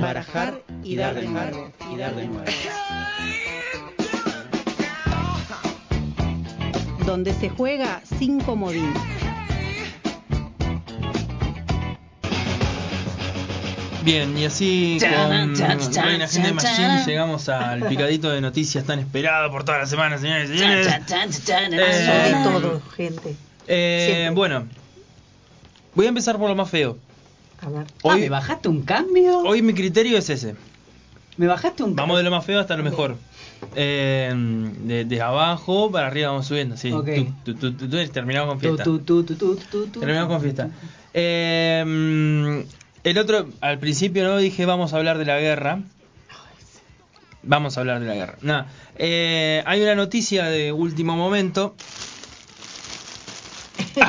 Barajar 0.00 0.62
y 0.82 0.96
dar 0.96 1.14
de 1.14 1.26
nuevo, 1.26 1.72
y 1.92 1.96
dar 1.96 2.14
de 2.14 2.26
nuevo. 2.26 2.44
Donde 7.06 7.34
se 7.34 7.50
juega 7.50 8.02
sin 8.18 8.40
comodín. 8.40 8.92
Bien, 14.04 14.36
y 14.36 14.44
así 14.44 14.98
con 15.00 15.54
Reina 15.94 16.26
Gente 16.26 16.52
Machine 16.52 17.04
llegamos 17.06 17.48
al 17.48 17.86
picadito 17.86 18.30
de 18.30 18.40
noticias 18.40 18.84
tan 18.84 18.98
esperado 18.98 19.50
por 19.50 19.64
todas 19.64 19.82
las 19.82 19.90
semanas, 19.90 20.20
señores 20.20 20.50
y 20.50 20.58
señores. 20.58 20.88
Eh, 20.88 22.04
Sobre 22.06 22.44
todo, 22.44 22.82
gente. 22.96 23.36
Eh, 23.68 24.30
bueno, 24.34 24.66
voy 25.94 26.06
a 26.06 26.08
empezar 26.08 26.36
por 26.38 26.48
lo 26.48 26.56
más 26.56 26.68
feo. 26.68 26.98
A 27.60 27.70
ver. 27.70 27.86
Ah, 28.04 28.16
¿Me 28.16 28.28
bajaste 28.28 28.68
un 28.68 28.82
cambio? 28.82 29.38
hoy 29.40 29.62
mi 29.62 29.72
criterio 29.72 30.18
es 30.18 30.28
ese. 30.30 30.56
¿Me 31.36 31.46
bajaste 31.46 31.84
un 31.84 31.94
Vamos 31.94 32.18
de 32.18 32.24
lo 32.24 32.30
más 32.30 32.44
feo 32.44 32.58
hasta 32.58 32.76
lo 32.76 32.82
mejor. 32.82 33.16
Eh, 33.76 34.32
de, 34.34 35.04
de 35.04 35.22
abajo 35.22 35.92
para 35.92 36.08
arriba 36.08 36.30
vamos 36.30 36.46
subiendo, 36.46 36.76
sí. 36.76 36.90
Ok. 36.90 37.08
Tu, 37.44 37.54
tu, 37.54 37.72
tu, 37.72 37.88
tu, 37.88 37.88
tu, 37.88 38.08
terminamos 38.08 38.54
con 38.54 38.58
Tu, 38.58 38.76
fiesta. 38.76 40.00
Terminamos 40.00 40.28
con 40.28 40.42
fiesta. 40.42 40.68
Eh, 41.14 42.64
el 43.04 43.18
otro, 43.18 43.48
al 43.60 43.78
principio 43.78 44.24
no 44.24 44.36
dije 44.38 44.66
vamos 44.66 44.92
a 44.92 44.96
hablar 44.96 45.18
de 45.18 45.24
la 45.24 45.38
guerra. 45.40 45.80
Vamos 47.44 47.76
a 47.76 47.80
hablar 47.80 47.98
de 48.00 48.06
la 48.06 48.14
guerra. 48.14 48.36
Nada. 48.42 48.66
Eh, 48.96 49.62
hay 49.66 49.82
una 49.82 49.94
noticia 49.96 50.44
de 50.44 50.70
último 50.72 51.16
momento. 51.16 51.74
Esto 53.94 54.04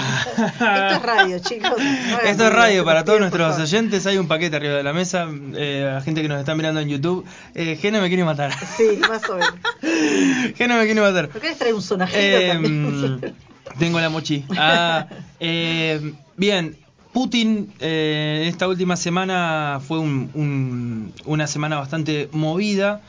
es 0.67 1.01
radio, 1.01 1.39
chicos. 1.39 1.71
No 1.77 2.19
Esto 2.23 2.47
es 2.47 2.53
radio 2.53 2.85
para 2.85 3.03
todos 3.03 3.19
nuestros 3.19 3.57
oyentes. 3.59 4.05
Hay 4.05 4.17
un 4.17 4.27
paquete 4.27 4.55
arriba 4.55 4.75
de 4.75 4.83
la 4.83 4.93
mesa. 4.93 5.27
Eh, 5.55 5.89
la 5.93 6.01
gente 6.01 6.21
que 6.21 6.27
nos 6.27 6.39
está 6.39 6.55
mirando 6.55 6.79
en 6.79 6.89
YouTube. 6.89 7.25
Eh, 7.55 7.77
Gene 7.81 7.99
me 7.99 8.07
quiere 8.07 8.23
matar. 8.23 8.51
Sí, 8.77 8.99
más 9.09 9.27
o 9.29 9.35
menos. 9.35 9.53
Gene 10.55 10.77
me 10.77 10.85
quiere 10.85 11.01
matar. 11.01 11.29
¿Por 11.29 11.41
qué 11.41 11.49
les 11.49 11.57
trae 11.57 11.73
un 11.73 11.81
sonajero 11.81 12.37
Eh, 12.37 12.47
también? 12.49 13.35
tengo 13.79 13.99
la 13.99 14.09
mochi. 14.09 14.45
Ah, 14.57 15.07
eh, 15.39 16.13
bien, 16.37 16.77
Putin 17.13 17.71
eh, 17.79 18.45
esta 18.47 18.67
última 18.67 18.95
semana 18.95 19.79
fue 19.87 19.99
un- 19.99 20.29
un- 20.33 21.13
una 21.25 21.47
semana 21.47 21.77
bastante 21.77 22.27
movida. 22.31 23.01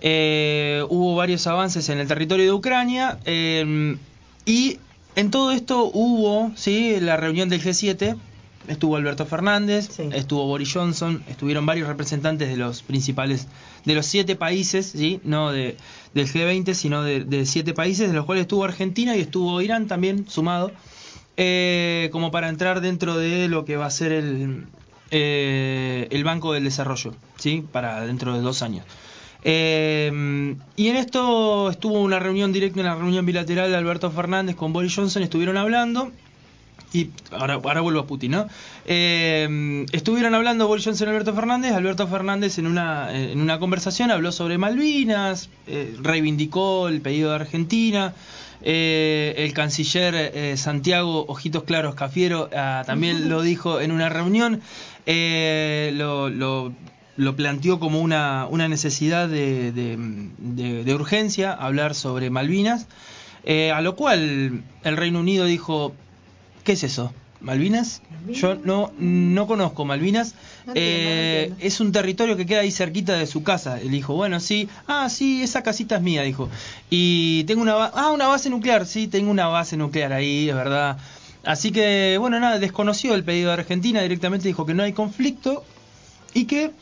Eh, 0.00 0.84
hubo 0.90 1.14
varios 1.16 1.46
avances 1.46 1.88
en 1.88 1.98
el 1.98 2.06
territorio 2.06 2.44
de 2.44 2.52
Ucrania 2.52 3.18
eh, 3.24 3.96
y 4.44 4.78
en 5.16 5.30
todo 5.30 5.52
esto 5.52 5.90
hubo 5.92 6.52
sí 6.54 6.98
la 7.00 7.16
reunión 7.16 7.48
del 7.48 7.62
G7 7.62 8.14
estuvo 8.68 8.96
Alberto 8.96 9.24
Fernández 9.24 9.88
Sí. 9.90 10.02
estuvo 10.12 10.44
Boris 10.46 10.70
Johnson 10.74 11.22
estuvieron 11.28 11.64
varios 11.64 11.88
representantes 11.88 12.48
de 12.50 12.58
los 12.58 12.82
principales 12.82 13.46
de 13.86 13.94
los 13.94 14.04
siete 14.04 14.36
países 14.36 14.84
sí 14.94 15.18
no 15.24 15.50
de, 15.50 15.78
del 16.12 16.28
G20 16.28 16.74
sino 16.74 17.02
de, 17.02 17.24
de 17.24 17.46
siete 17.46 17.72
países 17.72 18.08
de 18.10 18.14
los 18.14 18.26
cuales 18.26 18.42
estuvo 18.42 18.64
Argentina 18.64 19.16
y 19.16 19.20
estuvo 19.20 19.62
Irán 19.62 19.86
también 19.86 20.28
sumado 20.28 20.72
eh, 21.36 22.08
como 22.12 22.30
para 22.30 22.48
entrar 22.48 22.80
dentro 22.80 23.16
de 23.16 23.48
lo 23.48 23.64
que 23.64 23.76
va 23.76 23.86
a 23.86 23.90
ser 23.90 24.12
el 24.12 24.66
eh, 25.10 26.08
el 26.10 26.24
Banco 26.24 26.52
del 26.52 26.64
Desarrollo 26.64 27.14
sí 27.36 27.64
para 27.70 28.04
dentro 28.04 28.34
de 28.34 28.40
dos 28.40 28.62
años 28.62 28.84
eh, 29.48 30.56
y 30.74 30.88
en 30.88 30.96
esto 30.96 31.70
estuvo 31.70 32.00
una 32.00 32.18
reunión 32.18 32.52
directa, 32.52 32.80
una 32.80 32.96
reunión 32.96 33.24
bilateral 33.24 33.70
de 33.70 33.76
Alberto 33.76 34.10
Fernández 34.10 34.56
con 34.56 34.72
Boris 34.72 34.92
Johnson, 34.96 35.22
estuvieron 35.22 35.56
hablando. 35.56 36.10
Y 36.92 37.10
ahora, 37.30 37.54
ahora 37.54 37.80
vuelvo 37.80 38.00
a 38.00 38.06
Putin, 38.06 38.32
¿no? 38.32 38.48
Eh, 38.86 39.86
estuvieron 39.92 40.34
hablando 40.34 40.66
Boris 40.66 40.84
Johnson 40.84 41.06
y 41.06 41.10
Alberto 41.10 41.32
Fernández. 41.32 41.72
Alberto 41.74 42.08
Fernández 42.08 42.58
en 42.58 42.66
una, 42.66 43.16
en 43.16 43.40
una 43.40 43.60
conversación 43.60 44.10
habló 44.10 44.32
sobre 44.32 44.58
Malvinas, 44.58 45.48
eh, 45.68 45.94
reivindicó 46.02 46.88
el 46.88 47.00
pedido 47.00 47.30
de 47.30 47.36
Argentina. 47.36 48.14
Eh, 48.62 49.34
el 49.38 49.52
canciller 49.52 50.14
eh, 50.14 50.56
Santiago 50.56 51.24
Ojitos 51.28 51.64
Claros 51.64 51.94
Cafiero 51.94 52.48
ah, 52.56 52.82
también 52.86 53.28
lo 53.28 53.42
dijo 53.42 53.80
en 53.80 53.92
una 53.92 54.08
reunión. 54.08 54.60
Eh, 55.06 55.92
lo, 55.94 56.28
lo- 56.30 56.72
lo 57.18 57.34
planteó 57.34 57.80
como 57.80 58.00
una, 58.02 58.46
una 58.50 58.68
necesidad 58.68 59.26
de, 59.28 59.72
de- 59.72 60.94
urgencia 60.94 61.52
hablar 61.52 61.94
sobre 61.94 62.28
Malvinas. 62.28 62.86
Eh, 63.44 63.70
a 63.72 63.80
lo 63.80 63.96
cual 63.96 64.62
el 64.84 64.96
Reino 64.96 65.20
Unido 65.20 65.44
dijo, 65.46 65.94
¿qué 66.64 66.72
es 66.72 66.82
eso? 66.84 67.14
¿Malvinas? 67.40 68.02
Yo 68.28 68.54
no, 68.54 68.92
no 68.98 69.46
conozco 69.46 69.84
Malvinas. 69.84 70.34
No 70.66 70.72
entiendo, 70.72 70.74
Eh, 70.74 71.46
no 71.50 71.56
es 71.60 71.80
un 71.80 71.92
territorio 71.92 72.36
que 72.36 72.46
queda 72.46 72.60
ahí 72.60 72.70
cerquita 72.70 73.14
de 73.14 73.26
su 73.26 73.42
casa. 73.42 73.80
Él 73.80 73.90
dijo, 73.90 74.14
bueno, 74.14 74.40
sí, 74.40 74.68
ah, 74.86 75.08
sí, 75.08 75.42
esa 75.42 75.62
casita 75.62 75.96
es 75.96 76.02
mía, 76.02 76.22
dijo. 76.22 76.48
Y 76.90 77.44
tengo 77.44 77.62
una, 77.62 77.74
ah, 77.84 78.10
una 78.12 78.26
base 78.26 78.50
nuclear, 78.50 78.86
sí, 78.86 79.06
tengo 79.06 79.30
una 79.30 79.48
base 79.48 79.76
nuclear 79.76 80.12
ahí, 80.12 80.48
es 80.48 80.54
verdad. 80.54 80.98
Así 81.44 81.70
que, 81.70 82.16
bueno, 82.18 82.40
nada, 82.40 82.58
desconoció 82.58 83.14
el 83.14 83.22
pedido 83.22 83.48
de 83.48 83.54
Argentina, 83.54 84.02
directamente 84.02 84.48
dijo 84.48 84.66
que 84.66 84.74
no 84.74 84.82
hay 84.82 84.92
conflicto 84.92 85.64
y 86.34 86.46
que 86.46 86.72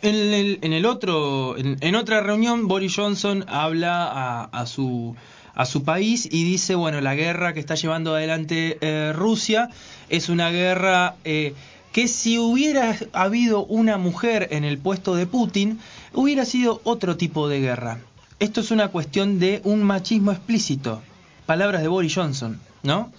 en 0.00 0.14
el, 0.14 0.58
en 0.62 0.72
el 0.72 0.86
otro, 0.86 1.56
en, 1.58 1.76
en 1.80 1.94
otra 1.94 2.20
reunión, 2.20 2.66
Boris 2.68 2.94
Johnson 2.96 3.44
habla 3.48 4.04
a, 4.06 4.44
a 4.44 4.66
su 4.66 5.14
a 5.54 5.66
su 5.66 5.84
país 5.84 6.28
y 6.30 6.44
dice, 6.44 6.74
bueno, 6.74 7.00
la 7.00 7.14
guerra 7.14 7.52
que 7.52 7.60
está 7.60 7.74
llevando 7.74 8.14
adelante 8.14 8.78
eh, 8.80 9.12
Rusia 9.14 9.70
es 10.08 10.28
una 10.28 10.50
guerra 10.50 11.16
eh, 11.24 11.54
que 11.92 12.08
si 12.08 12.38
hubiera 12.38 12.96
habido 13.12 13.64
una 13.64 13.98
mujer 13.98 14.48
en 14.50 14.64
el 14.64 14.78
puesto 14.78 15.14
de 15.14 15.26
Putin, 15.26 15.78
hubiera 16.12 16.44
sido 16.44 16.80
otro 16.84 17.16
tipo 17.16 17.48
de 17.48 17.60
guerra. 17.60 18.00
Esto 18.40 18.60
es 18.60 18.70
una 18.72 18.88
cuestión 18.88 19.38
de 19.38 19.60
un 19.64 19.82
machismo 19.82 20.32
explícito. 20.32 21.02
Palabras 21.46 21.82
de 21.82 21.88
Boris 21.88 22.14
Johnson, 22.14 22.58
¿no? 22.82 23.12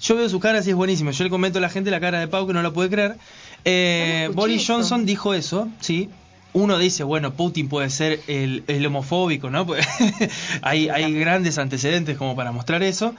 Yo 0.00 0.16
veo 0.16 0.28
su 0.28 0.40
cara 0.40 0.60
y 0.64 0.70
es 0.70 0.74
buenísimo. 0.74 1.10
Yo 1.10 1.24
le 1.24 1.30
comento 1.30 1.58
a 1.58 1.60
la 1.62 1.68
gente 1.68 1.90
la 1.90 2.00
cara 2.00 2.20
de 2.20 2.28
Pau 2.28 2.46
que 2.46 2.52
no 2.52 2.62
la 2.62 2.72
puede 2.72 2.90
creer. 2.90 3.16
Eh, 3.64 4.30
Boris. 4.34 4.66
Johnson 4.66 5.06
dijo 5.06 5.34
eso, 5.34 5.68
sí. 5.80 6.08
Uno 6.54 6.78
dice, 6.78 7.02
bueno, 7.04 7.34
Putin 7.34 7.68
puede 7.68 7.90
ser 7.90 8.20
el, 8.28 8.64
el 8.68 8.86
homofóbico, 8.86 9.50
¿no? 9.50 9.66
Pues, 9.66 9.86
hay, 10.62 10.88
hay 10.88 11.12
grandes 11.12 11.58
antecedentes 11.58 12.16
como 12.16 12.34
para 12.36 12.52
mostrar 12.52 12.82
eso. 12.82 13.14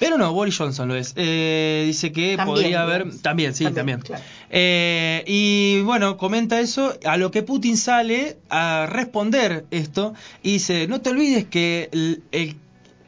Pero 0.00 0.16
no, 0.16 0.32
Boris 0.32 0.56
Johnson 0.56 0.86
lo 0.88 0.94
es. 0.94 1.12
Eh, 1.16 1.82
dice 1.86 2.12
que 2.12 2.36
También, 2.36 2.54
podría 2.54 2.82
haber... 2.82 3.18
También, 3.20 3.52
sí, 3.54 3.64
también. 3.70 3.98
claro. 4.00 4.22
Eh, 4.48 5.24
y 5.26 5.80
bueno, 5.82 6.16
comenta 6.16 6.60
eso, 6.60 6.96
a 7.04 7.16
lo 7.16 7.30
que 7.32 7.42
Putin 7.42 7.76
sale 7.76 8.38
a 8.48 8.86
responder 8.88 9.64
esto 9.72 10.14
y 10.42 10.52
dice, 10.52 10.86
no 10.86 11.00
te 11.00 11.10
olvides 11.10 11.46
que 11.46 11.88
el- 11.92 12.22
el- 12.32 12.56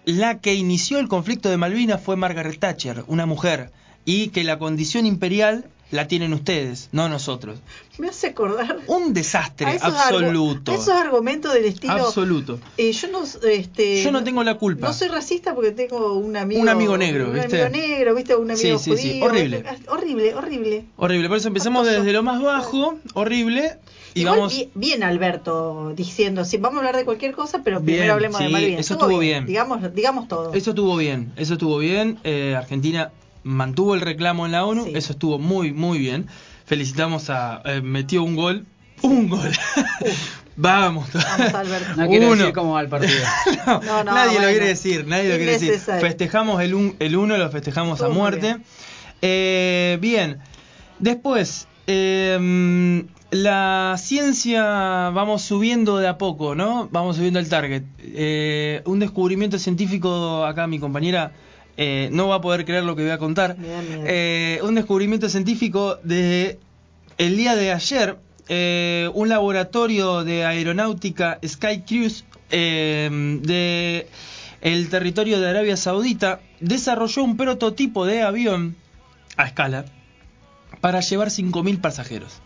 la 0.04 0.40
que 0.40 0.54
inició 0.54 0.98
el 0.98 1.06
conflicto 1.08 1.48
de 1.48 1.56
Malvinas 1.58 2.02
fue 2.02 2.16
Margaret 2.16 2.58
Thatcher, 2.58 3.04
una 3.06 3.24
mujer, 3.24 3.70
y 4.04 4.28
que 4.30 4.42
la 4.42 4.58
condición 4.58 5.06
imperial 5.06 5.66
la 5.90 6.06
tienen 6.08 6.32
ustedes, 6.32 6.88
no 6.92 7.08
nosotros. 7.08 7.58
Me 7.98 8.08
hace 8.08 8.28
acordar 8.28 8.78
Un 8.86 9.12
desastre 9.12 9.66
a 9.66 9.74
esos 9.74 9.92
absoluto. 9.94 10.72
argu- 10.72 10.74
a 10.76 10.80
esos 10.82 10.94
argumentos 10.94 11.52
del 11.52 11.64
estilo. 11.66 11.92
Absoluto. 11.94 12.58
eh, 12.76 12.92
yo 12.92 13.08
no, 13.08 13.22
este, 13.48 14.02
Yo 14.02 14.10
no 14.12 14.22
tengo 14.24 14.42
la 14.44 14.54
culpa. 14.54 14.86
No 14.86 14.92
soy 14.92 15.08
racista 15.08 15.54
porque 15.54 15.72
tengo 15.72 16.14
un 16.14 16.36
amigo. 16.36 16.60
Un 16.62 16.68
amigo 16.68 16.96
negro, 16.96 17.26
un 17.26 17.34
¿viste? 17.34 17.62
amigo 17.62 17.76
negro, 17.86 18.14
¿viste? 18.14 18.36
Un 18.36 18.50
amigo 18.52 18.78
Sí, 18.78 18.96
sí, 18.96 18.96
sí, 18.96 19.20
horrible. 19.22 19.64
Horrible, 19.88 20.34
horrible. 20.34 20.84
Horrible, 20.96 21.28
por 21.28 21.36
eso 21.38 21.48
empezamos 21.48 21.86
desde 21.86 22.12
lo 22.12 22.22
más 22.22 22.40
bajo, 22.40 22.98
horrible, 23.14 23.76
y 24.14 24.20
Igual 24.22 24.36
vamos... 24.38 24.56
bi- 24.56 24.70
bien 24.74 25.02
Alberto 25.02 25.92
diciendo, 25.94 26.44
sí, 26.44 26.56
vamos 26.56 26.76
a 26.76 26.78
hablar 26.80 26.96
de 26.96 27.04
cualquier 27.04 27.32
cosa, 27.32 27.60
pero 27.62 27.80
Bien, 27.80 27.98
primero 27.98 28.14
hablemos 28.14 28.38
de 28.40 28.48
Malvinas. 28.48 28.80
eso 28.80 28.94
estuvo 28.94 29.18
bien. 29.18 29.46
Digamos, 29.46 29.94
digamos 29.94 30.26
todo. 30.28 30.52
Eso 30.54 30.70
estuvo 30.70 30.96
bien, 30.96 31.32
eso 31.36 31.52
estuvo 31.54 31.78
bien. 31.78 32.18
Eh, 32.24 32.54
Argentina 32.56 33.10
mantuvo 33.42 33.94
el 33.94 34.00
reclamo 34.00 34.46
en 34.46 34.52
la 34.52 34.64
ONU, 34.64 34.84
Sí. 34.86 34.92
eso 34.94 35.12
estuvo 35.12 35.38
muy, 35.38 35.72
muy 35.72 35.98
bien. 35.98 36.26
Felicitamos 36.66 37.30
a... 37.30 37.62
eh, 37.64 37.80
metió 37.82 38.22
un 38.22 38.36
gol. 38.36 38.66
Un 39.02 39.28
gol. 39.28 39.50
Vamos. 40.56 41.08
Vamos, 41.14 41.54
Alberto. 41.54 41.88
No 41.96 42.08
quiero 42.08 42.26
Uno. 42.26 42.36
decir 42.36 42.52
cómo 42.54 42.72
va 42.74 42.80
el 42.82 42.88
partido. 42.88 43.14
No, 43.66 43.80
No, 43.80 44.04
no, 44.04 44.12
nadie 44.14 44.40
lo 44.40 44.48
quiere 44.48 44.66
decir, 44.66 45.06
nadie 45.06 45.30
lo 45.30 45.36
quiere 45.36 45.52
decir. 45.52 45.78
Festejamos 45.78 46.60
el, 46.62 46.74
un, 46.74 46.96
el 46.98 47.16
uno, 47.16 47.36
lo 47.38 47.48
festejamos 47.50 48.02
a 48.02 48.08
muerte. 48.08 48.46
bien. 48.48 48.64
Eh, 49.22 49.98
bien, 50.00 50.38
después, 50.98 51.66
eh, 51.86 53.04
la 53.30 53.94
ciencia 53.98 54.62
vamos 55.10 55.42
subiendo 55.42 55.96
de 55.98 56.08
a 56.08 56.18
poco, 56.18 56.54
¿no? 56.54 56.88
Vamos 56.90 57.16
subiendo 57.16 57.38
el 57.38 57.48
target. 57.48 57.84
Eh, 57.98 58.82
un 58.86 58.98
descubrimiento 58.98 59.58
científico, 59.58 60.44
acá 60.44 60.66
mi 60.66 60.78
compañera 60.78 61.32
eh, 61.76 62.08
no 62.12 62.28
va 62.28 62.36
a 62.36 62.40
poder 62.40 62.64
creer 62.64 62.84
lo 62.84 62.96
que 62.96 63.02
voy 63.02 63.10
a 63.10 63.18
contar. 63.18 63.56
Eh, 63.60 64.60
un 64.62 64.74
descubrimiento 64.74 65.28
científico 65.28 65.96
de 66.02 66.58
el 67.18 67.36
día 67.36 67.54
de 67.56 67.72
ayer, 67.72 68.16
eh, 68.48 69.10
un 69.14 69.28
laboratorio 69.28 70.24
de 70.24 70.44
aeronáutica 70.44 71.38
Sky 71.46 71.82
Cruise 71.82 72.24
eh, 72.50 73.08
de 73.42 74.08
el 74.60 74.88
territorio 74.88 75.40
de 75.40 75.48
Arabia 75.48 75.76
Saudita 75.76 76.40
desarrolló 76.60 77.22
un 77.24 77.36
prototipo 77.36 78.04
de 78.04 78.22
avión 78.22 78.76
a 79.36 79.46
escala 79.46 79.86
para 80.80 81.00
llevar 81.00 81.28
5.000 81.28 81.80
pasajeros. 81.80 82.40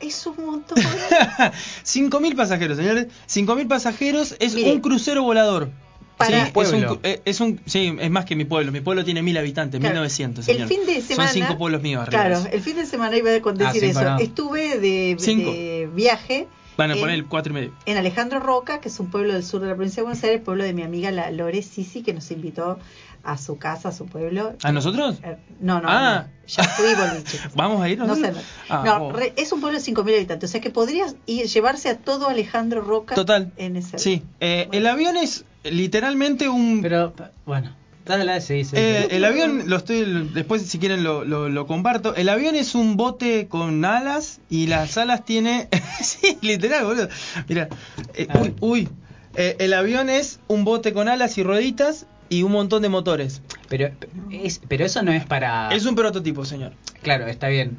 Es 0.00 0.26
un 0.26 0.44
montón. 0.44 0.76
5.000 1.84 2.36
pasajeros, 2.36 2.76
señores. 2.76 3.06
5.000 3.28 3.68
pasajeros 3.68 4.36
es 4.38 4.54
Mire. 4.54 4.72
un 4.72 4.80
crucero 4.80 5.22
volador. 5.22 5.70
Para 6.16 6.46
Sí, 6.46 6.52
Pueblo. 6.52 6.76
es 6.78 6.90
un, 6.90 6.98
eh, 7.02 7.22
es 7.24 7.40
un, 7.40 7.60
sí, 7.66 7.96
es 8.00 8.10
más 8.10 8.24
que 8.24 8.36
mi 8.36 8.44
pueblo. 8.44 8.70
Mi 8.72 8.80
pueblo 8.80 9.04
tiene 9.04 9.22
mil 9.22 9.36
habitantes, 9.36 9.80
Claro, 9.80 9.94
1900. 9.94 10.46
el 10.48 10.54
señor. 10.54 10.68
fin 10.68 10.86
de 10.86 11.00
semana 11.02 11.30
Son 11.30 11.42
cinco 11.42 11.58
pueblos 11.58 11.82
míos 11.82 12.02
arriba. 12.02 12.24
Claro, 12.24 12.44
el 12.52 12.60
fin 12.60 12.76
de 12.76 12.86
semana 12.86 13.16
iba 13.16 13.30
a 13.30 13.34
Ah, 13.34 13.40
decir 13.72 13.80
cinco 13.82 14.00
eso. 14.00 14.10
no. 14.10 14.18
Estuve 14.18 14.78
de, 14.78 15.16
Cinco. 15.18 15.50
de 15.50 15.88
viaje 15.94 16.46
Van 16.76 16.90
a 16.90 16.94
en- 16.94 17.00
poner 17.00 17.14
el 17.14 17.26
cuatro 17.26 17.52
y 17.52 17.54
medio. 17.54 17.72
en 17.86 17.96
Alejandro 17.96 18.40
Roca, 18.40 18.80
que 18.80 18.88
es 18.88 18.98
un 19.00 19.10
pueblo 19.10 19.32
del 19.32 19.44
sur 19.44 19.60
de 19.60 19.68
la 19.68 19.74
provincia 19.74 20.00
de 20.02 20.04
Buenos 20.04 20.22
Aires, 20.24 20.38
el 20.38 20.44
pueblo 20.44 20.64
de 20.64 20.72
mi 20.72 20.82
amiga 20.82 21.10
la 21.10 21.30
Lore 21.30 21.62
Sisi, 21.62 22.02
que 22.02 22.12
nos 22.12 22.30
invitó 22.30 22.78
a 23.24 23.38
su 23.38 23.56
casa, 23.58 23.88
a 23.88 23.92
su 23.92 24.06
pueblo. 24.06 24.54
¿A 24.62 24.72
nosotros? 24.72 25.18
Eh, 25.22 25.36
No, 25.60 25.80
no, 25.80 25.88
Ah. 25.88 26.26
no. 26.26 26.46
ya 26.46 26.64
fui 26.64 26.86
chicos. 27.24 27.50
¿Vamos 27.54 27.82
a 27.82 27.88
ir 27.88 27.98
No 27.98 28.14
sé. 28.16 28.32
Ah, 28.68 28.82
No, 28.84 29.06
oh. 29.06 29.12
re- 29.12 29.32
es 29.36 29.50
un 29.52 29.60
pueblo 29.60 29.78
de 29.78 29.84
5.000 29.84 30.14
habitantes, 30.16 30.50
o 30.50 30.52
sea 30.52 30.60
que 30.60 30.70
podrías 30.70 31.16
ir, 31.26 31.46
llevarse 31.46 31.88
a 31.88 31.96
todo 31.98 32.28
Alejandro 32.28 32.82
Roca 32.82 33.14
Total. 33.14 33.52
en 33.56 33.76
ese 33.76 33.98
Sí, 33.98 34.22
eh, 34.40 34.68
el 34.72 34.86
avión 34.86 35.16
es 35.16 35.44
literalmente 35.64 36.48
un... 36.48 36.80
Pero, 36.82 37.14
bueno, 37.46 37.74
dale, 38.04 38.40
sí, 38.42 38.64
sí. 38.64 38.76
Eh, 38.76 39.08
el 39.12 39.24
avión, 39.24 39.62
lo 39.70 39.76
estoy, 39.76 40.28
después 40.34 40.62
si 40.62 40.78
quieren 40.78 41.02
lo, 41.02 41.24
lo, 41.24 41.48
lo 41.48 41.66
comparto. 41.66 42.14
El 42.14 42.28
avión 42.28 42.54
es 42.54 42.74
un 42.74 42.96
bote 42.98 43.48
con 43.48 43.84
alas 43.86 44.40
y 44.50 44.66
las 44.66 44.98
alas 44.98 45.24
tiene... 45.24 45.68
sí, 46.02 46.36
literal, 46.42 46.84
boludo. 46.84 47.08
Mira, 47.48 47.68
eh, 48.14 48.28
uy, 48.40 48.54
uy. 48.60 48.88
Eh, 49.36 49.56
el 49.58 49.72
avión 49.72 50.10
es 50.10 50.38
un 50.46 50.64
bote 50.64 50.92
con 50.92 51.08
alas 51.08 51.38
y 51.38 51.42
rueditas 51.42 52.06
y 52.28 52.42
un 52.42 52.52
montón 52.52 52.82
de 52.82 52.88
motores. 52.88 53.42
Pero, 53.68 53.90
es, 54.30 54.60
pero 54.68 54.84
eso 54.84 55.02
no 55.02 55.12
es 55.12 55.24
para... 55.24 55.68
Es 55.72 55.86
un 55.86 55.94
prototipo, 55.94 56.44
señor. 56.44 56.72
Claro, 57.02 57.26
está 57.26 57.48
bien. 57.48 57.78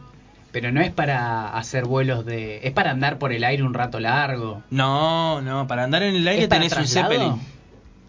Pero 0.51 0.71
no 0.71 0.81
es 0.81 0.91
para 0.91 1.49
hacer 1.57 1.85
vuelos 1.85 2.25
de... 2.25 2.65
Es 2.65 2.71
para 2.71 2.91
andar 2.91 3.17
por 3.19 3.33
el 3.33 3.43
aire 3.43 3.63
un 3.63 3.73
rato 3.73 3.99
largo. 3.99 4.63
No, 4.69 5.41
no, 5.41 5.67
para 5.67 5.83
andar 5.83 6.03
en 6.03 6.15
el 6.15 6.27
aire 6.27 6.43
¿Es 6.43 6.47
para 6.47 6.61
tenés 6.61 6.77
un? 6.77 6.87
Zeppelin. 6.87 7.41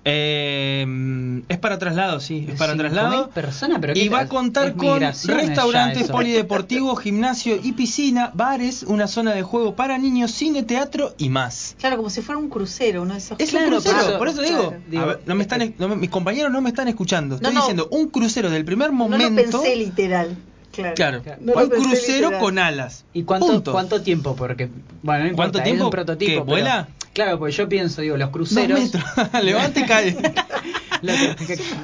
Eh, 0.08 1.42
es 1.48 1.58
para 1.58 1.78
traslado, 1.78 2.20
sí, 2.20 2.46
es 2.48 2.56
para 2.58 2.74
5.000 2.74 2.78
traslado. 2.78 3.30
personas, 3.30 3.78
pero 3.80 3.92
y 3.94 4.02
¿qué 4.04 4.08
va 4.08 4.20
a 4.20 4.22
es 4.22 4.28
contar 4.28 4.74
con 4.74 5.00
restaurantes 5.00 6.08
polideportivos, 6.08 7.00
gimnasio 7.00 7.58
y 7.62 7.72
piscina, 7.72 8.30
bares, 8.32 8.84
una 8.84 9.08
zona 9.08 9.34
de 9.34 9.42
juego 9.42 9.74
para 9.74 9.98
niños, 9.98 10.30
cine, 10.30 10.62
teatro 10.62 11.14
y 11.18 11.28
más. 11.28 11.74
Claro, 11.78 11.96
como 11.96 12.10
si 12.10 12.22
fuera 12.22 12.38
un 12.38 12.48
crucero, 12.48 13.02
uno 13.02 13.14
de 13.14 13.18
esos. 13.18 13.38
Es 13.40 13.50
Claro, 13.50 13.66
un 13.66 13.72
crucero, 13.72 13.96
por 13.96 14.06
eso- 14.08 14.18
por 14.18 14.28
eso 14.28 14.42
digo. 14.42 14.68
claro. 14.68 14.82
Digo, 14.88 15.02
a 15.02 15.06
ver, 15.06 15.20
no 15.26 15.34
me 15.34 15.42
están, 15.42 15.74
no 15.78 15.88
me- 15.88 15.96
mis 15.96 16.10
compañeros 16.10 16.52
no 16.52 16.60
me 16.60 16.68
están 16.70 16.88
escuchando. 16.88 17.34
Estoy 17.36 17.52
No, 17.52 17.54
no. 17.58 17.60
diciendo 17.64 17.88
un 17.90 18.08
crucero 18.08 18.48
del 18.50 18.64
primer 18.64 18.90
No 18.90 18.94
momento. 18.96 19.28
lo 19.58 19.60
pensé 19.62 19.76
literal. 19.76 20.36
Claro. 20.72 20.94
claro, 20.94 21.22
No 21.40 21.54
un 21.54 21.70
crucero 21.70 22.26
literal. 22.28 22.38
con 22.40 22.58
alas. 22.58 23.06
¿Y 23.14 23.22
cuánto, 23.22 23.46
Punto. 23.46 23.72
cuánto 23.72 24.02
tiempo? 24.02 24.36
Porque, 24.36 24.68
bueno, 25.02 25.24
no 25.24 25.30
importa, 25.30 25.34
¿Cuánto 25.36 25.58
es 25.58 25.64
tiempo? 25.64 25.84
un 25.84 25.90
prototipo. 25.90 26.28
¿Qué, 26.30 26.34
pero- 26.34 26.44
vuela? 26.44 26.88
Claro, 27.16 27.38
porque 27.40 27.52
yo 27.54 27.68
pienso, 27.68 28.02
digo, 28.02 28.16
los 28.16 28.30
cruceros... 28.30 28.78
Levanta 29.42 29.80
y 29.80 29.84
cae. 29.84 30.16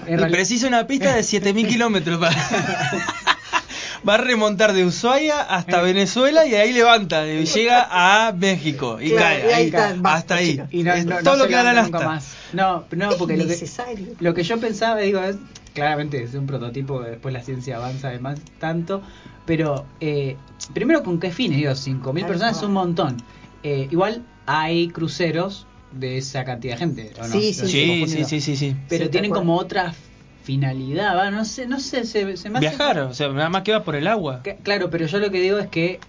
Y 0.08 0.16
precisa 0.30 0.66
una 0.68 0.86
pista 0.86 1.14
de 1.14 1.22
7000 1.22 1.66
kilómetros 1.68 2.18
para. 2.18 2.34
Va 4.08 4.14
a 4.14 4.18
remontar 4.18 4.72
de 4.72 4.84
Ushuaia 4.84 5.40
hasta 5.42 5.80
Eh. 5.80 5.84
Venezuela 5.84 6.44
y 6.46 6.54
ahí 6.56 6.72
levanta, 6.72 7.24
y 7.28 7.44
llega 7.44 7.86
a 7.90 8.32
México 8.32 8.98
y 9.00 9.10
Claro, 9.10 9.22
cae, 9.42 9.50
y 9.50 9.52
ahí 9.52 9.70
basta, 9.70 10.14
hasta 10.14 10.34
ahí. 10.36 10.60
Y 10.72 10.82
no, 10.82 10.96
no- 10.96 11.04
no 11.04 11.22
todo 11.22 11.36
lo 11.36 11.46
que 11.46 11.54
da 11.54 11.72
la 11.72 11.82
nunca 11.82 12.00
más. 12.00 12.34
No, 12.52 12.84
no, 12.90 13.10
porque 13.16 13.36
lo 13.36 13.44
que, 13.44 13.50
necesario. 13.50 14.08
lo 14.18 14.34
que 14.34 14.42
yo 14.42 14.58
pensaba, 14.58 14.96
digo, 14.98 15.20
es, 15.20 15.36
claramente 15.74 16.20
es 16.22 16.34
un 16.34 16.46
prototipo, 16.46 17.00
después 17.00 17.32
la 17.32 17.42
ciencia 17.42 17.76
avanza 17.76 18.08
además 18.08 18.40
tanto, 18.58 19.02
pero 19.46 19.84
eh, 20.00 20.36
primero 20.74 21.04
con 21.04 21.20
qué 21.20 21.30
fines, 21.30 21.58
digo, 21.58 21.70
5.000 21.72 22.02
Tal 22.20 22.26
personas 22.28 22.56
es 22.56 22.62
un 22.64 22.72
montón. 22.72 23.18
Eh, 23.62 23.86
igual 23.92 24.22
hay 24.46 24.88
cruceros 24.88 25.66
de 25.92 26.18
esa 26.18 26.44
cantidad 26.44 26.74
de 26.74 26.78
gente, 26.78 27.12
¿o 27.20 27.26
no? 27.26 27.32
Sí, 27.32 27.52
sí, 27.54 27.66
Sí, 27.66 28.06
sí, 28.08 28.24
sí, 28.24 28.40
sí, 28.40 28.56
sí. 28.56 28.76
Pero 28.88 29.04
Sí, 29.06 29.10
tienen 29.10 29.30
como 29.30 29.56
otra 29.56 29.94
finalidad, 30.42 31.16
va, 31.16 31.30
no 31.30 31.44
sé, 31.44 31.66
no 31.66 31.78
sé, 31.80 32.04
se, 32.04 32.36
se 32.36 32.50
me 32.50 32.58
hace- 32.58 32.68
Viajar, 32.68 32.98
o 33.00 33.14
sea, 33.14 33.28
nada 33.28 33.48
más 33.48 33.62
que 33.62 33.72
va 33.72 33.84
por 33.84 33.94
el 33.94 34.06
agua. 34.06 34.42
Que- 34.42 34.56
Claro, 34.56 34.90
pero 34.90 35.06
yo 35.06 35.18
lo 35.18 35.30
que 35.30 35.40
digo 35.40 35.58
es 35.58 35.68
que 35.68 36.00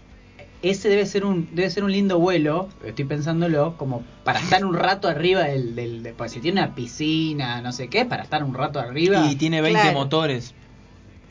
ese 0.64 0.88
debe 0.90 1.06
ser 1.06 1.26
un 1.26 1.50
debe 1.54 1.70
ser 1.70 1.84
un 1.84 1.92
lindo 1.92 2.18
vuelo, 2.20 2.70
estoy 2.86 3.04
pensándolo, 3.06 3.76
como 3.78 4.04
para 4.24 4.40
estar 4.40 4.66
un 4.66 4.74
rato 4.74 5.08
arriba 5.10 5.42
del... 5.44 5.76
del 5.76 6.02
de- 6.04 6.14
pues 6.14 6.32
si 6.32 6.40
tiene 6.40 6.62
una 6.62 6.74
piscina, 6.74 7.62
no 7.62 7.74
sé 7.74 7.90
qué, 7.90 8.06
para 8.06 8.24
estar 8.24 8.44
un 8.44 8.54
rato 8.54 8.80
arriba. 8.80 9.28
Y 9.30 9.36
tiene 9.36 9.62
20 9.62 9.82
Claro. 9.82 9.98
motores. 10.00 10.54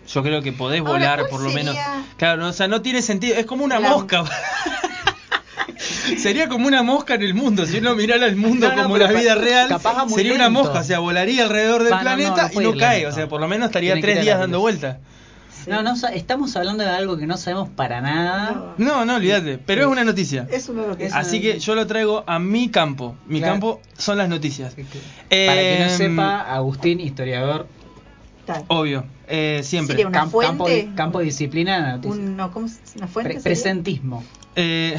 Yo 0.07 0.23
creo 0.23 0.43
que 0.43 0.53
podés 0.53 0.81
Ahora, 0.81 0.93
volar 0.93 1.19
¿cuál 1.21 1.31
por 1.31 1.41
lo 1.43 1.51
menos. 1.53 1.77
Claro, 2.17 2.43
no, 2.43 2.49
o 2.49 2.53
sea, 2.53 2.69
no 2.69 2.83
tiene 2.83 3.03
sentido. 3.03 3.37
Es 3.37 3.47
como 3.47 3.65
una 3.65 3.79
La- 3.81 3.91
mosca. 3.91 4.25
Sería 6.19 6.49
como 6.49 6.67
una 6.67 6.83
mosca 6.83 7.15
en 7.15 7.23
el 7.23 7.35
mundo. 7.35 7.67
Si 7.67 7.79
uno 7.79 7.95
mirara 7.95 8.27
el 8.27 8.37
mundo 8.37 8.69
No, 8.69 8.77
no, 8.77 8.83
como 8.85 8.99
la 8.99 9.11
vida 9.13 9.35
real, 9.35 9.69
capaz 9.69 10.09
sería 10.11 10.35
una 10.35 10.49
mosca. 10.51 10.81
O 10.81 10.85
sea, 10.85 10.99
volaría 10.99 11.45
alrededor 11.45 11.83
del 11.85 11.93
Va, 11.93 12.03
no, 12.03 12.11
no, 12.11 12.17
planeta 12.17 12.51
no 12.55 12.61
y 12.61 12.65
no 12.65 12.77
cae. 12.77 12.99
lento. 13.01 13.13
O 13.13 13.15
sea, 13.17 13.29
por 13.29 13.41
lo 13.41 13.49
menos 13.49 13.67
estaría 13.67 13.95
Tiene 13.95 14.07
tres 14.13 14.23
días 14.25 14.39
dando 14.39 14.63
velocidad. 14.63 14.99
vuelta. 14.99 15.09
No, 15.65 15.83
no, 15.85 15.95
estamos 16.09 16.57
hablando 16.57 16.83
de 16.83 16.91
algo 16.91 17.17
que 17.17 17.27
no 17.27 17.37
sabemos 17.37 17.69
para 17.69 18.01
nada. 18.01 18.75
No. 18.79 19.05
No, 19.05 19.15
olvídate. 19.15 19.59
Pero 19.59 19.83
es 19.83 19.87
una 19.87 20.03
noticia. 20.03 20.49
Es 20.51 20.69
una 20.69 20.83
noticia. 20.87 21.07
Es- 21.07 21.15
Así 21.15 21.41
que 21.41 21.61
yo 21.61 21.77
lo 21.77 21.87
traigo 21.87 22.25
a 22.27 22.41
mi 22.41 22.69
campo. 22.69 23.15
Mi 23.27 23.39
Claro. 23.39 23.53
campo 23.55 23.81
son 23.97 24.19
las 24.19 24.29
noticias. 24.29 24.75
Para 24.75 24.87
que 24.89 25.77
no 25.79 25.85
Eh, 25.87 25.89
sepa, 25.97 26.41
Agustín, 26.53 26.99
historiador, 27.01 27.69
Tal. 28.45 28.65
Obvio, 28.67 29.05
eh, 29.29 29.61
siempre. 29.63 30.05
Una 30.05 30.11
campo, 30.19 30.43
fuente. 30.43 30.91
campo 30.97 31.21
de 31.21 31.27
disciplina, 31.27 31.77
de 31.87 31.93
noticias. 31.93 32.19
Un, 32.19 32.37
no, 32.37 32.51
¿cómo? 32.51 32.67
¿Una 32.97 33.07
fuente? 33.07 33.35
Pre- 33.35 33.41
sería? 33.41 33.43
presentismo. 33.55 34.25
Eh, 34.57 34.99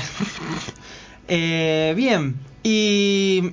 eh, 1.27 1.93
bien, 1.95 2.35
y 2.63 3.51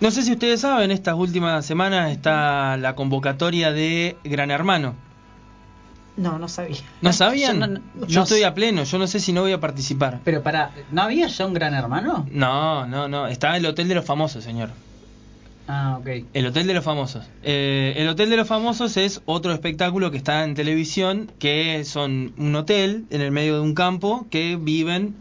no 0.00 0.10
sé 0.10 0.22
si 0.22 0.32
ustedes 0.32 0.60
saben, 0.60 0.90
estas 0.90 1.14
últimas 1.14 1.64
semanas 1.64 2.10
está 2.12 2.76
la 2.76 2.94
convocatoria 2.94 3.72
de 3.72 4.16
Gran 4.24 4.50
Hermano. 4.50 4.94
No, 6.16 6.38
no 6.38 6.48
sabía. 6.48 6.76
¿No 7.00 7.12
sabían? 7.12 7.60
Yo 7.60 7.66
no- 7.66 7.80
no- 7.94 8.06
Yo 8.06 8.20
no 8.20 8.22
estoy 8.24 8.40
sé. 8.40 8.46
a 8.46 8.54
pleno, 8.54 8.82
yo 8.84 8.98
no 8.98 9.06
sé 9.06 9.20
si 9.20 9.32
no 9.32 9.42
voy 9.42 9.52
a 9.52 9.60
participar. 9.60 10.20
Pero 10.24 10.42
para, 10.42 10.72
¿no 10.90 11.02
había 11.02 11.28
ya 11.28 11.46
un 11.46 11.54
gran 11.54 11.74
hermano? 11.74 12.26
No, 12.32 12.86
no, 12.86 13.06
no, 13.08 13.28
está 13.28 13.56
el 13.56 13.64
Hotel 13.66 13.86
de 13.88 13.94
los 13.94 14.04
Famosos, 14.04 14.42
señor. 14.42 14.70
Ah, 15.70 15.98
ok. 16.00 16.24
El 16.32 16.46
Hotel 16.46 16.66
de 16.66 16.72
los 16.72 16.82
Famosos. 16.82 17.28
Eh, 17.42 17.92
el 17.98 18.08
Hotel 18.08 18.30
de 18.30 18.38
los 18.38 18.48
Famosos 18.48 18.96
es 18.96 19.20
otro 19.26 19.52
espectáculo 19.52 20.10
que 20.10 20.16
está 20.16 20.44
en 20.44 20.54
televisión, 20.54 21.30
que 21.38 21.84
son 21.84 22.32
un 22.38 22.56
hotel 22.56 23.04
en 23.10 23.20
el 23.20 23.30
medio 23.30 23.56
de 23.56 23.60
un 23.60 23.74
campo 23.74 24.26
que 24.30 24.56
viven, 24.56 25.14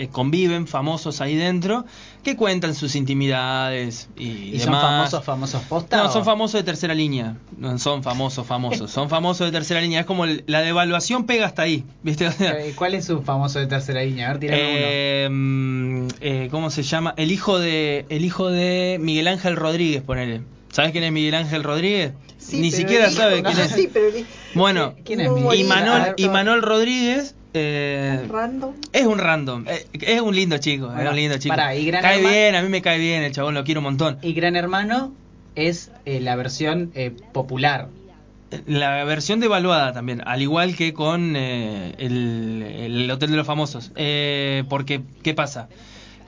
eh, 0.00 0.08
conviven 0.08 0.66
famosos 0.66 1.20
ahí 1.20 1.36
dentro, 1.36 1.84
que 2.22 2.34
cuentan 2.36 2.74
sus 2.74 2.94
intimidades 2.96 4.08
y, 4.16 4.54
¿Y 4.54 4.58
son 4.60 4.72
famosos, 4.74 5.24
famosos 5.24 5.62
posta? 5.62 5.96
No, 5.98 6.10
son 6.12 6.24
famosos 6.24 6.60
de 6.60 6.64
tercera 6.64 6.94
línea. 6.94 7.36
No 7.56 7.78
son 7.78 8.02
famosos, 8.02 8.46
famosos. 8.46 8.90
Son 8.90 9.08
famosos 9.08 9.46
de 9.46 9.52
tercera 9.52 9.80
línea. 9.80 10.00
Es 10.00 10.06
como 10.06 10.24
el- 10.24 10.42
la 10.46 10.62
devaluación 10.62 11.24
pega 11.26 11.46
hasta 11.46 11.62
ahí. 11.62 11.84
¿Viste? 12.02 12.28
Eh, 12.40 12.72
¿Cuál 12.76 12.94
es 12.94 13.04
su 13.04 13.22
famoso 13.22 13.58
de 13.58 13.66
tercera 13.66 14.02
línea? 14.02 14.26
A 14.28 14.30
ver, 14.32 14.40
tirame 14.40 14.62
uno. 14.62 14.76
eh, 14.80 15.28
mm, 15.30 16.08
eh, 16.20 16.48
¿Cómo 16.50 16.70
se 16.70 16.82
llama? 16.82 17.14
El 17.16 17.30
hijo 17.30 17.58
de 17.58 18.06
el 18.08 18.24
hijo 18.24 18.48
de 18.48 18.98
Miguel 19.00 19.28
Ángel 19.28 19.56
Rodríguez, 19.56 20.02
ponele. 20.02 20.42
¿Sabes 20.72 20.92
quién 20.92 21.04
es 21.04 21.12
Miguel 21.12 21.34
Ángel 21.34 21.62
Rodríguez? 21.64 22.12
Sí, 22.38 22.58
Ni 22.58 22.70
pero 22.70 22.80
siquiera 22.82 23.10
sabe 23.10 23.42
no, 23.42 23.50
quién 23.50 23.64
es. 23.64 23.72
Sí, 23.72 23.90
pero 23.92 24.06
el- 24.08 24.24
Bueno, 24.54 24.94
y. 25.06 25.64
Manuel, 25.64 26.14
y 26.16 26.28
Manuel 26.28 26.62
Rodríguez 26.62 27.34
eh, 27.54 28.26
random. 28.28 28.74
es 28.92 29.06
un 29.06 29.18
random. 29.18 29.64
Eh, 29.68 29.86
Es 29.92 30.20
un 30.20 30.34
lindo 30.34 30.58
chico. 30.58 30.92
es 30.96 31.08
un 31.08 31.16
lindo 31.16 31.38
chico. 31.38 31.54
pará, 31.54 31.74
y 31.74 31.86
Gran 31.86 32.02
cae 32.02 32.16
Hermano- 32.18 32.34
bien, 32.34 32.54
a 32.54 32.62
mí 32.62 32.68
me 32.68 32.82
cae 32.82 32.98
bien. 32.98 33.22
El 33.22 33.32
chabón 33.32 33.54
lo 33.54 33.64
quiero 33.64 33.80
un 33.80 33.84
montón. 33.84 34.18
Y 34.22 34.32
Gran 34.34 34.56
Hermano 34.56 35.12
es 35.54 35.90
eh, 36.04 36.20
la 36.20 36.36
versión 36.36 36.92
eh, 36.94 37.12
popular. 37.32 37.88
La 38.66 39.04
versión 39.04 39.38
devaluada 39.38 39.92
también, 39.92 40.22
al 40.26 40.42
igual 40.42 40.74
que 40.74 40.92
con 40.92 41.36
eh, 41.36 41.94
el, 41.98 42.64
el 42.66 43.10
Hotel 43.10 43.30
de 43.30 43.36
los 43.36 43.46
Famosos. 43.46 43.92
Eh, 43.94 44.64
porque, 44.68 45.02
¿qué 45.22 45.34
pasa? 45.34 45.68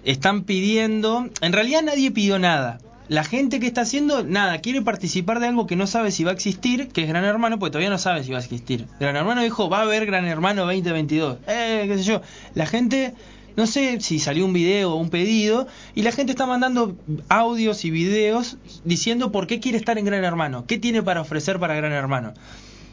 Están 0.04 0.42
pidiendo, 0.44 1.28
en 1.40 1.52
realidad 1.52 1.82
nadie 1.82 2.10
pidió 2.12 2.38
nada. 2.38 2.78
La 3.08 3.24
gente 3.24 3.60
que 3.60 3.66
está 3.66 3.82
haciendo, 3.82 4.22
nada, 4.22 4.58
quiere 4.60 4.80
participar 4.80 5.40
de 5.40 5.48
algo 5.48 5.66
que 5.66 5.76
no 5.76 5.86
sabe 5.86 6.10
si 6.10 6.24
va 6.24 6.30
a 6.30 6.34
existir, 6.34 6.88
que 6.88 7.02
es 7.02 7.08
Gran 7.08 7.24
Hermano, 7.24 7.58
porque 7.58 7.72
todavía 7.72 7.90
no 7.90 7.98
sabe 7.98 8.22
si 8.22 8.30
va 8.30 8.38
a 8.38 8.40
existir. 8.40 8.86
Gran 9.00 9.16
Hermano 9.16 9.42
dijo, 9.42 9.68
va 9.68 9.78
a 9.78 9.82
haber 9.82 10.06
Gran 10.06 10.24
Hermano 10.24 10.62
2022. 10.62 11.38
Eh, 11.46 11.84
qué 11.88 11.98
sé 11.98 12.04
yo. 12.04 12.22
La 12.54 12.64
gente, 12.64 13.14
no 13.56 13.66
sé 13.66 14.00
si 14.00 14.18
salió 14.18 14.46
un 14.46 14.52
video 14.52 14.92
o 14.92 14.96
un 14.96 15.10
pedido, 15.10 15.66
y 15.94 16.02
la 16.02 16.12
gente 16.12 16.32
está 16.32 16.46
mandando 16.46 16.96
audios 17.28 17.84
y 17.84 17.90
videos 17.90 18.56
diciendo 18.84 19.32
por 19.32 19.46
qué 19.46 19.58
quiere 19.58 19.78
estar 19.78 19.98
en 19.98 20.04
Gran 20.04 20.24
Hermano, 20.24 20.64
qué 20.66 20.78
tiene 20.78 21.02
para 21.02 21.20
ofrecer 21.20 21.58
para 21.58 21.74
Gran 21.74 21.92
Hermano. 21.92 22.34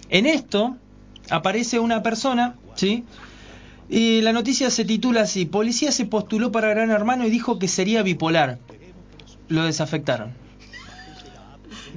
En 0.10 0.26
esto 0.26 0.76
aparece 1.30 1.80
una 1.80 2.02
persona, 2.02 2.56
¿sí? 2.76 3.04
Y 3.90 4.22
la 4.22 4.34
noticia 4.34 4.70
se 4.70 4.86
titula 4.86 5.22
así, 5.22 5.46
Policía 5.46 5.92
se 5.92 6.06
postuló 6.06 6.52
para 6.52 6.70
Gran 6.70 6.90
Hermano 6.90 7.26
y 7.26 7.30
dijo 7.30 7.58
que 7.60 7.68
sería 7.68 8.04
bipolar. 8.04 8.60
Lo 9.50 9.66
desafectaron. 9.66 10.38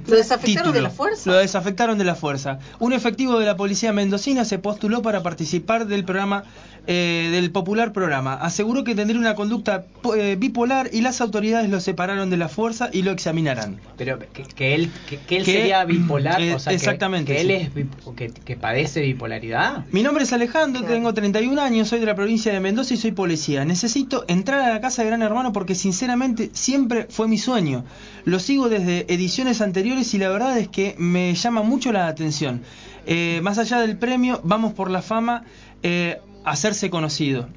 Lo 0.07 0.15
desafectaron 0.17 0.53
título. 0.55 0.73
de 0.73 0.81
la 0.81 0.89
fuerza. 0.89 1.31
Lo 1.31 1.37
desafectaron 1.37 1.97
de 1.97 2.03
la 2.03 2.15
fuerza. 2.15 2.59
Un 2.79 2.93
efectivo 2.93 3.39
de 3.39 3.45
la 3.45 3.55
policía 3.55 3.93
mendocina 3.93 4.45
se 4.45 4.59
postuló 4.59 5.01
para 5.01 5.23
participar 5.23 5.87
del 5.87 6.03
programa, 6.05 6.43
eh, 6.87 7.29
del 7.31 7.51
popular 7.51 7.93
programa. 7.93 8.33
Aseguró 8.33 8.83
que 8.83 8.95
tendría 8.95 9.19
una 9.19 9.35
conducta 9.35 9.85
eh, 10.17 10.35
bipolar 10.37 10.89
y 10.91 11.01
las 11.01 11.21
autoridades 11.21 11.69
lo 11.69 11.79
separaron 11.79 12.29
de 12.29 12.37
la 12.37 12.49
fuerza 12.49 12.89
y 12.91 13.03
lo 13.03 13.11
examinarán. 13.11 13.79
Pero 13.97 14.19
que, 14.19 14.43
que 14.43 14.75
él, 14.75 14.91
que, 15.09 15.17
que 15.19 15.37
él 15.37 15.45
Que- 15.45 15.53
sería 15.53 15.83
bipolar, 15.85 16.41
eh, 16.41 16.55
o 16.55 16.59
sea, 16.59 16.71
que- 16.71 16.75
exactamente, 16.75 17.33
que, 17.33 17.41
él 17.41 17.69
sí. 17.73 17.81
es 18.25 18.33
que 18.45 18.55
padece 18.57 19.01
bipolaridad. 19.01 19.85
Mi 19.91 20.03
nombre 20.03 20.23
es 20.23 20.33
Alejandro, 20.33 20.81
Claro. 20.81 20.95
tengo 20.95 21.13
31 21.13 21.59
años, 21.61 21.87
soy 21.87 21.99
de 21.99 22.05
la 22.05 22.15
provincia 22.15 22.51
de 22.51 22.59
Mendoza 22.59 22.93
y 22.93 22.97
soy 22.97 23.11
policía. 23.11 23.63
Necesito 23.65 24.25
entrar 24.27 24.59
a 24.61 24.69
la 24.69 24.81
casa 24.81 25.01
de 25.03 25.07
Gran 25.09 25.21
Hermano 25.21 25.53
porque 25.53 25.75
sinceramente 25.75 26.49
siempre 26.53 27.07
fue 27.09 27.27
mi 27.27 27.37
sueño. 27.37 27.85
Lo 28.25 28.39
sigo 28.39 28.69
desde 28.69 29.05
ediciones 29.13 29.61
anteriores 29.61 29.92
y 29.93 30.17
la 30.17 30.29
verdad 30.29 30.57
es 30.57 30.67
que 30.67 30.95
me 30.97 31.33
llama 31.35 31.61
mucho 31.61 31.91
la 31.91 32.07
atención. 32.07 32.63
Eh, 33.05 33.39
más 33.43 33.57
allá 33.57 33.79
del 33.79 33.97
premio, 33.97 34.41
vamos 34.43 34.73
por 34.73 34.89
la 34.89 35.01
fama, 35.01 35.43
eh, 35.83 36.19
hacerse 36.43 36.89
conocido. 36.89 37.47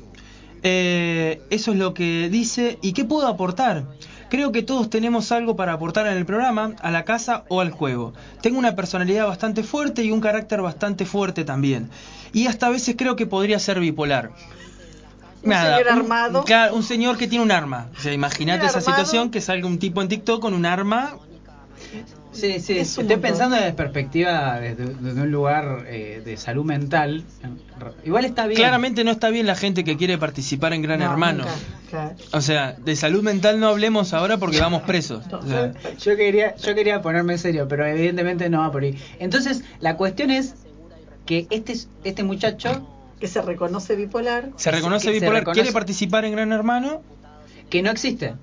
Eh, 0.63 1.41
eso 1.51 1.73
es 1.73 1.79
lo 1.79 1.95
que 1.95 2.29
dice. 2.29 2.79
¿Y 2.83 2.93
qué 2.93 3.05
puedo 3.05 3.27
aportar? 3.27 3.85
Creo 4.29 4.53
que 4.53 4.63
todos 4.63 4.91
tenemos 4.91 5.31
algo 5.33 5.57
para 5.57 5.73
aportar 5.73 6.07
en 6.07 6.17
el 6.17 6.27
programa, 6.27 6.75
a 6.83 6.91
la 6.91 7.05
casa 7.05 7.45
o 7.49 7.61
al 7.61 7.71
juego. 7.71 8.13
Tengo 8.43 8.59
una 8.59 8.75
personalidad 8.75 9.27
bastante 9.27 9.63
fuerte 9.63 10.03
y 10.03 10.11
un 10.11 10.21
carácter 10.21 10.61
bastante 10.61 11.07
fuerte 11.07 11.45
también. 11.45 11.91
Y 12.33 12.49
hasta 12.49 12.67
a 12.67 12.71
veces 12.71 12.97
creo 12.99 13.17
que 13.17 13.27
podría 13.27 13.59
ser 13.59 13.81
bipolar. 13.81 14.33
Un 15.45 15.53
señor 15.53 15.89
armado. 15.89 16.45
claro, 16.45 16.75
un 16.75 16.83
señor 16.83 17.17
que 17.17 17.29
tiene 17.29 17.45
un 17.45 17.53
arma. 17.53 17.89
O 17.97 18.01
sea, 18.01 18.13
imagínate 18.13 18.67
esa 18.67 18.79
armado. 18.79 18.97
situación 18.97 19.31
que 19.31 19.41
salga 19.41 19.69
un 19.69 19.79
tipo 19.79 20.03
en 20.03 20.09
TikTok 20.09 20.43
con 20.43 20.55
un 20.55 20.67
arma. 20.67 21.17
Sí, 22.37 22.61
sí, 22.61 22.79
Es 22.79 22.91
estoy 22.91 23.05
montón. 23.05 23.21
pensando 23.23 23.57
desde 23.57 23.73
perspectiva, 23.73 24.61
desde, 24.61 24.85
desde 24.95 25.21
un 25.23 25.31
lugar 25.31 25.85
eh, 25.89 26.23
de 26.25 26.37
salud 26.37 26.65
mental. 26.65 27.25
Igual 28.05 28.25
está 28.25 28.47
bien. 28.47 28.57
Claramente 28.57 29.05
no 29.05 29.11
está 29.11 29.31
bien 29.31 29.47
la 29.47 29.55
gente 29.55 29.85
que 29.85 29.97
quiere 29.97 30.19
participar 30.19 30.73
en 30.73 30.83
Gran 30.83 31.01
No, 31.01 31.07
Hermano. 31.11 31.45
nunca, 31.45 31.55
claro. 31.91 32.15
O 32.33 32.41
sea, 32.41 32.73
de 32.73 32.97
salud 32.97 33.23
mental 33.23 33.59
no 33.61 33.69
hablemos 33.69 34.13
ahora 34.15 34.37
porque 34.39 34.61
vamos 34.61 34.83
presos. 34.83 35.25
O 35.33 35.43
sea, 35.47 35.73
Yo 35.99 36.17
quería, 36.17 36.57
yo 36.57 36.75
quería 36.75 37.03
ponerme 37.03 37.39
serio, 37.39 37.67
pero 37.69 37.85
evidentemente 37.87 38.49
no 38.49 38.61
va 38.61 38.71
por 38.73 38.83
ahí. 38.83 38.99
Entonces, 39.19 39.63
la 39.81 39.97
cuestión 39.97 40.31
es 40.31 40.55
que 41.27 41.47
este, 41.51 41.75
este 42.05 42.23
muchacho 42.23 42.87
Que 43.21 43.29
se 43.29 43.41
reconoce 43.43 43.97
bipolar. 43.97 44.51
se 44.57 44.71
reconoce 44.71 45.07
se 45.07 45.13
bipolar, 45.13 45.43
reconoce- 45.43 45.55
quiere 45.55 45.73
participar 45.73 46.25
en 46.25 46.33
Gran 46.33 46.53
Hermano, 46.53 47.03
que 47.71 47.83
no 47.83 47.91
existe. 47.91 48.35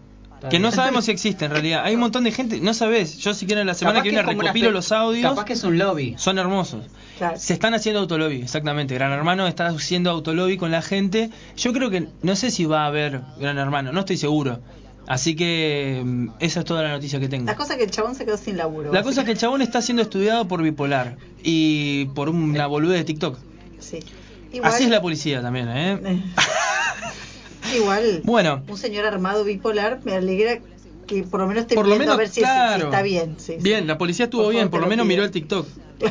Que 0.50 0.60
no 0.60 0.72
sabemos 0.72 1.06
si 1.06 1.12
existe 1.12 1.46
en 1.46 1.52
realidad. 1.52 1.84
Hay 1.84 1.96
un 1.96 2.02
montón 2.02 2.24
de 2.24 2.32
gente, 2.32 2.60
no 2.60 2.74
sabes. 2.74 3.18
Yo 3.18 3.34
si 3.34 3.46
quieren 3.46 3.68
la 3.68 3.74
semana 3.74 4.00
Capaz 4.00 4.04
que 4.04 4.10
viene 4.10 4.24
recopilo 4.24 4.72
los 4.72 4.92
audios. 4.92 5.30
Capaz 5.30 5.46
que 5.46 5.54
es 5.54 5.64
un 5.64 5.78
lobby. 5.78 6.16
Son 6.18 6.38
hermosos. 6.38 6.86
Claro. 7.18 7.38
Se 7.38 7.54
están 7.54 7.74
haciendo 7.74 8.02
autolobby, 8.02 8.42
exactamente. 8.42 8.94
Gran 8.96 9.12
Hermano 9.12 9.48
está 9.48 9.68
haciendo 9.68 10.10
autolobby 10.10 10.58
con 10.58 10.72
la 10.72 10.82
gente. 10.82 11.30
Yo 11.56 11.74
creo 11.74 11.90
que, 11.90 12.08
no 12.22 12.36
sé 12.36 12.52
si 12.52 12.66
va 12.66 12.84
a 12.84 12.88
haber 12.88 13.22
Gran 13.40 13.58
Hermano, 13.58 13.92
no 13.92 14.02
estoy 14.02 14.18
seguro. 14.18 14.60
Así 15.08 15.36
que 15.36 16.02
mm, 16.04 16.30
esa 16.40 16.62
es 16.62 16.66
toda 16.66 16.84
la 16.84 16.90
noticia 16.90 17.20
que 17.20 17.28
tengo. 17.28 17.46
La 17.46 17.56
cosa 17.56 17.74
es 17.74 17.78
que 17.78 17.86
el 17.86 17.92
chabón 17.92 18.16
se 18.16 18.26
quedó 18.26 18.38
sin 18.38 18.58
laburo. 18.58 18.92
La 18.94 19.04
cosa 19.04 19.22
es 19.22 19.26
que 19.26 19.34
el 19.34 19.38
chabón 19.38 19.62
está 19.62 19.82
siendo 19.82 20.02
estudiado 20.02 20.48
por 20.48 20.62
bipolar 20.62 21.18
y 21.44 22.06
por 22.16 22.30
una 22.30 22.68
boludez 22.68 23.00
de 23.00 23.04
TikTok. 23.04 23.38
Sí. 23.80 24.00
Igual, 24.52 24.72
Así 24.72 24.84
es 24.84 24.90
la 24.90 25.02
policía 25.02 25.42
también, 25.42 25.68
¿eh? 25.70 26.24
Igual, 27.76 28.22
Bueno. 28.24 28.64
un 28.68 28.78
señor 28.78 29.06
armado 29.06 29.44
bipolar 29.44 30.00
me 30.04 30.14
alegra 30.14 30.60
que 31.08 31.24
por 31.24 31.40
lo 31.42 31.48
menos 31.48 31.62
esté 31.64 31.76
Por 31.76 31.88
lo 31.88 31.96
menos, 31.98 32.14
a 32.14 32.18
ver 32.18 32.28
si, 32.30 32.42
es- 32.42 32.48
si 32.48 32.54
claro. 32.54 32.86
está 32.86 33.02
bien. 33.02 33.36
sí, 33.38 33.54
sí. 33.58 33.64
Bien, 33.64 33.88
la 33.88 33.98
policía 33.98 34.26
estuvo 34.26 34.44
Por 34.44 34.54
bien, 34.54 34.70
por 34.70 34.82
lo 34.82 34.88
menos 34.88 35.06
miró 35.06 35.24
el 35.24 35.32
TikTok. 35.32 35.68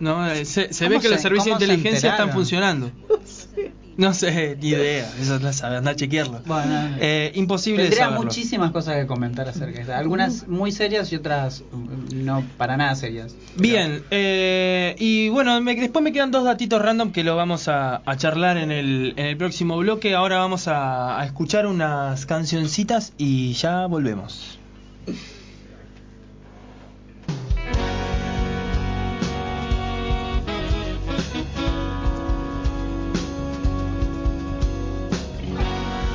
No, 0.00 0.30
eh, 0.30 0.44
se, 0.44 0.72
se 0.72 0.84
ve 0.84 0.90
¿Cómo 0.94 1.02
que 1.02 1.08
los 1.08 1.16
se- 1.16 1.22
servicios 1.22 1.58
de 1.58 1.66
se 1.66 1.72
inteligencia 1.72 2.10
están 2.10 2.30
funcionando. 2.32 2.92
No 3.98 4.14
sé, 4.14 4.56
ni 4.60 4.68
idea. 4.68 5.10
Eso 5.20 5.40
no 5.40 5.52
sabe, 5.52 5.76
anda 5.76 5.90
a 5.90 5.96
chequearlo. 5.96 6.40
Bueno, 6.46 6.96
Eh, 7.00 7.32
imposible 7.34 7.82
Tendría 7.82 8.04
saberlo. 8.04 8.24
muchísimas 8.26 8.70
cosas 8.70 8.94
que 8.94 9.06
comentar 9.08 9.48
acerca 9.48 9.74
de 9.74 9.80
esto. 9.80 9.92
Algunas 9.94 10.46
muy 10.46 10.70
serias 10.70 11.12
y 11.12 11.16
otras 11.16 11.64
mm, 11.72 12.24
no 12.24 12.44
para 12.56 12.76
nada 12.76 12.94
serias. 12.94 13.34
Bien, 13.56 14.04
eh, 14.12 14.94
y 15.00 15.28
bueno, 15.30 15.60
me- 15.60 15.74
después 15.74 16.02
me 16.04 16.12
quedan 16.12 16.30
dos 16.30 16.44
datitos 16.44 16.80
random 16.80 17.10
que 17.10 17.24
lo 17.24 17.34
vamos 17.34 17.66
a, 17.66 18.00
a 18.06 18.16
charlar 18.16 18.56
en 18.56 18.70
el, 18.70 19.14
en 19.16 19.26
el 19.26 19.36
próximo 19.36 19.76
bloque. 19.78 20.14
Ahora 20.14 20.38
vamos 20.38 20.68
a, 20.68 21.20
a 21.20 21.26
escuchar 21.26 21.66
unas 21.66 22.24
cancioncitas 22.24 23.14
y 23.18 23.52
ya 23.54 23.84
volvemos. 23.86 24.60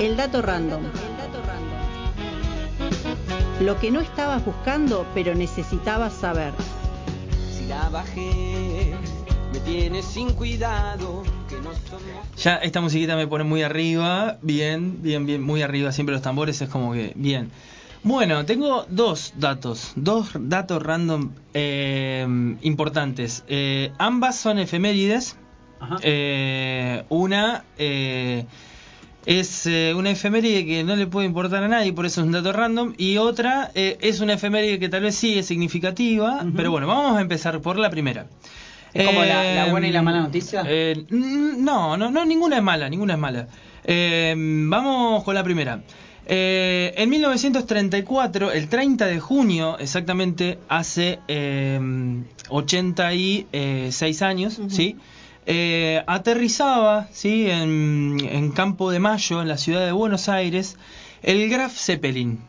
El 0.03 0.17
dato 0.17 0.41
random. 0.41 0.83
Lo 3.61 3.79
que 3.79 3.89
no 3.89 4.01
estabas 4.01 4.43
buscando, 4.43 5.05
pero 5.13 5.33
necesitabas 5.33 6.11
saber. 6.11 6.51
Si 7.53 7.67
la 7.67 7.87
bajé, 7.87 8.95
me 9.53 9.59
tienes 9.59 10.03
sin 10.03 10.33
cuidado, 10.33 11.23
que 11.47 11.55
no 11.55 11.71
somos... 11.89 12.03
Ya 12.35 12.55
esta 12.57 12.81
musiquita 12.81 13.15
me 13.15 13.27
pone 13.27 13.45
muy 13.45 13.63
arriba, 13.63 14.39
bien, 14.41 15.01
bien, 15.01 15.25
bien, 15.25 15.41
muy 15.41 15.61
arriba. 15.61 15.93
Siempre 15.93 16.11
los 16.11 16.21
tambores 16.21 16.61
es 16.61 16.67
como 16.67 16.91
que, 16.91 17.13
bien. 17.15 17.49
Bueno, 18.03 18.43
tengo 18.43 18.85
dos 18.89 19.31
datos, 19.37 19.93
dos 19.95 20.31
datos 20.37 20.83
random 20.83 21.31
eh, 21.53 22.57
importantes. 22.61 23.45
Eh, 23.47 23.93
ambas 23.99 24.35
son 24.37 24.59
efemérides. 24.59 25.37
Ajá. 25.79 25.95
Eh, 26.01 27.05
una 27.07 27.63
eh, 27.77 28.45
es 29.25 29.65
eh, 29.67 29.93
una 29.95 30.11
efeméride 30.11 30.65
que 30.65 30.83
no 30.83 30.95
le 30.95 31.07
puede 31.07 31.27
importar 31.27 31.63
a 31.63 31.67
nadie, 31.67 31.93
por 31.93 32.05
eso 32.05 32.21
es 32.21 32.27
un 32.27 32.33
dato 32.33 32.51
random. 32.51 32.93
Y 32.97 33.17
otra 33.17 33.71
eh, 33.75 33.97
es 34.01 34.19
una 34.19 34.33
efeméride 34.33 34.79
que 34.79 34.89
tal 34.89 35.01
vez 35.03 35.15
sí 35.15 35.37
es 35.39 35.45
significativa, 35.45 36.45
pero 36.55 36.71
bueno, 36.71 36.87
vamos 36.87 37.17
a 37.17 37.21
empezar 37.21 37.61
por 37.61 37.77
la 37.77 37.89
primera. 37.89 38.27
¿Es 38.93 39.05
como 39.07 39.23
la- 39.23 39.55
la 39.55 39.71
buena 39.71 39.87
y 39.87 39.91
la 39.91 40.01
mala 40.03 40.21
noticia? 40.21 40.63
eh, 40.67 41.05
no, 41.09 41.97
no, 41.97 42.11
no, 42.11 42.25
ninguna 42.25 42.57
es 42.57 42.63
mala, 42.63 42.89
ninguna 42.89 43.13
es 43.13 43.19
mala. 43.19 43.47
Eh, 43.85 44.35
vamos 44.37 45.23
con 45.23 45.33
la 45.35 45.43
primera. 45.43 45.81
Eh, 46.25 46.93
en 46.95 47.09
1934, 47.09 48.51
el 48.53 48.69
30 48.69 49.07
de 49.07 49.19
junio, 49.19 49.77
exactamente 49.79 50.57
hace 50.69 51.19
eh, 51.27 51.79
86 52.49 54.21
años, 54.21 54.59
¿sí? 54.69 54.95
Eh, 55.45 56.03
aterrizaba, 56.07 57.07
¿sí? 57.11 57.49
En, 57.49 58.17
en 58.21 58.51
Campo 58.51 58.91
de 58.91 58.99
Mayo, 58.99 59.41
en 59.41 59.49
la 59.49 59.57
ciudad 59.57 59.85
de 59.85 59.91
Buenos 59.91 60.29
Aires, 60.29 60.77
el 61.21 61.49
Graf 61.49 61.75
Zeppelin. 61.75 62.39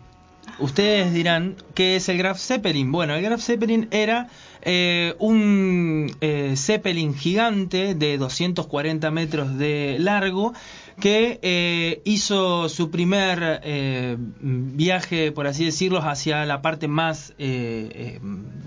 Ustedes 0.60 1.12
dirán, 1.12 1.56
¿qué 1.74 1.96
es 1.96 2.08
el 2.08 2.18
Graf 2.18 2.38
Zeppelin? 2.38 2.92
Bueno, 2.92 3.14
el 3.16 3.22
Graf 3.22 3.40
Zeppelin 3.40 3.88
era 3.90 4.28
eh, 4.62 5.16
un 5.18 6.14
eh, 6.20 6.54
Zeppelin 6.56 7.14
gigante 7.14 7.96
de 7.96 8.16
240 8.18 9.10
metros 9.10 9.58
de 9.58 9.96
largo 9.98 10.54
que 11.00 12.00
hizo 12.04 12.68
su 12.68 12.92
primer 12.92 14.20
viaje, 14.40 15.32
por 15.32 15.48
así 15.48 15.64
decirlo, 15.64 15.98
hacia 15.98 16.44
la 16.44 16.62
parte 16.62 16.86
más 16.86 17.34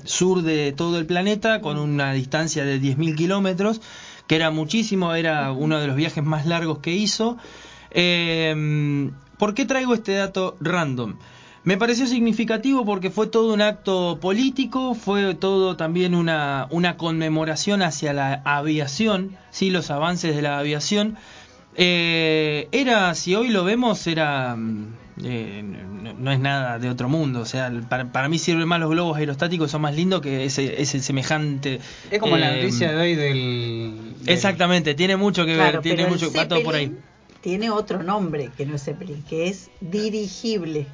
sur 0.03 0.41
de 0.41 0.73
todo 0.73 0.99
el 0.99 1.05
planeta, 1.05 1.61
con 1.61 1.79
una 1.79 2.11
distancia 2.11 2.65
de 2.65 2.81
10.000 2.81 3.15
kilómetros, 3.15 3.79
que 4.27 4.35
era 4.35 4.51
muchísimo, 4.51 5.13
era 5.13 5.51
uno 5.51 5.79
de 5.79 5.87
los 5.87 5.95
viajes 5.95 6.23
más 6.23 6.45
largos 6.45 6.79
que 6.79 6.91
hizo. 6.91 7.37
Eh, 7.91 9.09
¿Por 9.37 9.53
qué 9.53 9.65
traigo 9.65 9.93
este 9.93 10.13
dato 10.13 10.57
random? 10.59 11.15
Me 11.67 11.77
pareció 11.77 12.07
significativo 12.07 12.85
porque 12.85 13.09
fue 13.09 13.27
todo 13.27 13.53
un 13.53 13.61
acto 13.61 14.19
político, 14.21 14.95
fue 14.95 15.35
todo 15.35 15.75
también 15.75 16.15
una, 16.15 16.67
una 16.69 16.95
conmemoración 16.95 17.81
hacia 17.81 18.13
la 18.13 18.41
aviación, 18.45 19.37
sí, 19.51 19.69
los 19.69 19.91
avances 19.91 20.33
de 20.33 20.41
la 20.41 20.59
aviación. 20.59 21.17
Eh, 21.75 22.69
era, 22.71 23.13
si 23.15 23.35
hoy 23.35 23.49
lo 23.49 23.65
vemos, 23.65 24.07
era 24.07 24.55
mm, 24.55 24.93
eh, 25.23 25.61
no, 25.63 26.13
no 26.13 26.31
es 26.31 26.39
nada 26.39 26.79
de 26.79 26.89
otro 26.89 27.09
mundo. 27.09 27.41
O 27.41 27.45
sea, 27.45 27.71
para, 27.89 28.11
para 28.11 28.29
mí 28.29 28.37
sirven 28.39 28.67
más 28.67 28.79
los 28.79 28.89
globos 28.89 29.17
aerostáticos, 29.17 29.71
son 29.71 29.81
más 29.81 29.95
lindos 29.95 30.21
que 30.21 30.45
ese, 30.45 30.81
ese 30.81 30.99
semejante. 31.01 31.79
Es 32.11 32.19
como 32.19 32.37
la 32.37 32.53
eh, 32.57 32.61
noticia 32.61 32.91
de 32.91 32.97
hoy 32.97 33.15
del... 33.15 34.13
del- 34.19 34.29
Exactamente, 34.33 34.93
tiene 34.95 35.15
mucho 35.17 35.45
que 35.45 35.51
ver, 35.55 35.69
Claro, 35.69 35.81
tiene 35.81 36.05
mucho, 36.05 36.31
va 36.33 36.47
todo 36.47 36.63
por 36.63 36.75
ahí. 36.75 36.91
Tiene 37.41 37.69
otro 37.69 38.03
nombre 38.03 38.49
que 38.57 38.65
no 38.65 38.75
es 38.75 38.83
Zeppelin, 38.83 39.23
que 39.23 39.47
es 39.47 39.69
dirigible. 39.79 40.85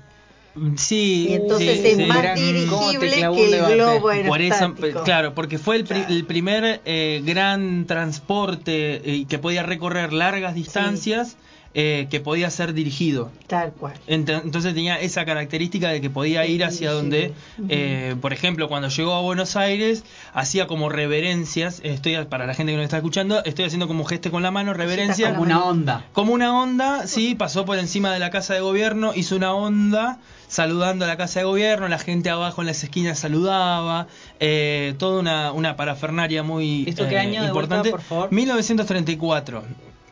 Sí, 0.76 1.26
Y 1.30 1.34
entonces 1.34 1.80
sí, 1.82 1.88
es 1.88 1.98
sí. 1.98 2.04
más 2.06 2.22
Gran- 2.22 2.36
¿cómo 2.70 2.92
te 2.92 3.00
dirigible 3.00 3.10
que 3.36 3.46
el 3.46 3.52
debate? 3.52 3.74
globo 3.76 4.02
Por 4.28 4.42
eso, 4.42 4.54
aerostático. 4.66 5.04
claro, 5.04 5.34
porque 5.34 5.58
fue 5.58 5.78
el, 5.78 5.84
pri- 5.86 6.06
el 6.08 6.26
primer 6.26 6.80
eh, 6.86 7.24
gran 7.26 7.86
transporte 7.88 9.02
eh, 9.04 9.26
que 9.28 9.40
podía 9.40 9.64
recorrer 9.64 10.14
largas 10.14 10.54
distancias 10.54 11.38
eh, 11.76 12.08
que 12.12 12.20
podía 12.20 12.50
ser 12.50 12.74
dirigido. 12.74 13.32
Tal 13.48 13.72
cual. 13.74 13.94
Ent- 14.08 14.42
Entonces 14.44 14.74
tenía 14.74 15.00
esa 15.00 15.26
característica 15.26 15.90
de 15.90 16.02
que 16.02 16.10
podía 16.10 16.46
ir 16.46 16.64
hacia 16.64 16.92
donde, 16.92 17.34
eh, 17.70 18.16
por 18.22 18.32
ejemplo, 18.34 18.68
cuando 18.68 18.90
llegó 18.90 19.14
a 19.14 19.22
Buenos 19.22 19.56
Aires, 19.56 20.04
hacía 20.34 20.68
como 20.68 20.90
reverencias, 20.90 21.82
estoy 21.84 22.16
para 22.26 22.46
la 22.46 22.54
gente 22.54 22.72
que 22.74 22.78
nos 22.78 22.84
está 22.86 22.98
escuchando, 22.98 23.44
estoy 23.44 23.66
haciendo 23.66 23.88
como 23.88 24.04
gesto 24.06 24.30
con 24.32 24.44
la 24.44 24.52
mano, 24.52 24.74
reverencias. 24.74 25.32
Como 25.32 25.42
una 25.44 25.64
onda. 25.64 26.06
Como 26.14 26.34
una 26.34 26.56
onda, 26.62 27.08
sí, 27.08 27.36
pasó 27.36 27.66
por 27.66 27.78
encima 27.80 28.14
de 28.14 28.20
la 28.20 28.30
casa 28.30 28.54
de 28.54 28.60
gobierno, 28.62 29.14
hizo 29.16 29.36
una 29.36 29.54
onda 29.54 30.20
saludando 30.48 31.06
a 31.06 31.08
la 31.08 31.18
casa 31.18 31.40
de 31.40 31.46
gobierno, 31.46 31.88
la 31.88 31.98
gente 31.98 32.30
abajo 32.30 32.62
en 32.62 32.68
las 32.68 32.84
esquinas 32.84 33.18
saludaba, 33.18 34.06
eh, 34.40 34.94
toda 35.00 35.20
una, 35.20 35.52
una 35.52 35.76
parafernaria 35.76 36.44
muy 36.44 36.84
¿Esto 36.88 37.08
qué 37.08 37.16
eh, 37.16 37.22
de 37.22 37.26
vuelta, 37.32 37.48
importante. 37.48 37.90
por 37.90 38.02
favor? 38.02 38.32
1934 38.32 39.64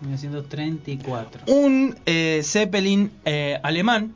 1934. 0.01 1.43
un 1.47 1.95
eh, 2.05 2.41
Zeppelin 2.43 3.11
eh, 3.25 3.59
alemán, 3.63 4.13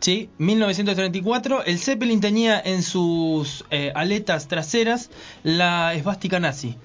¿sí? 0.00 0.28
1934. 0.38 1.64
El 1.64 1.78
Zeppelin 1.78 2.20
tenía 2.20 2.60
en 2.60 2.82
sus 2.82 3.64
eh, 3.70 3.92
aletas 3.94 4.48
traseras 4.48 5.10
la 5.42 5.94
esvástica 5.94 6.40
nazi. 6.40 6.76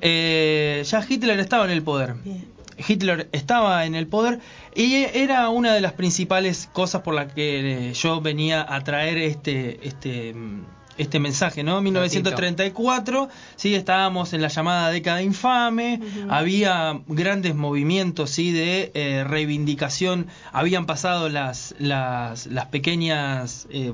Eh, 0.00 0.82
ya 0.84 1.04
Hitler 1.08 1.38
estaba 1.38 1.64
en 1.64 1.70
el 1.70 1.82
poder. 1.82 2.14
Hitler 2.88 3.28
estaba 3.32 3.84
en 3.84 3.94
el 3.94 4.06
poder 4.06 4.40
y 4.74 4.94
era 4.94 5.48
una 5.48 5.74
de 5.74 5.80
las 5.80 5.92
principales 5.92 6.68
cosas 6.72 7.02
por 7.02 7.14
las 7.14 7.32
que 7.32 7.90
eh, 7.90 7.92
yo 7.94 8.20
venía 8.20 8.66
a 8.68 8.82
traer 8.82 9.18
este 9.18 9.86
este 9.86 10.34
mm, 10.34 10.64
este 10.98 11.18
mensaje, 11.18 11.62
¿no? 11.62 11.80
1934, 11.80 13.28
sí, 13.56 13.74
estábamos 13.74 14.32
en 14.32 14.42
la 14.42 14.48
llamada 14.48 14.90
década 14.90 15.22
infame, 15.22 16.00
había 16.28 17.00
grandes 17.06 17.54
movimientos, 17.54 18.30
sí, 18.30 18.52
de 18.52 18.90
eh, 18.94 19.24
reivindicación, 19.24 20.26
habían 20.52 20.86
pasado 20.86 21.28
las 21.28 21.74
las, 21.78 22.46
las 22.46 22.66
pequeñas 22.66 23.66
eh, 23.70 23.92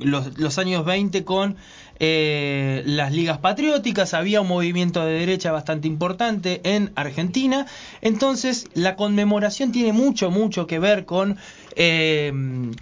los, 0.00 0.38
los 0.38 0.58
años 0.58 0.84
20 0.84 1.24
con 1.24 1.56
eh, 2.02 2.82
las 2.86 3.12
ligas 3.12 3.38
patrióticas, 3.38 4.14
había 4.14 4.40
un 4.40 4.48
movimiento 4.48 5.04
de 5.04 5.12
derecha 5.12 5.52
bastante 5.52 5.86
importante 5.86 6.62
en 6.64 6.92
Argentina, 6.94 7.66
entonces 8.00 8.68
la 8.72 8.96
conmemoración 8.96 9.70
tiene 9.70 9.92
mucho, 9.92 10.30
mucho 10.30 10.66
que 10.66 10.78
ver 10.78 11.04
con, 11.04 11.36
eh, 11.76 12.32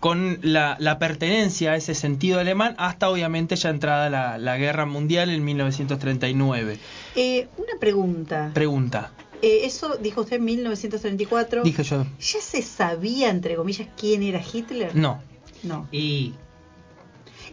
con 0.01 0.39
la, 0.43 0.76
la 0.80 0.99
pertenencia 0.99 1.72
a 1.72 1.76
ese 1.76 1.95
sentido 1.95 2.41
alemán 2.41 2.74
hasta 2.78 3.09
obviamente 3.11 3.57
ya 3.57 3.70
entrada 3.70 4.11
la, 4.11 4.39
la 4.39 4.57
guerra 4.57 4.86
mundial 4.86 5.30
en 5.30 5.45
1939. 5.45 6.78
Eh, 7.16 7.49
una 7.57 7.78
pregunta. 7.80 8.51
Pregunta, 8.55 9.12
Eh, 9.43 9.61
eso 9.64 9.97
dijo 9.97 10.22
usted 10.22 10.36
en 10.36 10.45
1934. 10.47 11.62
dije 11.62 11.82
yo, 11.84 12.05
¿Ya 12.18 12.41
se 12.41 12.62
sabía, 12.62 13.30
entre 13.30 13.55
comillas, 13.57 13.89
quién 13.97 14.22
era 14.22 14.41
Hitler? 14.41 14.95
no, 14.97 15.20
No. 15.62 15.89
Y 15.93 16.34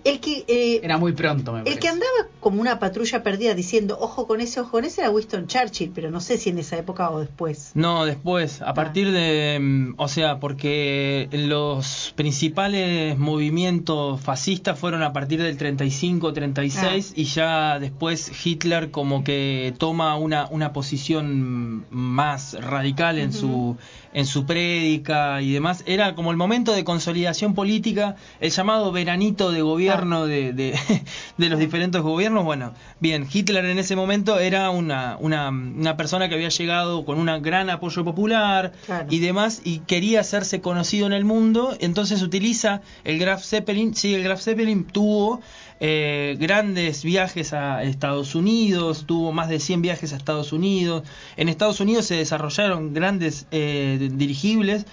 El 0.05 0.19
que, 0.19 0.45
eh, 0.47 0.81
era 0.83 0.99
muy 0.99 1.13
pronto, 1.13 1.51
me 1.51 1.59
el 1.59 1.63
parece. 1.63 1.79
que 1.79 1.87
andaba 1.87 2.11
como 2.39 2.61
una 2.61 2.77
patrulla 2.77 3.23
perdida 3.23 3.55
diciendo 3.55 3.97
ojo 3.99 4.27
con 4.27 4.39
ese, 4.39 4.59
ojo 4.59 4.69
con 4.73 4.85
ese 4.85 5.01
era 5.01 5.09
Winston 5.09 5.47
Churchill, 5.47 5.91
pero 5.95 6.11
no 6.11 6.21
sé 6.21 6.37
si 6.37 6.51
en 6.51 6.59
esa 6.59 6.77
época 6.77 7.09
o 7.09 7.21
después. 7.21 7.71
No, 7.73 8.05
después, 8.05 8.61
a 8.61 8.75
partir 8.75 9.11
de, 9.11 9.57
mm, 9.59 9.95
o 9.97 10.07
sea, 10.07 10.39
porque 10.39 11.27
los 11.31 12.13
principales 12.15 13.17
movimientos 13.17 14.21
fascistas 14.21 14.77
fueron 14.77 15.01
a 15.01 15.11
partir 15.11 15.41
del 15.41 15.57
35-36 15.57 17.13
y 17.15 17.23
ya 17.23 17.79
después 17.79 18.31
Hitler 18.45 18.91
como 18.91 19.23
que 19.23 19.73
toma 19.79 20.17
una, 20.17 20.47
una 20.51 20.71
posición 20.71 21.87
más 21.89 22.53
radical 22.61 23.17
en 23.17 23.33
su 23.33 23.75
en 24.13 24.25
su 24.25 24.45
prédica 24.45 25.41
y 25.41 25.51
demás. 25.51 25.83
Era 25.85 26.15
como 26.15 26.31
el 26.31 26.37
momento 26.37 26.71
de 26.71 26.85
consolidación 26.85 27.53
política, 27.53 28.15
el 28.39 28.49
llamado 28.49 28.93
veranito 28.93 29.51
de 29.51 29.61
gobierno 29.61 29.94
de, 30.03 30.53
de, 30.53 30.77
de 31.37 31.49
los 31.49 31.59
diferentes 31.59 32.01
gobiernos. 32.01 32.43
Bueno, 32.43 32.73
bien, 32.99 33.27
Hitler 33.31 33.65
en 33.65 33.79
ese 33.79 33.95
momento 33.95 34.39
era 34.39 34.69
una, 34.69 35.17
una, 35.19 35.49
una 35.49 35.97
persona 35.97 36.27
que 36.29 36.35
había 36.35 36.49
llegado 36.49 37.05
con 37.05 37.17
un 37.19 37.41
gran 37.41 37.69
apoyo 37.69 38.03
popular 38.03 38.73
Claro. 38.85 39.07
y 39.09 39.19
demás 39.19 39.61
y 39.63 39.79
quería 39.79 40.19
hacerse 40.21 40.61
conocido 40.61 41.07
en 41.07 41.13
el 41.13 41.25
mundo, 41.25 41.75
entonces 41.79 42.21
utiliza 42.21 42.81
el 43.03 43.19
Graf 43.19 43.43
Zeppelin. 43.43 43.95
Sí, 43.95 44.13
el 44.13 44.23
Graf 44.23 44.41
Zeppelin 44.41 44.85
tuvo 44.85 45.41
eh, 45.79 46.35
grandes 46.39 47.03
viajes 47.03 47.53
a 47.53 47.83
Estados 47.83 48.35
Unidos, 48.35 49.05
tuvo 49.05 49.31
más 49.31 49.49
de 49.49 49.59
100 49.59 49.81
viajes 49.81 50.13
a 50.13 50.17
Estados 50.17 50.53
Unidos. 50.53 51.03
En 51.37 51.49
Estados 51.49 51.79
Unidos 51.79 52.05
se 52.05 52.15
desarrollaron 52.15 52.93
grandes 52.93 53.47
eh, 53.51 54.09
dirigibles 54.13 54.85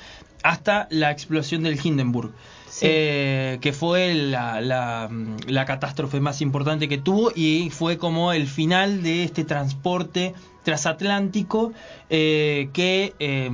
hasta 0.42 0.88
la 0.90 1.10
explosión 1.10 1.62
del 1.62 1.78
Hindenburg. 1.82 2.32
Eh, 2.80 3.58
que 3.60 3.72
fue 3.72 4.14
la, 4.14 4.60
la, 4.60 5.10
la 5.46 5.64
catástrofe 5.66 6.20
más 6.20 6.40
importante 6.40 6.88
que 6.88 6.98
tuvo 6.98 7.30
y 7.34 7.70
fue 7.70 7.98
como 7.98 8.32
el 8.32 8.46
final 8.46 9.02
de 9.02 9.24
este 9.24 9.44
transporte 9.44 10.34
transatlántico 10.64 11.72
eh, 12.08 12.70
que, 12.72 13.14
eh, 13.18 13.50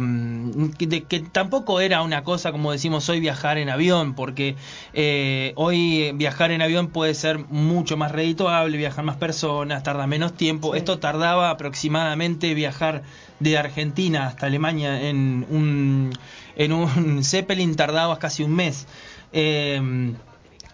que, 0.79 0.87
de- 0.87 1.05
que 1.05 1.21
tampoco 1.21 1.81
era 1.81 2.03
una 2.03 2.23
cosa 2.23 2.53
como 2.53 2.71
decimos 2.73 3.09
hoy 3.09 3.21
viajar 3.21 3.59
en 3.59 3.71
avión 3.71 4.15
porque 4.15 4.57
eh, 4.93 5.53
hoy 5.57 6.13
viajar 6.15 6.51
en 6.51 6.63
avión 6.63 6.89
puede 6.89 7.15
ser 7.15 7.39
mucho 7.39 7.97
más 7.97 8.13
redituable 8.13 8.77
viajar 8.77 9.05
más 9.05 9.17
personas 9.17 9.83
tarda 9.83 10.07
menos 10.07 10.35
tiempo. 10.35 10.75
Esto 10.75 10.99
tardaba 10.99 11.51
aproximadamente 11.51 12.55
viajar 12.55 13.03
de 13.41 13.57
Argentina 13.57 14.27
hasta 14.27 14.47
Alemania 14.47 15.09
en 15.09 15.47
un 15.49 16.11
en 16.57 16.73
un 16.73 17.23
Zeppelin 17.25 17.77
tardaba 17.77 18.19
casi 18.19 18.43
un 18.43 18.55
mes 18.55 18.87
eh, 19.33 20.13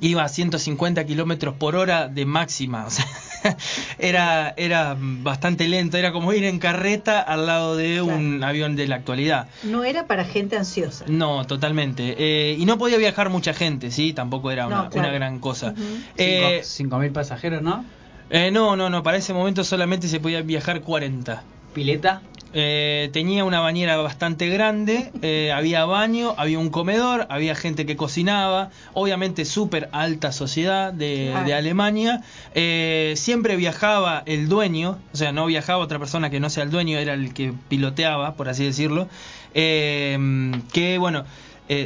iba 0.01 0.25
a 0.25 0.29
150 0.29 1.05
kilómetros 1.05 1.55
por 1.55 1.77
hora 1.77 2.09
de 2.09 2.27
máxima. 2.27 2.85
O 2.87 2.91
sea, 2.91 3.07
era, 3.99 4.55
era 4.57 4.97
bastante 4.99 5.69
lento. 5.69 5.97
Era 5.97 6.13
como 6.13 6.33
ir 6.33 6.45
en 6.45 6.59
carreta 6.59 7.21
al 7.21 7.47
lado 7.47 7.77
de 7.77 8.03
un 8.03 8.43
avión 8.43 8.75
de 8.77 8.87
la 8.89 8.97
actualidad. 8.97 9.49
No 9.63 9.85
era 9.85 10.07
para 10.07 10.25
gente 10.25 10.57
ansiosa. 10.57 11.05
No, 11.09 11.47
totalmente. 11.47 12.17
Eh, 12.19 12.57
y 12.59 12.65
no 12.67 12.77
podía 12.79 12.99
viajar 12.99 13.31
mucha 13.31 13.55
gente, 13.55 13.91
¿sí? 13.91 14.13
Tampoco 14.13 14.51
era 14.51 14.67
una, 14.67 14.85
No, 14.85 14.91
claro. 14.91 15.09
una 15.09 15.15
gran 15.17 15.39
cosa. 15.39 15.75
Eh, 16.17 16.61
Cinco 16.65 16.99
mil 16.99 17.13
pasajeros, 17.13 17.63
¿no? 17.63 17.85
eh, 18.31 18.51
no, 18.51 18.75
no, 18.77 18.91
no. 18.91 19.03
Para 19.03 19.19
ese 19.19 19.33
momento 19.33 19.63
solamente 19.65 20.09
se 20.09 20.19
podía 20.21 20.43
viajar 20.43 20.81
40. 20.81 21.43
¿Pileta? 21.75 22.23
Eh, 22.57 23.11
tenía 23.13 23.45
una 23.45 23.59
bañera 23.59 23.97
bastante 23.97 24.49
grande, 24.49 25.11
eh, 25.23 25.51
había 25.53 25.85
baño, 25.87 26.35
había 26.39 26.61
un 26.61 26.71
comedor, 26.71 27.27
había 27.29 27.57
gente 27.57 27.85
que 27.85 27.97
cocinaba, 27.97 28.71
obviamente 28.93 29.45
súper 29.45 29.89
alta 29.91 30.31
sociedad 30.31 30.93
de, 30.93 31.31
Claro. 31.33 31.47
de 31.47 31.55
Alemania. 31.55 32.23
Eh, 32.55 33.15
siempre 33.17 33.57
viajaba 33.57 34.23
el 34.27 34.49
dueño, 34.49 34.99
o 35.13 35.17
sea, 35.17 35.33
no 35.33 35.47
viajaba 35.47 35.83
otra 35.83 35.99
persona 35.99 36.31
que 36.31 36.39
no 36.39 36.49
sea 36.49 36.63
el 36.63 36.71
dueño, 36.71 36.97
era 36.99 37.15
el 37.15 37.35
que 37.35 37.53
piloteaba, 37.69 38.35
por 38.35 38.49
así 38.49 38.65
decirlo. 38.65 39.09
Que 39.53 40.97
bueno, 41.01 41.25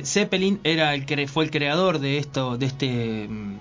Zeppelin 0.05 0.61
era 0.65 0.95
el 0.95 1.07
que 1.07 1.27
fue 1.29 1.45
el 1.45 1.51
creador 1.51 1.99
de 1.99 2.19
esto, 2.19 2.59
de 2.59 2.67
este. 2.67 3.27
mm, 3.27 3.55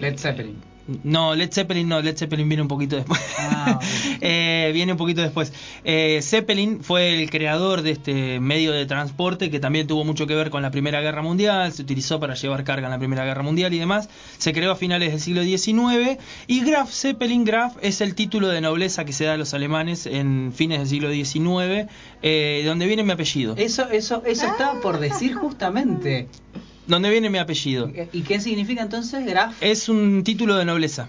Led 0.00 0.18
Zeppelin. 0.18 0.69
No, 1.04 1.34
Led 1.34 1.52
Zeppelin 1.52 1.88
no, 1.88 2.00
Led 2.00 2.16
Zeppelin 2.16 2.48
viene 2.48 2.62
un 2.62 2.68
poquito 2.68 2.96
después. 2.96 3.20
Ah. 3.38 3.78
Eh, 4.22 4.70
viene 4.74 4.92
un 4.92 4.98
poquito 4.98 5.22
después. 5.22 5.52
Eh, 5.84 6.20
Zeppelin 6.22 6.82
fue 6.82 7.22
el 7.22 7.30
creador 7.30 7.80
de 7.80 7.92
este 7.92 8.38
medio 8.38 8.72
de 8.72 8.84
transporte 8.84 9.50
que 9.50 9.60
también 9.60 9.86
tuvo 9.86 10.04
mucho 10.04 10.26
que 10.26 10.34
ver 10.34 10.50
con 10.50 10.62
la 10.62 10.70
Primera 10.70 11.00
Guerra 11.00 11.22
Mundial, 11.22 11.72
se 11.72 11.82
utilizó 11.82 12.20
para 12.20 12.34
llevar 12.34 12.64
carga 12.64 12.86
en 12.86 12.90
la 12.92 12.98
Primera 12.98 13.24
Guerra 13.24 13.42
Mundial 13.42 13.72
y 13.72 13.78
demás. 13.78 14.10
Se 14.36 14.52
creó 14.52 14.72
a 14.72 14.76
finales 14.76 15.12
del 15.12 15.20
siglo 15.20 15.42
XIX 15.42 16.18
y 16.46 16.64
Graf 16.64 16.90
Zeppelin 16.92 17.44
Graf 17.44 17.76
es 17.80 18.00
el 18.00 18.14
título 18.14 18.48
de 18.48 18.60
nobleza 18.60 19.04
que 19.04 19.12
se 19.12 19.24
da 19.24 19.34
a 19.34 19.36
los 19.36 19.54
alemanes 19.54 20.06
en 20.06 20.52
fines 20.54 20.80
del 20.80 20.88
siglo 20.88 21.10
XIX, 21.10 21.88
eh, 22.22 22.62
donde 22.66 22.86
viene 22.86 23.02
mi 23.02 23.12
apellido. 23.12 23.54
Eso, 23.56 23.88
eso, 23.90 24.22
eso 24.26 24.46
estaba 24.46 24.80
por 24.80 24.98
decir 25.00 25.34
justamente. 25.34 26.28
Donde 26.86 27.10
viene 27.10 27.30
mi 27.30 27.38
apellido. 27.38 27.90
¿Y 28.12 28.22
qué 28.22 28.40
significa 28.40 28.82
entonces 28.82 29.24
Graf? 29.26 29.56
Es 29.62 29.88
un 29.88 30.24
título 30.24 30.56
de 30.56 30.64
nobleza. 30.64 31.08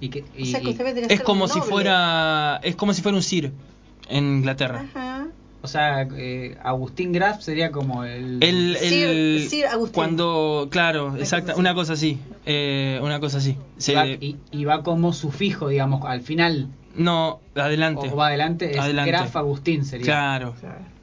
¿Y 0.00 0.08
qué- 0.08 0.22
O 0.22 0.38
y- 0.38 0.46
sea 0.46 0.60
que 0.60 0.66
y- 0.68 0.70
usted 0.70 1.10
Es 1.10 1.20
como 1.20 1.46
si 1.46 1.60
fuera 1.60 2.58
es 2.62 2.74
como 2.76 2.94
si 2.94 3.02
fuera 3.02 3.16
un 3.16 3.22
sir 3.22 3.52
en 4.08 4.24
Inglaterra. 4.38 4.86
Ajá. 4.90 5.26
O 5.62 5.68
sea, 5.68 6.06
eh, 6.16 6.56
Agustín 6.62 7.12
Graf 7.12 7.40
sería 7.42 7.70
como 7.70 8.04
el... 8.04 8.42
El, 8.42 8.76
el- 8.76 9.40
Sir- 9.42 9.48
Sir 9.48 9.66
Agustín. 9.66 9.94
cuando 9.94 10.68
claro, 10.70 11.16
exacta, 11.16 11.54
una 11.56 11.74
cosa 11.74 11.92
así, 11.94 12.18
eh, 12.46 12.98
una 13.02 13.20
cosa 13.20 13.38
así. 13.38 13.56
Se- 13.78 13.92
y, 13.92 13.94
va, 13.94 14.06
y- 14.06 14.36
y 14.52 14.64
va 14.64 14.82
como 14.82 15.12
sufijo, 15.12 15.68
digamos, 15.68 16.04
al 16.06 16.20
final. 16.22 16.68
no, 16.94 17.40
adelante. 17.54 18.08
O 18.12 18.16
va 18.16 18.28
adelante, 18.28 18.72
es 18.72 18.78
Adelante. 18.78 19.10
Graf 19.10 19.36
Agustín 19.36 19.84
sería. 19.84 20.04
Claro. 20.06 20.54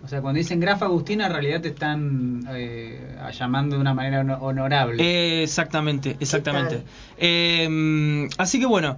O 0.03 0.07
sea, 0.09 0.21
cuando 0.21 0.37
dicen 0.37 0.59
Graf 0.61 0.81
Agustín, 0.83 1.19
en 1.21 1.31
realidad 1.31 1.59
te 1.61 1.67
están 1.69 2.47
eh, 2.51 3.17
llamando 3.37 3.75
de 3.75 3.81
una 3.81 3.93
manera 3.93 4.21
hono- 4.21 4.37
honorable. 4.41 5.03
Eh, 5.03 5.43
exactamente, 5.43 6.15
exactamente. 6.19 6.81
Eh, 7.17 8.27
así 8.37 8.59
que 8.59 8.65
bueno, 8.65 8.97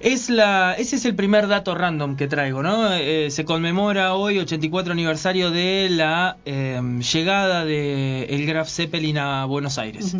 Es 0.00 0.28
la, 0.28 0.74
ese 0.74 0.96
es 0.96 1.06
el 1.06 1.14
primer 1.14 1.48
dato 1.48 1.74
random 1.74 2.16
que 2.16 2.28
traigo, 2.28 2.62
¿no? 2.62 2.92
Eh, 2.92 3.30
se 3.30 3.46
conmemora 3.46 4.14
hoy 4.14 4.38
84 4.38 4.92
aniversario 4.92 5.50
de 5.50 5.88
la 5.90 6.36
eh, 6.44 6.80
llegada 7.12 7.64
de 7.64 8.24
el 8.24 8.44
Graf 8.44 8.68
Zeppelin 8.68 9.16
a 9.16 9.46
Buenos 9.46 9.78
Aires. 9.78 10.14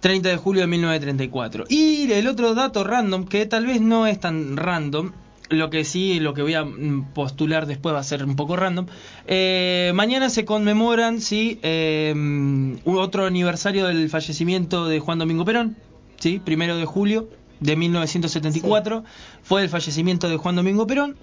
30 0.00 0.28
de 0.30 0.36
julio 0.36 0.62
de 0.62 0.68
1934. 0.68 1.66
Y 1.68 2.10
el 2.12 2.26
otro 2.26 2.54
dato 2.54 2.82
random, 2.82 3.26
que 3.26 3.44
tal 3.44 3.66
vez 3.66 3.82
no 3.82 4.06
es 4.06 4.20
tan 4.20 4.56
random, 4.56 5.12
lo 5.50 5.68
que 5.68 5.84
sí, 5.84 6.18
lo 6.18 6.32
que 6.32 6.40
voy 6.40 6.54
a 6.54 6.64
mm, 6.64 7.12
postular 7.12 7.66
después 7.66 7.94
va 7.94 8.00
a 8.00 8.04
ser 8.04 8.24
un 8.24 8.36
poco 8.36 8.56
random. 8.56 8.86
Eh, 9.26 9.92
mañana 9.94 10.30
se 10.30 10.46
conmemoran, 10.46 11.20
sí, 11.20 11.60
mm, 11.62 12.76
otro 12.86 13.26
aniversario 13.26 13.86
del 13.86 14.08
fallecimiento 14.08 14.88
de 14.88 14.98
Juan 14.98 15.18
Domingo 15.18 15.44
Perón, 15.44 15.76
sí, 16.18 16.40
primero 16.42 16.78
de 16.78 16.86
julio 16.86 17.28
de 17.64 17.76
1974, 17.76 19.04
fue 19.42 19.62
el 19.62 19.68
fallecimiento 19.68 20.28
de 20.28 20.36
Juan 20.36 20.54
Domingo 20.54 20.86
Perón, 20.86 21.16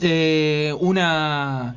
eh, 0.00 0.74
una, 0.80 1.76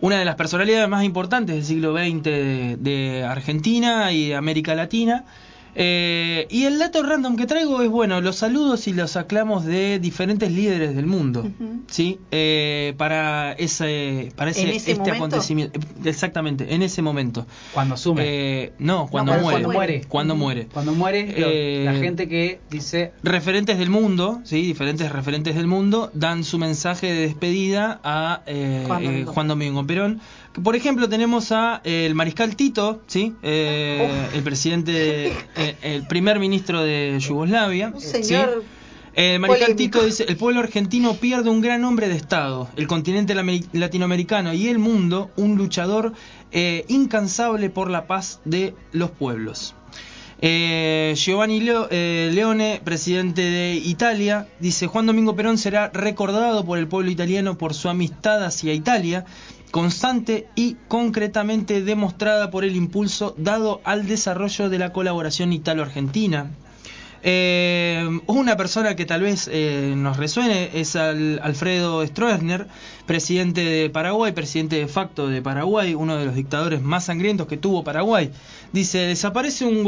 una 0.00 0.18
de 0.18 0.24
las 0.24 0.34
personalidades 0.36 0.88
más 0.88 1.02
importantes 1.02 1.56
del 1.56 1.64
siglo 1.64 1.96
XX 1.96 2.22
de, 2.22 2.76
de 2.78 3.24
Argentina 3.24 4.12
y 4.12 4.28
de 4.28 4.36
América 4.36 4.74
Latina. 4.74 5.24
Eh, 5.78 6.46
y 6.48 6.64
el 6.64 6.78
dato 6.78 7.02
random 7.02 7.36
que 7.36 7.44
traigo 7.46 7.82
es, 7.82 7.90
bueno, 7.90 8.22
los 8.22 8.36
saludos 8.36 8.88
y 8.88 8.94
los 8.94 9.16
aclamos 9.16 9.64
de 9.66 9.98
diferentes 9.98 10.50
líderes 10.50 10.96
del 10.96 11.04
mundo, 11.06 11.46
¿sí? 11.88 12.18
Eh, 12.30 12.94
para 12.96 13.52
ese, 13.52 14.32
para 14.36 14.52
ese, 14.52 14.62
¿En 14.62 14.68
ese 14.68 14.76
este 14.92 14.94
momento? 14.94 15.16
acontecimiento. 15.16 15.78
Exactamente, 16.04 16.74
en 16.74 16.80
ese 16.82 17.02
momento. 17.02 17.46
Cuando 17.74 17.94
asume. 17.94 18.22
Eh, 18.24 18.72
no, 18.78 19.06
cuando, 19.08 19.32
cuando- 19.32 19.42
muere. 19.42 19.62
cuando 19.62 19.74
muere. 19.74 20.00
Cuando 20.08 20.34
muere. 20.36 20.66
Cuando 20.72 20.92
muere, 20.94 21.26
lo- 21.38 21.46
Eh, 21.50 21.82
la 21.84 21.94
gente 21.94 22.26
que 22.26 22.58
dice 22.70 23.12
referentes 23.22 23.76
del 23.78 23.90
mundo, 23.90 24.40
sí, 24.44 24.62
diferentes 24.62 25.12
referentes 25.12 25.54
del 25.56 25.66
mundo 25.66 26.10
dan 26.14 26.42
su 26.44 26.58
mensaje 26.58 27.12
de 27.12 27.20
despedida 27.20 28.00
a 28.02 28.42
eh, 28.46 28.84
Juan 28.86 29.02
eh, 29.02 29.06
Domingo. 29.06 29.32
Juan 29.34 29.48
Domingo 29.48 29.86
Perón. 29.86 30.20
Por 30.62 30.74
ejemplo, 30.76 31.08
tenemos 31.08 31.52
a 31.52 31.80
eh, 31.84 32.06
el 32.06 32.14
mariscal 32.14 32.56
Tito, 32.56 33.02
sí, 33.06 33.34
Eh, 33.42 34.28
el 34.34 34.42
presidente, 34.42 35.28
eh, 35.56 35.76
el 35.82 36.06
primer 36.06 36.38
ministro 36.38 36.82
de 36.82 37.16
Yugoslavia, 37.20 37.92
Un 37.94 38.00
¿sí? 38.00 38.22
señor 38.22 38.64
El 39.14 39.40
mariscal 39.40 39.72
polémico. 39.72 39.98
Tito 39.98 40.04
dice, 40.04 40.24
el 40.28 40.36
pueblo 40.36 40.60
argentino 40.60 41.14
pierde 41.14 41.48
un 41.50 41.60
gran 41.60 41.84
hombre 41.84 42.08
de 42.08 42.16
Estado, 42.16 42.68
el 42.76 42.86
continente 42.86 43.34
latinoamericano 43.72 44.52
y 44.54 44.68
el 44.68 44.78
mundo, 44.78 45.30
un 45.36 45.56
luchador 45.56 46.12
eh, 46.52 46.84
incansable 46.88 47.70
por 47.70 47.90
la 47.90 48.06
paz 48.06 48.40
de 48.44 48.74
los 48.92 49.10
pueblos. 49.10 49.74
Eh, 50.38 51.14
Giovanni 51.16 51.60
Leo- 51.60 51.88
eh, 51.90 52.30
Leone, 52.34 52.82
presidente 52.84 53.40
de 53.40 53.74
Italia, 53.82 54.46
dice 54.60 54.86
Juan 54.86 55.06
Domingo 55.06 55.34
Perón 55.34 55.56
será 55.56 55.88
recordado 55.94 56.62
por 56.66 56.78
el 56.78 56.86
pueblo 56.86 57.10
italiano 57.10 57.56
por 57.56 57.72
su 57.72 57.88
amistad 57.88 58.44
hacia 58.44 58.74
Italia, 58.74 59.24
constante 59.70 60.46
y 60.54 60.76
concretamente 60.88 61.82
demostrada 61.82 62.50
por 62.50 62.64
el 62.64 62.76
impulso 62.76 63.34
dado 63.36 63.80
al 63.84 64.06
desarrollo 64.06 64.68
de 64.68 64.78
la 64.78 64.92
colaboración 64.92 65.52
italo-argentina. 65.52 66.50
Eh, 67.28 68.20
una 68.26 68.56
persona 68.56 68.94
que 68.94 69.04
tal 69.04 69.22
vez 69.22 69.48
eh, 69.50 69.94
nos 69.96 70.16
resuene 70.16 70.70
es 70.74 70.94
al- 70.94 71.40
Alfredo 71.42 72.06
Stroessner, 72.06 72.68
presidente 73.06 73.64
de 73.64 73.90
Paraguay, 73.90 74.30
presidente 74.32 74.76
de 74.76 74.86
facto 74.86 75.26
de 75.26 75.42
Paraguay, 75.42 75.94
uno 75.94 76.16
de 76.16 76.26
los 76.26 76.36
dictadores 76.36 76.82
más 76.82 77.06
sangrientos 77.06 77.48
que 77.48 77.56
tuvo 77.56 77.82
Paraguay. 77.82 78.30
Dice, 78.76 78.98
desaparece 78.98 79.64
un, 79.64 79.82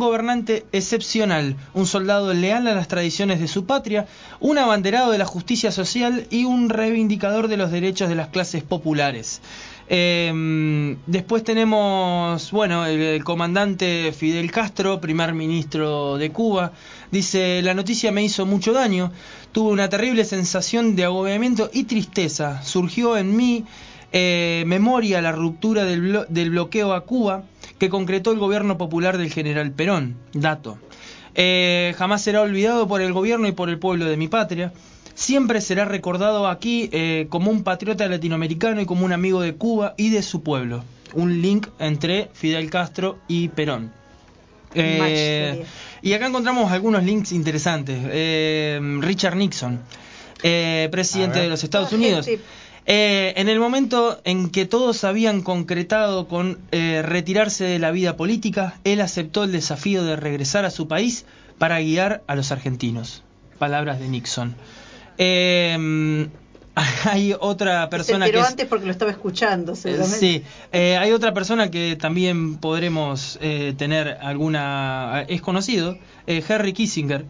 gobernante 0.00 0.64
excepcional, 0.72 1.54
un 1.72 1.86
soldado 1.86 2.34
leal 2.34 2.66
a 2.66 2.74
las 2.74 2.88
tradiciones 2.88 3.38
de 3.38 3.46
su 3.46 3.64
patria, 3.64 4.08
un 4.40 4.58
abanderado 4.58 5.12
de 5.12 5.18
la 5.18 5.24
justicia 5.24 5.70
social 5.70 6.26
y 6.30 6.44
un 6.44 6.68
reivindicador 6.68 7.46
de 7.46 7.56
los 7.56 7.70
derechos 7.70 8.08
de 8.08 8.16
las 8.16 8.30
clases 8.30 8.64
populares. 8.64 9.40
Eh, 9.88 10.96
después 11.06 11.44
tenemos, 11.44 12.50
bueno, 12.50 12.84
el, 12.86 13.22
comandante 13.22 14.10
Fidel 14.10 14.50
Castro, 14.50 15.00
primer 15.00 15.32
ministro 15.32 16.18
de 16.18 16.32
Cuba, 16.32 16.72
dice, 17.12 17.62
la 17.62 17.74
noticia 17.74 18.10
me 18.10 18.24
hizo 18.24 18.46
mucho 18.46 18.72
daño, 18.72 19.12
tuve 19.52 19.70
una 19.70 19.88
terrible 19.88 20.24
sensación 20.24 20.96
de 20.96 21.04
agobiamiento 21.04 21.70
y 21.72 21.84
tristeza, 21.84 22.64
surgió 22.64 23.16
en 23.16 23.36
mí 23.36 23.64
eh, 24.10 24.64
memoria 24.66 25.22
la 25.22 25.30
ruptura 25.30 25.84
del 25.84 26.50
bloqueo 26.50 26.94
a 26.94 27.02
Cuba 27.02 27.44
que 27.84 27.90
concretó 27.90 28.32
el 28.32 28.38
gobierno 28.38 28.78
popular 28.78 29.18
del 29.18 29.30
general 29.30 29.70
Perón, 29.70 30.16
dato. 30.32 30.78
Eh, 31.34 31.94
jamás 31.98 32.22
será 32.22 32.40
olvidado 32.40 32.88
por 32.88 33.02
el 33.02 33.12
gobierno 33.12 33.46
y 33.46 33.52
por 33.52 33.68
el 33.68 33.78
pueblo 33.78 34.06
de 34.06 34.16
mi 34.16 34.26
patria. 34.26 34.72
Siempre 35.14 35.60
será 35.60 35.84
recordado 35.84 36.48
aquí 36.48 36.88
eh, 36.92 37.26
como 37.28 37.50
un 37.50 37.62
patriota 37.62 38.08
latinoamericano 38.08 38.80
y 38.80 38.86
como 38.86 39.04
un 39.04 39.12
amigo 39.12 39.42
de 39.42 39.54
Cuba 39.54 39.92
y 39.98 40.08
de 40.08 40.22
su 40.22 40.42
pueblo. 40.42 40.82
Un 41.12 41.42
link 41.42 41.66
entre 41.78 42.30
Fidel 42.32 42.70
Castro 42.70 43.18
y 43.28 43.48
Perón. 43.48 43.92
Eh, 44.74 45.64
y 46.00 46.14
acá 46.14 46.26
encontramos 46.26 46.72
algunos 46.72 47.04
links 47.04 47.32
interesantes. 47.32 47.98
Eh, 48.10 48.80
Richard 49.00 49.36
Nixon, 49.36 49.78
eh, 50.42 50.88
presidente 50.90 51.38
de 51.38 51.48
los 51.48 51.62
Estados 51.62 51.92
Unidos. 51.92 52.24
gente. 52.24 52.42
Eh, 52.86 53.32
en 53.36 53.48
el 53.48 53.58
momento 53.58 54.20
en 54.24 54.50
que 54.50 54.66
todos 54.66 55.04
habían 55.04 55.40
concretado 55.42 56.28
con 56.28 56.58
eh, 56.70 57.02
retirarse 57.02 57.64
de 57.64 57.78
la 57.78 57.90
vida 57.90 58.16
política, 58.16 58.78
él 58.84 59.00
aceptó 59.00 59.44
el 59.44 59.52
desafío 59.52 60.04
de 60.04 60.16
regresar 60.16 60.64
a 60.64 60.70
su 60.70 60.86
país 60.86 61.24
para 61.58 61.80
guiar 61.80 62.22
a 62.26 62.34
los 62.34 62.52
argentinos. 62.52 63.22
Palabras 63.58 64.00
de 64.00 64.08
Nixon. 64.08 64.54
Eh, 65.16 66.28
hay 67.04 67.34
otra 67.38 67.88
persona 67.88 68.26
se 68.26 68.32
que 68.32 68.38
es- 68.40 68.46
antes 68.46 68.66
porque 68.66 68.86
lo 68.86 68.90
estaba 68.92 69.10
escuchando, 69.10 69.76
seguramente. 69.76 70.18
Sí, 70.18 70.42
eh, 70.72 70.96
hay 70.96 71.12
otra 71.12 71.32
persona 71.32 71.70
que 71.70 71.96
también 71.96 72.56
podremos 72.56 73.38
eh, 73.40 73.74
tener 73.78 74.18
alguna... 74.20 75.24
Es 75.28 75.40
conocido, 75.40 75.98
eh, 76.26 76.42
Henry 76.48 76.72
Kissinger. 76.72 77.24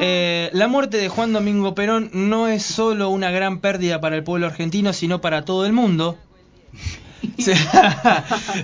Eh, 0.00 0.50
la 0.52 0.66
muerte 0.68 0.96
de 0.96 1.08
Juan 1.08 1.32
Domingo 1.32 1.74
Perón 1.74 2.10
no 2.12 2.48
es 2.48 2.62
solo 2.64 3.08
una 3.10 3.30
gran 3.30 3.60
pérdida 3.60 4.00
para 4.00 4.16
el 4.16 4.24
pueblo 4.24 4.46
argentino, 4.46 4.92
sino 4.92 5.20
para 5.20 5.44
todo 5.44 5.64
el 5.66 5.72
mundo. 5.72 6.18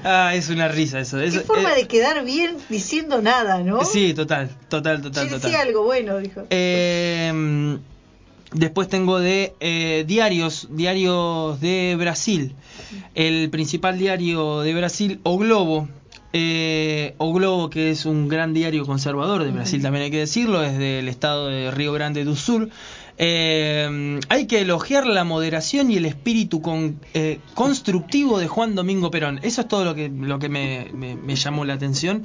Ah, 0.04 0.32
es 0.34 0.48
una 0.48 0.68
risa 0.68 1.00
eso. 1.00 1.18
Qué 1.18 1.26
Es- 1.26 1.42
forma 1.44 1.72
eh, 1.72 1.76
de 1.82 1.88
quedar 1.88 2.24
bien 2.24 2.56
diciendo 2.68 3.20
nada, 3.22 3.58
¿no? 3.62 3.84
Sí, 3.84 4.14
total, 4.14 4.48
total, 4.68 5.00
total, 5.02 5.28
total. 5.28 5.40
decía 5.40 5.60
algo 5.62 5.84
bueno, 5.84 6.18
dijo. 6.18 6.42
Eh, 6.50 7.78
después 8.54 8.88
tengo 8.88 9.18
de 9.20 9.54
eh, 9.60 10.04
diarios, 10.06 10.68
diarios 10.70 11.60
de 11.60 11.94
Brasil. 11.98 12.54
El 13.14 13.50
principal 13.50 13.98
diario 13.98 14.60
de 14.60 14.74
Brasil, 14.74 15.20
O 15.24 15.36
Globo. 15.38 15.88
Eh, 16.36 17.14
o 17.18 17.32
Globo, 17.32 17.70
que 17.70 17.90
es 17.90 18.06
un 18.06 18.26
gran 18.28 18.54
diario 18.54 18.84
conservador 18.86 19.44
de 19.44 19.52
Brasil, 19.52 19.80
también 19.80 20.04
hay 20.06 20.10
que 20.10 20.18
decirlo, 20.18 20.64
es 20.64 20.76
del 20.76 21.08
estado 21.08 21.46
de 21.46 21.70
Río 21.70 21.92
Grande 21.92 22.24
do 22.24 22.34
Sul. 22.34 22.72
Eh, 23.18 24.18
hay 24.28 24.46
que 24.48 24.60
elogiar 24.62 25.06
la 25.06 25.22
moderación 25.22 25.90
y 25.92 25.96
el 25.96 26.06
espíritu 26.06 26.60
con- 26.60 26.98
eh, 27.14 27.38
constructivo 27.54 28.38
de 28.40 28.48
Juan 28.48 28.74
Domingo 28.74 29.10
Perón. 29.12 29.38
Eso 29.44 29.60
es 29.60 29.68
todo 29.68 29.84
lo 29.84 29.94
que, 29.94 30.08
lo 30.08 30.40
que 30.40 30.48
me, 30.48 30.88
me- 30.92 31.14
me 31.14 31.36
llamó 31.36 31.64
la 31.64 31.74
atención. 31.74 32.24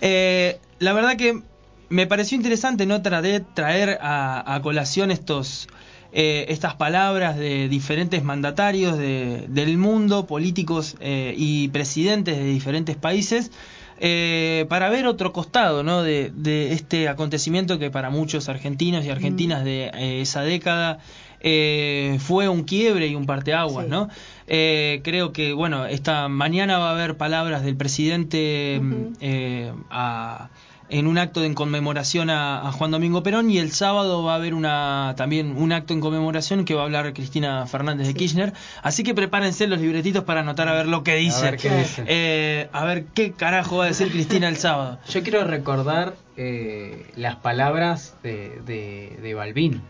Eh, 0.00 0.58
la 0.80 0.92
verdad 0.92 1.16
que 1.16 1.40
me 1.88 2.06
pareció 2.06 2.36
interesante 2.36 2.86
no 2.86 3.02
traer, 3.02 3.44
traer 3.54 3.98
a, 4.00 4.54
a 4.54 4.62
colación 4.62 5.10
estos 5.10 5.68
eh, 6.16 6.46
estas 6.48 6.74
palabras 6.76 7.36
de 7.36 7.68
diferentes 7.68 8.22
mandatarios 8.22 8.96
de- 8.96 9.46
del 9.48 9.76
mundo, 9.78 10.26
políticos 10.26 10.96
eh, 11.00 11.34
y 11.36 11.66
presidentes 11.68 12.36
de 12.36 12.44
diferentes 12.44 12.96
países, 12.96 13.50
eh, 13.98 14.64
para 14.68 14.88
ver 14.90 15.06
otro 15.08 15.32
costado 15.32 15.82
¿no? 15.82 16.02
de, 16.04 16.30
de 16.34 16.72
este 16.72 17.08
acontecimiento 17.08 17.80
que 17.80 17.90
para 17.90 18.10
muchos 18.10 18.48
argentinos 18.48 19.04
y 19.04 19.10
argentinas 19.10 19.64
de 19.64 19.86
eh, 19.92 20.20
esa 20.20 20.42
década 20.42 20.98
fue 22.20 22.48
un 22.48 22.62
quiebre 22.62 23.08
y 23.08 23.14
un 23.16 23.26
parteaguas, 23.26 23.84
Sí. 23.84 23.90
¿no? 23.90 24.08
Creo 24.46 25.32
que, 25.32 25.52
bueno, 25.52 25.84
esta 25.84 26.28
mañana 26.28 26.78
va 26.78 26.88
a 26.88 26.92
haber 26.92 27.16
palabras 27.18 27.62
del 27.64 27.76
presidente 27.76 28.80
a- 29.90 30.48
en 30.88 31.06
un 31.06 31.18
acto 31.18 31.42
en 31.44 31.54
conmemoración 31.54 32.30
a, 32.30 32.66
a 32.66 32.72
Juan 32.72 32.90
Domingo 32.90 33.22
Perón 33.22 33.50
y 33.50 33.58
el 33.58 33.72
sábado 33.72 34.22
va 34.22 34.32
a 34.32 34.36
haber 34.36 34.54
una 34.54 35.14
también 35.16 35.56
un 35.56 35.72
acto 35.72 35.94
en 35.94 36.00
conmemoración 36.00 36.64
que 36.64 36.74
va 36.74 36.82
a 36.82 36.84
hablar 36.84 37.12
Cristina 37.12 37.66
Fernández 37.66 38.06
de. 38.06 38.14
Kirchner. 38.14 38.52
Así 38.82 39.02
que 39.02 39.14
prepárense 39.14 39.66
los 39.66 39.80
libretitos 39.80 40.24
para 40.24 40.40
anotar 40.40 40.68
a 40.68 40.72
ver 40.72 40.86
lo 40.86 41.02
que 41.02 41.16
dice. 41.16 41.46
A 41.46 41.50
ver 41.50 41.56
qué 41.58 41.76
dice. 41.76 42.04
Eh, 42.06 42.68
a 42.72 42.84
ver 42.84 43.06
qué 43.06 43.32
carajo 43.32 43.78
va 43.78 43.84
a 43.84 43.88
decir 43.88 44.10
Cristina 44.10 44.48
el 44.48 44.56
sábado. 44.56 44.98
Yo 45.08 45.22
quiero 45.22 45.44
recordar 45.44 46.14
eh, 46.36 47.10
las 47.16 47.36
palabras 47.36 48.14
de, 48.22 48.60
de, 48.66 49.18
de 49.22 49.34
Balbín, 49.34 49.82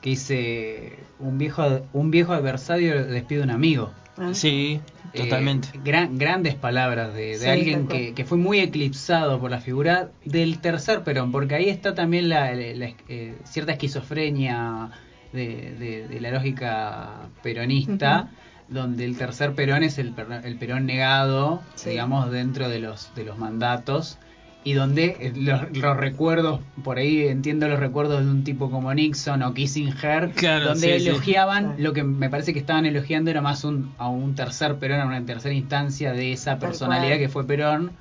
que 0.00 0.10
dice, 0.10 0.98
un 1.18 1.38
viejo, 1.38 1.82
un 1.92 2.10
viejo 2.10 2.32
adversario 2.32 3.04
despide 3.04 3.40
a 3.40 3.44
un 3.44 3.50
amigo. 3.50 3.92
Ah. 4.18 4.34
Sí, 4.34 4.80
Eh, 5.12 5.22
totalmente. 5.22 5.68
gran- 5.82 6.18
grandes 6.18 6.54
palabras 6.54 7.14
de, 7.14 7.26
de 7.32 7.38
Sí, 7.38 7.46
alguien 7.48 7.88
que, 7.88 8.14
que 8.14 8.24
fue 8.24 8.38
muy 8.38 8.60
eclipsado 8.60 9.40
por 9.40 9.50
la 9.50 9.60
figura 9.60 10.10
del 10.24 10.58
tercer 10.60 11.02
Perón, 11.02 11.32
porque 11.32 11.54
ahí 11.54 11.68
está 11.68 11.94
también 11.94 12.28
la, 12.28 12.52
la- 12.54 12.74
la- 12.74 12.92
eh, 13.08 13.34
cierta 13.44 13.72
esquizofrenia 13.72 14.90
de, 15.32 15.74
de- 15.78 16.08
de 16.08 16.20
la 16.20 16.30
lógica 16.32 17.28
peronista, 17.42 18.30
donde 18.68 19.04
el 19.04 19.16
tercer 19.16 19.54
Perón 19.54 19.82
es 19.82 19.98
el, 19.98 20.12
per- 20.12 20.42
el 20.44 20.56
Perón 20.56 20.86
negado, 20.86 21.62
Sí. 21.74 21.90
digamos, 21.90 22.30
dentro 22.30 22.68
de 22.68 22.78
los, 22.80 23.12
de 23.14 23.24
los 23.24 23.38
mandatos. 23.38 24.18
Y 24.62 24.74
donde 24.74 25.16
eh, 25.20 25.32
los, 25.36 25.74
los 25.76 25.96
recuerdos, 25.96 26.60
por 26.84 26.98
ahí 26.98 27.26
entiendo 27.28 27.66
los 27.66 27.80
recuerdos 27.80 28.22
de 28.22 28.30
un 28.30 28.44
tipo 28.44 28.70
como 28.70 28.92
Nixon 28.92 29.42
o 29.42 29.54
Kissinger, 29.54 30.32
Claro, 30.32 30.66
donde 30.66 31.00
sí, 31.00 31.08
elogiaban, 31.08 31.76
Sí. 31.76 31.82
lo 31.82 31.94
que 31.94 32.04
me 32.04 32.28
parece 32.28 32.52
que 32.52 32.58
estaban 32.58 32.84
elogiando 32.84 33.30
era 33.30 33.40
más 33.40 33.64
un, 33.64 33.94
a 33.96 34.08
un 34.08 34.34
tercer 34.34 34.76
Perón, 34.76 35.00
a 35.00 35.06
una 35.06 35.24
tercera 35.24 35.54
instancia 35.54 36.12
de 36.12 36.32
esa 36.32 36.58
personalidad 36.58 37.16
que 37.16 37.30
fue 37.30 37.46
Perón, 37.46 37.92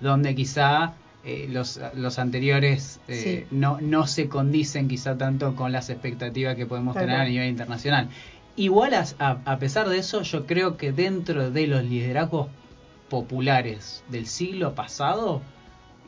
donde 0.00 0.34
quizá 0.34 0.92
eh, 1.24 1.48
los, 1.50 1.80
los 1.94 2.18
anteriores 2.18 3.00
eh, 3.08 3.46
Sí. 3.48 3.56
no, 3.56 3.80
no 3.80 4.06
se 4.06 4.28
condicen 4.28 4.88
quizá 4.88 5.16
tanto 5.16 5.54
con 5.56 5.72
las 5.72 5.88
expectativas 5.88 6.56
que 6.56 6.66
podemos 6.66 6.92
Tal 6.94 7.04
tener 7.06 7.20
a 7.20 7.24
nivel 7.24 7.48
internacional. 7.48 8.08
Igual 8.56 8.92
a, 8.92 9.06
a- 9.18 9.38
a 9.46 9.58
pesar 9.58 9.88
de 9.88 9.96
eso, 9.96 10.20
yo 10.22 10.44
creo 10.44 10.76
que 10.76 10.92
dentro 10.92 11.50
de 11.50 11.66
los 11.68 11.82
liderazgos 11.84 12.48
populares 13.08 14.04
del 14.08 14.26
siglo 14.26 14.74
pasado, 14.74 15.42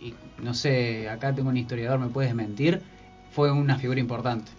y 0.05 0.15
no 0.43 0.55
sé, 0.55 1.09
acá 1.09 1.35
tengo 1.35 1.49
un 1.49 1.57
historiador, 1.57 1.99
me 1.99 2.09
puedes 2.09 2.35
mentir, 2.35 2.81
fue 3.31 3.51
una 3.51 3.79
figura 3.79 3.99
importante. 4.01 4.53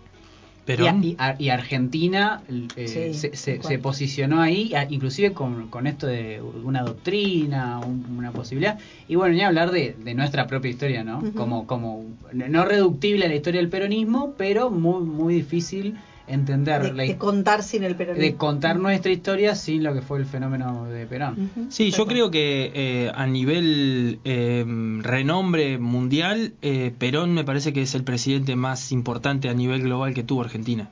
Perón. 0.65 1.03
Y, 1.03 1.15
a- 1.19 1.35
y 1.37 1.49
Argentina 1.49 2.41
eh, 2.75 3.11
Sí, 3.13 3.19
se, 3.35 3.35
se- 3.61 3.77
posicionó 3.79 4.41
ahí, 4.41 4.73
inclusive 4.89 5.31
con, 5.31 5.67
con 5.69 5.85
esto 5.85 6.07
de 6.07 6.41
una 6.41 6.81
doctrina, 6.81 7.77
un- 7.79 8.15
una 8.17 8.31
posibilidad. 8.31 8.79
Y 9.07 9.13
bueno, 9.13 9.35
ni 9.35 9.41
hablar 9.41 9.69
de, 9.69 9.95
de 10.03 10.13
nuestra 10.15 10.47
propia 10.47 10.71
historia, 10.71 11.03
¿no? 11.03 11.21
Como, 11.35 11.67
como 11.67 12.05
no 12.33 12.65
reductible 12.65 13.25
a 13.25 13.29
la 13.29 13.35
historia 13.35 13.61
del 13.61 13.69
peronismo, 13.69 14.33
pero 14.39 14.71
muy, 14.71 15.03
muy 15.03 15.35
difícil 15.35 15.97
entender, 16.27 16.81
De, 16.81 16.93
la, 16.93 17.03
de 17.03 17.17
contar 17.17 17.63
sin 17.63 17.83
el 17.83 17.95
peronismo. 17.95 18.23
de 18.25 18.35
contar 18.35 18.77
nuestra 18.77 19.11
historia 19.11 19.55
sin 19.55 19.83
lo 19.83 19.93
que 19.93 20.01
fue 20.01 20.19
el 20.19 20.25
fenómeno 20.25 20.85
de 20.85 21.05
Perón. 21.05 21.51
Sí, 21.69 21.91
yo 21.91 22.05
creo 22.07 22.31
que 22.31 22.71
eh, 22.73 23.11
a 23.13 23.25
nivel 23.27 24.19
eh, 24.23 24.65
renombre 25.01 25.77
mundial, 25.77 26.53
eh, 26.61 26.93
Perón 26.97 27.33
me 27.33 27.43
parece 27.43 27.73
que 27.73 27.81
es 27.81 27.95
el 27.95 28.03
presidente 28.03 28.55
más 28.55 28.91
importante 28.91 29.49
a 29.49 29.53
nivel 29.53 29.81
global 29.83 30.13
que 30.13 30.23
tuvo 30.23 30.41
Argentina. 30.41 30.89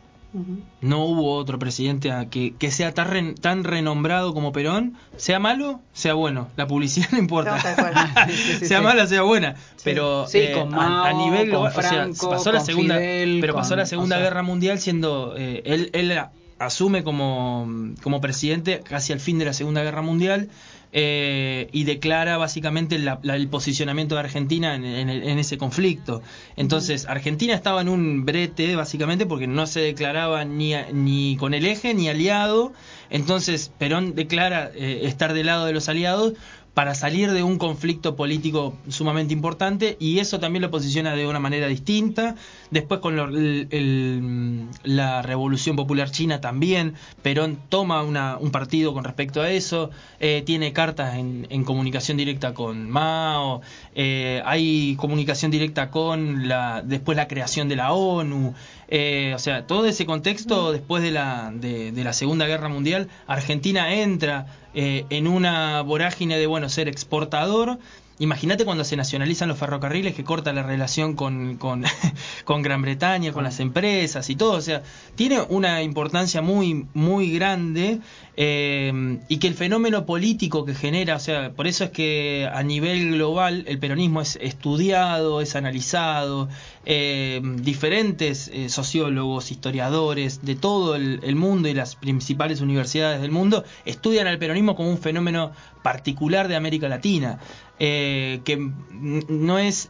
No 0.82 1.06
hubo 1.06 1.36
otro 1.36 1.60
presidente 1.60 2.12
a 2.12 2.30
que, 2.30 2.56
que 2.58 2.72
sea 2.72 2.94
tan, 2.94 3.08
ren- 3.12 3.36
tan 3.36 3.64
renombrado 3.64 4.34
como 4.34 4.52
Perón, 4.52 4.96
sea 5.16 5.38
malo, 5.40 5.80
sea 5.94 6.14
bueno. 6.16 6.48
La 6.56 6.66
publicidad 6.68 7.08
no 7.12 7.20
importa. 7.20 7.56
No, 7.58 7.62
tal 7.62 7.76
cual. 7.76 7.94
Sí, 8.30 8.56
sí, 8.60 8.66
sea 8.66 8.80
sí. 8.80 8.84
mala, 8.84 9.06
sea 9.08 9.22
buena. 9.22 9.56
Pero 9.84 10.26
Sí, 10.28 10.40
eh, 10.40 10.52
con 10.54 10.74
a- 10.74 10.78
Mao, 10.78 11.04
a, 11.06 11.14
nivel 11.14 11.52
con 11.52 11.68
o 11.68 11.72
sea, 11.72 12.08
pasó 12.30 12.52
la 12.52 12.60
segunda, 12.62 12.96
Fidel, 12.96 13.38
pero 13.42 13.54
pasó 13.54 13.70
con- 13.72 13.80
la 13.80 13.86
Segunda 13.86 14.16
o 14.16 14.20
sea- 14.20 14.28
Guerra 14.28 14.42
Mundial 14.44 14.80
siendo 14.80 15.36
eh, 15.38 15.62
él, 15.66 15.90
él 15.94 16.20
asume 16.60 17.04
como, 17.04 17.68
como 18.02 18.22
presidente 18.22 18.82
casi 18.84 19.14
al 19.14 19.20
fin 19.20 19.38
de 19.40 19.46
la 19.46 19.54
Segunda 19.54 19.84
Guerra 19.84 20.02
Mundial 20.02 20.50
eh, 20.96 21.68
y 21.72 21.84
declara 21.86 22.38
básicamente 22.38 23.00
la- 23.00 23.20
la- 23.24 23.36
el 23.36 23.48
posicionamiento 23.48 24.14
de 24.16 24.22
Argentina 24.22 24.76
en, 24.76 24.86
en 24.86 25.10
el- 25.10 25.24
en 25.24 25.40
ese 25.40 25.58
conflicto. 25.58 26.22
Entonces, 26.56 27.06
Argentina 27.08 27.54
estaba 27.56 27.82
en 27.82 27.90
un 27.90 28.26
brete 28.26 28.76
básicamente 28.76 29.26
porque 29.26 29.48
no 29.48 29.66
se 29.66 29.80
declaraba 29.82 30.46
ni, 30.46 30.76
a- 30.76 30.88
ni 30.94 31.36
con 31.38 31.54
el 31.56 31.66
eje 31.66 31.94
ni 31.96 32.10
aliado. 32.10 32.74
Entonces, 33.10 33.72
Perón 33.78 34.16
declara 34.16 34.72
eh, 34.76 35.02
estar 35.04 35.34
del 35.34 35.48
lado 35.48 35.66
de 35.66 35.74
los 35.74 35.90
aliados 35.90 36.34
para 36.74 36.96
salir 36.96 37.32
de 37.32 37.44
un 37.44 37.60
conflicto 37.60 38.16
político 38.16 38.74
sumamente 38.90 39.32
importante 39.34 39.96
y 40.00 40.18
eso 40.20 40.40
también 40.40 40.64
lo 40.64 40.72
posiciona 40.72 41.16
de 41.16 41.28
una 41.28 41.40
manera 41.40 41.68
distinta. 41.68 42.36
Después 42.72 43.00
con 43.00 43.16
lo- 43.16 43.26
el- 43.30 43.68
el- 43.70 44.66
la 44.84 45.22
Revolución 45.22 45.76
Popular 45.76 46.10
China 46.10 46.42
también, 46.42 46.96
Perón 47.22 47.60
toma 47.70 48.02
una- 48.02 48.38
un 48.38 48.50
partido 48.52 48.94
con 48.94 49.04
respecto 49.04 49.42
a 49.42 49.52
eso, 49.52 49.92
eh, 50.20 50.42
tiene 50.46 50.74
cartas 50.74 51.16
en, 51.16 51.46
en 51.52 51.64
comunicación 51.64 52.18
directa 52.18 52.54
con 52.56 52.90
Mao, 52.90 53.62
eh, 53.94 54.42
hay 54.46 54.96
comunicación 54.96 55.52
directa 55.52 55.92
con 55.92 56.48
la 56.48 56.82
después 56.84 57.16
la 57.16 57.28
creación 57.28 57.70
de 57.70 57.76
la 57.76 57.94
ONU. 57.94 58.56
Eh, 58.88 59.34
o 59.36 59.40
sea, 59.40 59.66
todo 59.66 59.86
ese 59.86 60.06
contexto 60.06 60.72
después 60.72 61.04
de 61.04 61.12
la, 61.12 61.52
de, 61.54 61.92
de 61.92 62.04
la 62.04 62.14
Segunda 62.14 62.46
Guerra 62.46 62.70
Mundial, 62.70 63.10
Argentina 63.28 63.94
entra 63.94 64.48
eh, 64.76 65.06
en 65.10 65.28
una 65.28 65.82
vorágine 65.82 66.38
de, 66.38 66.48
bueno, 66.48 66.70
ser 66.70 66.88
exportador. 66.88 67.78
Imagínate 68.20 68.64
cuando 68.64 68.84
se 68.84 68.96
nacionalizan 68.96 69.50
los 69.50 69.58
ferrocarriles 69.58 70.14
que 70.14 70.24
corta 70.24 70.54
la 70.54 70.64
relación 70.64 71.16
con, 71.16 71.58
con, 71.58 71.84
con 72.46 72.62
Gran 72.62 72.82
Bretaña, 72.82 73.34
con 73.34 73.44
las 73.44 73.60
empresas 73.60 74.30
y 74.30 74.36
todo. 74.36 74.54
O 74.54 74.62
sea, 74.62 74.84
tiene 75.16 75.42
una 75.42 75.82
importancia 75.82 76.42
muy, 76.42 76.86
muy 76.94 77.32
grande 77.32 78.00
eh, 78.36 79.20
y 79.28 79.38
que 79.38 79.48
el 79.48 79.56
fenómeno 79.56 80.06
político 80.06 80.66
que 80.66 80.74
genera, 80.74 81.16
o 81.16 81.20
sea, 81.20 81.52
por 81.52 81.68
eso 81.68 81.86
es 81.86 81.90
que 81.92 82.50
a 82.52 82.64
nivel 82.64 83.14
global 83.14 83.66
el 83.68 83.78
peronismo 83.78 84.22
es 84.22 84.38
estudiado, 84.42 85.42
es 85.42 85.56
analizado, 85.56 86.50
eh, 86.86 87.42
diferentes 87.44 88.50
eh, 88.54 88.68
sociólogos, 88.70 89.52
historiadores 89.52 90.44
de 90.44 90.56
todo 90.56 90.96
el, 90.96 91.36
mundo 91.36 91.70
y 91.70 91.74
las 91.74 91.96
principales 91.96 92.60
universidades 92.62 93.22
del 93.22 93.32
mundo 93.32 93.64
estudian 93.86 94.28
al 94.28 94.38
peronismo 94.38 94.76
como 94.76 94.90
un 94.90 94.98
fenómeno 94.98 95.52
particular 95.82 96.48
de 96.48 96.56
América 96.56 96.90
Latina, 96.90 97.40
eh, 97.80 98.42
que 98.44 98.58
no 98.92 99.60
es, 99.60 99.90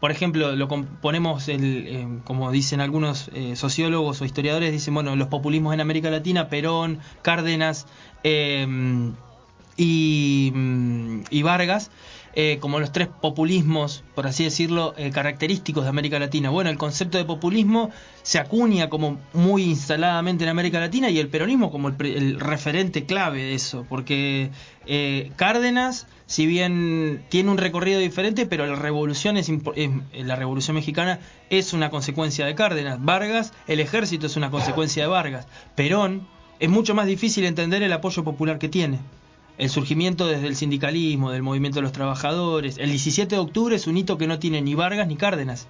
por 0.00 0.10
ejemplo, 0.10 0.54
lo 0.56 0.68
com- 0.68 0.86
ponemos, 1.00 1.48
el, 1.48 2.20
como 2.24 2.50
dicen 2.52 2.80
algunos 2.80 3.30
sociólogos 3.54 4.20
o 4.20 4.24
historiadores, 4.24 4.72
dicen, 4.72 4.94
bueno, 4.94 5.16
los 5.16 5.28
populismos 5.28 5.74
en 5.74 5.80
América 5.80 6.10
Latina, 6.10 6.48
Perón, 6.48 7.00
Cárdenas, 7.22 7.86
mm, 8.24 9.10
y 9.76 11.42
Vargas 11.42 11.90
eh, 12.36 12.58
como 12.60 12.80
los 12.80 12.90
tres 12.92 13.08
populismos, 13.08 14.02
por 14.14 14.26
así 14.26 14.44
decirlo, 14.44 14.94
eh, 14.96 15.10
característicos 15.10 15.84
de 15.84 15.90
América 15.90 16.18
Latina. 16.18 16.50
Bueno, 16.50 16.70
el 16.70 16.78
concepto 16.78 17.16
de 17.18 17.24
populismo 17.24 17.90
se 18.22 18.38
acuña 18.38 18.88
como 18.88 19.20
muy 19.32 19.62
instaladamente 19.64 20.44
en 20.44 20.50
América 20.50 20.80
Latina 20.80 21.10
y 21.10 21.18
el 21.18 21.28
peronismo 21.28 21.70
como 21.70 21.88
el, 21.88 21.94
el 22.06 22.40
referente 22.40 23.04
clave 23.06 23.42
de 23.42 23.54
eso, 23.54 23.86
porque 23.88 24.50
eh, 24.86 25.30
Cárdenas, 25.36 26.06
si 26.26 26.46
bien 26.46 27.24
tiene 27.28 27.50
un 27.50 27.58
recorrido 27.58 28.00
diferente, 28.00 28.46
pero 28.46 28.66
la 28.66 28.74
revolución 28.76 29.36
es, 29.36 29.48
es- 29.76 29.90
la 30.26 30.36
revolución 30.36 30.74
mexicana 30.74 31.20
es 31.50 31.72
una 31.72 31.90
consecuencia 31.90 32.46
de 32.46 32.54
Cárdenas. 32.54 32.98
Vargas, 33.04 33.52
el 33.66 33.80
ejército 33.80 34.26
es 34.26 34.36
una 34.36 34.50
consecuencia 34.50 35.04
de 35.04 35.08
Vargas. 35.08 35.46
Perón 35.76 36.26
es 36.60 36.68
mucho 36.70 36.94
más 36.94 37.06
difícil 37.06 37.44
entender 37.44 37.82
el 37.82 37.92
apoyo 37.92 38.24
popular 38.24 38.58
que 38.58 38.68
tiene. 38.68 38.98
El 39.56 39.70
surgimiento 39.70 40.26
desde 40.26 40.48
el 40.48 40.56
sindicalismo, 40.56 41.30
del 41.30 41.42
movimiento 41.42 41.78
de 41.78 41.82
los 41.82 41.92
trabajadores. 41.92 42.78
El 42.78 42.90
17 42.90 43.36
de 43.36 43.40
octubre 43.40 43.76
es 43.76 43.86
un 43.86 43.96
hito 43.96 44.18
que 44.18 44.26
no 44.26 44.38
tiene 44.38 44.60
ni 44.62 44.74
Vargas 44.74 45.06
ni 45.06 45.16
Cárdenas 45.16 45.68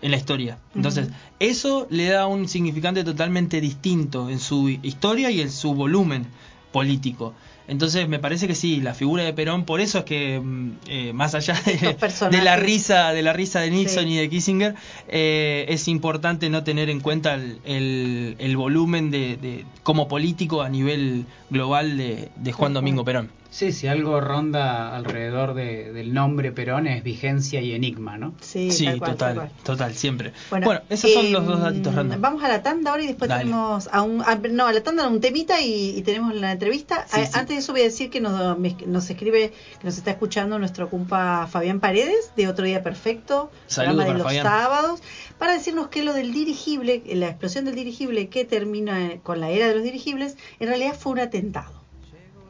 en 0.00 0.10
la 0.10 0.16
historia. 0.16 0.58
Entonces, 0.74 1.08
eso 1.40 1.86
le 1.90 2.06
da 2.06 2.26
un 2.26 2.48
significante 2.48 3.04
totalmente 3.04 3.60
distinto 3.60 4.28
en 4.28 4.38
su 4.38 4.68
historia 4.68 5.30
y 5.30 5.40
en 5.40 5.50
su 5.50 5.74
volumen 5.74 6.26
político. 6.72 7.34
Entonces, 7.66 8.08
me 8.08 8.18
parece 8.18 8.46
que 8.46 8.54
sí, 8.54 8.80
la 8.82 8.92
figura 8.92 9.22
de 9.24 9.32
Perón, 9.32 9.64
por 9.64 9.80
eso 9.80 10.00
es 10.00 10.04
que 10.04 10.38
mm, 10.38 10.70
eh, 10.86 11.12
más 11.14 11.34
allá 11.34 11.54
de, 11.64 11.96
de 12.30 12.42
la 12.42 12.56
risa, 12.56 13.12
de 13.12 13.22
la 13.22 13.32
risa 13.32 13.60
de 13.60 13.70
Nixon 13.70 14.04
Sí. 14.04 14.10
y 14.12 14.16
de 14.16 14.28
Kissinger, 14.28 14.74
eh, 15.08 15.64
es 15.68 15.88
importante 15.88 16.50
no 16.50 16.62
tener 16.62 16.90
en 16.90 17.00
cuenta 17.00 17.34
el, 17.34 17.58
el- 17.64 18.36
el 18.38 18.56
volumen 18.58 19.10
de, 19.10 19.36
de- 19.38 19.64
como 19.82 20.08
político 20.08 20.60
a 20.60 20.68
nivel 20.68 21.24
global 21.48 21.96
de, 21.96 22.28
de 22.36 22.52
Juan 22.52 22.74
Domingo 22.74 23.02
Perón. 23.04 23.30
Sí, 23.54 23.70
si 23.70 23.86
algo 23.86 24.20
ronda 24.20 24.96
alrededor 24.96 25.54
de- 25.54 25.92
del 25.92 26.12
nombre 26.12 26.50
Perón 26.50 26.88
es 26.88 27.04
vigencia 27.04 27.60
y 27.60 27.72
enigma, 27.72 28.18
¿no? 28.18 28.34
Sí, 28.40 28.72
Sí, 28.72 28.84
tal 28.84 28.98
cual, 28.98 29.10
total, 29.12 29.28
tal 29.36 29.48
cual. 29.48 29.62
total, 29.62 29.94
siempre. 29.94 30.32
Bueno, 30.50 30.66
Bueno, 30.66 30.80
esos 30.90 31.12
son 31.12 31.26
eh, 31.26 31.30
los 31.30 31.46
dos 31.46 31.60
datitos 31.60 31.94
random. 31.94 32.20
Vamos 32.20 32.42
a 32.42 32.48
la 32.48 32.64
tanda 32.64 32.90
ahora 32.90 33.04
y 33.04 33.06
después 33.06 33.28
Dale. 33.28 33.44
tenemos 33.44 33.88
a 33.92 34.02
un 34.02 34.22
a- 34.22 34.34
no 34.34 34.66
a 34.66 34.72
la 34.72 34.82
tanda 34.82 35.06
un 35.06 35.20
temita 35.20 35.60
y, 35.60 35.96
y 35.96 36.02
tenemos 36.02 36.34
la 36.34 36.50
entrevista. 36.50 37.06
Sí, 37.08 37.20
A- 37.20 37.26
sí. 37.26 37.30
Antes 37.34 37.54
de 37.56 37.60
eso 37.60 37.70
voy 37.70 37.82
a 37.82 37.84
decir 37.84 38.10
que 38.10 38.20
nos, 38.20 38.58
nos 38.58 39.08
escribe 39.10 39.52
que 39.78 39.84
nos 39.84 39.98
está 39.98 40.10
escuchando 40.10 40.58
nuestro 40.58 40.90
compa 40.90 41.46
Fabián 41.46 41.78
Paredes 41.78 42.32
de 42.36 42.48
Otro 42.48 42.64
Día 42.64 42.82
Perfecto, 42.82 43.52
Saludos 43.68 43.94
programa 44.04 44.12
de 44.12 44.18
los 44.18 44.26
Fabián. 44.26 44.44
sábados, 44.46 45.00
para 45.38 45.52
decirnos 45.52 45.86
que 45.90 46.02
lo 46.02 46.12
del 46.12 46.32
dirigible, 46.32 47.04
la 47.06 47.28
explosión 47.28 47.66
del 47.66 47.76
dirigible 47.76 48.28
que 48.28 48.44
termina 48.44 49.18
con 49.22 49.38
la 49.38 49.50
era 49.50 49.68
de 49.68 49.74
los 49.76 49.84
dirigibles, 49.84 50.36
en 50.58 50.66
realidad 50.66 50.96
fue 50.98 51.12
un 51.12 51.20
atentado. 51.20 51.83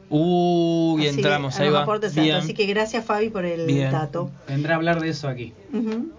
Uh, 0.09 0.97
y 0.99 1.07
Así 1.07 1.15
que 1.15 1.21
entramos, 1.21 1.59
a 1.59 1.63
ahí 1.63 1.69
va. 1.69 1.81
aportes 1.83 2.11
altos. 2.11 2.23
Bien. 2.23 2.35
Así 2.35 2.53
que 2.53 2.65
gracias 2.67 3.03
Fabi 3.05 3.29
por 3.29 3.45
el 3.45 3.65
Bien. 3.65 3.91
dato. 3.91 4.29
Vendrá 4.47 4.73
a 4.73 4.77
hablar 4.77 5.01
de 5.01 5.09
eso 5.09 5.27
aquí. 5.27 5.53
Ujú. 5.73 6.11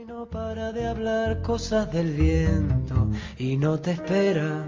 Y 0.00 0.04
no 0.06 0.26
para 0.26 0.72
de 0.72 0.86
hablar 0.86 1.42
cosas 1.42 1.92
del 1.92 2.12
viento 2.12 3.08
y 3.38 3.56
no 3.56 3.78
te 3.78 3.92
espera. 3.92 4.64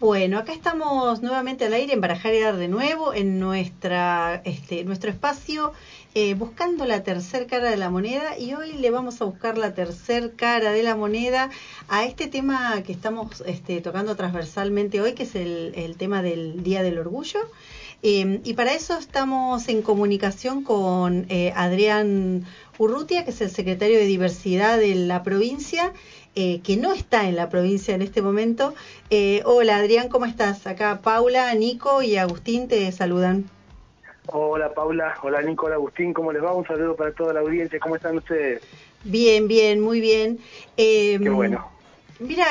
Bueno, 0.00 0.38
acá 0.38 0.52
estamos 0.52 1.22
nuevamente 1.22 1.66
al 1.66 1.74
aire 1.74 1.92
en 1.92 2.00
Barajar 2.00 2.34
y 2.34 2.40
Dar 2.40 2.56
de 2.56 2.66
nuevo 2.66 3.14
en 3.14 3.38
nuestra, 3.38 4.42
este, 4.44 4.82
nuestro 4.84 5.10
espacio 5.10 5.72
eh, 6.14 6.34
buscando 6.34 6.84
la 6.84 7.02
tercer 7.02 7.46
cara 7.46 7.70
de 7.70 7.78
la 7.78 7.88
moneda 7.88 8.38
y 8.38 8.52
hoy 8.52 8.72
le 8.72 8.90
vamos 8.90 9.20
a 9.22 9.24
buscar 9.24 9.56
la 9.56 9.72
tercer 9.72 10.34
cara 10.36 10.72
de 10.72 10.82
la 10.82 10.94
moneda 10.94 11.50
a 11.88 12.04
este 12.04 12.26
tema 12.26 12.82
que 12.82 12.92
estamos 12.92 13.42
este, 13.46 13.80
tocando 13.80 14.14
transversalmente 14.14 15.00
hoy, 15.00 15.14
que 15.14 15.22
es 15.22 15.34
el, 15.34 15.94
tema 15.96 16.22
del 16.22 16.62
Día 16.62 16.82
del 16.82 16.98
Orgullo. 16.98 17.40
Eh, 18.02 18.40
y 18.44 18.54
para 18.54 18.74
eso 18.74 18.98
estamos 18.98 19.68
en 19.68 19.80
comunicación 19.80 20.64
con 20.64 21.24
eh, 21.30 21.52
Adrián 21.56 22.44
Urrutia, 22.76 23.24
que 23.24 23.30
es 23.30 23.40
el 23.40 23.50
secretario 23.50 23.98
de 23.98 24.06
Diversidad 24.06 24.78
de 24.78 24.94
la 24.94 25.22
provincia, 25.22 25.92
eh, 26.34 26.60
que 26.60 26.76
no 26.76 26.92
está 26.92 27.28
en 27.28 27.36
la 27.36 27.48
provincia 27.48 27.94
en 27.94 28.02
este 28.02 28.20
momento. 28.20 28.74
Hola 29.44 29.76
Adrián, 29.76 30.08
¿cómo 30.08 30.26
estás? 30.26 30.66
Acá 30.66 31.00
Paula, 31.02 31.54
Nico 31.54 32.02
y 32.02 32.16
Agustín 32.16 32.68
te 32.68 32.90
saludan. 32.92 33.61
Hola 34.26 34.72
Paula, 34.72 35.14
hola 35.22 35.42
Nico, 35.42 35.66
hola 35.66 35.74
Agustín, 35.76 36.12
¿cómo 36.12 36.32
les 36.32 36.42
va? 36.42 36.52
Un 36.54 36.66
saludo 36.66 36.94
para 36.96 37.12
toda 37.12 37.34
la 37.34 37.40
audiencia, 37.40 37.78
¿cómo 37.80 37.96
están 37.96 38.16
ustedes? 38.18 38.62
Bien, 39.04 39.48
bien, 39.48 39.80
muy 39.80 40.00
bien. 40.00 40.38
Eh, 40.76 41.18
Qué 41.20 41.28
bueno. 41.28 41.68
Mira, 42.20 42.44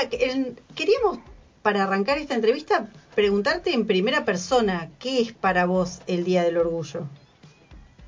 queríamos 0.75 1.19
para 1.61 1.83
arrancar 1.83 2.17
esta 2.17 2.35
entrevista 2.35 2.89
preguntarte 3.15 3.73
en 3.73 3.87
primera 3.87 4.25
persona, 4.25 4.89
¿qué 4.99 5.21
es 5.21 5.31
para 5.31 5.65
vos 5.65 6.01
el 6.07 6.23
Día 6.25 6.43
del 6.43 6.57
Orgullo? 6.57 7.07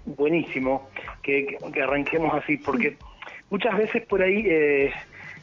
Buenísimo 0.06 0.90
que, 1.22 1.46
que- 1.46 1.72
que 1.72 1.82
arranquemos 1.82 2.34
así, 2.34 2.58
porque 2.58 2.98
muchas 3.50 3.78
veces 3.78 4.06
por 4.08 4.22
ahí 4.22 4.44
eh, 4.46 4.92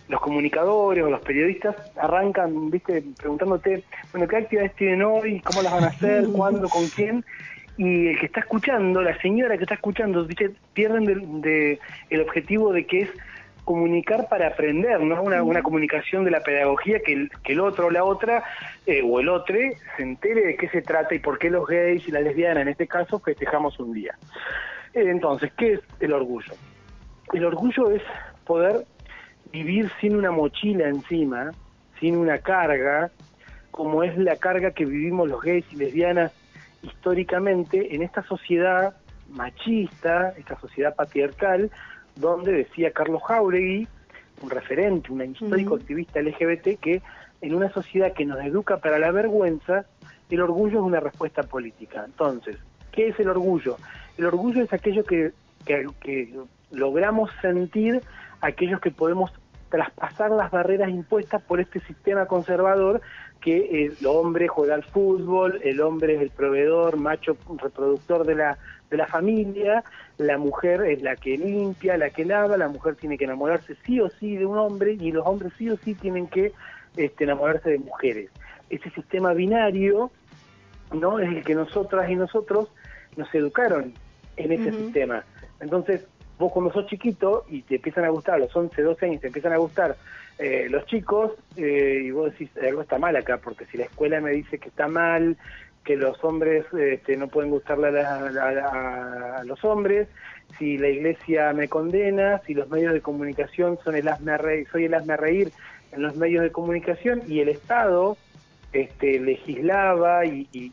los 0.08 0.20
comunicadores 0.20 1.02
o 1.04 1.08
los 1.08 1.20
periodistas 1.22 1.74
arrancan, 1.96 2.70
viste, 2.70 3.02
preguntándote, 3.16 3.82
bueno, 4.12 4.28
¿qué 4.28 4.36
actividades 4.36 4.74
tienen 4.76 5.02
hoy? 5.02 5.40
¿Cómo 5.40 5.62
las 5.62 5.72
van 5.72 5.84
a 5.84 5.88
hacer? 5.88 6.24
¿Cuándo? 6.32 6.68
¿Con 6.68 6.90
quién? 6.90 7.24
Y 7.80 8.08
el 8.08 8.18
que 8.18 8.26
está 8.26 8.40
escuchando, 8.40 9.00
la 9.00 9.18
señora 9.22 9.56
que 9.56 9.62
está 9.62 9.76
escuchando, 9.76 10.26
viste, 10.26 10.50
pierden 10.74 11.06
de, 11.06 11.14
de 11.48 11.78
el 12.10 12.20
objetivo 12.20 12.74
de 12.74 12.84
que 12.84 12.98
es 13.00 13.10
comunicar 13.64 14.28
para 14.28 14.48
aprender, 14.48 15.00
¿no? 15.00 15.22
Una, 15.22 15.42
una 15.42 15.62
comunicación 15.62 16.26
de 16.26 16.30
la 16.30 16.42
pedagogía 16.42 17.00
que 17.00 17.14
el, 17.14 17.30
que 17.42 17.54
el 17.54 17.60
otro 17.60 17.86
o 17.86 17.90
la 17.90 18.04
otra, 18.04 18.44
eh, 18.84 19.00
o 19.02 19.18
el 19.18 19.30
otro, 19.30 19.56
se 19.96 20.02
entere 20.02 20.44
de 20.44 20.56
qué 20.56 20.68
se 20.68 20.82
trata 20.82 21.14
y 21.14 21.20
por 21.20 21.38
qué 21.38 21.48
los 21.48 21.66
gays 21.66 22.06
y 22.06 22.10
las 22.10 22.22
lesbianas, 22.22 22.60
en 22.60 22.68
este 22.68 22.86
caso, 22.86 23.18
festejamos 23.18 23.80
un 23.80 23.94
día. 23.94 24.14
Eh, 24.92 25.04
Entonces, 25.06 25.50
¿qué 25.56 25.72
es 25.72 25.80
el 26.00 26.12
orgullo? 26.12 26.52
El 27.32 27.46
orgullo 27.46 27.92
es 27.92 28.02
poder 28.44 28.84
vivir 29.52 29.90
sin 30.02 30.16
una 30.16 30.30
mochila 30.30 30.86
encima, 30.86 31.52
sin 31.98 32.18
una 32.18 32.36
carga, 32.36 33.10
como 33.70 34.02
es 34.02 34.18
la 34.18 34.36
carga 34.36 34.72
que 34.72 34.84
vivimos 34.84 35.30
los 35.30 35.40
gays 35.40 35.64
y 35.72 35.76
lesbianas 35.76 36.30
históricamente 36.82 37.94
en 37.94 38.02
esta 38.02 38.22
sociedad 38.24 38.94
machista, 39.30 40.34
esta 40.36 40.58
sociedad 40.60 40.94
patriarcal, 40.94 41.70
donde 42.16 42.52
decía 42.52 42.92
Carlos 42.92 43.22
Jauregui, 43.26 43.86
un 44.42 44.50
referente, 44.50 45.12
un 45.12 45.22
histórico 45.22 45.76
activista 45.76 46.20
LGBT, 46.20 46.80
que 46.80 47.02
en 47.40 47.54
una 47.54 47.70
sociedad 47.72 48.12
que 48.12 48.24
nos 48.24 48.40
educa 48.40 48.78
para 48.78 48.98
la 48.98 49.10
vergüenza, 49.10 49.84
el 50.30 50.40
orgullo 50.40 50.78
es 50.80 50.84
una 50.84 51.00
respuesta 51.00 51.42
política. 51.42 52.04
Entonces, 52.04 52.56
¿qué 52.92 53.08
es 53.08 53.20
el 53.20 53.28
orgullo? 53.28 53.76
El 54.16 54.26
orgullo 54.26 54.62
es 54.62 54.72
aquello 54.72 55.04
que, 55.04 55.32
que, 55.64 55.86
que 56.00 56.34
logramos 56.70 57.30
sentir, 57.40 58.00
aquellos 58.40 58.80
que 58.80 58.90
podemos 58.90 59.32
traspasar 59.70 60.30
las 60.32 60.50
barreras 60.50 60.90
impuestas 60.90 61.40
por 61.42 61.60
este 61.60 61.80
sistema 61.80 62.26
conservador 62.26 63.00
que 63.40 63.86
el 63.86 64.06
hombre 64.06 64.48
juega 64.48 64.74
al 64.74 64.84
fútbol, 64.84 65.60
el 65.64 65.80
hombre 65.80 66.16
es 66.16 66.22
el 66.22 66.30
proveedor, 66.30 66.98
macho 66.98 67.36
reproductor 67.56 68.26
de 68.26 68.34
la, 68.34 68.58
de 68.90 68.96
la 68.98 69.06
familia, 69.06 69.82
la 70.18 70.36
mujer 70.36 70.82
es 70.82 71.00
la 71.00 71.16
que 71.16 71.38
limpia, 71.38 71.96
la 71.96 72.10
que 72.10 72.26
lava, 72.26 72.58
la 72.58 72.68
mujer 72.68 72.96
tiene 72.96 73.16
que 73.16 73.24
enamorarse 73.24 73.76
sí 73.86 73.98
o 74.00 74.10
sí 74.10 74.36
de 74.36 74.44
un 74.44 74.58
hombre 74.58 74.92
y 74.92 75.10
los 75.12 75.26
hombres 75.26 75.52
sí 75.56 75.70
o 75.70 75.76
sí 75.78 75.94
tienen 75.94 76.26
que 76.26 76.52
este, 76.96 77.24
enamorarse 77.24 77.70
de 77.70 77.78
mujeres. 77.78 78.30
Ese 78.68 78.90
sistema 78.90 79.32
binario 79.32 80.10
no 80.92 81.18
es 81.18 81.28
el 81.28 81.42
que 81.42 81.54
nosotras 81.54 82.10
y 82.10 82.16
nosotros 82.16 82.68
nos 83.16 83.32
educaron 83.34 83.94
en 84.36 84.52
ese 84.52 84.72
sistema. 84.72 85.24
Entonces, 85.60 86.06
vos 86.40 86.52
cuando 86.52 86.72
sos 86.72 86.86
chiquito 86.86 87.44
y 87.48 87.62
te 87.62 87.76
empiezan 87.76 88.04
a 88.06 88.08
gustar, 88.08 88.36
a 88.36 88.38
los 88.38 88.56
11, 88.56 88.82
12 88.82 89.06
años 89.06 89.20
te 89.20 89.26
empiezan 89.28 89.52
a 89.52 89.58
gustar 89.58 89.96
eh, 90.38 90.68
los 90.70 90.86
chicos, 90.86 91.32
eh, 91.56 92.00
y 92.04 92.10
vos 92.10 92.32
decís, 92.32 92.50
algo 92.62 92.80
está 92.80 92.98
mal 92.98 93.14
acá, 93.14 93.38
porque 93.38 93.66
si 93.66 93.76
la 93.76 93.84
escuela 93.84 94.20
me 94.22 94.30
dice 94.30 94.58
que 94.58 94.70
está 94.70 94.88
mal, 94.88 95.36
que 95.84 95.96
los 95.96 96.22
hombres 96.24 96.64
este, 96.72 97.16
no 97.16 97.28
pueden 97.28 97.50
gustarle 97.50 97.88
a, 97.88 97.92
la- 97.92 98.68
a 98.68 99.40
a 99.40 99.44
los 99.44 99.62
hombres, 99.64 100.08
si 100.58 100.78
la 100.78 100.88
iglesia 100.88 101.52
me 101.52 101.68
condena, 101.68 102.40
si 102.46 102.54
los 102.54 102.68
medios 102.70 102.92
de 102.94 103.00
comunicación 103.02 103.78
son 103.84 103.96
el 103.96 104.08
hazme 104.08 104.36
reír, 104.38 104.66
soy 104.72 104.86
el 104.86 104.94
hazme 104.94 105.16
reír 105.16 105.52
en 105.92 106.02
los 106.02 106.16
medios 106.16 106.42
de 106.42 106.52
comunicación 106.52 107.22
y 107.26 107.40
el 107.40 107.48
Estado 107.50 108.16
este, 108.72 109.20
legislaba 109.20 110.24
y, 110.24 110.48
y- 110.52 110.72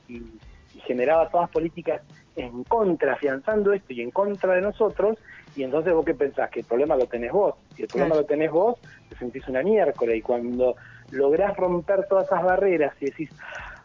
generaba 0.85 1.27
todas 1.30 1.49
políticas 1.49 2.02
en 2.35 2.64
contra, 2.65 3.14
afianzando 3.14 3.73
esto 3.73 3.94
y 3.94 4.02
en 4.02 4.11
contra 4.11 4.53
de 4.53 4.61
nosotros, 4.61 5.18
y 5.57 5.63
entonces 5.63 5.91
vos 5.91 6.05
qué 6.05 6.13
pensás, 6.13 6.51
que 6.51 6.59
el 6.59 6.65
problema 6.67 6.95
lo 6.95 7.07
tenés 7.07 7.31
vos, 7.31 7.55
si 7.75 7.81
el 7.81 7.89
problema 7.89 8.13
Claro. 8.13 8.21
lo 8.21 8.27
tenés 8.27 8.51
vos, 8.51 8.77
te 9.09 9.15
sentís 9.15 9.47
una 9.47 9.63
miércoles, 9.63 10.17
y 10.17 10.21
cuando 10.21 10.75
lográs 11.09 11.57
romper 11.57 12.05
todas 12.07 12.27
esas 12.27 12.43
barreras 12.43 12.93
y 13.01 13.05
decís, 13.05 13.29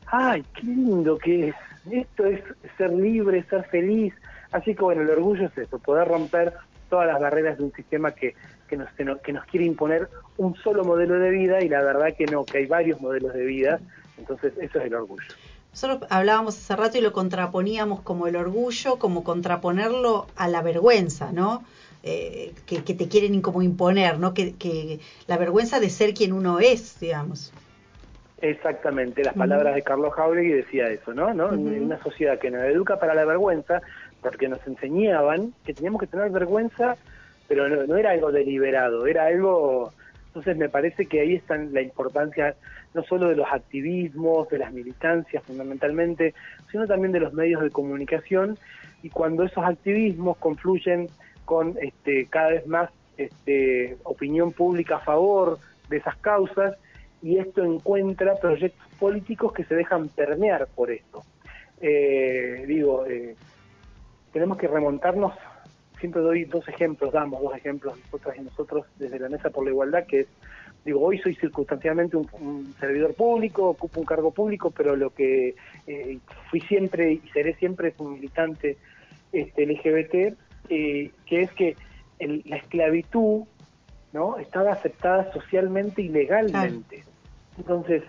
ay, 0.06 0.44
qué 0.54 0.66
lindo 0.66 1.16
que 1.16 1.48
es, 1.48 1.54
esto 1.90 2.26
es 2.26 2.40
ser 2.76 2.90
libre, 2.92 3.42
ser 3.44 3.64
feliz, 3.64 4.12
así 4.50 4.74
que 4.74 4.82
bueno, 4.82 5.00
el 5.00 5.08
orgullo 5.10 5.46
es 5.46 5.56
eso, 5.56 5.78
poder 5.78 6.06
romper 6.08 6.52
todas 6.90 7.06
las 7.06 7.18
barreras 7.18 7.56
de 7.56 7.64
un 7.64 7.72
sistema 7.72 8.12
que, 8.12 8.34
que, 8.68 8.76
nos, 8.76 8.92
que 8.92 9.04
nos- 9.04 9.20
que 9.22 9.32
nos 9.32 9.44
quiere 9.46 9.64
imponer 9.64 10.10
un 10.36 10.54
solo 10.56 10.84
modelo 10.84 11.18
de 11.18 11.30
vida, 11.30 11.62
y 11.62 11.70
la 11.70 11.82
verdad 11.82 12.14
que 12.16 12.26
no, 12.26 12.44
que 12.44 12.58
hay 12.58 12.66
varios 12.66 13.00
modelos 13.00 13.32
de 13.32 13.44
vida, 13.46 13.80
entonces 14.18 14.52
eso 14.60 14.78
es 14.78 14.84
el 14.84 14.94
orgullo. 14.94 15.34
Nosotros 15.72 16.08
hablábamos 16.10 16.56
hace 16.56 16.76
rato 16.76 16.98
y 16.98 17.00
lo 17.00 17.12
contraponíamos 17.12 18.02
como 18.02 18.26
el 18.26 18.36
orgullo, 18.36 18.98
como 18.98 19.24
contraponerlo 19.24 20.26
a 20.36 20.48
la 20.48 20.62
vergüenza, 20.62 21.32
¿no? 21.32 21.64
Eh, 22.02 22.52
que, 22.66 22.84
que 22.84 22.94
te 22.94 23.08
quieren 23.08 23.40
como 23.40 23.62
imponer, 23.62 24.18
¿no? 24.18 24.34
Que, 24.34 24.54
que 24.54 25.00
la 25.26 25.38
vergüenza 25.38 25.80
de 25.80 25.88
ser 25.88 26.14
quien 26.14 26.32
uno 26.32 26.60
es, 26.60 27.00
digamos. 27.00 27.52
Exactamente, 28.42 29.22
las 29.22 29.34
palabras 29.34 29.72
de 29.76 29.82
Carlos 29.82 30.12
Jauregui 30.14 30.50
decía 30.50 30.88
eso, 30.88 31.14
¿no? 31.14 31.32
¿no? 31.32 31.52
En 31.52 31.84
una 31.84 32.02
sociedad 32.02 32.40
que 32.40 32.50
nos 32.50 32.64
educa 32.64 32.98
para 32.98 33.14
la 33.14 33.24
vergüenza, 33.24 33.80
porque 34.20 34.48
nos 34.48 34.58
enseñaban 34.66 35.54
que 35.64 35.72
teníamos 35.72 36.00
que 36.00 36.08
tener 36.08 36.28
vergüenza, 36.30 36.96
pero 37.46 37.68
no, 37.68 37.86
no 37.86 37.96
era 37.96 38.10
algo 38.10 38.32
deliberado, 38.32 39.06
era 39.06 39.26
algo... 39.26 39.92
Entonces 40.26 40.56
me 40.56 40.68
parece 40.68 41.06
que 41.06 41.20
ahí 41.20 41.34
está 41.36 41.56
la 41.56 41.82
importancia 41.82 42.56
no 42.94 43.02
solo 43.04 43.28
de 43.28 43.36
los 43.36 43.46
activismos, 43.50 44.48
de 44.48 44.58
las 44.58 44.72
militancias 44.72 45.42
fundamentalmente, 45.44 46.34
sino 46.70 46.86
también 46.86 47.12
de 47.12 47.20
los 47.20 47.32
medios 47.32 47.62
de 47.62 47.70
comunicación 47.70 48.58
y 49.02 49.10
cuando 49.10 49.44
esos 49.44 49.64
activismos 49.64 50.36
confluyen 50.38 51.08
con 51.44 51.76
este, 51.80 52.26
cada 52.26 52.50
vez 52.50 52.66
más 52.66 52.90
este, 53.16 53.96
opinión 54.04 54.52
pública 54.52 54.96
a 54.96 55.00
favor 55.00 55.58
de 55.88 55.98
esas 55.98 56.16
causas 56.16 56.76
y 57.22 57.38
esto 57.38 57.62
encuentra 57.62 58.36
proyectos 58.36 58.86
políticos 58.98 59.52
que 59.52 59.64
se 59.64 59.74
dejan 59.74 60.08
permear 60.08 60.66
por 60.74 60.90
esto. 60.90 61.22
Eh, 61.80 62.64
digo, 62.66 63.06
eh, 63.06 63.36
tenemos 64.32 64.56
que 64.56 64.68
remontarnos, 64.68 65.34
siempre 65.98 66.22
doy 66.22 66.44
dos 66.44 66.66
ejemplos, 66.68 67.12
damos 67.12 67.42
dos 67.42 67.54
ejemplos 67.54 67.98
nosotras 67.98 68.36
y 68.38 68.42
nosotros 68.42 68.86
desde 68.98 69.18
la 69.18 69.28
Mesa 69.28 69.50
por 69.50 69.64
la 69.64 69.70
Igualdad, 69.70 70.06
que 70.06 70.20
es, 70.20 70.28
digo, 70.84 71.00
hoy 71.00 71.18
soy 71.18 71.34
circunstancialmente 71.36 72.16
un, 72.16 72.28
un 72.40 72.74
servidor 72.80 73.14
público, 73.14 73.68
ocupo 73.70 74.00
un 74.00 74.06
cargo 74.06 74.30
público, 74.32 74.70
pero 74.70 74.96
lo 74.96 75.10
que 75.10 75.54
eh, 75.86 76.18
fui 76.50 76.60
siempre 76.62 77.12
y 77.12 77.18
seré 77.32 77.54
siempre 77.54 77.88
es 77.88 77.94
un 78.00 78.14
militante 78.14 78.78
este, 79.32 79.66
LGBT, 79.66 80.36
eh, 80.68 81.10
que 81.26 81.42
es 81.42 81.52
que 81.52 81.76
el- 82.18 82.42
la 82.46 82.56
esclavitud 82.56 83.44
no 84.12 84.38
estaba 84.38 84.72
aceptada 84.72 85.32
socialmente 85.32 86.02
y 86.02 86.08
legalmente. 86.08 87.02
Entonces, 87.56 88.02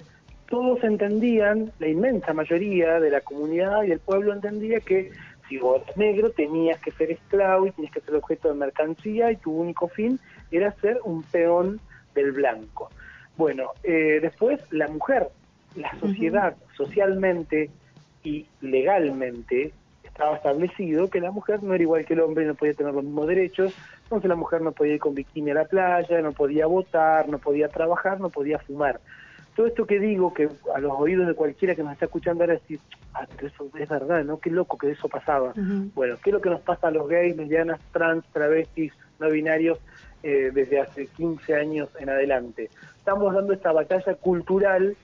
todos 0.50 0.84
entendían, 0.84 1.72
la 1.80 1.88
inmensa 1.88 2.34
mayoría 2.34 3.00
de 3.00 3.10
la 3.10 3.22
comunidad 3.22 3.84
y 3.84 3.90
del 3.90 4.00
pueblo 4.00 4.34
entendía 4.34 4.80
que 4.82 5.12
si 5.48 5.58
vos 5.58 5.82
eras 5.84 5.98
negro 5.98 6.32
tenías 6.32 6.80
que 6.80 6.92
ser 6.92 7.12
esclavo 7.12 7.68
y 7.68 7.72
tenías 7.72 7.94
que 7.94 8.02
ser 8.02 8.16
objeto 8.16 8.50
de 8.50 8.56
mercancía 8.56 9.32
y 9.32 9.38
tu 9.38 9.52
único 9.52 9.88
fin 9.88 10.20
era 10.52 10.72
ser 10.82 11.00
un 11.06 11.24
peón 11.24 11.80
del 12.14 12.32
blanco. 12.32 12.90
Bueno, 13.38 13.72
eh, 13.84 14.20
después 14.22 14.62
la 14.72 14.88
mujer, 14.88 15.30
la 15.76 15.98
sociedad 16.00 16.56
socialmente 16.78 17.70
y 18.24 18.46
legalmente 18.62 19.74
estaba 20.04 20.36
establecido 20.36 21.10
que 21.10 21.20
la 21.20 21.32
mujer 21.32 21.64
no 21.64 21.74
era 21.74 21.82
igual 21.82 22.06
que 22.06 22.14
el 22.14 22.20
hombre, 22.20 22.46
no 22.46 22.54
podía 22.54 22.74
tener 22.74 22.94
los 22.94 23.04
mismos 23.04 23.28
derechos, 23.28 23.74
entonces 24.04 24.30
la 24.30 24.36
mujer 24.36 24.62
no 24.62 24.72
podía 24.72 24.94
ir 24.94 25.00
con 25.00 25.16
bikini 25.16 25.52
a 25.52 25.56
la 25.56 25.66
playa, 25.66 26.22
no 26.22 26.34
podía 26.34 26.68
votar, 26.68 27.28
no 27.28 27.40
podía 27.40 27.68
trabajar, 27.68 28.20
no 28.20 28.30
podía 28.30 28.60
fumar. 28.60 29.02
todo 29.56 29.66
esto 29.66 29.88
que 29.88 30.00
digo, 30.00 30.32
que 30.34 30.50
a 30.76 30.80
los 30.80 30.92
oídos 30.96 31.28
de 31.28 31.34
cualquiera 31.34 31.74
que 31.74 31.82
nos 31.82 31.94
está 31.94 32.06
escuchando 32.06 32.44
ahora 32.44 32.54
decir, 32.54 32.80
ah, 33.16 33.26
pero 33.36 33.48
eso 33.48 33.70
es 33.76 33.90
verdad, 33.90 34.24
¿no? 34.24 34.40
Qué 34.40 34.52
loco 34.52 34.78
que 34.78 34.92
eso 34.92 35.10
pasaba. 35.10 35.54
Bueno, 35.96 36.18
¿qué 36.24 36.30
es 36.30 36.34
lo 36.34 36.42
que 36.42 36.50
nos 36.52 36.62
pasa 36.62 36.90
a 36.90 36.92
los 36.92 37.08
gays, 37.08 37.36
lesbianas, 37.36 37.80
trans, 37.92 38.24
travestis, 38.32 38.94
no 39.20 39.30
binarios 39.30 39.80
eh, 40.24 40.52
desde 40.54 40.80
hace 40.82 41.08
15 41.10 41.54
años 41.56 41.90
en 42.00 42.10
adelante? 42.10 42.72
Estamos 42.98 43.34
dando 43.34 43.54
esta 43.54 43.72
batalla 43.72 44.16
cultural 44.16 44.98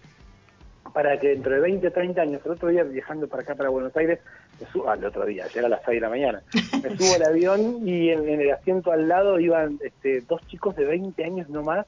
para 0.94 1.20
que 1.20 1.30
dentro 1.30 1.54
de 1.54 1.60
20, 1.60 1.92
30 1.92 2.22
años, 2.22 2.42
el 2.46 2.52
otro 2.54 2.70
día 2.70 2.84
viajando 2.84 3.28
para 3.28 3.44
acá, 3.44 3.56
para 3.56 3.70
Buenos 3.70 3.96
Aires, 3.96 4.20
me 4.60 4.66
subo, 4.68 4.90
al 4.90 5.04
otro 5.06 5.26
día, 5.26 5.46
ayer 5.46 5.64
a 5.66 5.70
las 5.70 5.82
6 5.86 5.98
de 5.98 6.02
la 6.02 6.10
mañana, 6.10 6.42
me 6.82 6.90
subo 6.98 7.16
al 7.16 7.24
avión 7.24 7.88
y 7.88 8.10
en, 8.10 8.28
en 8.28 8.42
el 8.42 8.52
asiento 8.52 8.92
al 8.92 9.08
lado 9.08 9.40
iban 9.40 9.78
este, 9.82 10.22
dos 10.22 10.42
chicos 10.48 10.76
de 10.76 10.86
20 10.86 11.24
años 11.24 11.48
no 11.50 11.64
más 11.64 11.86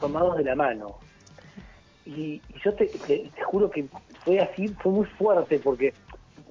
tomados 0.00 0.36
de 0.36 0.44
la 0.44 0.56
mano. 0.56 0.96
Y, 2.04 2.42
y 2.48 2.60
yo 2.64 2.74
te, 2.74 2.86
te- 2.86 3.30
te 3.34 3.42
juro 3.44 3.70
que 3.70 3.86
fue 4.24 4.40
así, 4.40 4.68
fue 4.82 4.90
muy 4.92 5.06
fuerte 5.06 5.60
porque 5.60 5.94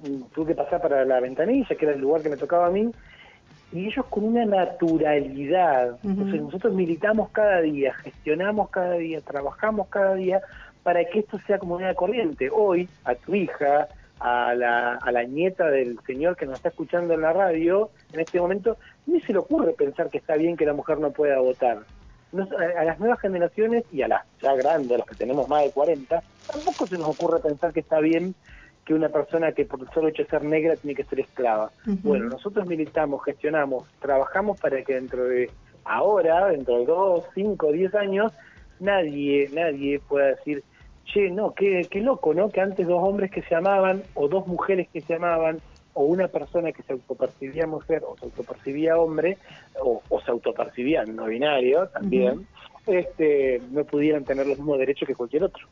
mm, 0.00 0.22
tuve 0.32 0.48
que 0.48 0.54
pasar 0.54 0.80
para 0.80 1.04
la 1.04 1.20
ventanilla, 1.20 1.76
que 1.76 1.84
era 1.84 1.94
el 1.94 2.00
lugar 2.00 2.22
que 2.22 2.30
me 2.30 2.38
tocaba 2.38 2.66
a 2.66 2.70
mí, 2.70 2.90
y 3.72 3.86
ellos 3.86 4.04
con 4.06 4.24
una 4.24 4.44
naturalidad. 4.44 5.98
Entonces 6.04 6.40
nosotros 6.42 6.74
militamos 6.74 7.30
cada 7.30 7.60
día, 7.60 7.94
gestionamos 7.94 8.70
cada 8.70 8.94
día, 8.94 9.20
trabajamos 9.20 9.88
cada 9.88 10.14
día 10.14 10.40
para 10.82 11.04
que 11.04 11.20
esto 11.20 11.38
sea 11.46 11.58
como 11.58 11.76
una 11.76 11.94
corriente. 11.94 12.50
Hoy, 12.52 12.88
a 13.04 13.14
tu 13.14 13.34
hija, 13.34 13.88
a 14.20 14.54
la, 14.54 14.94
a 14.96 15.12
la 15.12 15.24
nieta 15.24 15.68
del 15.70 15.98
señor 16.06 16.36
que 16.36 16.46
nos 16.46 16.56
está 16.56 16.68
escuchando 16.68 17.14
en 17.14 17.22
la 17.22 17.32
radio, 17.32 17.90
en 18.12 18.20
este 18.20 18.40
momento, 18.40 18.76
ni 19.06 19.20
se 19.20 19.32
le 19.32 19.38
ocurre 19.38 19.72
pensar 19.72 20.10
que 20.10 20.18
está 20.18 20.36
bien 20.36 20.56
que 20.56 20.66
la 20.66 20.72
mujer 20.74 20.98
no 20.98 21.10
pueda 21.10 21.38
votar. 21.40 21.78
No- 22.32 22.48
a 22.58 22.80
a 22.80 22.84
las 22.84 22.98
nuevas 22.98 23.20
generaciones 23.20 23.84
y 23.92 24.02
a 24.02 24.08
las 24.08 24.22
ya 24.40 24.54
grandes, 24.54 24.92
a 24.92 24.98
los 24.98 25.06
que 25.06 25.14
tenemos 25.16 25.48
más 25.48 25.62
de 25.64 25.70
40, 25.70 26.22
tampoco 26.50 26.86
se 26.86 26.96
nos 26.98 27.08
ocurre 27.08 27.40
pensar 27.40 27.72
que 27.72 27.80
está 27.80 28.00
bien 28.00 28.34
que 28.84 28.94
una 28.94 29.08
persona 29.08 29.52
que 29.52 29.64
por 29.64 29.80
el 29.80 29.88
solo 29.90 30.08
hecho 30.08 30.24
de 30.24 30.28
ser 30.28 30.44
negra 30.44 30.76
tiene 30.76 30.94
que 30.94 31.04
ser 31.04 31.20
esclava. 31.20 31.70
Bueno, 32.02 32.26
nosotros 32.26 32.66
militamos, 32.66 33.24
gestionamos, 33.24 33.84
trabajamos 34.00 34.60
para 34.60 34.82
que 34.82 34.94
dentro 34.94 35.24
de 35.24 35.50
ahora, 35.84 36.48
dentro 36.48 36.78
de 36.78 36.86
dos, 36.86 37.24
cinco, 37.34 37.70
diez 37.70 37.94
años, 37.94 38.32
nadie, 38.80 39.48
nadie 39.52 40.00
pueda 40.00 40.26
decir, 40.28 40.62
che, 41.04 41.30
no, 41.30 41.54
qué, 41.54 41.86
qué 41.90 42.00
loco, 42.00 42.34
¿no? 42.34 42.50
Que 42.50 42.60
antes 42.60 42.86
dos 42.86 43.02
hombres 43.02 43.30
que 43.30 43.42
se 43.42 43.54
amaban, 43.54 44.02
o 44.14 44.28
dos 44.28 44.46
mujeres 44.46 44.88
que 44.92 45.00
se 45.00 45.14
amaban, 45.14 45.58
o 45.94 46.04
una 46.04 46.28
persona 46.28 46.72
que 46.72 46.82
se 46.82 46.92
autopercibía 46.92 47.66
mujer, 47.66 48.02
o 48.06 48.16
se 48.16 48.24
autopercibía 48.24 48.98
hombre, 48.98 49.38
o, 49.80 50.02
o 50.08 50.20
se 50.20 50.30
autopercibía 50.30 51.04
no 51.04 51.26
binario 51.26 51.86
también, 51.88 52.46
este, 52.86 53.60
no 53.70 53.84
pudieran 53.84 54.24
tener 54.24 54.46
los 54.46 54.58
mismos 54.58 54.78
derechos 54.78 55.06
que 55.06 55.14
cualquier 55.14 55.44
otro. 55.44 55.66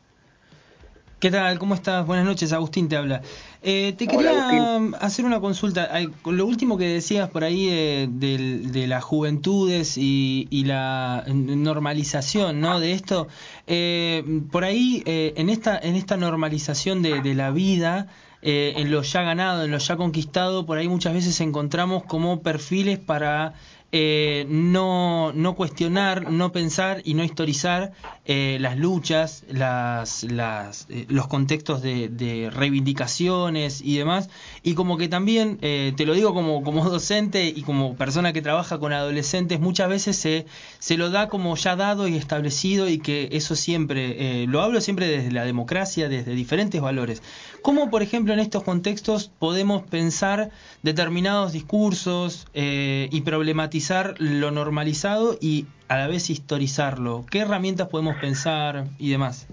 ¿Qué 1.21 1.29
tal? 1.29 1.59
¿Cómo 1.59 1.75
estás? 1.75 2.03
Buenas 2.07 2.25
noches, 2.25 2.51
Agustín 2.51 2.89
te 2.89 2.97
habla. 2.97 3.21
Eh, 3.61 3.93
te 3.95 4.07
Hola, 4.07 4.47
quería 4.49 4.97
hacer 5.01 5.23
una 5.23 5.39
consulta. 5.39 5.87
Con 6.23 6.35
lo 6.35 6.47
último 6.47 6.79
que 6.79 6.87
decías 6.87 7.29
por 7.29 7.43
ahí 7.43 7.67
eh, 7.69 8.07
de, 8.09 8.87
las 8.87 9.03
juventudes 9.03 9.99
y, 9.99 10.47
y 10.49 10.63
la 10.63 11.23
normalización 11.27 12.59
¿no? 12.59 12.79
de 12.79 12.93
esto, 12.93 13.27
eh, 13.67 14.23
por 14.51 14.63
ahí 14.63 15.03
eh, 15.05 15.35
en, 15.37 15.49
esta, 15.49 15.77
en 15.77 15.95
esta 15.95 16.17
normalización 16.17 17.03
de, 17.03 17.21
de 17.21 17.35
la 17.35 17.51
vida, 17.51 18.07
eh, 18.43 18.73
en 18.77 18.89
lo 18.89 19.03
ya 19.03 19.21
ganado, 19.21 19.63
en 19.63 19.69
lo 19.69 19.77
ya 19.77 19.97
conquistado, 19.97 20.65
por 20.65 20.79
ahí 20.79 20.87
muchas 20.87 21.13
veces 21.13 21.39
encontramos 21.41 22.03
como 22.05 22.41
perfiles 22.41 22.97
para 22.97 23.53
eh, 23.91 24.45
no, 24.47 25.33
no 25.33 25.55
cuestionar, 25.55 26.31
no 26.31 26.51
pensar 26.51 27.01
y 27.03 27.13
no 27.13 27.23
historizar 27.23 27.91
eh, 28.25 28.57
las 28.61 28.77
luchas, 28.77 29.43
las, 29.49 30.23
las, 30.23 30.87
eh, 30.89 31.05
los 31.09 31.27
contextos 31.27 31.81
de, 31.81 32.07
de 32.07 32.49
reivindicaciones 32.49 33.81
y 33.81 33.97
demás. 33.97 34.29
Y 34.63 34.75
como 34.75 34.97
que 34.97 35.07
también, 35.07 35.57
eh, 35.61 35.91
te 35.97 36.05
lo 36.05 36.13
digo 36.13 36.35
como, 36.35 36.61
como 36.61 36.87
docente 36.89 37.47
y 37.47 37.63
como 37.63 37.95
persona 37.95 38.31
que 38.31 38.43
trabaja 38.43 38.77
con 38.77 38.93
adolescentes, 38.93 39.59
muchas 39.59 39.89
veces 39.89 40.17
se, 40.17 40.45
se 40.77 40.97
lo 40.97 41.09
da 41.09 41.29
como 41.29 41.55
ya 41.55 41.75
dado 41.75 42.07
y 42.07 42.15
establecido 42.15 42.87
y 42.87 42.99
que 42.99 43.29
eso 43.31 43.55
siempre, 43.55 44.43
eh, 44.43 44.47
lo 44.47 44.61
hablo 44.61 44.79
siempre 44.79 45.07
desde 45.07 45.31
la 45.31 45.45
democracia, 45.45 46.09
desde 46.09 46.35
diferentes 46.35 46.79
valores. 46.79 47.23
¿Cómo, 47.63 47.89
por 47.89 48.03
ejemplo, 48.03 48.33
en 48.33 48.39
estos 48.39 48.63
contextos 48.63 49.31
podemos 49.39 49.81
pensar 49.81 50.51
determinados 50.83 51.53
discursos 51.53 52.47
eh, 52.53 53.09
y 53.11 53.21
problematizar 53.21 54.13
lo 54.19 54.51
normalizado 54.51 55.37
y 55.41 55.65
a 55.87 55.97
la 55.97 56.07
vez 56.07 56.29
historizarlo? 56.29 57.25
¿Qué 57.31 57.39
herramientas 57.39 57.87
podemos 57.87 58.15
pensar 58.17 58.85
y 58.99 59.09
demás? 59.09 59.47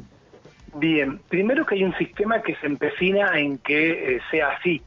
Bien, 0.74 1.18
primero 1.28 1.64
que 1.64 1.76
hay 1.76 1.84
un 1.84 1.96
sistema 1.96 2.42
que 2.42 2.54
se 2.56 2.66
empecina 2.66 3.38
en 3.38 3.58
que 3.58 4.16
eh, 4.16 4.20
sea 4.30 4.50
así, 4.50 4.82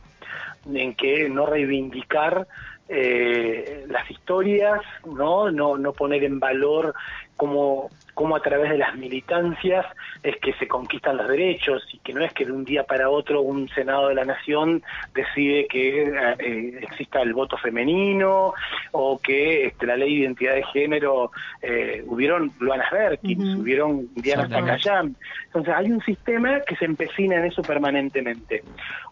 en 0.65 0.93
que 0.95 1.29
no 1.29 1.45
reivindicar 1.45 2.47
eh, 2.93 3.85
las 3.87 4.11
historias, 4.11 4.81
no, 5.05 5.49
no, 5.49 5.77
no 5.77 5.93
poner 5.93 6.25
en 6.25 6.41
valor 6.41 6.93
cómo, 7.37 7.89
cómo 8.13 8.35
a 8.35 8.41
través 8.41 8.69
de 8.69 8.77
las 8.77 8.97
militancias 8.97 9.85
es 10.21 10.35
que 10.37 10.51
se 10.55 10.67
conquistan 10.67 11.15
los 11.15 11.29
derechos 11.29 11.87
y 11.93 11.99
que 11.99 12.13
no 12.13 12.21
es 12.21 12.33
que 12.33 12.45
de 12.45 12.51
un 12.51 12.65
día 12.65 12.83
para 12.83 13.09
otro 13.09 13.41
un 13.43 13.69
Senado 13.69 14.09
de 14.09 14.15
la 14.15 14.25
Nación 14.25 14.83
decide 15.13 15.67
que 15.67 16.03
eh, 16.03 16.79
exista 16.81 17.21
el 17.21 17.33
voto 17.33 17.55
femenino 17.57 18.53
o 18.91 19.17
que 19.19 19.67
este, 19.67 19.85
la 19.85 19.95
ley 19.95 20.15
de 20.15 20.21
identidad 20.23 20.55
de 20.55 20.63
género 20.65 21.31
eh, 21.61 22.03
hubieron 22.07 22.51
Luanas 22.59 22.91
Berkins, 22.91 23.55
hubieron 23.55 24.09
Diana. 24.15 24.49
Zacayán. 24.49 25.15
Entonces 25.45 25.73
hay 25.73 25.89
un 25.91 26.01
sistema 26.01 26.59
que 26.59 26.75
se 26.75 26.83
empecina 26.83 27.37
en 27.37 27.45
eso 27.45 27.61
permanentemente. 27.61 28.63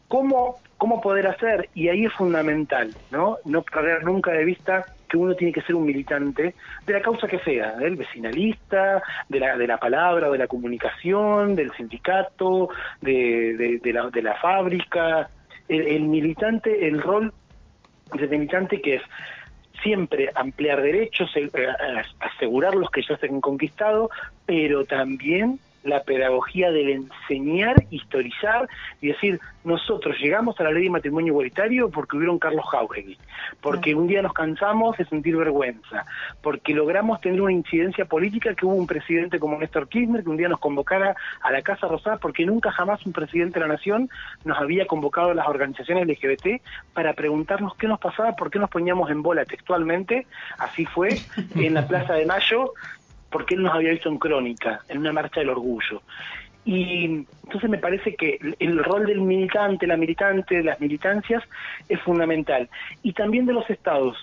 ¿Cómo, 0.09 0.57
¿Cómo 0.77 0.99
poder 0.99 1.27
hacer? 1.27 1.69
Y 1.73 1.87
ahí 1.87 2.05
es 2.05 2.13
fundamental, 2.13 2.95
¿no? 3.11 3.37
No 3.45 3.61
perder 3.63 4.03
nunca 4.03 4.31
de 4.31 4.43
vista 4.43 4.85
que 5.07 5.17
uno 5.17 5.35
tiene 5.35 5.53
que 5.53 5.61
ser 5.61 5.75
un 5.75 5.85
militante 5.85 6.55
de 6.85 6.93
la 6.93 7.01
causa 7.01 7.27
que 7.27 7.39
sea, 7.39 7.71
del 7.77 7.95
vecinalista, 7.95 9.01
de 9.27 9.39
la, 9.39 9.57
de 9.57 9.67
la 9.67 9.77
palabra, 9.77 10.29
de 10.29 10.37
la 10.37 10.47
comunicación, 10.47 11.55
del 11.55 11.71
sindicato, 11.73 12.69
de, 13.01 13.55
de- 13.57 13.79
de 13.79 13.93
la, 13.93 14.09
de 14.09 14.21
la 14.21 14.35
fábrica. 14.35 15.29
El, 15.67 15.87
el 15.87 16.03
militante, 16.03 16.87
el 16.87 17.01
rol 17.01 17.31
del 18.13 18.29
militante 18.29 18.81
que 18.81 18.95
es 18.95 19.01
siempre 19.83 20.29
ampliar 20.35 20.81
derechos, 20.81 21.31
eh, 21.35 21.49
asegurar 22.19 22.75
los 22.75 22.89
que 22.89 23.01
ya 23.01 23.15
se 23.17 23.27
han 23.27 23.41
conquistado, 23.41 24.09
pero 24.45 24.85
también 24.85 25.59
la 25.83 26.03
pedagogía 26.03 26.71
del 26.71 26.89
enseñar, 26.89 27.85
historizar 27.89 28.67
y 29.01 29.07
decir, 29.09 29.39
nosotros 29.63 30.17
llegamos 30.19 30.59
a 30.59 30.63
la 30.63 30.71
ley 30.71 30.83
de 30.83 30.89
matrimonio 30.89 31.31
igualitario 31.31 31.89
porque 31.89 32.17
hubieron 32.17 32.39
Carlos 32.39 32.65
Jauregui, 32.69 33.17
porque 33.61 33.95
un 33.95 34.07
día 34.07 34.21
nos 34.21 34.33
cansamos 34.33 34.97
de 34.97 35.05
sentir 35.05 35.35
vergüenza, 35.35 36.05
porque 36.41 36.73
logramos 36.73 37.21
tener 37.21 37.41
una 37.41 37.51
incidencia 37.51 38.05
política 38.05 38.53
que 38.55 38.65
hubo 38.65 38.75
un 38.75 38.87
presidente 38.87 39.39
como 39.39 39.57
Néstor 39.57 39.87
Kirchner 39.87 40.23
que 40.23 40.29
un 40.29 40.37
día 40.37 40.49
nos 40.49 40.59
convocara 40.59 41.15
a 41.41 41.51
la 41.51 41.61
Casa 41.61 41.87
Rosada 41.87 42.17
porque 42.17 42.45
nunca 42.45 42.71
jamás 42.71 43.05
un 43.05 43.13
presidente 43.13 43.59
de 43.59 43.67
la 43.67 43.73
Nación 43.73 44.09
nos 44.45 44.57
había 44.57 44.85
convocado 44.85 45.31
a 45.31 45.35
las 45.35 45.47
organizaciones 45.47 46.07
LGBT 46.07 46.61
para 46.93 47.13
preguntarnos 47.13 47.75
qué 47.75 47.87
nos 47.87 47.99
pasaba, 47.99 48.35
por 48.35 48.49
qué 48.49 48.59
nos 48.59 48.69
poníamos 48.69 49.09
en 49.11 49.21
bola 49.21 49.45
textualmente, 49.45 50.25
así 50.57 50.85
fue 50.85 51.19
en 51.55 51.73
la 51.73 51.87
Plaza 51.87 52.13
de 52.13 52.25
Mayo, 52.25 52.73
porque 53.29 53.55
él 53.55 53.63
nos 53.63 53.73
había 53.73 53.91
visto 53.91 54.09
en 54.09 54.17
Crónica, 54.17 54.81
en 54.89 54.99
una 54.99 55.13
marcha 55.13 55.39
del 55.39 55.49
orgullo. 55.49 56.01
Y 56.65 57.25
entonces 57.45 57.69
me 57.69 57.77
parece 57.77 58.15
que 58.15 58.37
el- 58.59 58.83
rol 58.83 59.05
del 59.05 59.21
militante, 59.21 59.87
la 59.87 59.97
militante, 59.97 60.55
de 60.57 60.63
las 60.63 60.79
militancias 60.79 61.43
es 61.87 61.99
fundamental. 62.01 62.69
Y 63.01 63.13
también 63.13 63.45
de 63.45 63.53
los 63.53 63.69
estados. 63.69 64.17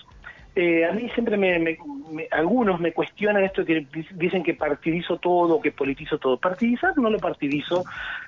Eh, 0.55 0.85
a 0.85 0.91
mí 0.91 1.07
siempre 1.13 1.37
me, 1.37 1.59
me- 1.59 1.77
me- 2.11 2.27
algunos 2.31 2.79
me 2.79 2.91
cuestionan 2.91 3.43
esto 3.43 3.63
que 3.63 3.85
di- 3.93 4.07
dicen 4.13 4.41
que 4.43 4.55
partidizo 4.55 5.17
todo, 5.17 5.61
que 5.61 5.71
politizo 5.71 6.17
todo. 6.17 6.37
Partidizar 6.37 6.97
no 6.97 7.09
lo 7.11 7.19
partidizo, 7.19 7.83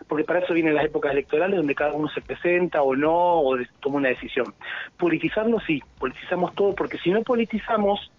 porque 0.07 0.25
para 0.25 0.39
eso 0.39 0.53
vienen 0.53 0.75
las 0.75 0.85
épocas 0.85 1.11
electorales 1.11 1.57
donde 1.57 1.73
cada 1.73 1.93
uno 1.93 2.07
se 2.09 2.21
presenta 2.21 2.83
o 2.83 2.95
no, 2.95 3.39
o 3.41 3.57
toma 3.79 3.97
una 3.97 4.09
decisión. 4.09 4.53
Politizarlo 4.97 5.59
sí, 5.61 5.81
politizamos 5.97 6.53
todo, 6.53 6.75
porque 6.75 6.97
si 6.99 7.09
no 7.09 7.23
politizamos, 7.23 8.11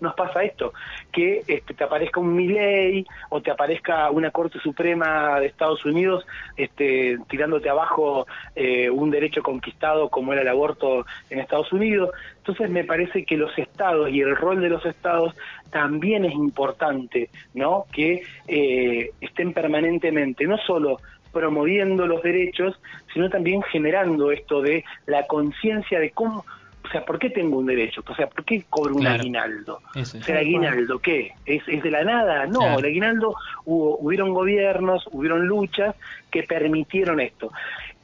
nos 0.00 0.14
pasa 0.14 0.44
esto, 0.44 0.72
que 1.12 1.42
este, 1.46 1.74
te 1.74 1.84
aparezca 1.84 2.20
un 2.20 2.34
Milley 2.34 3.06
o 3.30 3.40
te 3.40 3.50
aparezca 3.50 4.10
una 4.10 4.30
Corte 4.30 4.58
Suprema 4.60 5.40
de 5.40 5.46
Estados 5.46 5.84
Unidos 5.84 6.26
este, 6.56 7.18
tirándote 7.28 7.68
abajo 7.68 8.26
eh, 8.54 8.90
un 8.90 9.10
derecho 9.10 9.42
conquistado 9.42 10.08
como 10.08 10.32
era 10.32 10.42
el 10.42 10.48
aborto 10.48 11.04
en 11.30 11.40
Estados 11.40 11.72
Unidos. 11.72 12.10
Entonces 12.38 12.70
me 12.70 12.84
parece 12.84 13.24
que 13.24 13.36
los 13.36 13.56
estados 13.58 14.10
y 14.10 14.20
el 14.20 14.36
rol 14.36 14.60
de 14.60 14.68
los 14.68 14.84
estados 14.86 15.34
también 15.70 16.24
es 16.24 16.32
importante, 16.32 17.30
¿no? 17.54 17.84
Que 17.92 18.22
eh, 18.46 19.10
estén 19.20 19.52
permanentemente, 19.52 20.46
no 20.46 20.56
solo 20.58 20.98
promoviendo 21.32 22.06
los 22.06 22.22
derechos, 22.22 22.80
sino 23.12 23.28
también 23.28 23.62
generando 23.62 24.32
esto 24.32 24.62
de 24.62 24.84
la 25.06 25.26
conciencia 25.26 26.00
de 26.00 26.10
cómo 26.10 26.44
o 26.88 26.90
sea, 26.90 27.04
¿por 27.04 27.18
qué 27.18 27.30
tengo 27.30 27.58
un 27.58 27.66
derecho? 27.66 28.02
O 28.08 28.14
sea, 28.14 28.26
¿por 28.28 28.44
qué 28.44 28.64
cobro 28.70 28.94
un 28.94 29.02
Claro. 29.02 29.20
aguinaldo? 29.20 29.80
Eso 29.94 30.16
O 30.16 30.20
es. 30.20 30.26
sea, 30.26 30.36
¿el 30.40 30.46
aguinaldo 30.46 30.98
qué? 30.98 31.32
¿Es, 31.44 31.62
es 31.68 31.82
de 31.82 31.90
la 31.90 32.02
nada? 32.04 32.46
No, 32.46 32.60
Claro. 32.60 32.78
el 32.78 32.84
aguinaldo 32.86 33.34
hubo, 33.64 33.98
hubieron 33.98 34.32
gobiernos, 34.32 35.06
hubieron 35.12 35.46
luchas 35.46 35.94
que 36.30 36.42
permitieron 36.44 37.20
esto. 37.20 37.52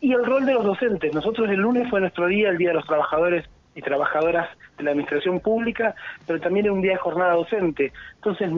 Y 0.01 0.13
el 0.13 0.25
rol 0.25 0.45
de 0.45 0.53
los 0.55 0.65
docentes. 0.65 1.15
Nosotros 1.15 1.49
el 1.49 1.57
lunes 1.61 1.89
fue 1.89 2.01
nuestro 2.01 2.27
día, 2.27 2.51
el 2.51 2.59
Día 2.59 2.69
de 2.69 2.75
los 2.75 2.87
Trabajadores 2.87 3.45
y 3.75 3.83
Trabajadoras 3.83 4.49
de 4.79 4.85
la 4.85 4.91
Administración 4.91 5.41
Pública, 5.41 5.95
pero 6.27 6.41
también 6.41 6.67
era 6.67 6.73
un 6.73 6.83
día 6.83 6.93
de 6.93 6.99
jornada 6.99 7.35
docente. 7.35 7.93
Entonces, 8.17 8.51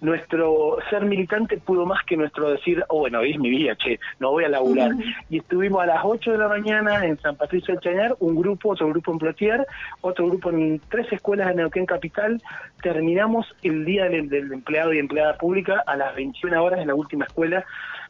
nuestro 0.00 0.78
ser 0.90 1.04
militante 1.04 1.58
pudo 1.58 1.86
más 1.86 2.04
que 2.04 2.16
nuestro 2.16 2.50
decir, 2.50 2.84
oh, 2.88 3.00
bueno, 3.00 3.20
hoy 3.20 3.32
es 3.32 3.38
mi 3.38 3.50
día, 3.50 3.74
che, 3.76 3.98
no 4.20 4.30
voy 4.30 4.44
a 4.44 4.48
laburar. 4.48 4.92
Y 5.30 5.38
estuvimos 5.38 5.82
a 5.82 5.86
las 5.86 6.00
8 6.04 6.32
de 6.32 6.38
la 6.38 6.48
mañana 6.48 7.04
en 7.04 7.18
San 7.18 7.36
Patricio 7.36 7.74
del 7.74 7.82
Chañar, 7.82 8.16
un 8.20 8.34
grupo, 8.34 8.70
otro 8.70 8.88
grupo 8.88 9.12
en 9.12 9.18
Plotier, 9.18 9.66
otro 10.00 10.26
grupo 10.26 10.50
en 10.50 10.80
tres 10.88 11.12
escuelas 11.12 11.48
de 11.48 11.54
Neuquén 11.54 11.86
Capital. 11.86 12.40
Terminamos 12.82 13.46
el 13.62 13.84
día 13.84 14.04
del, 14.08 14.28
del 14.28 14.52
empleado 14.52 14.92
y 14.92 14.98
empleada 14.98 15.36
pública 15.38 15.82
a 15.86 15.96
las 15.96 16.14
21 16.14 16.62
horas 16.62 16.80
en 16.80 16.88
la 16.88 16.94
última 16.94 17.24
escuela, 17.24 17.64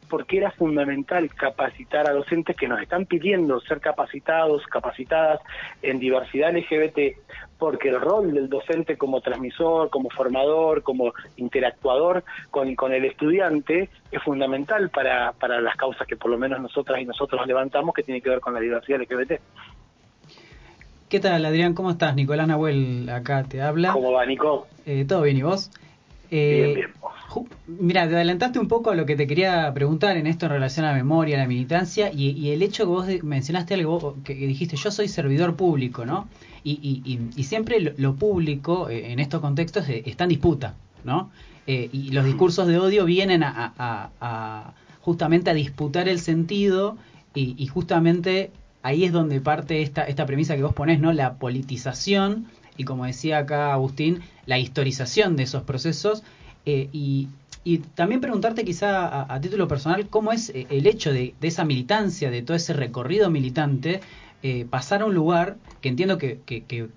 porque 0.09 0.37
era 0.37 0.51
fundamental 0.51 1.33
capacitar 1.33 2.09
a 2.09 2.13
docentes 2.13 2.55
que 2.55 2.67
nos 2.67 2.81
están 2.81 3.05
pidiendo 3.05 3.59
ser 3.61 3.79
capacitados, 3.79 4.65
capacitadas 4.67 5.39
en 5.81 5.99
diversidad 5.99 6.55
LGBT, 6.55 7.17
porque 7.57 7.89
el 7.89 8.01
rol 8.01 8.33
del 8.33 8.49
docente 8.49 8.97
como 8.97 9.21
transmisor, 9.21 9.89
como 9.89 10.09
formador, 10.09 10.83
como 10.83 11.13
interactuador 11.37 12.23
con, 12.51 12.75
con 12.75 12.93
el 12.93 13.05
estudiante 13.05 13.89
es 14.11 14.23
fundamental 14.23 14.89
para, 14.89 15.31
para 15.33 15.61
las 15.61 15.75
causas 15.75 16.07
que 16.07 16.17
por 16.17 16.31
lo 16.31 16.37
menos 16.37 16.61
nosotras 16.61 17.01
y 17.01 17.05
nosotros 17.05 17.45
levantamos 17.47 17.93
que 17.93 18.03
tiene 18.03 18.21
que 18.21 18.29
ver 18.29 18.39
con 18.39 18.53
la 18.53 18.59
diversidad 18.59 18.99
LGBT. 19.01 19.39
¿Qué 21.09 21.19
tal, 21.19 21.45
Adrián? 21.45 21.73
¿Cómo 21.73 21.91
estás? 21.91 22.15
Nicolás 22.15 22.47
Nahuel 22.47 23.07
acá 23.09 23.43
te 23.43 23.61
habla. 23.61 23.93
¿Cómo 23.93 24.11
va, 24.11 24.25
Nico? 24.25 24.67
Eh, 24.85 25.05
¿Todo 25.07 25.21
bien 25.21 25.37
y 25.37 25.43
vos? 25.43 25.71
Eh, 26.31 26.55
Bien, 26.55 26.73
bien. 26.75 26.89
Mira, 27.67 28.07
te 28.07 28.15
adelantaste 28.15 28.59
un 28.59 28.67
poco 28.67 28.91
a 28.91 28.95
lo 28.95 29.05
que 29.05 29.15
te 29.15 29.27
quería 29.27 29.73
preguntar 29.73 30.15
en 30.17 30.25
esto 30.27 30.45
en 30.45 30.53
relación 30.53 30.85
a 30.85 30.91
la 30.91 30.95
memoria, 30.97 31.35
a 31.35 31.39
la 31.41 31.47
militancia 31.47 32.11
y, 32.13 32.29
y 32.29 32.51
el 32.51 32.61
hecho 32.61 32.83
que 32.83 32.87
vos 32.89 33.07
mencionaste 33.23 33.73
algo 33.73 34.15
que, 34.23 34.33
dijiste, 34.35 34.77
yo 34.77 34.89
soy 34.91 35.07
servidor 35.09 35.55
público, 35.55 36.05
¿no? 36.05 36.29
Y, 36.63 36.73
y- 36.81 37.01
y- 37.11 37.29
y 37.35 37.43
siempre 37.43 37.79
lo, 37.81 37.91
lo 37.97 38.15
público 38.15 38.89
eh, 38.89 39.11
en 39.11 39.19
estos 39.19 39.41
contextos 39.41 39.89
eh, 39.89 40.03
está 40.05 40.23
en 40.25 40.29
disputa, 40.29 40.75
¿no? 41.03 41.29
Eh, 41.67 41.89
y 41.91 42.11
los 42.11 42.23
discursos 42.25 42.67
de 42.67 42.77
odio 42.77 43.05
vienen 43.05 43.43
a, 43.43 43.73
a- 43.77 44.73
justamente 45.01 45.49
a 45.49 45.53
disputar 45.53 46.07
el 46.07 46.19
sentido 46.19 46.97
y, 47.33 47.55
y 47.57 47.67
justamente 47.67 48.51
ahí 48.83 49.03
es 49.03 49.11
donde 49.11 49.41
parte 49.41 49.81
esta, 49.81 50.03
esta 50.03 50.25
premisa 50.25 50.55
que 50.55 50.63
vos 50.63 50.73
ponés, 50.73 50.99
¿no? 50.99 51.11
La 51.11 51.33
politización 51.35 52.45
y 52.77 52.83
como 52.83 53.05
decía 53.05 53.39
acá 53.39 53.73
Agustín, 53.73 54.21
la 54.45 54.59
historización 54.59 55.35
de 55.35 55.43
esos 55.43 55.63
procesos 55.63 56.23
eh, 56.65 56.89
y, 56.91 57.29
y 57.63 57.79
también 57.79 58.21
preguntarte 58.21 58.63
quizá 58.65 59.33
a, 59.33 59.41
título 59.41 59.67
personal 59.67 60.07
cómo 60.09 60.31
es 60.31 60.49
eh, 60.49 60.67
el 60.69 60.87
hecho 60.87 61.11
de, 61.11 61.33
de 61.39 61.47
esa 61.47 61.65
militancia, 61.65 62.31
de 62.31 62.41
todo 62.41 62.57
ese 62.57 62.73
recorrido 62.73 63.29
militante, 63.29 64.01
eh, 64.43 64.65
pasar 64.69 65.01
a 65.01 65.05
un 65.05 65.13
lugar 65.13 65.57
que 65.81 65.89
entiendo 65.89 66.17
que, 66.17 66.39
que, 66.45 66.63
que, 66.63 66.89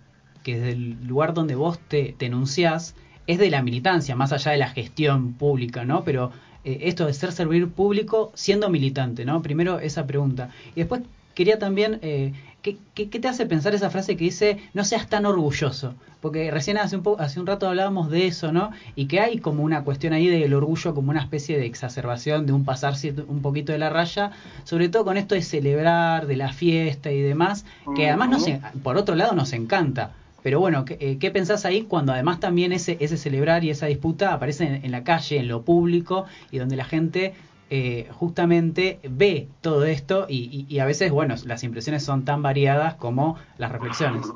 que 0.43 0.57
desde 0.59 0.73
el 0.73 1.07
lugar 1.07 1.35
donde 1.35 1.55
vos 1.55 1.79
te, 1.79 2.15
te 2.19 2.27
enunciás 2.27 2.95
es 3.27 3.39
de 3.39 3.51
la 3.51 3.63
militancia, 3.63 4.17
más 4.17 4.33
allá 4.33 4.53
de 4.53 4.59
la 4.59 4.71
gestión 4.71 5.35
pública, 5.35 5.85
¿no? 5.85 6.03
Pero 6.03 6.33
eh, 6.65 6.81
esto 6.83 7.07
de 7.07 7.13
ser 7.13 7.33
servir 7.33 7.69
público 7.69 8.33
siendo 8.35 8.69
militante, 8.71 9.25
¿no? 9.25 9.43
Primero 9.43 9.81
esa 9.81 10.07
pregunta. 10.07 10.51
Y 10.75 10.81
después 10.81 11.03
quería 11.39 11.59
también, 11.59 11.99
eh, 12.03 12.33
¿qué, 12.63 12.77
qué, 12.95 13.09
qué 13.09 13.21
te 13.21 13.29
hace 13.29 13.47
pensar 13.47 13.73
esa 13.75 13.91
frase 13.91 14.17
que 14.17 14.25
dice, 14.25 14.59
no 14.75 14.83
seas 14.85 15.09
tan 15.09 15.25
orgulloso? 15.25 15.95
Porque 16.21 16.51
recién 16.51 16.79
hace 16.79 16.97
un, 16.97 17.05
po- 17.05 17.17
hace 17.21 17.39
un 17.39 17.47
rato 17.47 17.69
hablábamos 17.69 18.11
de 18.11 18.27
eso, 18.27 18.51
¿no? 18.51 18.73
Y 18.97 19.07
que 19.07 19.21
hay 19.21 19.39
como 19.39 19.63
una 19.63 19.85
cuestión 19.85 20.13
ahí 20.13 20.27
del 20.27 20.53
orgullo 20.53 20.93
como 20.95 21.11
una 21.11 21.21
especie 21.21 21.57
de 21.57 21.67
exacerbación, 21.67 22.45
de 22.45 22.53
un 22.53 22.65
pasarse 22.65 23.15
un 23.29 23.41
poquito 23.41 23.71
de 23.71 23.79
la 23.79 23.89
raya, 23.89 24.33
sobre 24.65 24.89
todo 24.89 25.05
con 25.05 25.17
esto 25.17 25.37
de 25.37 25.43
celebrar, 25.43 26.27
de 26.27 26.37
la 26.37 26.53
fiesta 26.53 27.13
y 27.13 27.21
demás, 27.23 27.65
que 27.95 28.09
además 28.09 28.31
nos, 28.31 28.47
por 28.83 28.97
otro 28.97 29.15
lado 29.15 29.33
nos 29.37 29.53
encanta. 29.53 30.11
Pero 30.43 30.61
bueno, 30.61 30.85
¿qué, 30.85 30.97
eh, 31.01 31.19
qué 31.21 31.31
pensás 31.33 31.65
ahí 31.65 31.83
cuando 31.83 32.13
además 32.13 32.39
también 32.41 32.73
ese, 32.73 32.97
ese 33.01 33.17
celebrar 33.17 33.65
y 33.65 33.71
esa 33.71 33.87
disputa 33.87 34.33
aparece 34.33 34.65
en, 34.67 34.85
en 34.85 34.91
la 34.93 35.03
calle, 35.05 35.37
en 35.39 35.49
lo 35.49 35.63
público, 35.63 36.27
y 36.53 36.59
donde 36.59 36.77
la 36.77 36.85
gente 36.85 37.35
eh, 37.71 38.09
justamente 38.13 38.99
ve 39.03 39.49
todo 39.61 39.85
esto 39.85 40.27
y, 40.29 40.67
y- 40.69 40.75
y 40.75 40.79
a 40.81 40.85
veces, 40.87 41.11
bueno, 41.11 41.35
las 41.45 41.65
impresiones 41.65 42.05
son 42.05 42.25
tan 42.25 42.43
variadas 42.43 42.95
como 42.95 43.39
las 43.59 43.71
reflexiones. 43.73 44.27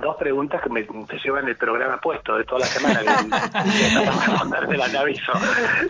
Dos 0.00 0.16
preguntas 0.16 0.60
que 0.62 0.68
me 0.68 0.82
te 0.82 1.18
llevan 1.24 1.48
el 1.48 1.56
programa 1.56 1.98
puesto 1.98 2.36
de 2.36 2.44
toda 2.44 2.60
la 2.60 2.66
semana. 2.66 3.00
que 3.00 4.76
la 4.92 5.00
aviso. 5.00 5.32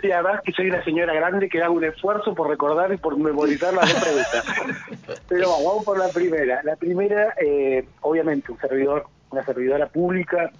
Y 0.00 0.10
además 0.12 0.40
que 0.44 0.52
soy 0.52 0.68
una 0.70 0.84
señora 0.84 1.12
grande 1.12 1.48
que 1.48 1.60
hago 1.60 1.74
un 1.74 1.84
esfuerzo 1.84 2.32
por 2.32 2.48
recordar 2.48 2.92
y 2.92 2.98
por 2.98 3.18
memorizar 3.18 3.74
las 3.74 3.92
dos 3.92 4.02
preguntas. 4.04 5.20
Pero 5.28 5.48
vamos, 5.50 5.64
vamos 5.66 5.84
por 5.84 5.98
la 5.98 6.08
primera. 6.10 6.60
La 6.62 6.76
primera, 6.76 7.34
eh, 7.44 7.84
obviamente, 8.02 8.52
un 8.52 8.58
servidor, 8.60 9.06
una 9.30 9.44
servidora 9.44 9.86
pública 9.88 10.50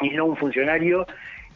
y 0.00 0.08
no 0.10 0.24
un 0.24 0.36
funcionario. 0.38 1.06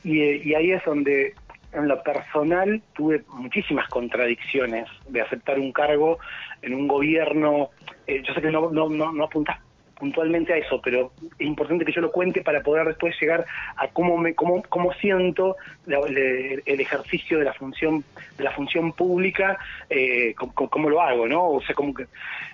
Y, 0.02 0.20
eh, 0.20 0.42
y 0.44 0.54
ahí 0.54 0.72
es 0.72 0.84
donde 0.84 1.34
en 1.74 1.88
lo 1.88 2.02
personal 2.02 2.82
tuve 2.94 3.22
muchísimas 3.28 3.88
contradicciones 3.88 4.88
de 5.08 5.20
aceptar 5.20 5.58
un 5.58 5.72
cargo 5.72 6.18
en 6.62 6.74
un 6.74 6.86
gobierno. 6.88 7.70
Eh, 8.06 8.22
yo 8.26 8.34
sé 8.34 8.40
que 8.40 8.50
no, 8.50 8.70
no, 8.70 8.88
no, 8.88 9.12
no 9.12 9.24
apuntás 9.24 9.58
puntualmente 9.98 10.52
a 10.52 10.56
eso, 10.56 10.80
pero 10.82 11.12
es 11.38 11.46
importante 11.46 11.84
que 11.84 11.92
yo 11.92 12.00
lo 12.00 12.10
cuente 12.10 12.42
para 12.42 12.62
poder 12.62 12.86
después 12.86 13.14
llegar 13.20 13.46
a 13.76 13.86
cómo 13.88 14.18
me 14.18 14.34
cómo, 14.34 14.60
cómo 14.68 14.92
siento 14.94 15.56
el 15.86 16.80
ejercicio 16.80 17.38
de 17.38 17.44
la 17.44 17.54
función 17.54 18.04
de 18.36 18.44
la 18.44 18.50
función 18.50 18.92
pública, 18.92 19.56
eh, 19.88 20.34
cómo- 20.36 20.52
cómo 20.68 20.90
lo 20.90 21.00
hago, 21.00 21.28
¿no? 21.28 21.48
O 21.48 21.62
sea, 21.62 21.74
como 21.76 21.94
que 21.94 22.06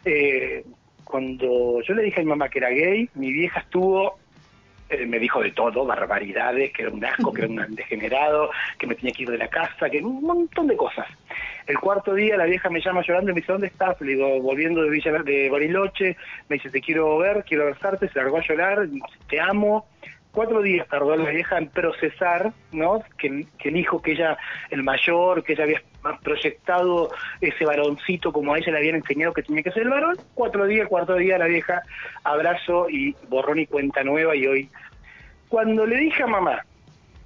eh, 0.04 0.64
cuando 1.04 1.80
yo 1.82 1.94
le 1.94 2.02
dije 2.04 2.20
a 2.20 2.24
mi 2.24 2.28
mamá 2.28 2.48
que 2.48 2.58
era 2.58 2.70
gay, 2.70 3.08
mi 3.14 3.32
vieja 3.32 3.60
estuvo 3.60 4.19
eh, 4.90 5.06
me 5.06 5.18
dijo 5.18 5.40
de 5.40 5.52
todo, 5.52 5.86
barbaridades, 5.86 6.72
que 6.72 6.82
era 6.82 6.90
un 6.90 7.04
asco, 7.04 7.32
que 7.32 7.42
era 7.42 7.48
un 7.48 7.74
degenerado, 7.74 8.50
que 8.78 8.86
me 8.86 8.94
tenía 8.96 9.12
que 9.12 9.22
ir 9.22 9.30
de 9.30 9.38
la 9.38 9.48
casa, 9.48 9.88
que 9.88 9.98
un 9.98 10.22
montón 10.22 10.66
de 10.66 10.76
cosas. 10.76 11.06
El 11.66 11.78
cuarto 11.78 12.14
día 12.14 12.36
la 12.36 12.46
vieja 12.46 12.68
me 12.68 12.80
llama 12.80 13.02
llorando 13.06 13.30
y 13.30 13.34
me 13.34 13.40
dice, 13.40 13.52
¿dónde 13.52 13.68
estás? 13.68 14.00
Le 14.00 14.14
digo, 14.14 14.40
volviendo 14.40 14.82
de 14.82 14.90
Villa 14.90 15.12
de 15.12 15.48
Bariloche, 15.48 16.16
me 16.48 16.56
dice, 16.56 16.70
te 16.70 16.80
quiero 16.80 17.16
ver, 17.18 17.44
quiero 17.44 17.64
abrazarte, 17.64 18.08
se 18.08 18.18
largó 18.18 18.38
a 18.38 18.46
llorar, 18.46 18.88
te 19.28 19.40
amo. 19.40 19.86
Cuatro 20.32 20.62
días 20.62 20.86
tardó 20.88 21.16
la 21.16 21.30
vieja 21.30 21.58
en 21.58 21.68
procesar, 21.68 22.52
¿no? 22.72 23.02
Que, 23.18 23.46
el 23.64 23.76
hijo, 23.76 24.00
que 24.00 24.12
ella, 24.12 24.38
el 24.70 24.82
mayor, 24.82 25.42
que 25.42 25.54
ella 25.54 25.64
había 25.64 25.82
proyectado 26.22 27.10
ese 27.40 27.64
varoncito 27.64 28.32
como 28.32 28.54
a 28.54 28.58
ella 28.58 28.72
le 28.72 28.78
habían 28.78 28.94
enseñado 28.96 29.32
que 29.32 29.42
tenía 29.42 29.62
que 29.62 29.72
ser 29.72 29.82
el 29.82 29.90
varón. 29.90 30.16
Cuatro 30.34 30.66
días, 30.66 30.88
cuarto 30.88 31.16
día 31.16 31.36
la 31.36 31.46
vieja, 31.46 31.82
abrazo 32.22 32.88
y 32.88 33.16
borrón 33.28 33.58
y 33.58 33.66
cuenta 33.66 34.04
nueva 34.04 34.36
y 34.36 34.46
hoy. 34.46 34.70
Cuando 35.48 35.84
le 35.84 35.96
dije 35.96 36.22
a 36.22 36.28
mamá, 36.28 36.64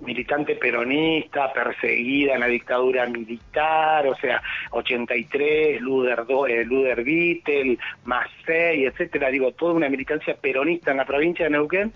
militante 0.00 0.56
peronista, 0.56 1.52
perseguida 1.52 2.34
en 2.34 2.40
la 2.40 2.46
dictadura 2.46 3.06
militar, 3.06 4.06
o 4.06 4.14
sea, 4.16 4.42
83, 4.70 5.80
Luder, 5.80 6.24
eh, 6.48 6.64
Luder 6.64 7.02
Vittel, 7.02 7.78
Macei, 8.04 8.86
etcétera, 8.86 9.28
digo, 9.28 9.52
toda 9.52 9.74
una 9.74 9.88
militancia 9.88 10.36
peronista 10.40 10.90
en 10.90 10.98
la 10.98 11.04
provincia 11.04 11.44
de 11.44 11.50
Neuquén, 11.50 11.92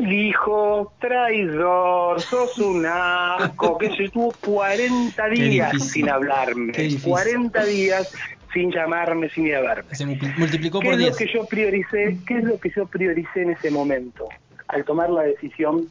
me 0.00 0.06
dijo, 0.08 0.92
traidor, 1.00 2.20
sos 2.20 2.58
un 2.58 2.84
asco, 2.86 3.78
que 3.78 3.90
se 3.96 4.08
tuvo 4.08 4.32
40 4.40 5.24
Qué 5.24 5.30
días 5.30 5.72
difícil. 5.72 5.90
sin 5.92 6.08
hablarme, 6.10 6.72
Qué 6.72 6.82
difícil. 6.82 7.10
40 7.10 7.64
días 7.64 8.12
sin 8.52 8.72
llamarme, 8.72 9.28
sin 9.30 9.46
ir 9.46 9.56
a 9.56 9.60
verme. 9.60 9.94
Se 9.94 10.04
multi- 10.06 10.26
multiplicó 10.36 10.80
¿Qué 10.80 10.86
por 10.86 10.94
es 10.94 11.00
lo 11.00 11.06
10. 11.06 11.16
que 11.16 11.26
yo 11.32 11.44
prioricé? 11.46 12.18
¿Qué 12.26 12.38
es 12.38 12.44
lo 12.44 12.58
que 12.58 12.70
yo 12.70 12.86
prioricé 12.86 13.42
en 13.42 13.50
ese 13.50 13.70
momento? 13.70 14.28
Al 14.68 14.84
tomar 14.84 15.10
la 15.10 15.22
decisión, 15.22 15.86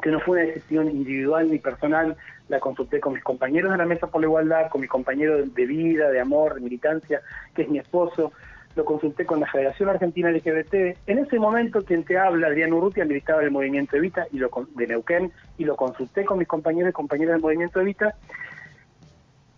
que 0.00 0.10
no 0.10 0.20
fue 0.20 0.40
una 0.42 0.48
decisión 0.52 0.88
individual 0.88 1.50
ni 1.50 1.58
personal, 1.58 2.16
la 2.48 2.60
consulté 2.60 3.00
con 3.00 3.14
mis 3.14 3.22
compañeros 3.22 3.72
de 3.72 3.78
la 3.78 3.84
Mesa 3.84 4.06
por 4.06 4.20
la 4.20 4.26
Igualdad, 4.26 4.68
con 4.68 4.80
mi 4.80 4.86
compañero 4.88 5.44
de 5.44 5.66
vida, 5.66 6.10
de 6.10 6.20
amor, 6.20 6.54
de 6.54 6.60
militancia, 6.60 7.20
que 7.54 7.62
es 7.62 7.68
mi 7.68 7.78
esposo, 7.78 8.32
lo 8.74 8.84
consulté 8.84 9.26
con 9.26 9.40
la 9.40 9.46
Federación 9.46 9.88
Argentina 9.88 10.30
LGBT. 10.30 10.74
En 11.06 11.18
ese 11.18 11.38
momento 11.38 11.84
quien 11.84 12.04
te 12.04 12.18
habla, 12.18 12.46
Adrián 12.46 12.72
Urrutia, 12.72 13.04
militaba 13.04 13.40
del 13.40 13.50
Movimiento 13.50 13.96
Evita 13.96 14.26
y 14.32 14.38
lo, 14.38 14.50
de 14.74 14.86
Neuquén, 14.86 15.32
y 15.58 15.64
lo 15.64 15.76
consulté 15.76 16.24
con 16.24 16.38
mis 16.38 16.48
compañeros 16.48 16.90
y 16.90 16.92
compañeras 16.92 17.34
del 17.34 17.42
Movimiento 17.42 17.80
Evita, 17.80 18.14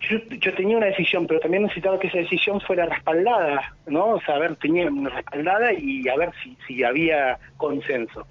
yo, 0.09 0.17
yo 0.39 0.53
tenía 0.53 0.77
una 0.77 0.87
decisión, 0.87 1.25
pero 1.27 1.39
también 1.39 1.63
necesitaba 1.63 1.99
que 1.99 2.07
esa 2.07 2.19
decisión 2.19 2.61
fuera 2.61 2.85
respaldada, 2.85 3.75
¿no? 3.87 4.09
O 4.09 4.21
sea, 4.21 4.35
a 4.35 4.55
tenía 4.55 4.87
una 4.87 5.09
respaldada 5.09 5.73
y 5.73 6.07
a 6.07 6.15
ver 6.15 6.31
si, 6.67 6.83
había 6.83 7.39
consenso. 7.57 8.27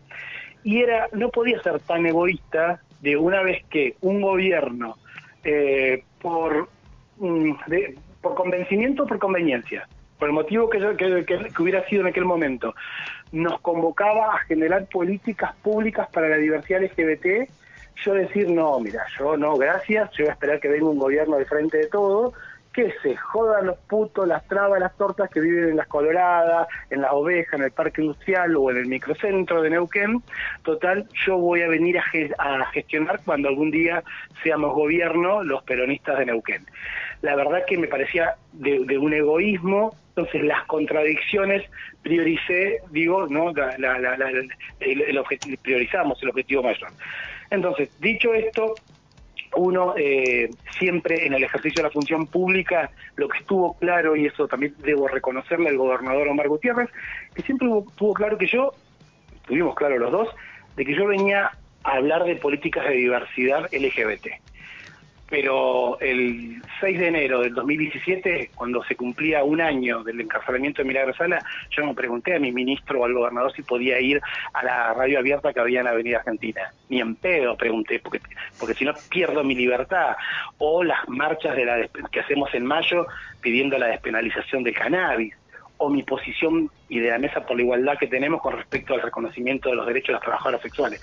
Y 0.62 0.82
era, 0.82 1.08
no 1.12 1.30
podía 1.30 1.60
ser 1.62 1.80
tan 1.80 2.06
egoísta 2.06 2.80
de 3.00 3.16
una 3.16 3.42
vez 3.42 3.64
que 3.66 3.96
un 4.00 4.20
gobierno, 4.20 4.96
eh, 5.42 6.04
por, 6.20 6.68
mm, 7.18 7.52
convencimiento 8.34 9.02
o 9.02 9.06
por 9.06 9.18
conveniencia, 9.18 9.86
por 10.24 10.30
el 10.30 10.34
motivo 10.36 10.70
que, 10.70 10.80
yo, 10.80 10.96
que, 10.96 11.52
hubiera 11.58 11.86
sido 11.86 12.00
en 12.00 12.06
aquel 12.06 12.24
momento, 12.24 12.74
nos 13.30 13.60
convocaba 13.60 14.34
a 14.34 14.38
generar 14.38 14.86
políticas 14.86 15.54
públicas 15.56 16.08
para 16.10 16.30
la 16.30 16.38
diversidad 16.38 16.82
LGBT, 16.82 17.46
yo 18.02 18.14
decir, 18.14 18.48
no, 18.48 18.80
mira, 18.80 19.04
yo 19.18 19.36
no, 19.36 19.54
gracias, 19.58 20.10
yo 20.12 20.24
voy 20.24 20.30
a 20.30 20.32
esperar 20.32 20.60
que 20.60 20.68
venga 20.68 20.86
un 20.86 20.98
gobierno 20.98 21.36
de 21.36 21.44
frente 21.44 21.76
de 21.76 21.88
todo, 21.88 22.32
que 22.72 22.94
se 23.02 23.14
jodan 23.16 23.66
los 23.66 23.76
putos, 23.80 24.26
las 24.26 24.48
trabas, 24.48 24.80
las 24.80 24.96
tortas 24.96 25.28
que 25.28 25.40
viven 25.40 25.68
en 25.68 25.76
las 25.76 25.88
Coloradas, 25.88 26.68
en 26.88 27.02
las 27.02 27.12
ovejas, 27.12 27.60
en 27.60 27.66
el 27.66 27.70
parque 27.70 28.00
industrial 28.00 28.56
o 28.56 28.70
en 28.70 28.78
el 28.78 28.86
microcentro 28.86 29.60
de 29.60 29.70
Neuquén. 29.70 30.22
Total, 30.62 31.06
yo 31.26 31.36
voy 31.36 31.60
a 31.60 31.68
venir 31.68 31.98
a 31.98 32.66
gestionar 32.72 33.20
cuando 33.26 33.48
algún 33.48 33.70
día 33.70 34.02
seamos 34.42 34.72
gobierno 34.72 35.44
los 35.44 35.62
peronistas 35.64 36.18
de 36.18 36.26
Neuquén. 36.26 36.64
La 37.24 37.34
verdad 37.36 37.64
que 37.66 37.78
me 37.78 37.88
parecía 37.88 38.34
de, 38.52 38.84
de 38.84 38.98
un 38.98 39.14
egoísmo, 39.14 39.94
entonces 40.10 40.42
las 40.44 40.62
contradicciones 40.66 41.62
prioricé, 42.02 42.80
digo, 42.90 43.26
no, 43.28 43.50
la, 43.52 43.78
la- 43.78 43.98
la- 43.98 44.30
el, 44.80 45.00
el 45.00 45.18
objetivo, 45.18 45.56
priorizamos 45.62 46.22
el 46.22 46.28
objetivo 46.28 46.62
mayor. 46.62 46.90
Entonces, 47.50 47.88
dicho 48.00 48.34
esto, 48.34 48.74
uno 49.56 49.94
eh, 49.96 50.50
siempre 50.78 51.26
en 51.26 51.32
el 51.32 51.44
ejercicio 51.44 51.80
de 51.82 51.88
la 51.88 51.92
función 51.92 52.26
pública, 52.26 52.90
lo 53.16 53.26
que 53.28 53.38
estuvo 53.38 53.74
claro, 53.78 54.16
y 54.16 54.26
eso 54.26 54.46
también 54.46 54.74
debo 54.84 55.08
reconocerle 55.08 55.70
al 55.70 55.78
gobernador 55.78 56.28
Omar 56.28 56.48
Gutiérrez, 56.48 56.90
que 57.34 57.40
siempre 57.42 57.68
tuvo 57.96 58.12
claro 58.12 58.36
que 58.36 58.46
yo, 58.48 58.74
tuvimos 59.46 59.74
claro 59.76 59.96
los 59.98 60.12
dos, 60.12 60.28
de 60.76 60.84
que 60.84 60.94
yo 60.94 61.06
venía 61.06 61.52
a 61.84 61.90
hablar 61.96 62.24
de 62.24 62.36
políticas 62.36 62.84
de 62.86 62.94
diversidad 62.96 63.68
LGBT. 63.72 64.26
Pero 65.34 65.98
el 65.98 66.62
6 66.78 66.96
de 66.96 67.08
enero 67.08 67.40
del 67.40 67.54
2017, 67.54 68.52
cuando 68.54 68.84
se 68.84 68.94
cumplía 68.94 69.42
un 69.42 69.60
año 69.60 70.04
del 70.04 70.20
encarcelamiento 70.20 70.80
de 70.80 70.86
Milagro 70.86 71.12
Sala, 71.12 71.44
yo 71.70 71.84
me 71.84 71.92
pregunté 71.92 72.36
a 72.36 72.38
mi 72.38 72.52
ministro 72.52 73.00
o 73.00 73.04
al 73.04 73.14
gobernador 73.14 73.52
si 73.52 73.62
podía 73.62 73.98
ir 73.98 74.20
a 74.52 74.62
la 74.64 74.94
radio 74.94 75.18
abierta 75.18 75.52
que 75.52 75.58
había 75.58 75.80
en 75.80 75.86
la 75.86 75.90
Avenida 75.90 76.18
Argentina. 76.18 76.72
Ni 76.88 77.00
en 77.00 77.16
pedo 77.16 77.56
pregunté, 77.56 77.98
porque, 77.98 78.20
porque 78.60 78.74
si 78.74 78.84
no 78.84 78.94
pierdo 79.10 79.42
mi 79.42 79.56
libertad. 79.56 80.14
O 80.58 80.84
las 80.84 81.00
marchas 81.08 81.56
de 81.56 81.64
la 81.64 81.88
que 82.12 82.20
hacemos 82.20 82.54
en 82.54 82.64
mayo 82.64 83.04
pidiendo 83.40 83.76
la 83.76 83.88
despenalización 83.88 84.62
del 84.62 84.76
cannabis 84.76 85.34
o 85.78 85.90
mi 85.90 86.04
posición 86.04 86.70
y 86.88 87.00
de 87.00 87.10
la 87.10 87.18
mesa 87.18 87.44
por 87.44 87.56
la 87.56 87.64
igualdad 87.64 87.98
que 87.98 88.06
tenemos 88.06 88.40
con 88.40 88.56
respecto 88.56 88.94
al 88.94 89.02
reconocimiento 89.02 89.68
de 89.68 89.74
los 89.74 89.86
derechos 89.88 90.10
de 90.10 90.12
las 90.12 90.22
trabajadoras 90.22 90.62
sexuales. 90.62 91.02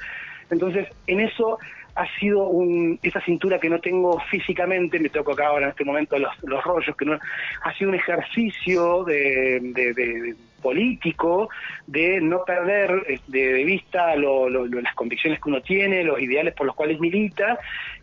Entonces, 0.49 0.87
en 1.07 1.19
eso 1.19 1.59
ha 1.95 2.05
sido 2.19 2.43
un, 2.47 2.99
esa 3.03 3.19
cintura 3.21 3.59
que 3.59 3.69
no 3.69 3.79
tengo 3.79 4.19
físicamente, 4.29 4.99
me 4.99 5.09
toco 5.09 5.33
acá 5.33 5.47
ahora 5.47 5.65
en 5.65 5.71
este 5.71 5.83
momento 5.85 6.17
los, 6.17 6.31
los 6.43 6.63
rollos, 6.63 6.95
que 6.95 7.05
no, 7.05 7.19
ha 7.63 7.73
sido 7.77 7.89
un 7.89 7.95
ejercicio 7.95 9.03
de, 9.03 9.59
de- 9.61 10.35
político 10.61 11.49
de 11.87 12.21
no 12.21 12.43
perder 12.45 13.03
eh, 13.07 13.19
de, 13.27 13.53
de 13.53 13.63
vista 13.63 14.15
lo- 14.15 14.47
lo- 14.47 14.67
las 14.67 14.93
convicciones 14.93 15.39
que 15.41 15.49
uno 15.49 15.61
tiene, 15.61 16.03
los 16.03 16.21
ideales 16.21 16.53
por 16.53 16.67
los 16.67 16.75
cuales 16.75 16.99
milita 16.99 17.57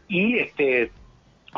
y 0.09 0.39
este 0.39 0.91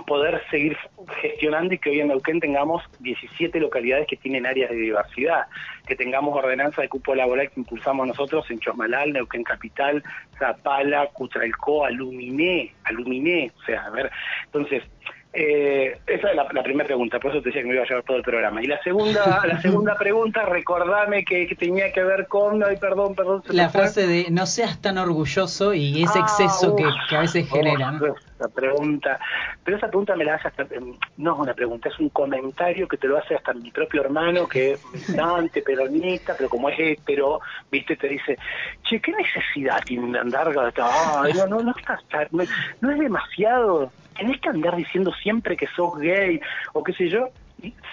poder 0.07 0.41
seguir 0.51 0.77
gestionando 1.21 1.75
y 1.75 1.79
que 1.79 1.91
hoy 1.91 2.01
en 2.01 2.09
Neuquén 2.09 2.41
tengamos 2.41 2.83
17 3.01 3.59
localidades 3.61 4.07
que 4.07 4.17
tienen 4.17 4.47
áreas 4.47 4.71
de 4.71 4.77
diversidad, 4.77 5.47
que 5.87 5.97
tengamos 5.97 6.37
ordenanza 6.37 6.83
de 6.83 6.89
cupo 6.89 7.15
laboral 7.15 7.51
que 7.51 7.61
impulsamos 7.61 8.07
nosotros 8.07 8.49
en 8.51 8.61
Chosmalal, 8.61 9.13
Neuquén 9.13 9.43
Capital, 9.43 10.03
Zapala, 10.39 11.09
Cutralcó, 11.09 11.85
Aluminé, 11.85 12.73
Aluminé, 12.85 13.53
o 13.57 13.65
sea, 13.65 13.87
a 13.87 13.91
ver, 13.91 14.11
entonces, 14.45 14.85
eh, 15.33 15.97
esa 16.07 16.31
es 16.31 16.35
la, 16.37 16.47
la 16.53 16.63
primera 16.63 16.87
pregunta, 16.87 17.21
por 17.21 17.31
eso 17.31 17.41
te 17.41 17.51
decía 17.51 17.63
que 17.63 17.69
me 17.69 17.75
iba 17.75 17.85
a 17.85 17.87
llevar 17.87 18.03
todo 18.05 18.17
el 18.17 18.23
programa. 18.25 18.63
Y 18.63 18.67
la 18.67 18.83
segunda, 18.83 19.41
la 19.47 19.61
segunda 19.61 19.95
pregunta, 19.97 20.45
recordame 20.45 21.25
que, 21.25 21.47
que 21.47 21.55
tenía 21.55 21.93
que 21.93 22.03
ver 22.03 22.27
con, 22.27 22.63
ay, 22.65 22.77
perdón, 22.79 23.15
perdón. 23.15 23.43
La 23.49 23.69
fue. 23.71 23.83
frase 23.83 24.07
de 24.07 24.27
no 24.31 24.45
seas 24.47 24.81
tan 24.81 24.99
orgulloso 24.99 25.73
y 25.75 26.03
ese 26.03 26.19
Ah, 26.19 26.23
exceso 26.23 26.75
que, 26.75 26.85
a 27.17 27.21
veces 27.21 27.49
genera. 27.49 27.93
¿no? 27.93 28.07
Esa 28.07 28.49
pregunta, 28.49 29.21
pero 29.63 29.77
esa 29.77 29.87
pregunta 29.89 30.17
me 30.17 30.25
la 30.25 30.35
hace 30.35 30.49
hasta, 30.49 30.63
em, 30.75 30.95
no 31.19 31.35
es 31.35 31.39
una 31.41 31.55
pregunta, 31.55 31.89
es 31.91 31.99
un 32.01 32.09
comentario 32.09 32.89
que 32.89 32.97
te 32.97 33.07
lo 33.07 33.19
hace 33.19 33.35
hasta 33.37 33.53
mi 33.53 33.71
propio 33.71 34.01
hermano, 34.03 34.49
que 34.49 34.73
es 34.73 34.85
militante, 34.93 35.63
peronista, 35.67 36.35
pero 36.37 36.49
como 36.49 36.69
es 36.71 36.79
hetero, 36.81 37.41
viste, 37.71 37.97
te 37.97 38.09
dice, 38.09 38.37
che, 38.83 39.01
¿qué 39.01 39.13
necesidad 39.13 39.81
tiene 39.85 40.11
de 40.13 40.19
andar? 40.19 40.53
No, 40.55 41.47
no, 41.47 41.61
no, 41.63 41.75
estás- 41.77 42.03
no, 42.33 42.43
no 42.81 42.91
es 42.91 42.99
demasiado, 42.99 43.93
tenés 44.21 44.41
que 44.41 44.51
andar 44.51 44.77
diciendo 44.77 45.13
siempre 45.23 45.57
que 45.57 45.67
sos 45.69 45.99
gay, 45.99 46.41
o 46.75 46.83
qué 46.85 46.93
sé 46.93 47.09
yo, 47.09 47.31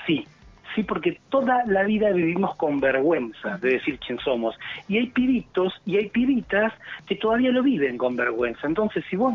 sí, 0.06 0.28
Sí, 0.76 0.84
porque 0.84 1.20
toda 1.30 1.66
la 1.66 1.82
vida 1.82 2.12
vivimos 2.12 2.56
con 2.56 2.80
vergüenza 2.80 3.58
de 3.58 3.72
decir 3.72 3.98
quién 3.98 4.20
somos. 4.20 4.56
Y 4.88 4.98
hay 4.98 5.08
pibitos 5.08 5.74
y 5.88 5.98
hay 5.98 6.10
pibitas 6.10 6.72
que 7.08 7.16
todavía 7.16 7.50
lo 7.50 7.64
viven 7.64 7.98
con 7.98 8.16
vergüenza. 8.16 8.68
Entonces, 8.68 9.04
si 9.10 9.16
vos 9.16 9.34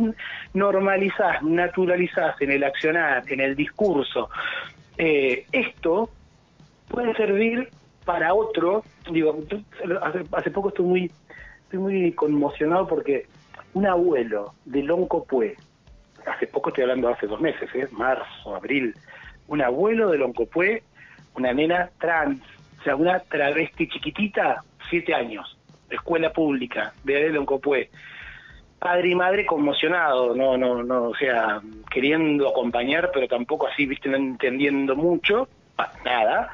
normalizás, 0.55 1.43
naturalizás 1.43 2.41
en 2.41 2.53
el 2.53 2.63
accionar, 2.63 3.25
en 3.27 3.41
el 3.41 3.57
discurso, 3.57 4.31
eh, 4.97 5.45
esto 5.51 6.11
puede 6.87 7.13
servir 7.15 7.71
para 8.05 8.35
otro. 8.35 8.85
Digo, 9.11 9.37
hace, 10.01 10.23
hace 10.31 10.51
poco 10.53 10.69
estoy 10.69 10.87
muy, 10.87 11.11
estoy 11.65 11.81
muy 11.81 12.13
conmocionado 12.13 12.87
porque 12.87 13.27
un 13.75 13.87
abuelo 13.89 14.55
de 14.65 14.85
Loncopué, 14.85 15.57
hace 16.27 16.47
poco 16.47 16.71
estoy 16.71 16.83
hablando 16.83 17.09
hace 17.09 17.27
dos 17.27 17.41
meses, 17.41 17.69
¿eh? 17.75 17.89
marzo, 17.93 18.55
abril, 18.55 18.95
un 19.49 19.63
abuelo 19.63 20.11
de 20.11 20.19
Loncopué, 20.19 20.83
una 21.37 21.53
nena 21.53 21.91
trans, 21.99 22.41
o 22.81 22.83
sea, 22.83 22.97
una 22.97 23.21
travesti 23.21 23.89
chiquitita, 23.89 24.63
siete 24.89 25.15
años, 25.15 25.59
escuela 25.91 26.33
pública, 26.33 26.93
de 27.05 27.31
Loncopué. 27.31 27.91
Padre 28.79 29.11
y 29.11 29.15
madre 29.15 29.47
conmocionado, 29.47 30.35
no, 30.35 30.57
no, 30.57 30.83
no, 30.83 31.05
o 31.05 31.15
sea, 31.15 31.61
queriendo 31.89 32.49
acompañar, 32.49 33.11
pero 33.15 33.29
tampoco 33.29 33.69
así, 33.69 33.87
viste, 33.87 34.09
no 34.09 34.17
entendiendo 34.17 34.97
mucho, 34.97 35.49
nada. 36.05 36.51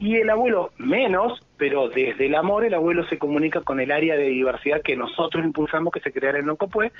Y 0.00 0.16
el 0.16 0.30
abuelo 0.30 0.70
menos, 0.78 1.46
pero 1.58 1.90
desde 1.90 2.24
el 2.24 2.34
amor 2.34 2.64
el 2.64 2.72
abuelo 2.72 3.06
se 3.08 3.18
comunica 3.18 3.60
con 3.60 3.80
el 3.80 3.92
área 3.92 4.16
de 4.16 4.28
diversidad 4.28 4.80
que 4.80 4.96
nosotros 4.96 5.44
impulsamos 5.44 5.92
que 5.92 6.00
se 6.00 6.10
creara 6.10 6.38
en 6.38 6.46
Loncopué 6.46 6.90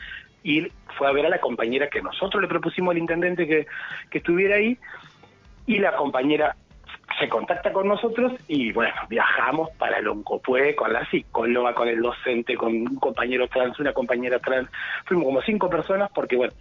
y 0.42 0.68
fue 0.98 1.08
a 1.08 1.12
ver 1.12 1.24
a 1.24 1.30
la 1.30 1.40
compañera 1.40 1.88
que 1.88 2.02
nosotros 2.02 2.42
le 2.42 2.48
propusimos 2.48 2.92
al 2.92 2.98
intendente 2.98 3.46
que, 3.46 3.66
que 4.10 4.18
estuviera 4.18 4.56
ahí 4.56 4.76
y 5.66 5.78
la 5.78 5.96
compañera 5.96 6.54
se 7.18 7.26
contacta 7.30 7.72
con 7.72 7.88
nosotros 7.88 8.34
y 8.48 8.70
bueno, 8.72 8.92
viajamos 9.08 9.70
para 9.78 10.02
Loncopué 10.02 10.76
con 10.76 10.92
la 10.92 11.08
psicóloga, 11.08 11.72
con 11.72 11.88
el 11.88 12.02
docente, 12.02 12.54
con 12.54 12.74
un 12.74 12.96
compañero 12.96 13.48
trans, 13.48 13.80
una 13.80 13.94
compañera 13.94 14.38
trans, 14.40 14.68
fuimos 15.06 15.24
como 15.24 15.40
cinco 15.40 15.70
personas 15.70 16.10
porque 16.14 16.36
bueno, 16.36 16.52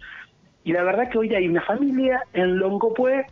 y 0.64 0.72
la 0.72 0.84
verdad 0.84 1.10
que 1.10 1.18
hoy 1.18 1.34
hay 1.34 1.46
una 1.46 1.60
familia 1.60 2.22
en 2.32 2.56
Loncopué 2.56 3.26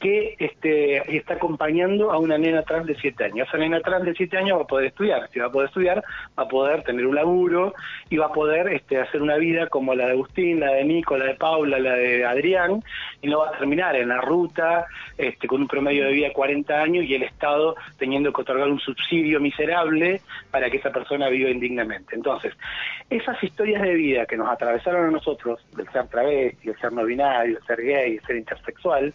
que 0.00 0.34
este, 0.38 1.16
está 1.16 1.34
acompañando 1.34 2.10
a 2.10 2.18
una 2.18 2.38
nena 2.38 2.62
trans 2.62 2.86
de 2.86 2.96
7 2.96 3.24
años. 3.24 3.46
Esa 3.46 3.58
nena 3.58 3.80
trans 3.80 4.06
de 4.06 4.14
7 4.14 4.38
años 4.38 4.58
va 4.58 4.62
a 4.62 4.66
poder 4.66 4.86
estudiar. 4.86 5.28
Si 5.30 5.38
va 5.38 5.46
a 5.46 5.52
poder 5.52 5.68
estudiar, 5.68 6.02
va 6.38 6.44
a 6.44 6.48
poder 6.48 6.82
tener 6.82 7.06
un 7.06 7.14
laburo 7.14 7.74
y 8.08 8.16
va 8.16 8.26
a 8.26 8.32
poder 8.32 8.68
este, 8.68 8.98
hacer 8.98 9.20
una 9.20 9.36
vida 9.36 9.68
como 9.68 9.94
la 9.94 10.06
de 10.06 10.12
Agustín, 10.12 10.60
la 10.60 10.72
de 10.72 10.84
Nico, 10.84 11.18
la 11.18 11.26
de 11.26 11.34
Paula, 11.34 11.78
la 11.78 11.94
de 11.94 12.24
Adrián, 12.24 12.82
y 13.20 13.28
no 13.28 13.40
va 13.40 13.48
a 13.48 13.58
terminar 13.58 13.94
en 13.94 14.08
la 14.08 14.20
ruta 14.22 14.86
este, 15.18 15.46
con 15.46 15.60
un 15.60 15.68
promedio 15.68 16.06
de 16.06 16.12
vida 16.12 16.28
de 16.28 16.32
40 16.32 16.80
años 16.80 17.04
y 17.04 17.14
el 17.14 17.22
Estado 17.22 17.76
teniendo 17.98 18.32
que 18.32 18.40
otorgar 18.40 18.68
un 18.68 18.80
subsidio 18.80 19.38
miserable 19.38 20.22
para 20.50 20.70
que 20.70 20.78
esa 20.78 20.90
persona 20.90 21.28
viva 21.28 21.50
indignamente. 21.50 22.16
Entonces, 22.16 22.54
esas 23.10 23.42
historias 23.44 23.82
de 23.82 23.94
vida 23.94 24.24
que 24.24 24.38
nos 24.38 24.48
atravesaron 24.48 25.08
a 25.08 25.10
nosotros, 25.10 25.60
del 25.76 25.88
ser 25.90 26.08
travesti, 26.08 26.70
el 26.70 26.78
ser 26.78 26.92
no 26.92 27.04
binario, 27.04 27.58
el 27.58 27.64
ser 27.64 27.82
gay, 27.82 28.16
el 28.16 28.26
ser 28.26 28.36
intersexual, 28.36 29.12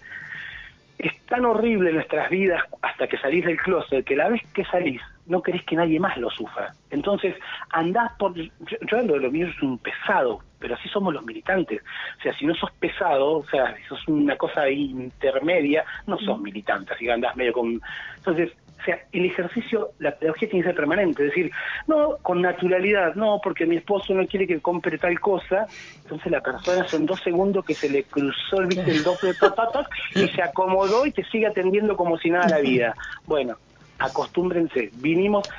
es 0.97 1.19
tan 1.26 1.45
horrible 1.45 1.91
nuestras 1.91 2.30
vidas 2.30 2.63
hasta 2.81 3.07
que 3.07 3.17
salís 3.17 3.45
del 3.45 3.57
closet 3.57 4.05
que 4.05 4.15
la 4.15 4.30
vez 4.30 4.41
que 4.53 4.63
salís 4.65 5.01
no 5.27 5.41
querés 5.41 5.63
que 5.63 5.76
nadie 5.76 5.99
más 5.99 6.17
lo 6.17 6.30
sufra. 6.30 6.73
Entonces 6.91 7.35
andás 7.72 8.11
por... 8.17 8.35
Yo, 8.35 8.47
yo 8.88 9.03
de 9.03 9.19
lo 9.19 9.31
mío 9.31 9.47
es 9.47 9.61
un 9.61 9.77
pesado, 9.80 10.41
pero 10.59 10.76
así 10.76 10.88
somos 10.89 11.13
los 11.13 11.26
militantes. 11.26 11.81
O 12.19 12.22
sea, 12.22 12.34
si 12.38 12.45
no 12.45 12.53
sos 12.53 12.72
pesado, 12.73 13.39
o 13.39 13.45
sea, 13.47 13.76
si 13.76 13.84
sos 13.84 14.07
una 14.07 14.38
cosa 14.38 14.69
intermedia, 14.69 15.84
no 16.05 16.17
sos 16.19 16.39
militante, 16.39 16.93
así 16.93 17.05
que 17.05 17.11
andás 17.11 17.35
medio 17.35 17.53
con... 17.53 17.81
Entonces, 18.17 18.51
o 18.80 18.84
sea, 18.85 18.99
el 19.11 19.26
ejercicio, 19.26 19.91
la 19.99 20.11
pedagogía 20.11 20.49
tiene 20.49 20.64
que 20.64 20.69
ser 20.69 20.76
permanente, 20.76 21.23
es 21.23 21.30
decir, 21.30 21.52
no 21.88 22.18
con 22.22 22.41
naturalidad, 22.41 23.15
no 23.15 23.39
porque 23.43 23.65
mi 23.65 23.77
esposo 23.77 24.14
no 24.14 24.27
quiere 24.27 24.45
que 24.45 24.60
compre 24.60 24.97
tal 24.97 25.19
cosa, 25.19 25.65
entonces 26.03 26.31
la 26.31 26.41
persona 26.41 26.88
son 26.88 27.06
dos 27.06 27.19
segundos 27.22 27.65
que 27.65 27.73
se 27.73 27.89
le 27.89 28.03
cruzó 28.03 28.60
el, 28.61 28.68
¿viste? 28.68 28.91
el 28.91 29.03
doble 29.03 29.30
de 29.30 29.34
patatas 29.35 29.88
y 30.14 30.27
se 30.27 30.41
acomodó 30.43 31.06
y 31.06 31.11
te 31.11 31.23
sigue 31.26 31.47
atendiendo 31.47 31.95
como 31.97 32.18
si 32.18 32.30
nada 32.30 32.47
la 32.49 32.60
vida. 32.60 32.93
Bueno, 33.26 33.56
acostúmbrense, 33.97 34.91
vinimos, 34.97 35.49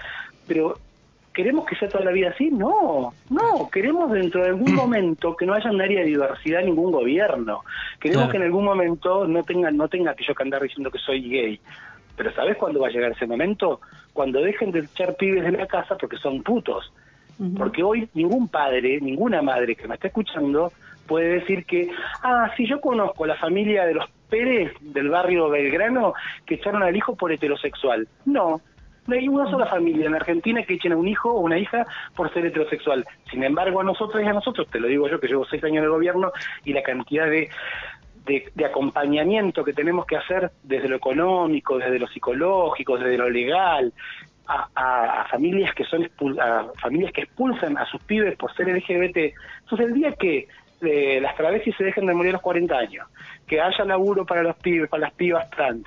pero 0.47 0.79
¿queremos 1.33 1.67
que 1.67 1.77
sea 1.77 1.89
toda 1.89 2.05
la 2.05 2.13
vida 2.13 2.31
así? 2.31 2.51
No, 2.51 3.13
no, 3.31 3.69
queremos 3.73 4.11
dentro 4.13 4.43
de 4.43 4.49
algún 4.49 4.75
momento 4.75 5.35
que 5.37 5.47
no 5.47 5.55
haya 5.55 5.71
un 5.71 5.81
área 5.81 6.01
de 6.01 6.07
diversidad 6.07 6.61
en 6.61 6.67
ningún 6.67 6.93
gobierno. 6.93 7.63
Queremos 8.01 8.25
Claro. 8.25 8.31
que 8.31 8.37
en 8.39 8.43
algún 8.45 8.65
momento 8.65 9.27
no 9.27 9.43
tenga, 9.43 9.71
no 9.71 9.89
tenga 9.89 10.15
que 10.15 10.25
yo 10.25 10.35
que 10.35 10.43
andar 10.43 10.63
diciendo 10.63 10.91
que 10.91 10.99
soy 10.99 11.29
gay. 11.29 11.61
Pero 12.17 12.33
¿sabes 12.33 12.57
cuándo 12.57 12.81
va 12.81 12.89
a 12.89 12.91
llegar 12.91 13.13
ese 13.13 13.27
momento? 13.27 13.81
Cuando 14.13 14.41
dejen 14.41 14.71
de 14.71 14.81
echar 14.81 15.17
pibes 15.17 15.45
de 15.45 15.53
la 15.53 15.67
casa 15.67 15.97
porque 15.97 16.17
son 16.17 16.43
putos. 16.43 16.93
Porque 17.59 17.83
hoy 17.83 18.09
ningún 18.15 18.49
padre, 18.49 18.99
ninguna 19.01 19.43
madre 19.43 19.77
que 19.77 19.87
me 19.87 19.97
esté 19.97 20.09
escuchando 20.09 20.73
puede 21.07 21.41
decir 21.41 21.67
que, 21.67 21.91
ah, 22.23 22.51
si 22.57 22.67
yo 22.67 22.81
conozco 22.81 23.27
la 23.27 23.37
familia 23.37 23.85
de 23.85 23.95
los 23.95 24.07
Pérez 24.29 24.73
del 24.81 25.09
barrio 25.09 25.49
Belgrano 25.49 26.15
que 26.45 26.57
echaron 26.57 26.83
al 26.83 26.97
hijo 26.97 27.15
por 27.15 27.33
heterosexual. 27.33 28.09
No, 28.25 28.61
no 29.07 29.15
hay 29.15 29.29
una 29.29 29.49
sola 29.51 29.67
familia 29.67 30.07
en 30.07 30.15
Argentina 30.15 30.63
que 30.65 30.75
echen 30.75 30.93
a 30.93 30.97
un 30.97 31.07
hijo 31.07 31.31
o 31.31 31.41
una 31.41 31.59
hija 31.59 31.87
por 32.15 32.33
ser 32.33 32.47
heterosexual. 32.47 33.05
Sin 33.31 33.45
embargo, 33.45 33.81
a 33.81 33.85
nosotros 33.85 34.23
y 34.23 34.27
a 34.27 34.33
nosotros, 34.33 34.69
te 34.69 34.81
lo 34.81 34.89
digo 34.89 35.09
yo 35.09 35.21
que 35.21 35.29
llevo 35.29 35.45
seis 35.45 35.63
años 35.65 35.79
en 35.79 35.85
el 35.85 35.91
gobierno 35.91 36.33
y 36.65 36.73
la 36.73 36.83
cantidad 36.83 37.27
de, 37.27 37.49
de, 38.27 38.65
acompañamiento 38.65 39.65
que 39.65 39.73
tenemos 39.73 40.05
que 40.07 40.17
hacer 40.17 40.51
desde 40.63 40.89
lo 40.89 40.97
económico, 40.97 41.79
desde 41.79 41.99
lo 41.99 42.09
psicológico, 42.09 42.99
desde 42.99 43.17
lo 43.17 43.31
legal, 43.31 43.93
a, 44.49 45.27
familias 45.31 45.75
que 45.75 45.85
son 45.85 46.03
expul- 46.03 46.41
a 46.41 46.71
familias 46.81 47.13
que 47.13 47.23
expulsan 47.23 47.77
a 47.79 47.87
sus 47.87 48.03
pibes 48.03 48.37
por 48.37 48.55
ser 48.55 48.69
LGBT. 48.69 49.35
Entonces 49.63 49.87
el 49.87 49.95
día 49.95 50.13
que 50.13 50.47
eh, 50.83 51.21
las 51.21 51.35
travestis 51.37 51.75
se 51.77 51.85
dejen 51.85 52.07
de 52.07 52.15
morir 52.15 52.31
a 52.31 52.33
los 52.35 52.43
40 52.43 52.77
años, 52.77 53.07
que 53.47 53.61
haya 53.61 53.85
laburo 53.85 54.25
para 54.27 54.43
los 54.43 54.57
pibes, 54.57 54.89
para 54.89 55.03
las 55.03 55.15
pibas 55.15 55.49
trans, 55.51 55.85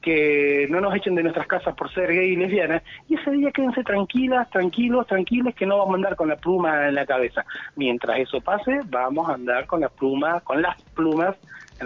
que 0.00 0.66
no 0.68 0.80
nos 0.80 0.94
echen 0.96 1.14
de 1.14 1.22
nuestras 1.22 1.46
casas 1.46 1.74
por 1.76 1.90
ser 1.92 2.12
gay 2.12 2.32
y 2.32 2.36
lesbianas, 2.36 2.82
y 3.08 3.14
ese 3.14 3.30
día 3.30 3.52
quédense 3.52 3.84
tranquilas, 3.84 4.50
tranquilos, 4.50 5.06
tranquiles, 5.06 5.54
que 5.54 5.64
no 5.64 5.78
vamos 5.78 5.94
a 5.94 5.96
andar 5.96 6.16
con 6.16 6.28
la 6.28 6.36
pluma 6.36 6.88
en 6.88 6.96
la 6.96 7.06
cabeza. 7.06 7.44
Mientras 7.76 8.18
eso 8.18 8.40
pase, 8.40 8.80
vamos 8.86 9.28
a 9.28 9.34
andar 9.34 9.66
con 9.66 9.80
la 9.80 9.88
pluma, 9.88 10.40
con 10.40 10.60
las 10.60 10.80
plumas 10.94 11.36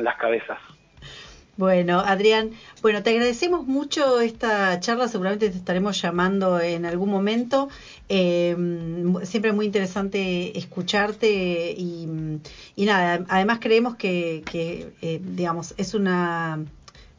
las 0.04 0.16
cabezas. 0.16 0.58
Bueno, 1.56 2.00
Adrián, 2.00 2.50
bueno, 2.82 3.02
te 3.02 3.10
agradecemos 3.10 3.66
mucho 3.66 4.20
esta 4.20 4.78
charla, 4.78 5.08
seguramente 5.08 5.48
te 5.48 5.56
estaremos 5.56 6.00
llamando 6.02 6.60
en 6.60 6.84
algún 6.84 7.08
momento. 7.08 7.70
Eh, 8.10 8.54
siempre 9.22 9.52
muy 9.52 9.64
interesante 9.64 10.58
escucharte 10.58 11.72
y, 11.72 12.40
y 12.76 12.84
nada, 12.84 13.24
además 13.28 13.58
creemos 13.62 13.96
que, 13.96 14.42
que 14.50 14.92
eh, 15.00 15.18
digamos, 15.22 15.72
es 15.78 15.94
una, 15.94 16.62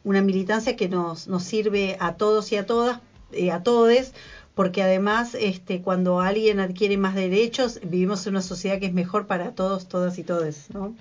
una 0.04 0.22
militancia 0.22 0.76
que 0.76 0.88
nos, 0.88 1.26
nos 1.26 1.42
sirve 1.42 1.96
a 1.98 2.14
todos 2.14 2.52
y 2.52 2.56
a 2.56 2.64
todas, 2.64 3.00
eh, 3.32 3.50
a 3.50 3.64
todes, 3.64 4.14
porque 4.54 4.84
además 4.84 5.34
este, 5.34 5.82
cuando 5.82 6.20
alguien 6.20 6.60
adquiere 6.60 6.96
más 6.96 7.16
derechos, 7.16 7.80
vivimos 7.82 8.24
en 8.28 8.34
una 8.34 8.42
sociedad 8.42 8.78
que 8.78 8.86
es 8.86 8.94
mejor 8.94 9.26
para 9.26 9.50
todos, 9.50 9.88
todas 9.88 10.16
y 10.18 10.22
todes, 10.22 10.70
¿no? 10.72 10.94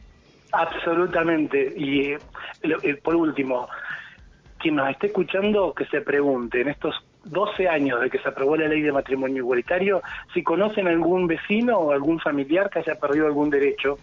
Absolutamente. 0.52 1.74
Y 1.76 2.12
eh, 2.12 2.20
eh, 2.64 2.96
por 2.96 3.16
último, 3.16 3.68
quien 4.60 4.76
nos 4.76 4.90
esté 4.90 5.08
escuchando, 5.08 5.74
que 5.74 5.86
se 5.86 6.02
pregunte, 6.02 6.62
en 6.62 6.70
estos 6.70 6.96
12 7.30 7.68
años 7.68 8.02
de 8.02 8.10
que 8.10 8.20
se 8.20 8.30
aprobó 8.30 8.56
la 8.56 8.68
ley 8.68 8.82
de 8.82 8.92
matrimonio 8.92 9.38
igualitario, 9.38 10.02
si 10.34 10.44
conocen 10.44 10.88
algún 10.88 11.28
vecino 11.28 11.78
o 11.78 11.92
algún 11.92 12.20
familiar 12.20 12.70
que 12.70 12.80
haya 12.80 12.96
perdido 12.96 13.28
algún 13.28 13.50
derecho, 13.50 13.98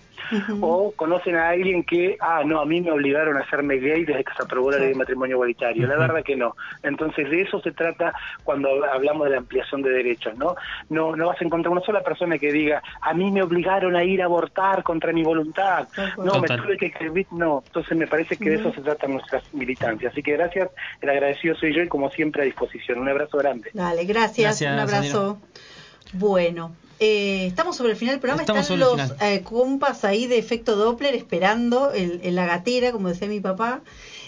o 0.60 0.92
conocen 0.96 1.36
a 1.36 1.50
alguien 1.50 1.84
que, 1.84 2.16
ah, 2.20 2.42
no, 2.44 2.60
a 2.60 2.64
mí 2.64 2.80
me 2.80 2.90
obligaron 2.90 3.36
a 3.36 3.40
hacerme 3.40 3.76
gay 3.76 4.04
desde 4.04 4.24
que 4.24 4.32
se 4.34 4.42
aprobó 4.42 4.70
la 4.70 4.78
ley 4.78 4.88
de 4.88 4.94
matrimonio 4.94 5.36
igualitario. 5.36 5.86
La 5.86 5.96
verdad 5.96 6.22
que 6.22 6.36
no. 6.36 6.56
Entonces, 6.82 7.30
de 7.30 7.42
eso 7.42 7.60
se 7.60 7.72
trata 7.72 8.14
cuando 8.42 8.68
hablamos 8.84 9.24
de 9.24 9.32
la 9.32 9.38
ampliación 9.38 9.82
de 9.82 9.90
derechos, 9.90 10.36
¿no? 10.38 10.56
No, 10.88 11.14
no 11.16 11.26
vas 11.26 11.40
a 11.40 11.44
encontrar 11.44 11.72
una 11.72 11.82
sola 11.82 12.02
persona 12.02 12.38
que 12.38 12.52
diga, 12.52 12.82
a 13.00 13.12
mí 13.14 13.30
me 13.30 13.42
obligaron 13.42 13.96
a 13.96 14.04
ir 14.04 14.22
a 14.22 14.26
abortar 14.26 14.82
contra 14.82 15.12
mi 15.12 15.22
voluntad. 15.22 15.88
No, 16.16 16.40
me 16.40 16.48
tuve 16.48 16.76
que 16.76 16.86
escribir, 16.86 17.26
no. 17.30 17.62
Entonces, 17.66 17.96
me 17.96 18.06
parece 18.06 18.36
que 18.36 18.50
de 18.50 18.56
eso 18.56 18.72
se 18.72 18.80
trata 18.80 19.06
nuestras 19.06 19.52
militancias. 19.52 20.12
Así 20.12 20.22
que 20.22 20.32
gracias, 20.32 20.70
el 21.00 21.10
agradecido 21.10 21.54
soy 21.54 21.74
yo 21.74 21.82
y 21.82 21.88
como 21.88 22.10
siempre 22.10 22.42
a 22.42 22.44
disposición. 22.44 23.04
Abrazo 23.14 23.38
grande. 23.38 23.70
Dale, 23.72 24.04
gracias, 24.04 24.60
Gracias, 24.60 24.72
un 24.72 24.78
abrazo. 24.78 25.38
Bueno, 26.12 26.74
eh, 27.00 27.46
estamos 27.46 27.76
sobre 27.76 27.92
el 27.92 27.96
final 27.96 28.14
del 28.14 28.20
programa. 28.20 28.42
Estamos 28.42 28.70
Están 28.70 28.78
los 28.78 29.00
eh, 29.20 29.42
compas 29.42 30.04
ahí 30.04 30.26
de 30.26 30.38
efecto 30.38 30.76
Doppler 30.76 31.14
esperando 31.14 31.92
en, 31.92 32.34
la 32.34 32.46
gatera, 32.46 32.92
como 32.92 33.08
decía 33.08 33.26
mi 33.26 33.40
papá, 33.40 33.80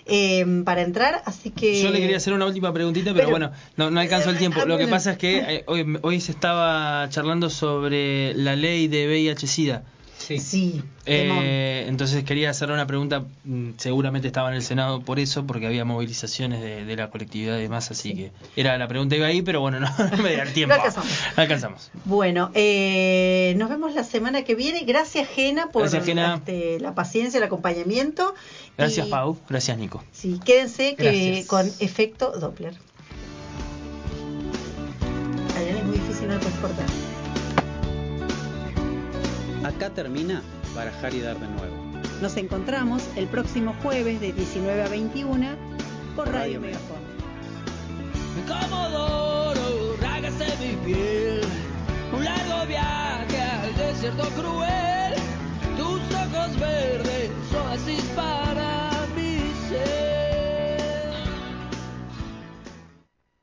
eh, 0.04 0.44
para 0.64 0.82
entrar. 0.82 1.22
Así 1.26 1.50
que. 1.50 1.80
Yo 1.80 1.90
le 1.90 2.00
quería 2.00 2.16
hacer 2.16 2.32
una 2.32 2.46
última 2.46 2.72
preguntita, 2.72 3.12
pero, 3.12 3.28
Pero- 3.28 3.30
bueno, 3.30 3.52
no, 3.76 3.90
no 3.90 4.00
alcanzó 4.00 4.30
el 4.30 4.38
tiempo. 4.38 4.60
Ah, 4.62 4.66
Lo 4.66 4.78
que 4.78 4.88
pasa 4.88 5.12
es 5.12 5.18
que 5.18 5.38
eh, 5.38 5.64
hoy, 5.66 5.98
hoy 6.02 6.20
se 6.20 6.32
estaba 6.32 7.08
charlando 7.08 7.50
sobre 7.50 8.34
la 8.34 8.56
ley 8.56 8.88
de 8.88 9.06
VIH-Sida. 9.06 9.84
Sí. 10.26 10.38
Sí. 10.40 10.82
Eh, 11.06 11.84
entonces 11.88 12.24
quería 12.24 12.50
hacerle 12.50 12.74
una 12.74 12.86
pregunta, 12.86 13.24
mm, 13.44 13.70
seguramente 13.76 14.26
estaba 14.26 14.48
en 14.50 14.56
el 14.56 14.62
Senado 14.62 15.00
por 15.02 15.18
eso, 15.20 15.46
porque 15.46 15.66
había 15.66 15.84
movilizaciones 15.84 16.60
de, 16.60 16.84
de 16.84 16.96
la 16.96 17.10
colectividad 17.10 17.56
y 17.58 17.62
demás, 17.62 17.90
así 17.90 18.14
que 18.14 18.32
era 18.56 18.76
la 18.76 18.88
pregunta 18.88 19.14
iba 19.14 19.26
ahí, 19.26 19.42
pero 19.42 19.60
bueno, 19.60 19.78
no, 19.80 19.88
no 20.16 20.22
me 20.22 20.34
da 20.36 20.42
el 20.42 20.52
tiempo. 20.52 20.74
No 20.74 20.80
alcanzamos. 20.82 21.10
No 21.36 21.42
alcanzamos. 21.42 21.90
Bueno, 22.04 22.50
eh, 22.54 23.54
nos 23.56 23.70
vemos 23.70 23.94
la 23.94 24.04
semana 24.04 24.42
que 24.42 24.54
viene. 24.54 24.84
Gracias, 24.84 25.28
Gena, 25.28 25.68
por 25.68 25.82
Gracias, 25.82 26.04
Gena. 26.04 26.34
este, 26.36 26.80
la 26.80 26.94
paciencia, 26.94 27.38
el 27.38 27.44
acompañamiento. 27.44 28.34
Gracias, 28.76 29.06
Y- 29.06 29.10
Pau. 29.10 29.38
Gracias, 29.48 29.78
Nico. 29.78 30.02
Sí, 30.12 30.40
quédense 30.44 30.96
que 30.96 31.44
con 31.46 31.66
efecto 31.78 32.32
Doppler. 32.38 32.74
Acá 39.76 39.90
termina 39.90 40.40
Barajar 40.74 41.12
y 41.12 41.20
Dar 41.20 41.38
de 41.38 41.46
nuevo. 41.48 41.76
Nos 42.22 42.34
encontramos 42.38 43.02
el 43.14 43.26
próximo 43.26 43.74
jueves 43.82 44.22
de 44.22 44.32
19 44.32 44.82
a 44.82 44.88
21 44.88 45.48
por 46.16 46.28
Radio, 46.28 46.38
Radio 46.38 46.60
Megafon. 46.62 46.96
Comodoro, 48.48 49.96
rágase 50.00 50.46
mi 50.60 50.76
piel, 50.82 51.42
un 52.10 52.24
largo 52.24 52.66
viaje 52.66 53.38
al 53.38 53.76
desierto 53.76 54.22
cruel, 54.30 55.14
tus 55.76 56.00
ojos 56.14 56.58
verdes. 56.58 57.15